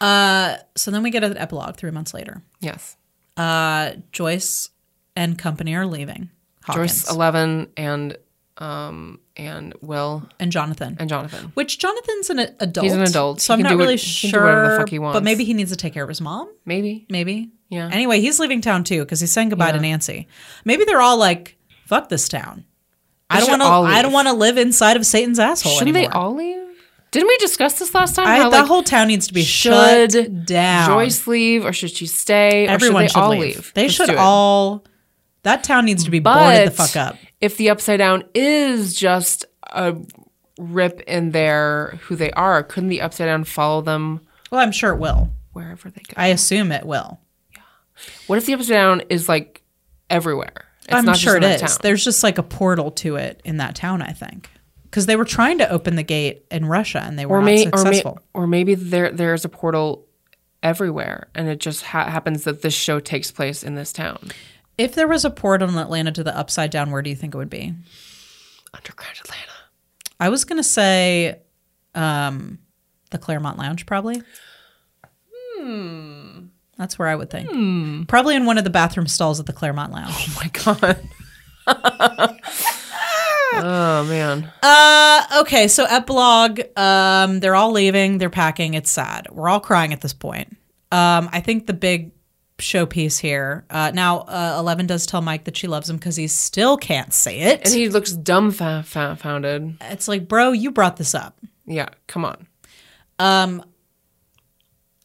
Uh, 0.00 0.56
so 0.76 0.92
then 0.92 1.02
we 1.02 1.10
get 1.10 1.24
an 1.24 1.36
epilogue 1.36 1.76
three 1.76 1.90
months 1.90 2.14
later. 2.14 2.40
Yes. 2.60 2.96
Uh, 3.36 3.94
Joyce 4.12 4.70
and 5.16 5.36
company 5.36 5.74
are 5.74 5.86
leaving. 5.86 6.30
Hawkins 6.62 7.02
Joyce 7.02 7.10
Eleven 7.12 7.68
and 7.76 8.16
um 8.58 9.18
and 9.38 9.72
Will 9.80 10.28
and 10.40 10.50
Jonathan. 10.52 10.96
and 10.98 11.08
Jonathan. 11.08 11.52
Which 11.54 11.78
Jonathan's 11.78 12.28
an 12.30 12.38
adult. 12.60 12.84
He's 12.84 12.92
an 12.92 13.02
adult. 13.02 13.40
So 13.40 13.54
He 13.54 13.58
I'm 13.62 13.62
not 13.70 13.76
really 13.78 13.94
what- 13.94 14.00
sure. 14.00 14.64
do 14.64 14.70
the 14.72 14.76
fuck 14.78 14.88
he 14.90 14.98
wants. 14.98 15.14
But 15.16 15.24
maybe 15.24 15.44
he 15.44 15.54
needs 15.54 15.70
to 15.70 15.76
take 15.76 15.94
care 15.94 16.02
of 16.02 16.08
his 16.08 16.20
mom. 16.20 16.48
Maybe. 16.66 17.06
Maybe. 17.08 17.50
Yeah. 17.70 17.88
Anyway, 17.92 18.20
he's 18.20 18.38
leaving 18.38 18.60
town 18.60 18.84
too 18.84 19.00
because 19.04 19.20
he's 19.20 19.32
saying 19.32 19.50
goodbye 19.50 19.72
to 19.72 19.80
Nancy. 19.80 20.26
Maybe 20.64 20.84
they're 20.84 21.00
all 21.00 21.16
like, 21.18 21.56
"Fuck 21.86 22.08
this 22.08 22.28
town. 22.28 22.64
I 23.30 23.40
don't 23.40 23.50
want 23.50 23.62
to. 23.62 23.68
I 23.94 24.00
don't 24.02 24.12
want 24.12 24.26
to 24.28 24.32
live 24.34 24.56
inside 24.58 24.96
of 24.96 25.04
Satan's 25.06 25.38
asshole 25.38 25.72
anyway. 25.72 25.78
Shouldn't 25.78 25.96
anymore." 25.96 26.12
they 26.12 26.18
all 26.18 26.34
leave? 26.34 26.64
Didn't 27.10 27.28
we 27.28 27.36
discuss 27.38 27.78
this 27.78 27.94
last 27.94 28.16
time? 28.16 28.26
I, 28.26 28.36
How, 28.36 28.50
that 28.50 28.60
like, 28.60 28.68
whole 28.68 28.82
town 28.82 29.08
needs 29.08 29.26
to 29.28 29.34
be 29.34 29.42
should 29.42 30.12
shut 30.12 30.44
down. 30.46 30.88
Joyce 30.90 31.26
leave 31.26 31.64
or 31.64 31.72
should 31.72 31.90
she 31.90 32.06
stay? 32.06 32.66
Everyone 32.66 33.04
should 33.04 33.12
should, 33.12 33.16
they 33.16 33.20
all 33.22 33.30
leave. 33.30 33.40
leave? 33.56 33.72
They 33.74 33.82
Let's 33.84 33.94
should 33.94 34.10
all. 34.14 34.84
That 35.42 35.64
town 35.64 35.84
needs 35.86 36.04
to 36.04 36.10
be 36.10 36.18
boarded 36.18 36.66
the 36.68 36.70
fuck 36.70 36.96
up. 36.96 37.16
If 37.40 37.56
the 37.56 37.70
upside 37.70 37.98
down 37.98 38.24
is 38.34 38.94
just 38.94 39.44
a 39.62 39.96
rip 40.58 41.00
in 41.02 41.30
their 41.30 41.98
who 42.02 42.16
they 42.16 42.30
are, 42.32 42.62
couldn't 42.62 42.88
the 42.88 43.00
upside 43.00 43.26
down 43.26 43.44
follow 43.44 43.80
them 43.80 44.20
Well, 44.50 44.60
I'm 44.60 44.72
sure 44.72 44.92
it 44.92 44.98
will. 44.98 45.30
wherever 45.52 45.90
they 45.90 46.02
go? 46.08 46.14
I 46.16 46.28
assume 46.28 46.72
it 46.72 46.84
will. 46.84 47.20
Yeah. 47.54 47.62
what 48.26 48.38
if 48.38 48.46
the 48.46 48.54
upside 48.54 48.68
down 48.68 49.02
is 49.08 49.28
like 49.28 49.62
everywhere? 50.10 50.64
It's 50.82 50.94
I'm 50.94 51.14
sure 51.14 51.36
it 51.36 51.60
town. 51.60 51.68
There's 51.82 52.02
just 52.02 52.22
like 52.22 52.38
a 52.38 52.42
portal 52.42 52.90
to 52.92 53.16
it 53.16 53.40
in 53.44 53.58
that 53.58 53.74
town, 53.74 54.00
I 54.02 54.12
think. 54.12 54.50
Because 54.84 55.04
they 55.04 55.16
were 55.16 55.26
trying 55.26 55.58
to 55.58 55.68
open 55.70 55.96
the 55.96 56.02
gate 56.02 56.46
in 56.50 56.64
Russia 56.64 57.02
and 57.04 57.18
they 57.18 57.26
were 57.26 57.36
or 57.36 57.40
not 57.40 57.44
may, 57.44 57.66
or, 57.66 57.70
may, 57.70 57.76
successful. 57.76 58.18
or 58.32 58.46
maybe 58.46 58.74
there 58.74 59.10
there's 59.12 59.44
a 59.44 59.50
portal 59.50 60.06
everywhere, 60.62 61.28
and 61.34 61.46
it 61.46 61.60
just 61.60 61.82
ha- 61.84 62.08
happens 62.10 62.44
that 62.44 62.62
this 62.62 62.74
show 62.74 62.98
takes 62.98 63.30
place 63.30 63.62
in 63.62 63.74
this 63.74 63.92
town. 63.92 64.30
If 64.78 64.94
there 64.94 65.08
was 65.08 65.24
a 65.24 65.30
portal 65.30 65.68
in 65.68 65.76
Atlanta 65.76 66.12
to 66.12 66.24
the 66.24 66.36
upside 66.36 66.70
down, 66.70 66.90
where 66.90 67.02
do 67.02 67.10
you 67.10 67.16
think 67.16 67.34
it 67.34 67.38
would 67.38 67.50
be? 67.50 67.74
Underground 68.72 69.18
Atlanta. 69.20 69.52
I 70.20 70.28
was 70.28 70.44
gonna 70.44 70.62
say 70.62 71.40
um 71.94 72.58
the 73.10 73.18
Clermont 73.18 73.58
Lounge, 73.58 73.86
probably. 73.86 74.22
Hmm. 75.58 76.46
That's 76.76 76.98
where 76.98 77.08
I 77.08 77.16
would 77.16 77.28
think. 77.30 77.50
Probably 78.08 78.36
in 78.36 78.46
one 78.46 78.56
of 78.56 78.64
the 78.64 78.70
bathroom 78.70 79.08
stalls 79.08 79.40
at 79.40 79.46
the 79.46 79.52
Clermont 79.52 79.92
Lounge. 79.92 80.14
Oh 80.14 80.34
my 80.36 80.48
god. 80.48 81.08
oh 83.54 84.04
man. 84.08 84.48
Uh 84.62 85.40
okay, 85.40 85.66
so 85.66 85.84
epilogue. 85.84 86.60
Um, 86.76 87.40
they're 87.40 87.56
all 87.56 87.72
leaving, 87.72 88.18
they're 88.18 88.30
packing, 88.30 88.74
it's 88.74 88.90
sad. 88.90 89.26
We're 89.30 89.48
all 89.48 89.60
crying 89.60 89.92
at 89.92 90.00
this 90.00 90.12
point. 90.12 90.56
Um, 90.92 91.28
I 91.32 91.40
think 91.40 91.66
the 91.66 91.74
big 91.74 92.12
showpiece 92.58 93.18
here. 93.20 93.64
Uh 93.70 93.90
now 93.94 94.18
uh, 94.20 94.56
Eleven 94.58 94.86
does 94.86 95.06
tell 95.06 95.20
Mike 95.22 95.44
that 95.44 95.56
she 95.56 95.66
loves 95.66 95.88
him 95.88 95.96
because 95.96 96.16
he 96.16 96.26
still 96.28 96.76
can't 96.76 97.12
say 97.12 97.40
it. 97.40 97.64
And 97.64 97.72
he 97.74 97.88
looks 97.88 98.12
dumbfounded. 98.12 99.76
it's 99.82 100.08
like, 100.08 100.28
bro, 100.28 100.52
you 100.52 100.70
brought 100.70 100.96
this 100.96 101.14
up. 101.14 101.38
Yeah, 101.66 101.88
come 102.06 102.24
on. 102.24 102.46
Um, 103.18 103.62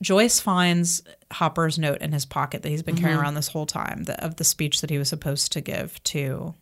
Joyce 0.02 0.40
finds 0.40 1.02
Hopper's 1.32 1.80
note 1.80 2.02
in 2.02 2.12
his 2.12 2.26
pocket 2.26 2.62
that 2.64 2.70
he's 2.70 2.84
been 2.84 2.96
carrying 2.98 3.18
around 3.20 3.36
this 3.36 3.48
whole 3.48 3.66
time 3.66 4.04
the, 4.04 4.22
of 4.24 4.36
the 4.36 4.44
speech 4.44 4.82
that 4.82 4.90
he 4.90 4.98
was 4.98 5.08
supposed 5.10 5.52
to 5.54 5.62
give 5.62 6.02
to 6.06 6.54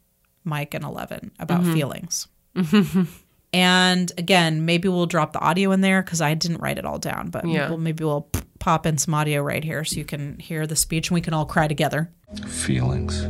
Mike 0.44 0.74
and 0.74 0.84
Eleven 0.86 1.32
about 1.40 1.64
feelings. 1.64 2.28
and 3.54 4.12
again, 4.18 4.66
maybe 4.66 4.88
we'll 4.88 5.06
drop 5.08 5.34
the 5.34 5.40
audio 5.40 5.72
in 5.72 5.82
there 5.82 6.02
because 6.02 6.22
I 6.22 6.34
didn't 6.36 6.62
write 6.62 6.78
it 6.78 6.86
all 6.86 7.00
down, 7.00 7.30
but 7.30 7.48
Yeah. 7.48 7.70
we'll, 7.70 7.78
maybe 7.78 8.04
we'll 8.04 8.28
pop 8.62 8.86
in 8.86 8.98
some 8.98 9.14
audio 9.14 9.42
right 9.42 9.64
here 9.64 9.84
so 9.84 9.98
you 9.98 10.06
can 10.06 10.40
hear 10.40 10.66
the 10.66 10.76
speech 10.78 11.10
and 11.10 11.16
we 11.16 11.22
can 11.22 11.34
all 11.34 11.46
cry 11.46 11.68
together. 11.68 12.10
Feelings. 12.48 13.24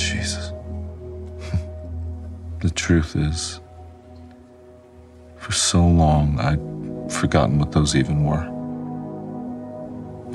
Jesus. 0.00 0.52
the 2.60 2.70
truth 2.70 3.16
is, 3.16 3.60
for 5.38 5.52
so 5.52 5.84
long, 5.84 6.38
I'd 6.38 6.60
forgotten 7.10 7.58
what 7.58 7.72
those 7.72 7.96
even 7.96 8.24
were. 8.24 8.44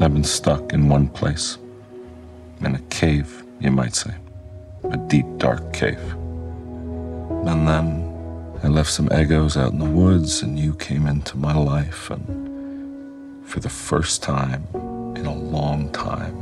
I've 0.04 0.14
been 0.14 0.24
stuck 0.24 0.74
in 0.74 0.90
one 0.90 1.08
place. 1.08 1.60
In 2.62 2.74
a 2.76 2.82
cave, 2.90 3.44
you 3.60 3.70
might 3.70 3.94
say. 3.94 4.16
A 4.90 4.98
deep, 4.98 5.26
dark 5.38 5.72
cave. 5.74 6.02
And 7.46 7.68
then 7.68 8.10
I 8.64 8.68
left 8.68 8.90
some 8.90 9.10
Eggos 9.10 9.56
out 9.56 9.74
in 9.74 9.80
the 9.80 9.86
woods, 9.86 10.42
and 10.42 10.58
you 10.58 10.74
came 10.74 11.06
into 11.06 11.38
my 11.38 11.56
life, 11.56 12.10
and 12.10 12.53
for 13.46 13.60
the 13.60 13.70
first 13.70 14.24
time 14.24 14.68
in 15.16 15.26
a 15.26 15.34
long 15.34 15.92
time, 15.92 16.36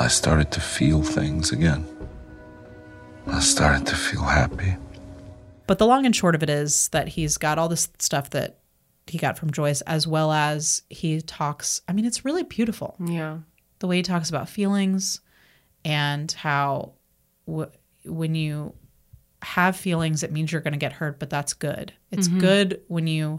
I 0.00 0.08
started 0.08 0.50
to 0.52 0.60
feel 0.60 1.02
things 1.02 1.52
again. 1.52 1.86
I 3.26 3.40
started 3.40 3.86
to 3.88 3.96
feel 3.96 4.22
happy. 4.22 4.76
But 5.66 5.78
the 5.78 5.86
long 5.86 6.06
and 6.06 6.16
short 6.16 6.34
of 6.34 6.42
it 6.42 6.48
is 6.50 6.88
that 6.88 7.08
he's 7.08 7.36
got 7.36 7.58
all 7.58 7.68
this 7.68 7.88
stuff 7.98 8.30
that 8.30 8.58
he 9.06 9.18
got 9.18 9.38
from 9.38 9.50
Joyce, 9.50 9.80
as 9.82 10.06
well 10.06 10.32
as 10.32 10.82
he 10.88 11.20
talks. 11.20 11.82
I 11.88 11.92
mean, 11.92 12.04
it's 12.04 12.24
really 12.24 12.42
beautiful. 12.42 12.96
Yeah. 13.04 13.38
the 13.78 13.86
way 13.86 13.96
he 13.96 14.02
talks 14.02 14.28
about 14.28 14.48
feelings 14.48 15.20
and 15.84 16.30
how 16.32 16.92
w- 17.46 17.70
when 18.04 18.34
you 18.34 18.74
have 19.42 19.76
feelings 19.76 20.22
it 20.22 20.32
means 20.32 20.50
you're 20.50 20.60
going 20.60 20.72
to 20.72 20.78
get 20.78 20.92
hurt 20.92 21.20
but 21.20 21.30
that's 21.30 21.54
good 21.54 21.92
it's 22.10 22.26
mm-hmm. 22.26 22.40
good 22.40 22.80
when 22.88 23.06
you 23.06 23.38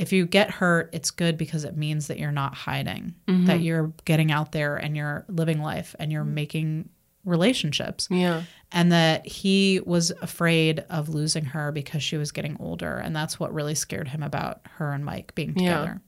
if 0.00 0.12
you 0.12 0.26
get 0.26 0.50
hurt, 0.50 0.88
it's 0.92 1.10
good 1.10 1.36
because 1.36 1.64
it 1.64 1.76
means 1.76 2.06
that 2.08 2.18
you're 2.18 2.32
not 2.32 2.54
hiding, 2.54 3.14
Mm-hmm. 3.28 3.44
that 3.46 3.60
you're 3.60 3.92
getting 4.04 4.32
out 4.32 4.52
there 4.52 4.76
and 4.76 4.96
you're 4.96 5.24
living 5.28 5.60
life 5.60 5.94
and 5.98 6.10
you're 6.10 6.24
making 6.24 6.88
relationships. 7.24 8.08
Yeah. 8.10 8.42
And 8.72 8.92
that 8.92 9.26
he 9.26 9.80
was 9.84 10.10
afraid 10.22 10.84
of 10.90 11.08
losing 11.08 11.44
her 11.46 11.70
because 11.72 12.02
she 12.02 12.16
was 12.16 12.32
getting 12.32 12.56
older. 12.60 12.96
And 12.96 13.14
that's 13.14 13.38
what 13.38 13.52
really 13.52 13.74
scared 13.74 14.08
him 14.08 14.22
about 14.22 14.60
her 14.78 14.92
and 14.92 15.04
Mike 15.04 15.34
being 15.34 15.50
Yeah. 15.58 15.78
together. 15.78 16.00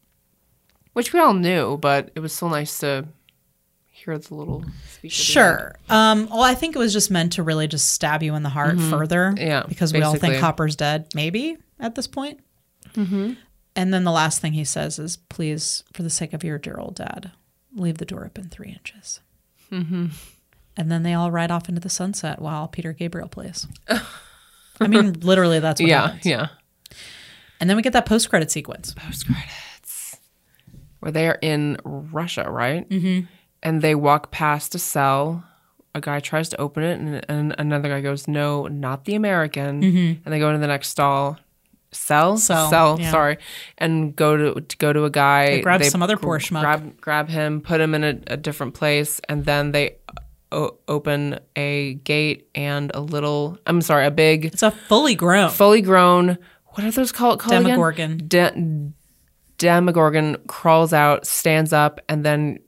Which 0.95 1.13
we 1.13 1.21
all 1.21 1.35
knew, 1.35 1.77
but 1.79 2.11
it 2.15 2.21
was 2.21 2.33
so 2.33 2.49
nice 2.49 2.79
to 2.81 3.07
hear 3.89 4.17
the 4.19 4.35
little 4.35 4.65
speech. 4.91 5.13
Sure. 5.13 5.75
Um, 5.91 6.29
well, 6.31 6.43
I 6.43 6.55
think 6.55 6.75
it 6.77 6.79
was 6.79 6.93
just 6.93 7.11
meant 7.11 7.33
to 7.35 7.43
really 7.43 7.69
just 7.69 7.91
stab 7.93 8.23
you 8.23 8.35
in 8.35 8.43
the 8.43 8.49
heart 8.49 8.79
further. 8.81 9.33
Mm-hmm. 9.37 9.47
Yeah, 9.47 9.65
Because 9.69 9.93
we 9.93 10.03
all 10.03 10.15
think. 10.17 10.37
Hopper's 10.37 10.77
dead, 10.77 11.09
maybe 11.15 11.57
at 11.79 11.95
this 11.95 12.07
point. 12.07 12.41
Mm-hmm. 12.95 13.33
And 13.75 13.93
then 13.93 14.05
the 14.05 14.13
last 14.13 14.41
thing 14.41 14.53
he 14.53 14.65
says 14.65 14.99
is, 14.99 15.17
please, 15.17 15.83
for 15.93 16.03
the 16.03 16.11
sake 16.11 16.33
of 16.33 16.45
your 16.45 16.59
dear 16.59 16.77
old 16.79 16.97
dad, 16.97 17.33
leave 17.75 17.99
the 17.99 18.05
door 18.05 18.25
open 18.27 18.49
three 18.49 18.69
inches. 18.71 19.21
Mm-hmm. 19.71 20.09
And 20.77 20.91
then 20.91 21.03
they 21.03 21.15
all 21.15 21.31
ride 21.31 21.51
off 21.51 21.69
into 21.69 21.81
the 21.81 21.89
sunset 21.89 22.41
while 22.41 22.69
Peter 22.69 22.93
Gabriel 22.93 23.29
plays. 23.29 23.67
I 24.81 24.87
mean, 24.87 25.13
literally, 25.21 25.59
that's 25.59 25.81
what. 25.81 25.89
Yeah, 25.89 26.07
happens. 26.07 26.27
yeah. 26.27 26.47
And 27.61 27.69
then 27.71 27.77
we 27.77 27.83
get 27.83 27.93
that 27.93 28.07
post 28.07 28.29
credit 28.29 28.51
sequence. 28.51 28.95
Post 28.95 29.27
credits. 29.27 30.19
Where 31.01 31.13
they 31.13 31.29
are 31.29 31.39
in 31.41 31.79
Russia, 31.85 32.51
right? 32.51 32.89
Mm-hmm. 32.89 33.27
And 33.63 33.83
they 33.83 33.95
walk 33.95 34.31
past 34.31 34.75
a 34.75 34.79
cell. 34.79 35.45
A 35.95 36.01
guy 36.01 36.21
tries 36.21 36.49
to 36.49 36.61
open 36.61 36.83
it, 36.85 36.99
and, 36.99 37.25
and 37.29 37.55
another 37.59 37.91
guy 37.91 38.01
goes, 38.01 38.27
"No, 38.27 38.67
not 38.67 39.05
the 39.05 39.15
American." 39.15 39.83
And 40.25 40.33
they 40.33 40.39
go 40.39 40.49
into 40.49 40.61
the 40.61 40.67
next 40.67 40.89
stall. 40.89 41.39
Cell, 41.93 42.37
sell, 42.39 42.71
sell 42.71 43.01
yeah. 43.01 43.11
Sorry, 43.11 43.37
and 43.79 44.17
go 44.17 44.37
to, 44.37 44.61
to 44.61 44.77
go 44.79 44.93
to 44.93 45.05
a 45.05 45.11
guy. 45.11 45.47
They 45.57 45.61
grab 45.61 45.85
some 45.85 46.03
other 46.03 46.17
poor 46.17 46.39
schmuck. 46.39 46.61
Grab 46.63 47.01
grab 47.01 47.29
him, 47.29 47.61
put 47.61 47.81
him 47.81 47.95
in 47.95 48.03
a, 48.03 48.19
a 48.29 48.37
different 48.37 48.75
place, 48.75 49.21
and 49.29 49.45
then 49.45 49.73
they 49.73 49.97
uh, 50.09 50.13
o- 50.53 50.79
open 50.89 51.39
a 51.55 51.95
gate 52.03 52.49
and 52.55 52.91
a 52.95 53.01
little. 53.01 53.59
I'm 53.67 53.83
sorry, 53.83 54.07
a 54.07 54.11
big 54.11 54.47
It's 54.47 54.63
a 54.63 54.71
fully 54.71 55.15
grown. 55.15 55.51
fully 55.51 55.83
grown. 55.83 56.39
What 56.75 56.85
are 56.85 56.91
those 56.91 57.13
called? 57.13 57.39
called 57.41 57.53
again? 57.53 57.65
Demogorgon. 57.77 58.23
De- 58.27 58.93
Demogorgon 59.59 60.37
crawls 60.49 60.93
out, 60.93 61.27
stands 61.27 61.73
up, 61.73 62.01
and 62.09 62.25
then 62.25 62.59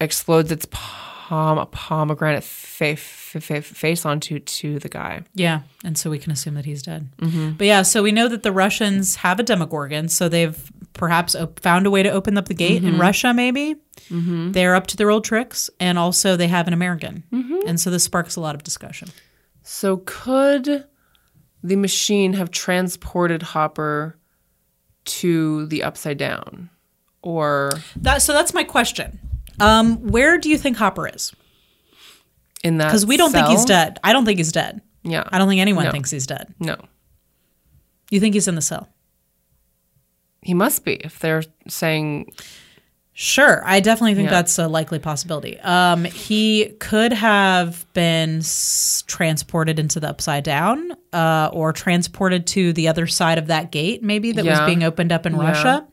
explodes 0.00 0.50
its 0.50 0.66
pom- 0.70 1.66
pomegranate 1.70 2.42
fa- 2.42 2.96
fa- 2.96 2.96
fa- 2.96 3.19
face 3.38 4.04
onto 4.04 4.38
to 4.38 4.78
the 4.78 4.88
guy. 4.88 5.22
Yeah, 5.34 5.60
and 5.84 5.96
so 5.96 6.10
we 6.10 6.18
can 6.18 6.32
assume 6.32 6.54
that 6.54 6.64
he's 6.64 6.82
dead. 6.82 7.08
Mm-hmm. 7.18 7.52
But 7.52 7.66
yeah, 7.66 7.82
so 7.82 8.02
we 8.02 8.12
know 8.12 8.28
that 8.28 8.42
the 8.42 8.52
Russians 8.52 9.16
have 9.16 9.38
a 9.38 9.42
Demogorgon, 9.42 10.08
so 10.08 10.28
they've 10.28 10.58
perhaps 10.94 11.34
op- 11.34 11.60
found 11.60 11.86
a 11.86 11.90
way 11.90 12.02
to 12.02 12.10
open 12.10 12.36
up 12.36 12.46
the 12.46 12.54
gate 12.54 12.82
in 12.82 12.92
mm-hmm. 12.92 13.00
Russia. 13.00 13.32
Maybe 13.32 13.76
mm-hmm. 14.08 14.52
they're 14.52 14.74
up 14.74 14.86
to 14.88 14.96
their 14.96 15.10
old 15.10 15.24
tricks, 15.24 15.70
and 15.78 15.98
also 15.98 16.36
they 16.36 16.48
have 16.48 16.66
an 16.66 16.72
American, 16.72 17.24
and 17.66 17.78
so 17.80 17.90
this 17.90 18.04
sparks 18.04 18.36
a 18.36 18.40
lot 18.40 18.54
of 18.54 18.64
discussion. 18.64 19.08
So 19.62 20.02
could 20.04 20.86
the 21.62 21.76
machine 21.76 22.32
have 22.32 22.50
transported 22.50 23.42
Hopper 23.42 24.18
to 25.04 25.66
the 25.66 25.82
Upside 25.82 26.18
Down, 26.18 26.70
or 27.22 27.72
That 27.96 28.22
so 28.22 28.32
that's 28.32 28.54
my 28.54 28.64
question. 28.64 29.18
Um, 29.60 29.98
where 30.08 30.38
do 30.38 30.48
you 30.48 30.56
think 30.56 30.78
Hopper 30.78 31.06
is? 31.06 31.34
In 32.64 32.78
that? 32.78 32.86
Because 32.86 33.06
we 33.06 33.16
don't 33.16 33.32
think 33.32 33.48
he's 33.48 33.64
dead. 33.64 33.98
I 34.04 34.12
don't 34.12 34.24
think 34.24 34.38
he's 34.38 34.52
dead. 34.52 34.80
Yeah, 35.02 35.24
I 35.32 35.38
don't 35.38 35.48
think 35.48 35.60
anyone 35.60 35.84
No. 35.86 35.90
thinks 35.90 36.10
he's 36.10 36.26
dead. 36.26 36.54
No, 36.60 36.76
You 38.10 38.20
think 38.20 38.34
he's 38.34 38.48
in 38.48 38.54
the 38.54 38.60
cell? 38.62 38.88
he 40.42 40.54
must 40.54 40.84
be 40.84 40.94
if 40.94 41.18
they're 41.18 41.42
saying 41.68 42.32
Sure, 43.12 43.62
I 43.66 43.80
definitely 43.80 44.14
think 44.14 44.26
Yeah. 44.30 44.36
that's 44.36 44.58
a 44.58 44.66
likely 44.66 44.98
possibility. 44.98 45.60
Um, 45.60 46.04
he 46.04 46.70
could 46.78 47.12
have 47.12 47.84
been 47.92 48.38
s- 48.38 49.04
transported 49.06 49.78
into 49.78 50.00
the 50.00 50.08
upside 50.08 50.42
down, 50.44 50.92
uh, 51.12 51.50
or 51.52 51.74
transported 51.74 52.46
to 52.46 52.72
the 52.72 52.88
other 52.88 53.06
side 53.06 53.36
of 53.36 53.48
that 53.48 53.72
gate, 53.72 54.02
maybe 54.02 54.32
that 54.32 54.44
was 54.46 54.60
being 54.60 54.82
opened 54.84 55.12
up 55.12 55.26
in 55.26 55.34
Yeah. 55.34 55.42
Russia. 55.42 55.86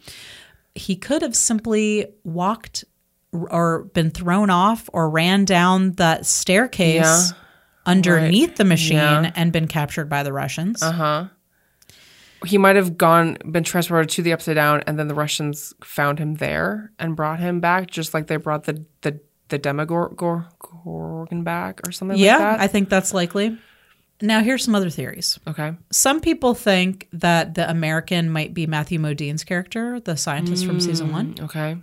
He 0.73 0.95
could 0.95 1.22
have 1.22 1.35
simply 1.35 2.06
walked 2.23 2.85
or 3.49 3.84
been 3.93 4.09
thrown 4.11 4.49
off 4.49 4.89
or 4.93 5.09
ran 5.09 5.45
down 5.45 5.93
the 5.93 6.22
staircase 6.23 6.95
Yeah. 6.95 7.23
underneath 7.85 8.55
the 8.55 8.65
machine 8.65 8.97
Yeah. 8.97 9.31
and 9.35 9.51
been 9.51 9.68
captured 9.68 10.09
by 10.09 10.23
the 10.23 10.34
Russians. 10.34 10.81
Uh 10.84 10.91
huh. 10.91 11.26
He 12.45 12.57
might 12.57 12.76
have 12.76 12.97
gone 12.97 13.38
been 13.51 13.64
transported 13.64 14.09
to 14.11 14.22
the 14.22 14.31
upside 14.34 14.55
down 14.55 14.84
and 14.85 14.97
then 14.99 15.07
the 15.07 15.15
russians 15.15 15.73
found 15.84 16.19
him 16.19 16.35
there 16.35 16.91
and 16.99 17.15
brought 17.15 17.39
him 17.39 17.59
back 17.59 17.89
just 17.89 18.14
like 18.14 18.27
they 18.27 18.35
brought 18.38 18.65
the 18.65 18.85
the 19.01 19.19
the 19.49 19.57
demogorgon 19.57 20.45
back 21.43 21.81
or 21.85 21.91
something 21.91 22.18
yeah, 22.18 22.34
like 22.34 22.39
that 22.39 22.59
I 22.59 22.68
think 22.68 22.89
that's 22.89 23.14
likely. 23.14 23.57
Now, 24.19 24.41
here's 24.41 24.64
some 24.64 24.73
other 24.76 24.89
theories. 24.89 25.39
okay 25.47 25.73
Some 25.91 26.22
people 26.22 26.53
think 26.53 27.07
that 27.14 27.53
the 27.55 27.69
American 27.69 28.30
might 28.31 28.53
be 28.53 28.65
Matthew 28.68 28.99
Modine's 28.99 29.43
character, 29.43 29.99
the 29.99 30.18
scientist 30.18 30.65
from 30.65 30.80
season 30.80 31.11
one, 31.11 31.35
okay 31.41 31.77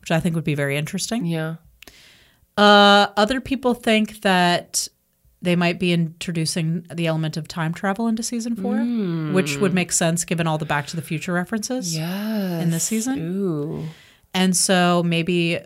which 0.00 0.10
I 0.10 0.20
think 0.20 0.34
would 0.34 0.44
be 0.44 0.54
very 0.54 0.76
interesting. 0.76 1.26
yeah 1.26 1.56
Uh, 2.56 3.06
other 3.16 3.40
people 3.40 3.74
think 3.74 4.20
that 4.22 4.88
they 5.40 5.54
might 5.54 5.78
be 5.78 5.92
introducing 5.92 6.84
the 6.92 7.06
element 7.06 7.36
of 7.36 7.46
time 7.46 7.72
travel 7.72 8.08
into 8.08 8.22
season 8.24 8.56
four, 8.56 8.78
which 9.32 9.56
would 9.58 9.72
make 9.72 9.92
sense 9.92 10.24
given 10.24 10.48
all 10.48 10.58
the 10.58 10.64
Back 10.66 10.88
to 10.88 10.96
the 10.96 11.02
Future 11.02 11.32
references. 11.32 11.94
yes 11.96 12.62
In 12.62 12.70
this 12.70 12.82
season? 12.84 13.18
ooh 13.20 13.84
And 14.34 14.56
so 14.56 15.02
maybe 15.04 15.60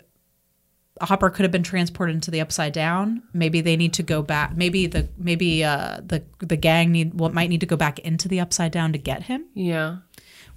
Hopper 1.01 1.31
could 1.31 1.45
have 1.45 1.51
been 1.51 1.63
transported 1.63 2.15
into 2.15 2.31
the 2.31 2.41
upside 2.43 2.75
down. 2.75 3.23
Maybe 3.33 3.63
they 3.63 3.77
need 3.77 3.95
to 3.95 4.03
go 4.03 4.21
back. 4.23 4.55
Maybe 4.55 4.87
the 4.87 5.09
maybe 5.17 5.65
uh, 5.65 6.01
the 6.05 6.23
the 6.39 6.57
gang 6.57 6.93
need 6.93 7.15
what 7.15 7.33
might 7.33 7.49
need 7.49 7.61
to 7.61 7.67
go 7.67 7.77
back 7.77 7.99
into 8.01 8.29
the 8.29 8.41
upside 8.41 8.73
down 8.73 8.93
to 8.93 8.99
get 8.99 9.23
him. 9.25 9.47
yeah 9.55 9.97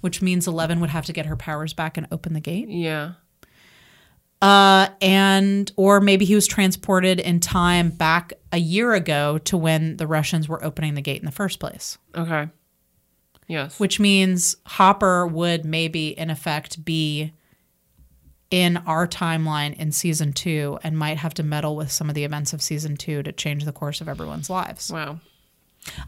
which 0.02 0.20
means 0.20 0.46
Eleven 0.46 0.78
would 0.80 0.90
have 0.90 1.06
to 1.06 1.12
get 1.14 1.24
her 1.26 1.36
powers 1.36 1.72
back 1.72 1.96
and 1.96 2.06
open 2.12 2.34
the 2.34 2.40
gate. 2.40 2.68
yeah 2.68 3.12
Uh, 4.42 4.88
and 5.00 5.72
or 5.76 6.00
maybe 6.00 6.24
he 6.26 6.34
was 6.34 6.46
transported 6.46 7.18
in 7.20 7.40
time 7.40 7.88
back 7.90 8.34
a 8.52 8.58
year 8.58 8.92
ago 8.92 9.38
to 9.38 9.56
when 9.56 9.96
the 9.96 10.06
Russians 10.06 10.48
were 10.48 10.62
opening 10.62 10.94
the 10.94 11.00
gate 11.02 11.20
in 11.20 11.26
the 11.26 11.32
first 11.32 11.58
place. 11.58 11.96
okay 12.14 12.48
yes 13.48 13.80
Which 13.80 13.98
means 13.98 14.56
Hopper 14.66 15.26
would 15.26 15.64
maybe 15.64 16.08
in 16.08 16.28
effect 16.30 16.84
be 16.84 17.32
in 18.50 18.76
our 18.78 19.06
timeline 19.08 19.74
in 19.76 19.90
season 19.90 20.32
two 20.32 20.78
and 20.82 20.98
might 20.98 21.16
have 21.16 21.34
to 21.34 21.42
meddle 21.42 21.74
with 21.74 21.90
some 21.90 22.08
of 22.08 22.14
the 22.14 22.24
events 22.24 22.52
of 22.52 22.60
season 22.62 22.96
two 22.96 23.22
to 23.22 23.32
change 23.32 23.64
the 23.64 23.72
course 23.72 24.00
of 24.00 24.08
everyone's 24.08 24.50
lives. 24.50 24.90
wow 24.92 25.18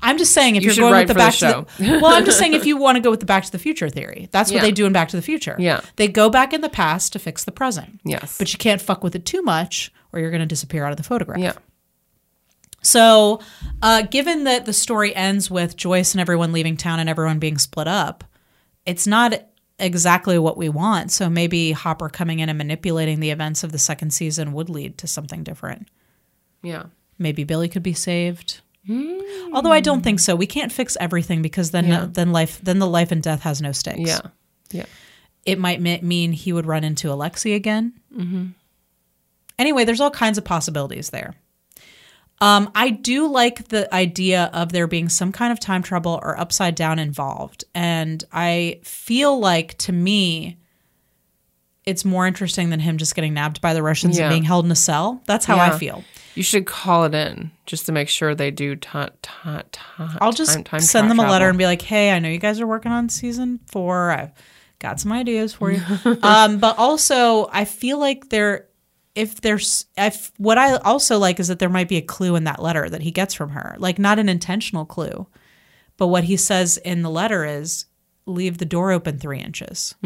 I'm 0.00 0.18
just 0.18 0.32
saying 0.32 0.56
if 0.56 0.62
You 0.64 0.72
are 0.72 0.74
going 0.76 0.94
with 0.98 1.08
the 1.08 1.14
back 1.14 1.34
the 1.38 1.66
to 1.78 1.82
the, 1.82 1.90
well, 2.02 2.14
I'm 2.14 2.24
just 2.24 2.38
saying 2.38 2.54
if 2.54 2.66
you 2.70 2.76
want 2.76 2.96
to 2.96 3.00
go 3.00 3.10
with 3.10 3.20
the 3.20 3.26
Back 3.26 3.44
to 3.44 3.52
the 3.52 3.58
Future 3.58 3.88
theory, 3.88 4.28
that's 4.32 4.50
what 4.50 4.56
Yeah. 4.56 4.62
they 4.62 4.72
do 4.72 4.86
in 4.86 4.92
Back 4.92 5.08
to 5.08 5.16
the 5.16 5.22
Future. 5.22 5.56
Yeah. 5.58 5.80
they 5.96 6.08
go 6.08 6.28
back 6.30 6.52
in 6.52 6.60
the 6.60 6.68
past 6.68 7.12
to 7.14 7.18
fix 7.18 7.44
the 7.44 7.52
present. 7.52 8.00
yes 8.04 8.36
but 8.38 8.52
you 8.52 8.58
can't 8.58 8.80
fuck 8.80 9.02
with 9.04 9.14
it 9.14 9.24
too 9.24 9.42
much 9.42 9.92
or 10.12 10.20
you're 10.20 10.30
going 10.30 10.40
to 10.40 10.46
disappear 10.46 10.84
out 10.84 10.90
of 10.90 10.96
the 10.96 11.02
photograph. 11.02 11.38
yeah 11.40 11.52
So, 12.82 13.40
uh, 13.82 14.02
given 14.02 14.44
that 14.44 14.64
the 14.64 14.72
story 14.72 15.14
ends 15.14 15.50
with 15.50 15.76
Joyce 15.76 16.14
and 16.14 16.20
everyone 16.20 16.52
leaving 16.52 16.76
town 16.76 17.00
and 17.00 17.08
everyone 17.08 17.38
being 17.38 17.58
split 17.58 17.88
up, 17.88 18.24
it's 18.86 19.06
not 19.06 19.34
exactly 19.80 20.38
what 20.38 20.56
we 20.56 20.68
want. 20.68 21.10
So 21.12 21.28
maybe 21.28 21.72
Hopper 21.72 22.08
coming 22.08 22.38
in 22.40 22.48
and 22.48 22.56
manipulating 22.58 23.20
the 23.20 23.30
events 23.30 23.62
of 23.64 23.72
the 23.72 23.78
second 23.78 24.10
season 24.12 24.52
would 24.52 24.68
lead 24.70 24.96
to 24.98 25.06
something 25.06 25.42
different. 25.44 25.88
yeah 26.62 26.84
Maybe 27.20 27.42
Billy 27.42 27.68
could 27.68 27.82
be 27.82 27.94
saved. 27.94 28.60
Although 29.52 29.72
I 29.72 29.80
don't 29.80 30.02
think 30.02 30.20
so. 30.20 30.34
We 30.36 30.46
can't 30.46 30.72
fix 30.72 30.96
everything 31.00 31.42
because 31.42 31.70
then 31.72 31.86
Yeah. 31.86 32.06
then 32.10 32.32
life 32.32 32.60
then 32.62 32.78
the 32.78 32.86
life 32.86 33.12
and 33.12 33.22
death 33.22 33.42
has 33.42 33.60
no 33.62 33.72
stakes 33.72 34.08
yeah 34.08 34.20
yeah 34.70 34.86
it 35.44 35.58
might 35.58 35.80
me- 35.80 36.00
mean 36.02 36.32
he 36.32 36.52
would 36.52 36.66
run 36.66 36.84
into 36.84 37.10
Alexei 37.12 37.52
again. 37.54 37.92
Mm-hmm. 38.14 38.46
Anyway, 39.58 39.84
there's 39.84 40.00
all 40.00 40.10
kinds 40.10 40.36
of 40.38 40.44
possibilities 40.44 41.10
there. 41.10 41.34
Um, 42.40 42.70
I 42.74 42.90
do 42.90 43.26
like 43.28 43.68
the 43.68 43.92
idea 43.92 44.50
of 44.52 44.72
there 44.72 44.86
being 44.86 45.08
some 45.08 45.32
kind 45.32 45.50
of 45.50 45.58
time 45.58 45.82
trouble 45.82 46.20
or 46.22 46.38
upside 46.38 46.74
down 46.74 46.98
involved. 46.98 47.64
And 47.74 48.22
I 48.32 48.80
feel 48.84 49.38
like 49.40 49.76
to 49.78 49.92
me, 49.92 50.58
it's 51.84 52.04
more 52.04 52.26
interesting 52.26 52.70
than 52.70 52.78
him 52.80 52.98
just 52.98 53.14
getting 53.14 53.34
nabbed 53.34 53.60
by 53.60 53.72
the 53.74 53.82
Russians 53.82 54.18
Yeah. 54.18 54.26
and 54.26 54.32
being 54.32 54.44
held 54.44 54.66
in 54.66 54.70
a 54.70 54.76
cell. 54.76 55.22
That's 55.26 55.46
how 55.46 55.56
Yeah. 55.56 55.72
I 55.74 55.78
feel. 55.78 56.04
You 56.38 56.44
should 56.44 56.66
call 56.66 57.04
it 57.04 57.14
in 57.14 57.50
just 57.66 57.84
to 57.86 57.92
make 57.92 58.08
sure 58.08 58.32
they 58.34 58.50
do 58.52 58.76
ti- 58.76 58.88
ti- 59.22 59.60
ti- 59.72 59.80
I'll 60.20 60.32
just 60.32 60.52
time- 60.54 60.64
time 60.64 60.80
send 60.80 61.10
them 61.10 61.18
a 61.18 61.22
letter 61.32 61.48
and 61.48 61.58
be 61.58 61.66
like, 61.66 61.82
"Hey, 61.82 62.12
I 62.12 62.20
know 62.20 62.28
you 62.28 62.38
guys 62.38 62.60
are 62.60 62.66
working 62.66 62.92
on 62.92 63.08
season 63.08 63.58
four. 63.70 64.10
I've 64.12 64.30
got 64.78 65.00
some 65.00 65.12
ideas 65.12 65.52
for 65.54 65.72
you." 65.72 65.82
um, 66.22 66.58
but 66.58 66.78
also, 66.78 67.48
I 67.52 67.64
feel 67.64 67.98
like 67.98 68.28
there, 68.28 68.66
if 69.16 69.40
there's, 69.40 69.86
if 69.96 70.30
what 70.38 70.58
I 70.58 70.76
also 70.76 71.18
like 71.18 71.40
is 71.40 71.48
that 71.48 71.58
there 71.58 71.68
might 71.68 71.88
be 71.88 71.96
a 71.96 72.02
clue 72.02 72.36
in 72.36 72.44
that 72.44 72.62
letter 72.62 72.88
that 72.88 73.02
he 73.02 73.10
gets 73.10 73.34
from 73.34 73.50
her, 73.50 73.74
like 73.78 73.98
not 73.98 74.18
an 74.20 74.28
intentional 74.28 74.84
clue, 74.84 75.26
but 75.96 76.06
what 76.06 76.22
he 76.24 76.36
says 76.36 76.76
in 76.78 77.02
the 77.02 77.10
letter 77.10 77.44
is 77.44 77.86
leave 78.26 78.58
the 78.58 78.64
door 78.64 78.92
open 78.92 79.18
three 79.18 79.40
inches. 79.40 79.96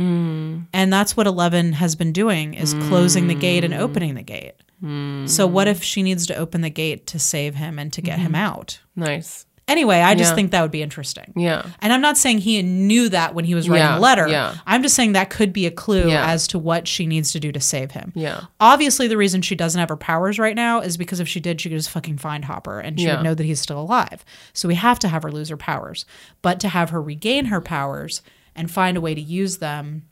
And 0.72 0.92
that's 0.92 1.14
what 1.16 1.26
Eleven 1.26 1.74
has 1.74 1.94
been 1.94 2.12
doing 2.12 2.54
is 2.54 2.72
closing 2.88 3.26
the 3.26 3.34
gate 3.34 3.64
and 3.64 3.74
opening 3.74 4.14
the 4.14 4.22
gate. 4.22 4.54
Hmm. 4.82 5.26
So 5.26 5.46
what 5.46 5.68
if 5.68 5.82
she 5.82 6.02
needs 6.02 6.26
to 6.26 6.36
open 6.36 6.60
the 6.60 6.70
gate 6.70 7.06
to 7.08 7.18
save 7.18 7.54
him 7.54 7.78
and 7.78 7.92
to 7.92 8.02
get 8.02 8.18
him 8.18 8.32
mm-hmm. 8.32 8.34
out? 8.34 8.80
Nice. 8.96 9.46
Anyway, 9.68 10.00
I 10.00 10.16
just 10.16 10.32
Yeah. 10.32 10.34
think 10.34 10.50
that 10.50 10.62
would 10.62 10.72
be 10.72 10.82
interesting. 10.82 11.32
Yeah. 11.36 11.64
And 11.80 11.92
I'm 11.92 12.00
not 12.00 12.18
saying 12.18 12.38
he 12.38 12.60
knew 12.62 13.08
that 13.10 13.32
when 13.32 13.44
he 13.44 13.54
was 13.54 13.68
writing 13.68 13.86
Yeah, 13.86 13.94
the 13.94 14.00
letter. 14.00 14.28
yeah. 14.28 14.56
I'm 14.66 14.82
just 14.82 14.96
saying 14.96 15.12
that 15.12 15.30
could 15.30 15.52
be 15.52 15.66
a 15.66 15.70
clue 15.70 16.10
Yeah. 16.10 16.26
as 16.26 16.48
to 16.48 16.58
what 16.58 16.88
she 16.88 17.06
needs 17.06 17.30
to 17.32 17.40
do 17.40 17.52
to 17.52 17.60
save 17.60 17.92
him. 17.92 18.12
Yeah. 18.16 18.42
Obviously, 18.58 19.06
the 19.06 19.16
reason 19.16 19.40
she 19.40 19.54
doesn't 19.54 19.78
have 19.78 19.88
her 19.88 19.96
powers 19.96 20.38
right 20.40 20.56
now 20.56 20.80
is 20.80 20.96
because 20.96 21.20
if 21.20 21.28
she 21.28 21.38
did, 21.38 21.60
she 21.60 21.68
could 21.68 21.78
just 21.78 21.90
fucking 21.90 22.18
find 22.18 22.44
Hopper 22.46 22.80
and 22.80 22.98
she 22.98 23.06
would 23.06 23.22
know 23.22 23.34
that 23.34 23.44
he's 23.44 23.60
still 23.60 23.80
alive. 23.80 24.24
So 24.52 24.66
we 24.66 24.74
have 24.74 24.98
to 24.98 25.08
have 25.08 25.22
her 25.22 25.30
lose 25.30 25.48
her 25.48 25.56
powers. 25.56 26.04
But 26.42 26.58
to 26.60 26.68
have 26.68 26.90
her 26.90 27.00
regain 27.00 27.46
her 27.46 27.60
powers 27.60 28.20
and 28.56 28.68
find 28.68 28.96
a 28.96 29.00
way 29.00 29.14
to 29.14 29.20
use 29.20 29.58
them 29.58 30.02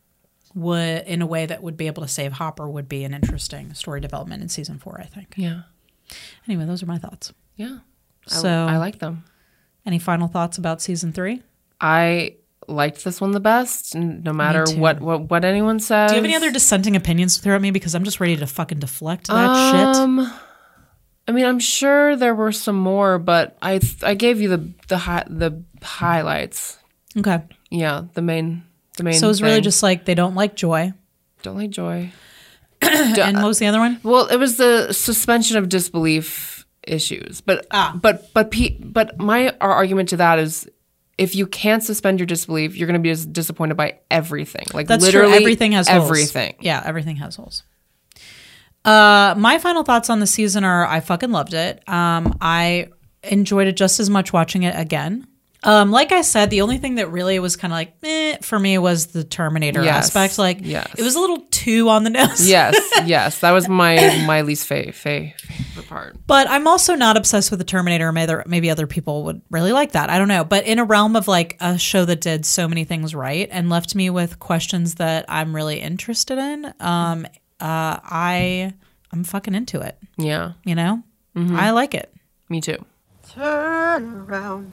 would 0.54 1.06
in 1.06 1.22
a 1.22 1.26
way 1.26 1.46
that 1.46 1.62
would 1.62 1.76
be 1.76 1.86
able 1.86 2.02
to 2.02 2.08
save 2.08 2.32
Hopper 2.32 2.68
would 2.68 2.88
be 2.88 3.04
an 3.04 3.14
interesting 3.14 3.72
story 3.74 4.00
development 4.00 4.42
in 4.42 4.48
season 4.48 4.78
four, 4.78 4.98
I 5.00 5.04
think. 5.06 5.34
Yeah. 5.36 5.62
Anyway, 6.48 6.64
those 6.64 6.82
are 6.82 6.86
my 6.86 6.98
thoughts. 6.98 7.32
Yeah. 7.56 7.78
So 8.26 8.48
I 8.48 8.76
like 8.78 8.98
them. 8.98 9.24
any 9.86 9.98
final 9.98 10.28
thoughts 10.28 10.58
about 10.58 10.80
season 10.82 11.12
three? 11.12 11.42
I 11.80 12.36
liked 12.68 13.04
this 13.04 13.20
one 13.20 13.30
the 13.32 13.40
best, 13.40 13.94
no 13.94 14.32
matter 14.32 14.64
what, 14.76 15.00
what 15.00 15.30
what 15.30 15.44
anyone 15.44 15.80
says. 15.80 16.10
Do 16.10 16.16
you 16.16 16.18
have 16.22 16.24
any 16.24 16.34
other 16.36 16.50
dissenting 16.52 16.94
opinions 16.96 17.36
to 17.36 17.42
throw 17.42 17.54
at 17.56 17.62
me? 17.62 17.70
Because 17.70 17.94
I'm 17.94 18.04
just 18.04 18.20
ready 18.20 18.36
to 18.36 18.46
fucking 18.46 18.78
deflect 18.80 19.26
that 19.28 19.70
shit. 19.72 19.96
Um, 19.96 20.32
I 21.28 21.32
mean, 21.32 21.46
I'm 21.46 21.58
sure 21.60 22.16
there 22.16 22.34
were 22.34 22.52
some 22.52 22.76
more, 22.76 23.18
but 23.18 23.56
I 23.62 23.78
th- 23.78 24.02
I 24.02 24.14
gave 24.14 24.40
you 24.40 24.48
the 24.48 24.70
the 24.88 24.98
hi- 24.98 25.26
the 25.28 25.62
highlights. 25.82 26.78
Okay. 27.16 27.40
Yeah, 27.70 28.02
the 28.14 28.22
main 28.22 28.64
the 29.00 29.04
main. 29.04 29.14
So 29.14 29.28
it's 29.30 29.40
really 29.40 29.54
thing. 29.56 29.62
just 29.64 29.82
like 29.82 30.04
they 30.04 30.14
don't 30.14 30.34
like 30.34 30.54
joy. 30.56 30.92
don't 31.42 31.56
like 31.56 31.70
joy. 31.70 32.12
and 32.82 33.36
what 33.36 33.46
was 33.46 33.58
the 33.58 33.66
other 33.66 33.78
one? 33.78 34.00
Well, 34.02 34.26
it 34.28 34.36
was 34.36 34.56
the 34.56 34.92
suspension 34.92 35.56
of 35.58 35.68
disbelief 35.68 36.64
issues, 36.86 37.40
but 37.40 37.66
Ah. 37.70 37.98
but 38.00 38.32
but 38.32 38.50
P, 38.50 38.76
but 38.80 39.18
my 39.18 39.54
our 39.60 39.72
argument 39.72 40.08
to 40.10 40.16
that 40.18 40.38
is. 40.38 40.68
If 41.18 41.34
you 41.34 41.46
can't 41.46 41.82
suspend 41.82 42.18
your 42.18 42.24
disbelief, 42.24 42.74
you're 42.76 42.86
going 42.88 43.02
to 43.02 43.06
be 43.06 43.14
disappointed 43.30 43.76
by 43.76 43.98
everything. 44.10 44.64
Like 44.72 44.86
That's 44.86 45.04
literally 45.04 45.32
true. 45.32 45.36
Everything 45.36 45.72
has 45.72 45.86
holes. 45.86 46.04
everything. 46.06 46.54
Yeah, 46.60 46.82
everything 46.82 47.16
has 47.16 47.36
holes. 47.36 47.62
Uh, 48.86 49.34
my 49.36 49.58
final 49.58 49.82
thoughts 49.82 50.08
on 50.08 50.20
the 50.20 50.26
season 50.26 50.64
are: 50.64 50.86
I 50.86 51.00
fucking 51.00 51.30
loved 51.30 51.52
it. 51.52 51.86
Um, 51.86 52.38
I 52.40 52.88
enjoyed 53.22 53.66
it 53.68 53.76
just 53.76 54.00
as 54.00 54.08
much 54.08 54.32
watching 54.32 54.62
it 54.62 54.74
again. 54.78 55.26
Um, 55.62 55.90
like 55.90 56.10
I 56.10 56.22
said, 56.22 56.48
the 56.48 56.62
only 56.62 56.78
thing 56.78 56.94
that 56.94 57.08
really 57.10 57.38
was 57.38 57.54
kind 57.56 57.70
of 57.72 57.76
like 57.76 57.92
eh, 58.02 58.38
for 58.40 58.58
me 58.58 58.78
was 58.78 59.08
the 59.08 59.24
Terminator 59.24 59.82
Yes. 59.84 60.06
aspect. 60.06 60.38
Like, 60.38 60.58
Yes. 60.62 60.88
it 60.96 61.02
was 61.02 61.16
a 61.16 61.20
little 61.20 61.40
too 61.50 61.90
on 61.90 62.02
the 62.04 62.10
nose. 62.20 62.48
Yes, 62.48 62.74
yes, 63.04 63.40
that 63.40 63.50
was 63.50 63.68
my 63.68 64.22
my 64.26 64.40
least 64.40 64.66
fa- 64.66 64.92
fa- 64.92 65.32
favorite 65.36 65.88
part. 65.88 66.16
But 66.26 66.48
I'm 66.48 66.66
also 66.66 66.94
not 66.94 67.18
obsessed 67.18 67.50
with 67.50 67.58
the 67.60 67.64
Terminator. 67.64 68.10
Maybe 68.10 68.22
other, 68.24 68.44
maybe 68.46 68.70
other 68.70 68.86
people 68.86 69.24
would 69.24 69.42
really 69.50 69.72
like 69.72 69.92
that. 69.92 70.08
I 70.08 70.16
don't 70.18 70.28
know. 70.28 70.44
But 70.44 70.64
in 70.66 70.78
a 70.78 70.84
realm 70.84 71.14
of 71.14 71.28
like 71.28 71.56
a 71.60 71.76
show 71.76 72.04
that 72.06 72.22
did 72.22 72.46
so 72.46 72.66
many 72.66 72.84
things 72.84 73.14
right 73.14 73.48
and 73.52 73.68
left 73.68 73.94
me 73.94 74.08
with 74.08 74.38
questions 74.38 74.94
that 74.94 75.26
I'm 75.28 75.54
really 75.54 75.78
interested 75.80 76.38
in, 76.38 76.72
um, 76.80 77.26
uh, 77.60 78.00
I 78.02 78.72
I'm 79.12 79.24
fucking 79.24 79.54
into 79.54 79.80
it. 79.80 79.98
Yeah, 80.16 80.52
You 80.64 80.74
know, 80.74 81.02
I 81.36 81.72
like 81.72 81.94
it. 81.94 82.10
me 82.48 82.60
too. 82.62 82.78
Turn 83.34 84.14
around. 84.26 84.72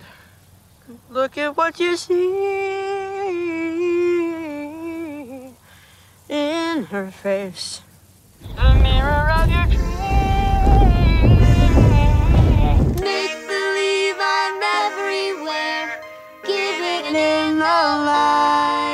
Look 1.10 1.38
at 1.38 1.56
what 1.56 1.80
you 1.80 1.96
see 1.96 2.16
in 6.28 6.84
her 6.84 7.12
face. 7.12 7.82
The 8.42 8.74
mirror 8.76 9.32
of 9.32 9.50
your 9.50 9.66
dreams. 9.68 9.82
Make 13.00 13.48
believe 13.48 14.16
I'm 14.20 14.62
everywhere. 14.84 16.02
Give 16.44 16.82
it 16.82 17.06
In 17.16 17.58
the 17.58 17.64
light. 17.64 18.87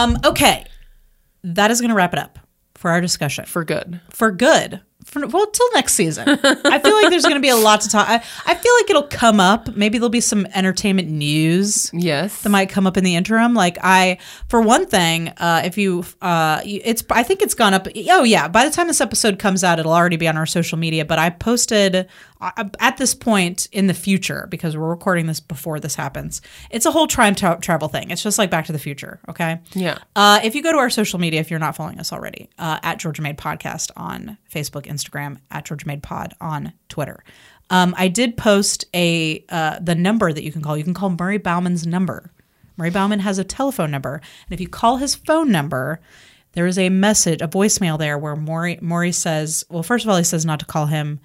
Um, 0.00 0.18
okay, 0.24 0.64
that 1.44 1.70
is 1.70 1.80
going 1.80 1.90
to 1.90 1.94
wrap 1.94 2.12
it 2.12 2.18
up 2.18 2.38
for 2.74 2.90
our 2.90 3.00
discussion 3.00 3.44
For 3.44 3.64
good. 3.64 4.00
for 4.10 4.30
good. 4.30 4.80
For, 5.06 5.26
well, 5.26 5.46
till 5.46 5.66
next 5.72 5.94
season. 5.94 6.28
I 6.28 6.78
feel 6.78 6.94
like 6.94 7.08
there's 7.08 7.22
going 7.22 7.34
to 7.34 7.40
be 7.40 7.48
a 7.48 7.56
lot 7.56 7.80
to 7.80 7.88
talk. 7.88 8.06
I, 8.08 8.16
I 8.16 8.54
feel 8.54 8.74
like 8.80 8.90
it'll 8.90 9.02
come 9.08 9.40
up. 9.40 9.74
Maybe 9.74 9.96
there'll 9.96 10.10
be 10.10 10.20
some 10.20 10.46
entertainment 10.54 11.08
news 11.08 11.90
Yes. 11.94 12.42
that 12.42 12.50
might 12.50 12.68
come 12.68 12.86
up 12.86 12.98
in 12.98 13.02
the 13.04 13.16
interim. 13.16 13.54
Like 13.54 13.78
I, 13.82 14.18
for 14.48 14.60
one 14.60 14.84
thing, 14.86 15.28
uh, 15.38 15.62
if 15.64 15.78
you, 15.78 16.04
uh, 16.20 16.60
it's, 16.64 17.02
I 17.10 17.22
think 17.22 17.40
it's 17.40 17.54
gone 17.54 17.72
up. 17.72 17.88
Oh 18.10 18.24
yeah, 18.24 18.46
by 18.46 18.66
the 18.66 18.70
time 18.70 18.88
this 18.88 19.00
episode 19.00 19.38
comes 19.38 19.64
out, 19.64 19.78
it'll 19.78 19.92
already 19.94 20.16
be 20.18 20.28
on 20.28 20.36
our 20.36 20.46
social 20.46 20.76
media. 20.76 21.04
But 21.06 21.18
I 21.18 21.30
posted 21.30 22.06
at 22.40 22.96
this 22.96 23.14
point 23.14 23.68
in 23.72 23.86
the 23.86 23.94
future 23.94 24.46
because 24.50 24.76
we're 24.76 24.88
recording 24.88 25.26
this 25.26 25.40
before 25.40 25.78
this 25.78 25.94
happens. 25.94 26.40
It's 26.70 26.86
a 26.86 26.90
whole 26.90 27.06
time 27.06 27.34
tra- 27.34 27.58
travel 27.60 27.88
thing. 27.88 28.10
It's 28.10 28.22
just 28.22 28.38
like 28.38 28.50
Back 28.50 28.66
to 28.66 28.72
the 28.72 28.78
Future. 28.78 29.20
Okay. 29.28 29.60
Yeah. 29.74 29.98
Uh, 30.16 30.40
if 30.42 30.54
you 30.54 30.62
go 30.62 30.72
to 30.72 30.78
our 30.78 30.90
social 30.90 31.18
media, 31.18 31.40
if 31.40 31.50
you're 31.50 31.60
not 31.60 31.76
following 31.76 32.00
us 32.00 32.12
already, 32.12 32.48
uh, 32.58 32.78
at 32.82 32.98
Georgia 32.98 33.22
Made 33.22 33.36
Podcast 33.36 33.90
on 33.96 34.38
Facebook, 34.52 34.86
Instagram, 34.86 35.38
at 35.50 35.64
Georgia 35.64 35.86
Made 35.86 36.02
Pod 36.02 36.34
on 36.40 36.72
Twitter. 36.88 37.22
Um, 37.70 37.94
I 37.96 38.08
did 38.08 38.36
post 38.36 38.84
a 38.94 39.44
uh, 39.48 39.78
the 39.80 39.94
number 39.94 40.32
that 40.32 40.42
you 40.42 40.52
can 40.52 40.62
call. 40.62 40.76
You 40.76 40.84
can 40.84 40.94
call 40.94 41.10
Murray 41.10 41.38
Bauman's 41.38 41.86
number. 41.86 42.32
Murray 42.76 42.90
Bauman 42.90 43.20
has 43.20 43.38
a 43.38 43.44
telephone 43.44 43.90
number, 43.90 44.14
and 44.14 44.52
if 44.52 44.60
you 44.60 44.68
call 44.68 44.96
his 44.96 45.14
phone 45.14 45.52
number, 45.52 46.00
there 46.52 46.66
is 46.66 46.78
a 46.78 46.88
message, 46.88 47.40
a 47.40 47.48
voicemail 47.48 47.98
there 47.98 48.18
where 48.18 48.34
Maury 48.34 48.78
Maury 48.80 49.12
says, 49.12 49.64
well, 49.68 49.82
first 49.82 50.04
of 50.04 50.10
all, 50.10 50.16
he 50.16 50.24
says 50.24 50.44
not 50.44 50.60
to 50.60 50.66
call 50.66 50.86
him. 50.86 51.20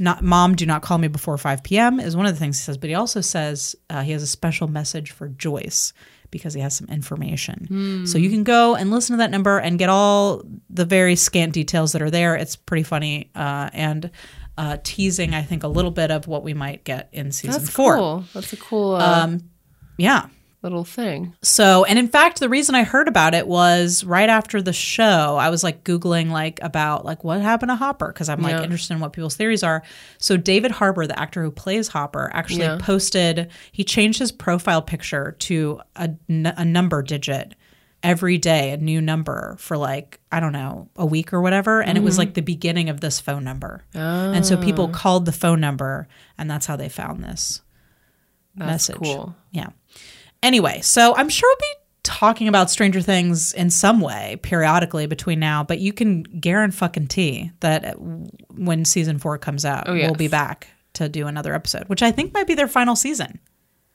Not 0.00 0.22
mom, 0.24 0.56
do 0.56 0.64
not 0.66 0.80
call 0.82 0.98
me 0.98 1.08
before 1.08 1.36
5 1.38 1.62
p.m. 1.62 2.00
is 2.00 2.16
one 2.16 2.24
of 2.26 2.32
the 2.32 2.38
things 2.40 2.58
he 2.58 2.62
says, 2.64 2.78
but 2.78 2.88
he 2.88 2.94
also 2.94 3.20
says 3.20 3.76
uh, 3.90 4.00
he 4.02 4.12
has 4.12 4.22
a 4.22 4.26
special 4.26 4.66
message 4.66 5.10
for 5.10 5.28
Joyce 5.28 5.92
because 6.30 6.54
he 6.54 6.60
has 6.60 6.74
some 6.76 6.88
information. 6.88 8.06
So 8.06 8.16
you 8.16 8.30
can 8.30 8.42
go 8.44 8.74
and 8.76 8.90
listen 8.90 9.14
to 9.14 9.18
that 9.18 9.30
number 9.30 9.58
and 9.58 9.78
get 9.78 9.88
all 9.90 10.42
the 10.70 10.84
very 10.84 11.16
scant 11.16 11.52
details 11.52 11.92
that 11.92 12.02
are 12.02 12.10
there. 12.10 12.34
It's 12.34 12.56
pretty 12.56 12.84
funny 12.84 13.30
uh, 13.34 13.68
and 13.72 14.10
uh, 14.56 14.78
teasing, 14.82 15.34
I 15.34 15.42
think, 15.42 15.64
a 15.64 15.68
little 15.68 15.90
bit 15.90 16.10
of 16.10 16.26
what 16.26 16.42
we 16.44 16.54
might 16.54 16.84
get 16.84 17.08
in 17.12 17.32
season 17.32 17.60
That's 17.60 17.70
four. 17.74 17.96
cool. 17.96 18.24
That's 18.32 18.52
a 18.52 18.56
cool 18.56 18.94
uh, 18.94 19.36
Yeah. 19.98 20.28
Little 20.62 20.84
thing. 20.84 21.34
So, 21.42 21.84
and 21.84 21.98
in 21.98 22.08
fact, 22.08 22.38
the 22.38 22.48
reason 22.48 22.74
I 22.74 22.84
heard 22.84 23.08
about 23.08 23.34
it 23.34 23.46
was 23.46 24.04
right 24.04 24.28
after 24.28 24.60
the 24.60 24.72
show. 24.72 25.36
I 25.36 25.48
was 25.48 25.64
like 25.64 25.84
Googling 25.84 26.30
like 26.30 26.60
about 26.62 27.04
like 27.04 27.24
what 27.24 27.40
happened 27.40 27.70
to 27.70 27.76
Hopper 27.76 28.08
because 28.08 28.28
I'm 28.28 28.42
like 28.42 28.52
Yeah. 28.52 28.62
interested 28.62 28.94
in 28.94 29.00
what 29.00 29.12
people's 29.12 29.36
theories 29.36 29.62
are. 29.62 29.82
So 30.18 30.36
David 30.36 30.70
Harbour, 30.70 31.06
the 31.06 31.18
actor 31.18 31.42
who 31.42 31.50
plays 31.50 31.88
Hopper, 31.88 32.30
actually 32.34 32.60
Yeah. 32.64 32.78
posted, 32.78 33.50
he 33.72 33.84
changed 33.84 34.18
his 34.18 34.32
profile 34.32 34.82
picture 34.82 35.34
to 35.40 35.80
a, 35.96 36.10
n- 36.28 36.54
a 36.56 36.64
number 36.64 37.02
digit 37.02 37.54
every 38.02 38.38
day, 38.38 38.72
a 38.72 38.76
new 38.76 39.00
number 39.00 39.56
for 39.58 39.76
like, 39.76 40.20
I 40.32 40.40
don't 40.40 40.52
know, 40.52 40.88
a 40.96 41.06
week 41.06 41.32
or 41.32 41.40
whatever. 41.40 41.82
And 41.82 41.96
it 41.96 42.02
was 42.02 42.14
mm-hmm. 42.14 42.20
like 42.20 42.34
the 42.34 42.42
beginning 42.42 42.88
of 42.88 43.00
this 43.00 43.20
phone 43.20 43.44
number. 43.44 43.84
oh. 43.94 44.32
And 44.32 44.44
so 44.44 44.56
people 44.56 44.90
ah. 44.92 44.96
called 44.96 45.24
the 45.24 45.32
phone 45.32 45.60
number 45.60 46.06
and 46.36 46.50
that's 46.50 46.66
how 46.66 46.76
they 46.76 46.88
found 46.88 47.24
this 47.24 47.62
That's 48.56 48.88
message. 48.88 48.96
cool. 49.02 49.34
Yeah. 49.52 49.68
Anyway, 50.42 50.80
so 50.82 51.14
I'm 51.16 51.28
sure 51.28 51.48
we'll 51.50 51.68
be 51.74 51.80
talking 52.02 52.48
about 52.48 52.70
Stranger 52.70 53.00
Things 53.02 53.52
in 53.52 53.68
some 53.70 54.00
way 54.00 54.38
periodically 54.42 55.06
between 55.06 55.38
now, 55.38 55.62
but 55.64 55.78
you 55.80 55.92
can 55.92 56.22
guarantee 56.22 57.50
that 57.60 57.94
when 57.98 58.84
season 58.84 59.18
four 59.18 59.36
comes 59.38 59.64
out, 59.64 59.88
Oh, 59.88 59.94
yes. 59.94 60.06
we'll 60.08 60.16
be 60.16 60.28
back 60.28 60.68
to 60.94 61.08
do 61.08 61.26
another 61.26 61.54
episode, 61.54 61.84
which 61.88 62.02
I 62.02 62.10
think 62.10 62.32
might 62.32 62.46
be 62.46 62.54
their 62.54 62.68
final 62.68 62.96
season. 62.96 63.38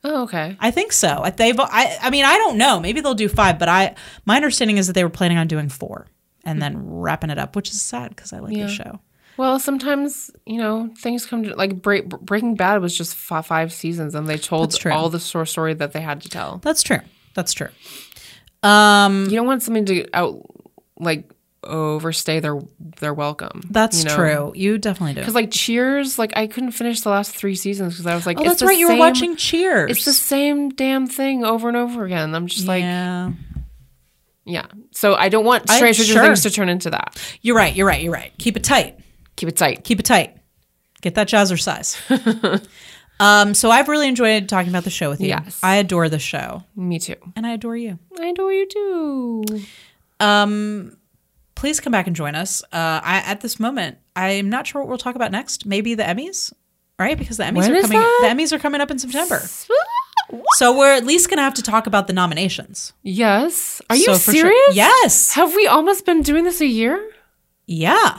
Oh, 0.03 0.23
okay. 0.23 0.55
I 0.59 0.69
think 0.71 0.91
so. 0.91 1.21
I- 1.23 1.31
They've, 1.31 1.59
I, 1.59 1.97
I 2.01 2.09
mean, 2.11 2.25
I 2.25 2.37
don't 2.37 2.57
know. 2.57 2.79
Maybe 2.79 3.01
they'll 3.01 3.15
do 3.15 3.27
five, 3.27 3.57
but 3.57 3.67
I, 3.69 3.95
my 4.25 4.35
understanding 4.35 4.77
is 4.77 4.85
that 4.87 4.93
they 4.93 5.03
were 5.03 5.09
planning 5.09 5.39
on 5.39 5.47
doing 5.47 5.67
four 5.67 6.05
and 6.43 6.61
then 6.61 6.77
wrapping 6.77 7.31
it 7.31 7.39
up, 7.39 7.55
which 7.55 7.69
is 7.71 7.81
sad 7.81 8.09
because 8.15 8.31
I 8.31 8.37
like 8.39 8.55
Yeah. 8.55 8.67
the 8.67 8.71
show. 8.71 8.99
Well, 9.37 9.59
sometimes 9.59 10.31
you 10.45 10.57
know 10.57 10.89
things 10.97 11.25
come 11.25 11.43
to 11.43 11.55
like 11.55 11.81
break, 11.81 12.07
Breaking 12.09 12.55
Bad 12.55 12.81
was 12.81 12.97
just 12.97 13.15
fi- 13.15 13.41
five 13.41 13.73
seasons, 13.73 14.15
and 14.15 14.27
they 14.27 14.37
told 14.37 14.75
all 14.85 15.09
the 15.09 15.19
stor- 15.19 15.45
story 15.45 15.73
that 15.73 15.91
they 15.91 16.01
had 16.01 16.21
to 16.21 16.29
tell. 16.29 16.59
That's 16.63 16.81
true. 16.83 16.99
That's 17.33 17.53
true. 17.53 17.69
Um, 18.63 19.25
You 19.25 19.35
don't 19.35 19.45
want 19.47 19.61
something 19.61 19.85
to 19.85 20.07
out 20.13 20.41
like 20.99 21.29
overstay 21.63 22.39
their 22.39 22.59
their 22.99 23.13
welcome. 23.13 23.61
that's 23.69 23.99
you 24.03 24.05
know? 24.09 24.15
true. 24.15 24.51
You 24.55 24.77
definitely 24.77 25.15
do. 25.15 25.21
Because 25.21 25.35
like 25.35 25.51
Cheers, 25.51 26.17
like 26.17 26.35
I 26.37 26.47
couldn't 26.47 26.71
finish 26.71 27.01
the 27.01 27.09
last 27.09 27.35
three 27.35 27.55
seasons 27.55 27.93
because 27.93 28.05
I 28.07 28.15
was 28.15 28.25
like, 28.25 28.37
oh, 28.39 28.41
it's 28.41 28.49
that's 28.51 28.63
right. 28.63 28.77
You 28.77 28.89
were 28.89 28.97
watching 28.97 29.35
Cheers. 29.35 29.91
It's 29.91 30.05
the 30.05 30.13
same 30.13 30.69
damn 30.69 31.07
thing 31.07 31.43
over 31.43 31.67
and 31.67 31.75
over 31.77 32.05
again. 32.05 32.33
I'm 32.33 32.47
just 32.47 32.67
like, 32.67 32.81
yeah. 32.83 33.31
yeah. 34.45 34.67
So 34.91 35.15
I 35.15 35.29
don't 35.29 35.45
want 35.45 35.69
I- 35.69 35.77
Stranger 35.77 36.03
sure. 36.03 36.23
Things 36.23 36.43
to 36.43 36.49
turn 36.51 36.69
into 36.69 36.91
that. 36.91 37.19
You're 37.41 37.55
right. 37.57 37.75
You're 37.75 37.87
right. 37.87 38.01
You're 38.01 38.13
right. 38.13 38.31
Keep 38.37 38.57
it 38.57 38.63
tight. 38.63 38.99
Keep 39.35 39.49
it 39.49 39.57
tight. 39.57 39.83
Keep 39.83 39.99
it 39.99 40.05
tight. 40.05 40.37
Get 41.01 41.15
that 41.15 41.27
jazzercise. 41.27 41.97
um, 43.19 43.53
so 43.53 43.69
I've 43.69 43.87
really 43.87 44.07
enjoyed 44.07 44.47
talking 44.49 44.69
about 44.69 44.83
the 44.85 44.89
show 44.89 45.09
with 45.09 45.21
you. 45.21 45.27
Yes. 45.27 45.59
I 45.61 45.75
adore 45.75 46.09
the 46.09 46.19
show, 46.19 46.63
Me 46.75 46.99
too. 46.99 47.15
and 47.35 47.45
I 47.45 47.51
adore 47.53 47.75
you. 47.77 47.99
I 48.19 48.27
adore 48.27 48.51
you 48.53 48.67
too. 48.67 49.43
Um, 50.19 50.97
please 51.55 51.79
come 51.79 51.91
back 51.91 52.07
and 52.07 52.15
join 52.15 52.35
us. 52.35 52.63
Uh, 52.71 53.01
I, 53.03 53.23
at 53.25 53.41
this 53.41 53.59
moment, 53.59 53.97
I'm 54.15 54.49
not 54.49 54.65
sure 54.67 54.81
what 54.81 54.89
we'll 54.89 54.97
talk 54.97 55.15
about 55.15 55.31
next. 55.31 55.65
Maybe 55.65 55.93
the 55.95 56.03
Emmys, 56.03 56.53
right? 56.97 57.17
Because 57.17 57.37
the 57.37 57.43
Emmys 57.43 57.55
When 57.69 57.75
are 57.75 57.81
coming. 57.81 57.99
The 57.99 58.27
Emmys 58.27 58.51
are 58.53 58.59
coming 58.59 58.81
up 58.81 58.89
in 58.89 58.97
September. 58.99 59.41
So 60.55 60.75
we're 60.75 60.93
at 60.95 61.05
least 61.05 61.29
gonna 61.29 61.43
have 61.43 61.53
to 61.55 61.61
talk 61.61 61.85
about 61.85 62.07
the 62.07 62.13
nominations. 62.13 62.93
Yes. 63.03 63.81
Are 63.89 63.95
you 63.95 64.05
So 64.05 64.13
for 64.15 64.31
sure- 64.31 64.41
serious? 64.49 64.75
Yes. 64.75 65.33
Have 65.33 65.53
we 65.55 65.67
almost 65.67 66.05
been 66.05 66.21
doing 66.23 66.45
this 66.45 66.61
a 66.61 66.65
year? 66.65 67.11
Yeah. 67.67 68.17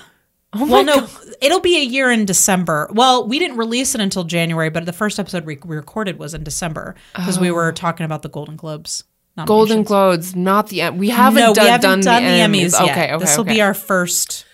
Oh 0.59 0.67
well, 0.67 0.85
no, 0.85 1.01
God. 1.01 1.11
it'll 1.41 1.61
be 1.61 1.77
a 1.77 1.85
year 1.85 2.11
in 2.11 2.25
December. 2.25 2.89
Well, 2.93 3.27
we 3.27 3.39
didn't 3.39 3.57
release 3.57 3.95
it 3.95 4.01
until 4.01 4.25
January, 4.25 4.71
but 4.71 4.87
the 4.87 4.93
first 4.93 5.19
episode 5.19 5.45
we, 5.45 5.59
recorded 5.65 6.19
was 6.19 6.35
in 6.35 6.45
December 6.45 6.95
because 7.15 7.39
we 7.39 7.51
were 7.51 7.73
talking 7.73 8.05
about 8.05 8.23
the 8.23 8.29
Golden 8.29 8.57
Globes. 8.57 9.05
Golden. 9.45 9.83
Globes, 9.83 10.35
not 10.35 10.69
the 10.69 10.89
we 10.91 11.11
haven't 11.11 11.43
no, 11.43 11.53
done, 11.53 11.65
we 11.65 11.71
haven't 11.71 11.83
done, 11.83 12.01
done, 12.01 12.23
the 12.23 12.59
Emmys, 12.59 12.73
yet. 12.73 12.91
Okay, 12.91 13.13
okay, 13.13 13.19
this 13.19 13.37
will 13.37 13.45
okay. 13.45 13.55
be 13.55 13.61
our 13.61 13.75
first 13.75 14.47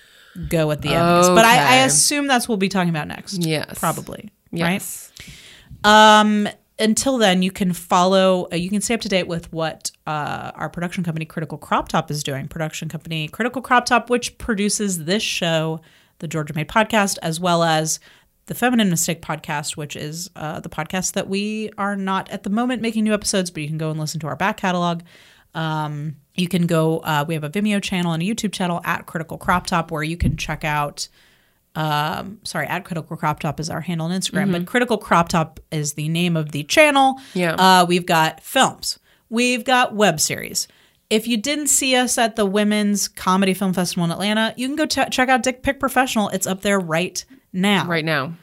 go 0.49 0.71
at 0.73 0.83
the 0.83 0.89
Emmys, 0.89 1.35
but 1.35 1.45
I, 1.45 1.57
I 1.57 1.85
assume 1.85 2.27
that's 2.27 2.49
what 2.49 2.55
we'll 2.55 2.59
be 2.59 2.69
talking 2.69 2.91
about 2.91 3.07
next. 3.07 3.45
Yes. 3.45 3.79
probably. 3.79 4.31
yes. 4.51 5.13
Right. 5.85 6.21
Um. 6.21 6.49
Until 6.83 7.17
then, 7.17 7.43
you 7.43 7.53
can 7.53 7.73
follow. 7.73 8.49
Uh, 8.53 8.57
you 8.57 8.69
can 8.69 8.81
stay 8.81 8.95
up 8.95 9.01
to 9.03 9.09
date 9.09 9.29
with 9.29 9.53
what 9.53 9.93
uh, 10.05 10.51
our 10.57 10.69
production 10.69 11.05
company, 11.05 11.25
Critical 11.25 11.57
Crop 11.57 11.87
Top, 11.87 12.11
is 12.11 12.25
doing. 12.25 12.49
Production 12.49 12.89
company 12.89 13.29
Critical 13.29 13.63
Crop 13.63 13.87
Top, 13.87 14.11
which 14.11 14.37
produces 14.37 15.05
this 15.05 15.23
show, 15.23 15.81
the 16.19 16.27
Georgia 16.27 16.55
Made 16.55 16.67
podcast, 16.67 17.19
as 17.23 17.39
well 17.39 17.63
as 17.63 18.01
the 18.47 18.55
Feminine 18.57 18.91
Mistake 18.91 19.23
podcast, 19.23 19.77
which 19.77 19.95
is 19.95 20.29
uh, 20.35 20.59
the 20.59 20.69
podcast 20.69 21.13
that 21.13 21.29
we 21.29 21.71
are 21.79 21.95
not 21.95 22.29
at 22.31 22.43
the 22.43 22.51
moment 22.51 22.83
making 22.83 23.05
new 23.05 23.15
episodes, 23.15 23.53
but 23.53 23.63
you 23.63 23.69
can 23.69 23.79
go 23.79 23.91
and 23.91 24.01
listen 24.01 24.19
to 24.19 24.27
our 24.27 24.35
back 24.35 24.57
catalog. 24.57 25.03
Um, 25.55 26.17
you 26.35 26.49
can 26.49 26.67
go. 26.67 26.99
Uh, 26.99 27.25
we 27.29 27.35
have 27.35 27.45
a 27.45 27.51
Vimeo 27.51 27.81
channel 27.81 28.13
and 28.13 28.21
a 28.25 28.27
YouTube 28.27 28.53
channel 28.53 28.81
at 28.85 29.07
Critical 29.07 29.39
Crop 29.39 29.69
Top 29.69 29.93
where 29.93 30.03
you 30.03 30.17
can 30.17 30.37
check 30.37 30.65
out. 30.65 31.09
Um, 31.75 32.39
sorry, 32.45 32.67
at 32.67 32.85
Critical 32.85 33.17
Crop 33.17 33.41
Top 33.41 33.59
is 33.59 33.71
our 33.71 33.81
handle 33.81 34.07
on 34.07 34.13
Instagram, 34.19 34.53
but 34.53 34.67
Critical 34.67 34.99
Crop 34.99 35.29
Top 35.29 35.59
is 35.71 35.95
the 35.95 36.09
name 36.09 36.37
of 36.37 36.53
the 36.53 36.65
channel. 36.65 37.19
Yeah. 37.35 37.55
Uh, 37.55 37.87
we've 37.89 38.05
got 38.07 38.43
films. 38.43 38.99
We've 39.31 39.65
got 39.65 39.95
web 39.95 40.21
series. 40.21 40.69
If 41.09 41.27
you 41.27 41.37
didn't 41.37 41.69
see 41.69 41.95
us 41.97 42.19
at 42.19 42.37
the 42.37 42.47
Women's 42.47 43.09
Comedy 43.09 43.55
Film 43.55 43.73
Festival 43.73 44.05
in 44.05 44.11
Atlanta, 44.11 44.55
you 44.57 44.67
can 44.67 44.77
go 44.77 44.87
ch- 44.87 45.11
check 45.11 45.29
out 45.29 45.43
Dick 45.43 45.63
Pick 45.63 45.81
Professional. 45.81 46.29
It's 46.29 46.47
up 46.47 46.61
there 46.63 46.79
right 46.81 47.25
now. 47.53 47.87
Right 47.87 48.05
now. 48.05 48.35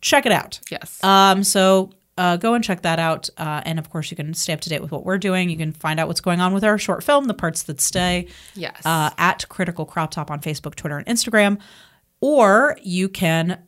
Check 0.00 0.26
it 0.26 0.32
out. 0.32 0.60
Yes. 0.70 1.02
Um, 1.02 1.42
so 1.42 1.90
uh, 2.18 2.36
go 2.36 2.54
and 2.54 2.64
check 2.64 2.82
that 2.82 2.98
out. 2.98 3.28
Uh, 3.36 3.62
and 3.64 3.78
of 3.78 3.90
course, 3.90 4.10
you 4.10 4.16
can 4.16 4.34
stay 4.34 4.52
up 4.52 4.60
to 4.60 4.68
date 4.68 4.80
with 4.80 4.90
what 4.90 5.04
we're 5.04 5.18
doing. 5.18 5.50
You 5.50 5.56
can 5.56 5.72
find 5.72 6.00
out 6.00 6.08
what's 6.08 6.20
going 6.20 6.40
on 6.40 6.54
with 6.54 6.64
our 6.64 6.78
short 6.78 7.04
film, 7.04 7.24
The 7.26 7.34
Parts 7.34 7.64
That 7.64 7.80
Stay, 7.80 8.28
yes. 8.54 8.80
uh, 8.84 9.10
at 9.18 9.48
Critical 9.48 9.84
Crop 9.84 10.10
Top 10.12 10.30
on 10.30 10.40
Facebook, 10.40 10.74
Twitter, 10.76 10.96
and 10.96 11.06
Instagram. 11.06 11.58
Or 12.20 12.76
you 12.82 13.08
can 13.08 13.62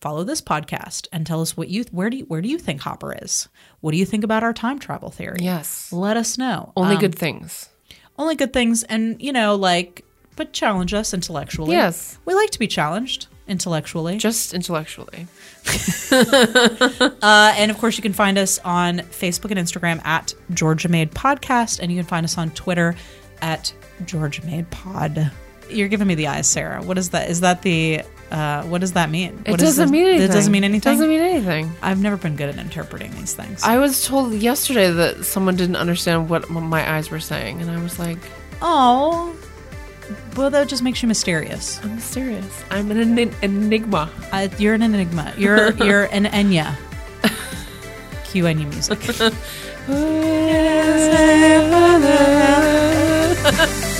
follow 0.00 0.24
this 0.24 0.40
podcast 0.40 1.06
and 1.12 1.24
tell 1.26 1.40
us 1.40 1.56
what 1.56 1.68
you 1.68 1.84
where 1.92 2.10
do 2.10 2.16
you, 2.18 2.24
where 2.24 2.42
do 2.42 2.48
you 2.48 2.58
think 2.58 2.80
Hopper 2.80 3.14
is? 3.22 3.48
What 3.80 3.92
do 3.92 3.96
you 3.98 4.04
think 4.04 4.24
about 4.24 4.42
our 4.42 4.52
time 4.52 4.78
travel 4.78 5.10
theory? 5.10 5.36
yes. 5.40 5.92
Let 5.92 6.16
us 6.16 6.36
know. 6.38 6.72
Only 6.76 6.94
Um, 6.96 7.00
good 7.00 7.14
things. 7.14 7.68
only 8.18 8.34
good 8.34 8.52
things, 8.52 8.82
and 8.84 9.20
you 9.22 9.32
know, 9.32 9.54
like, 9.54 10.04
but 10.36 10.52
challenge 10.52 10.92
us 10.94 11.14
intellectually. 11.14 11.72
Yes. 11.72 12.18
we 12.24 12.34
like 12.34 12.50
to 12.50 12.58
be 12.58 12.66
challenged 12.66 13.26
intellectually. 13.46 14.16
Just 14.18 14.52
intellectually. 14.54 15.26
Uh, 17.22 17.54
and 17.56 17.70
of 17.70 17.78
course, 17.78 17.96
you 17.96 18.02
can 18.02 18.12
find 18.12 18.36
us 18.36 18.58
on 18.64 18.98
Facebook 18.98 19.50
and 19.50 19.58
Instagram 19.60 20.04
at 20.04 20.34
Georgia 20.52 20.88
Made 20.88 21.10
Podcast, 21.12 21.78
and 21.80 21.90
you 21.90 21.98
can 21.98 22.06
find 22.06 22.24
us 22.24 22.36
on 22.36 22.50
Twitter 22.50 22.94
at 23.40 23.72
Georgia 24.04 24.44
Made 24.44 24.68
Pod. 24.70 25.30
You're 25.72 25.88
giving 25.88 26.06
me 26.06 26.14
the 26.14 26.28
eyes, 26.28 26.48
Sarah. 26.48 26.82
What 26.82 26.98
is 26.98 27.10
that? 27.10 27.30
Is 27.30 27.40
that 27.40 27.62
the? 27.62 28.02
Uh, 28.30 28.62
what 28.64 28.80
does 28.80 28.92
that 28.92 29.10
mean? 29.10 29.42
It 29.44 29.50
What 29.50 29.60
doesn't 29.60 29.90
mean 29.90 30.06
anything. 30.06 30.30
It 30.30 30.32
doesn't 30.32 30.52
mean 30.52 30.64
anything. 30.64 30.92
It 30.92 30.94
doesn't 30.94 31.08
mean 31.08 31.20
anything. 31.20 31.70
I've 31.82 32.00
never 32.00 32.16
been 32.16 32.36
good 32.36 32.48
at 32.48 32.56
interpreting 32.56 33.10
these 33.16 33.34
things. 33.34 33.62
I 33.62 33.76
was 33.78 34.06
told 34.06 34.32
yesterday 34.32 34.90
that 34.90 35.26
someone 35.26 35.56
didn't 35.56 35.76
understand 35.76 36.30
what 36.30 36.48
my 36.48 36.96
eyes 36.96 37.10
were 37.10 37.20
saying, 37.20 37.60
and 37.60 37.70
I 37.70 37.82
was 37.82 37.98
like, 37.98 38.16
oh, 38.62 39.36
well, 40.34 40.48
that 40.48 40.68
just 40.68 40.82
makes 40.82 41.02
you 41.02 41.08
mysterious. 41.08 41.78
"I'm 41.84 42.00
serious. 42.00 42.64
I'm 42.70 42.90
an 42.90 43.18
en- 43.18 43.34
enigma." 43.42 44.08
Uh, 44.32 44.48
you're 44.58 44.74
an 44.74 44.82
enigma. 44.82 45.34
You're 45.36 45.72
you're 45.84 46.04
an 46.04 46.24
Enya. 46.24 46.74
Cue 48.24 48.44
Enya 48.44 48.66
music. 48.66 48.98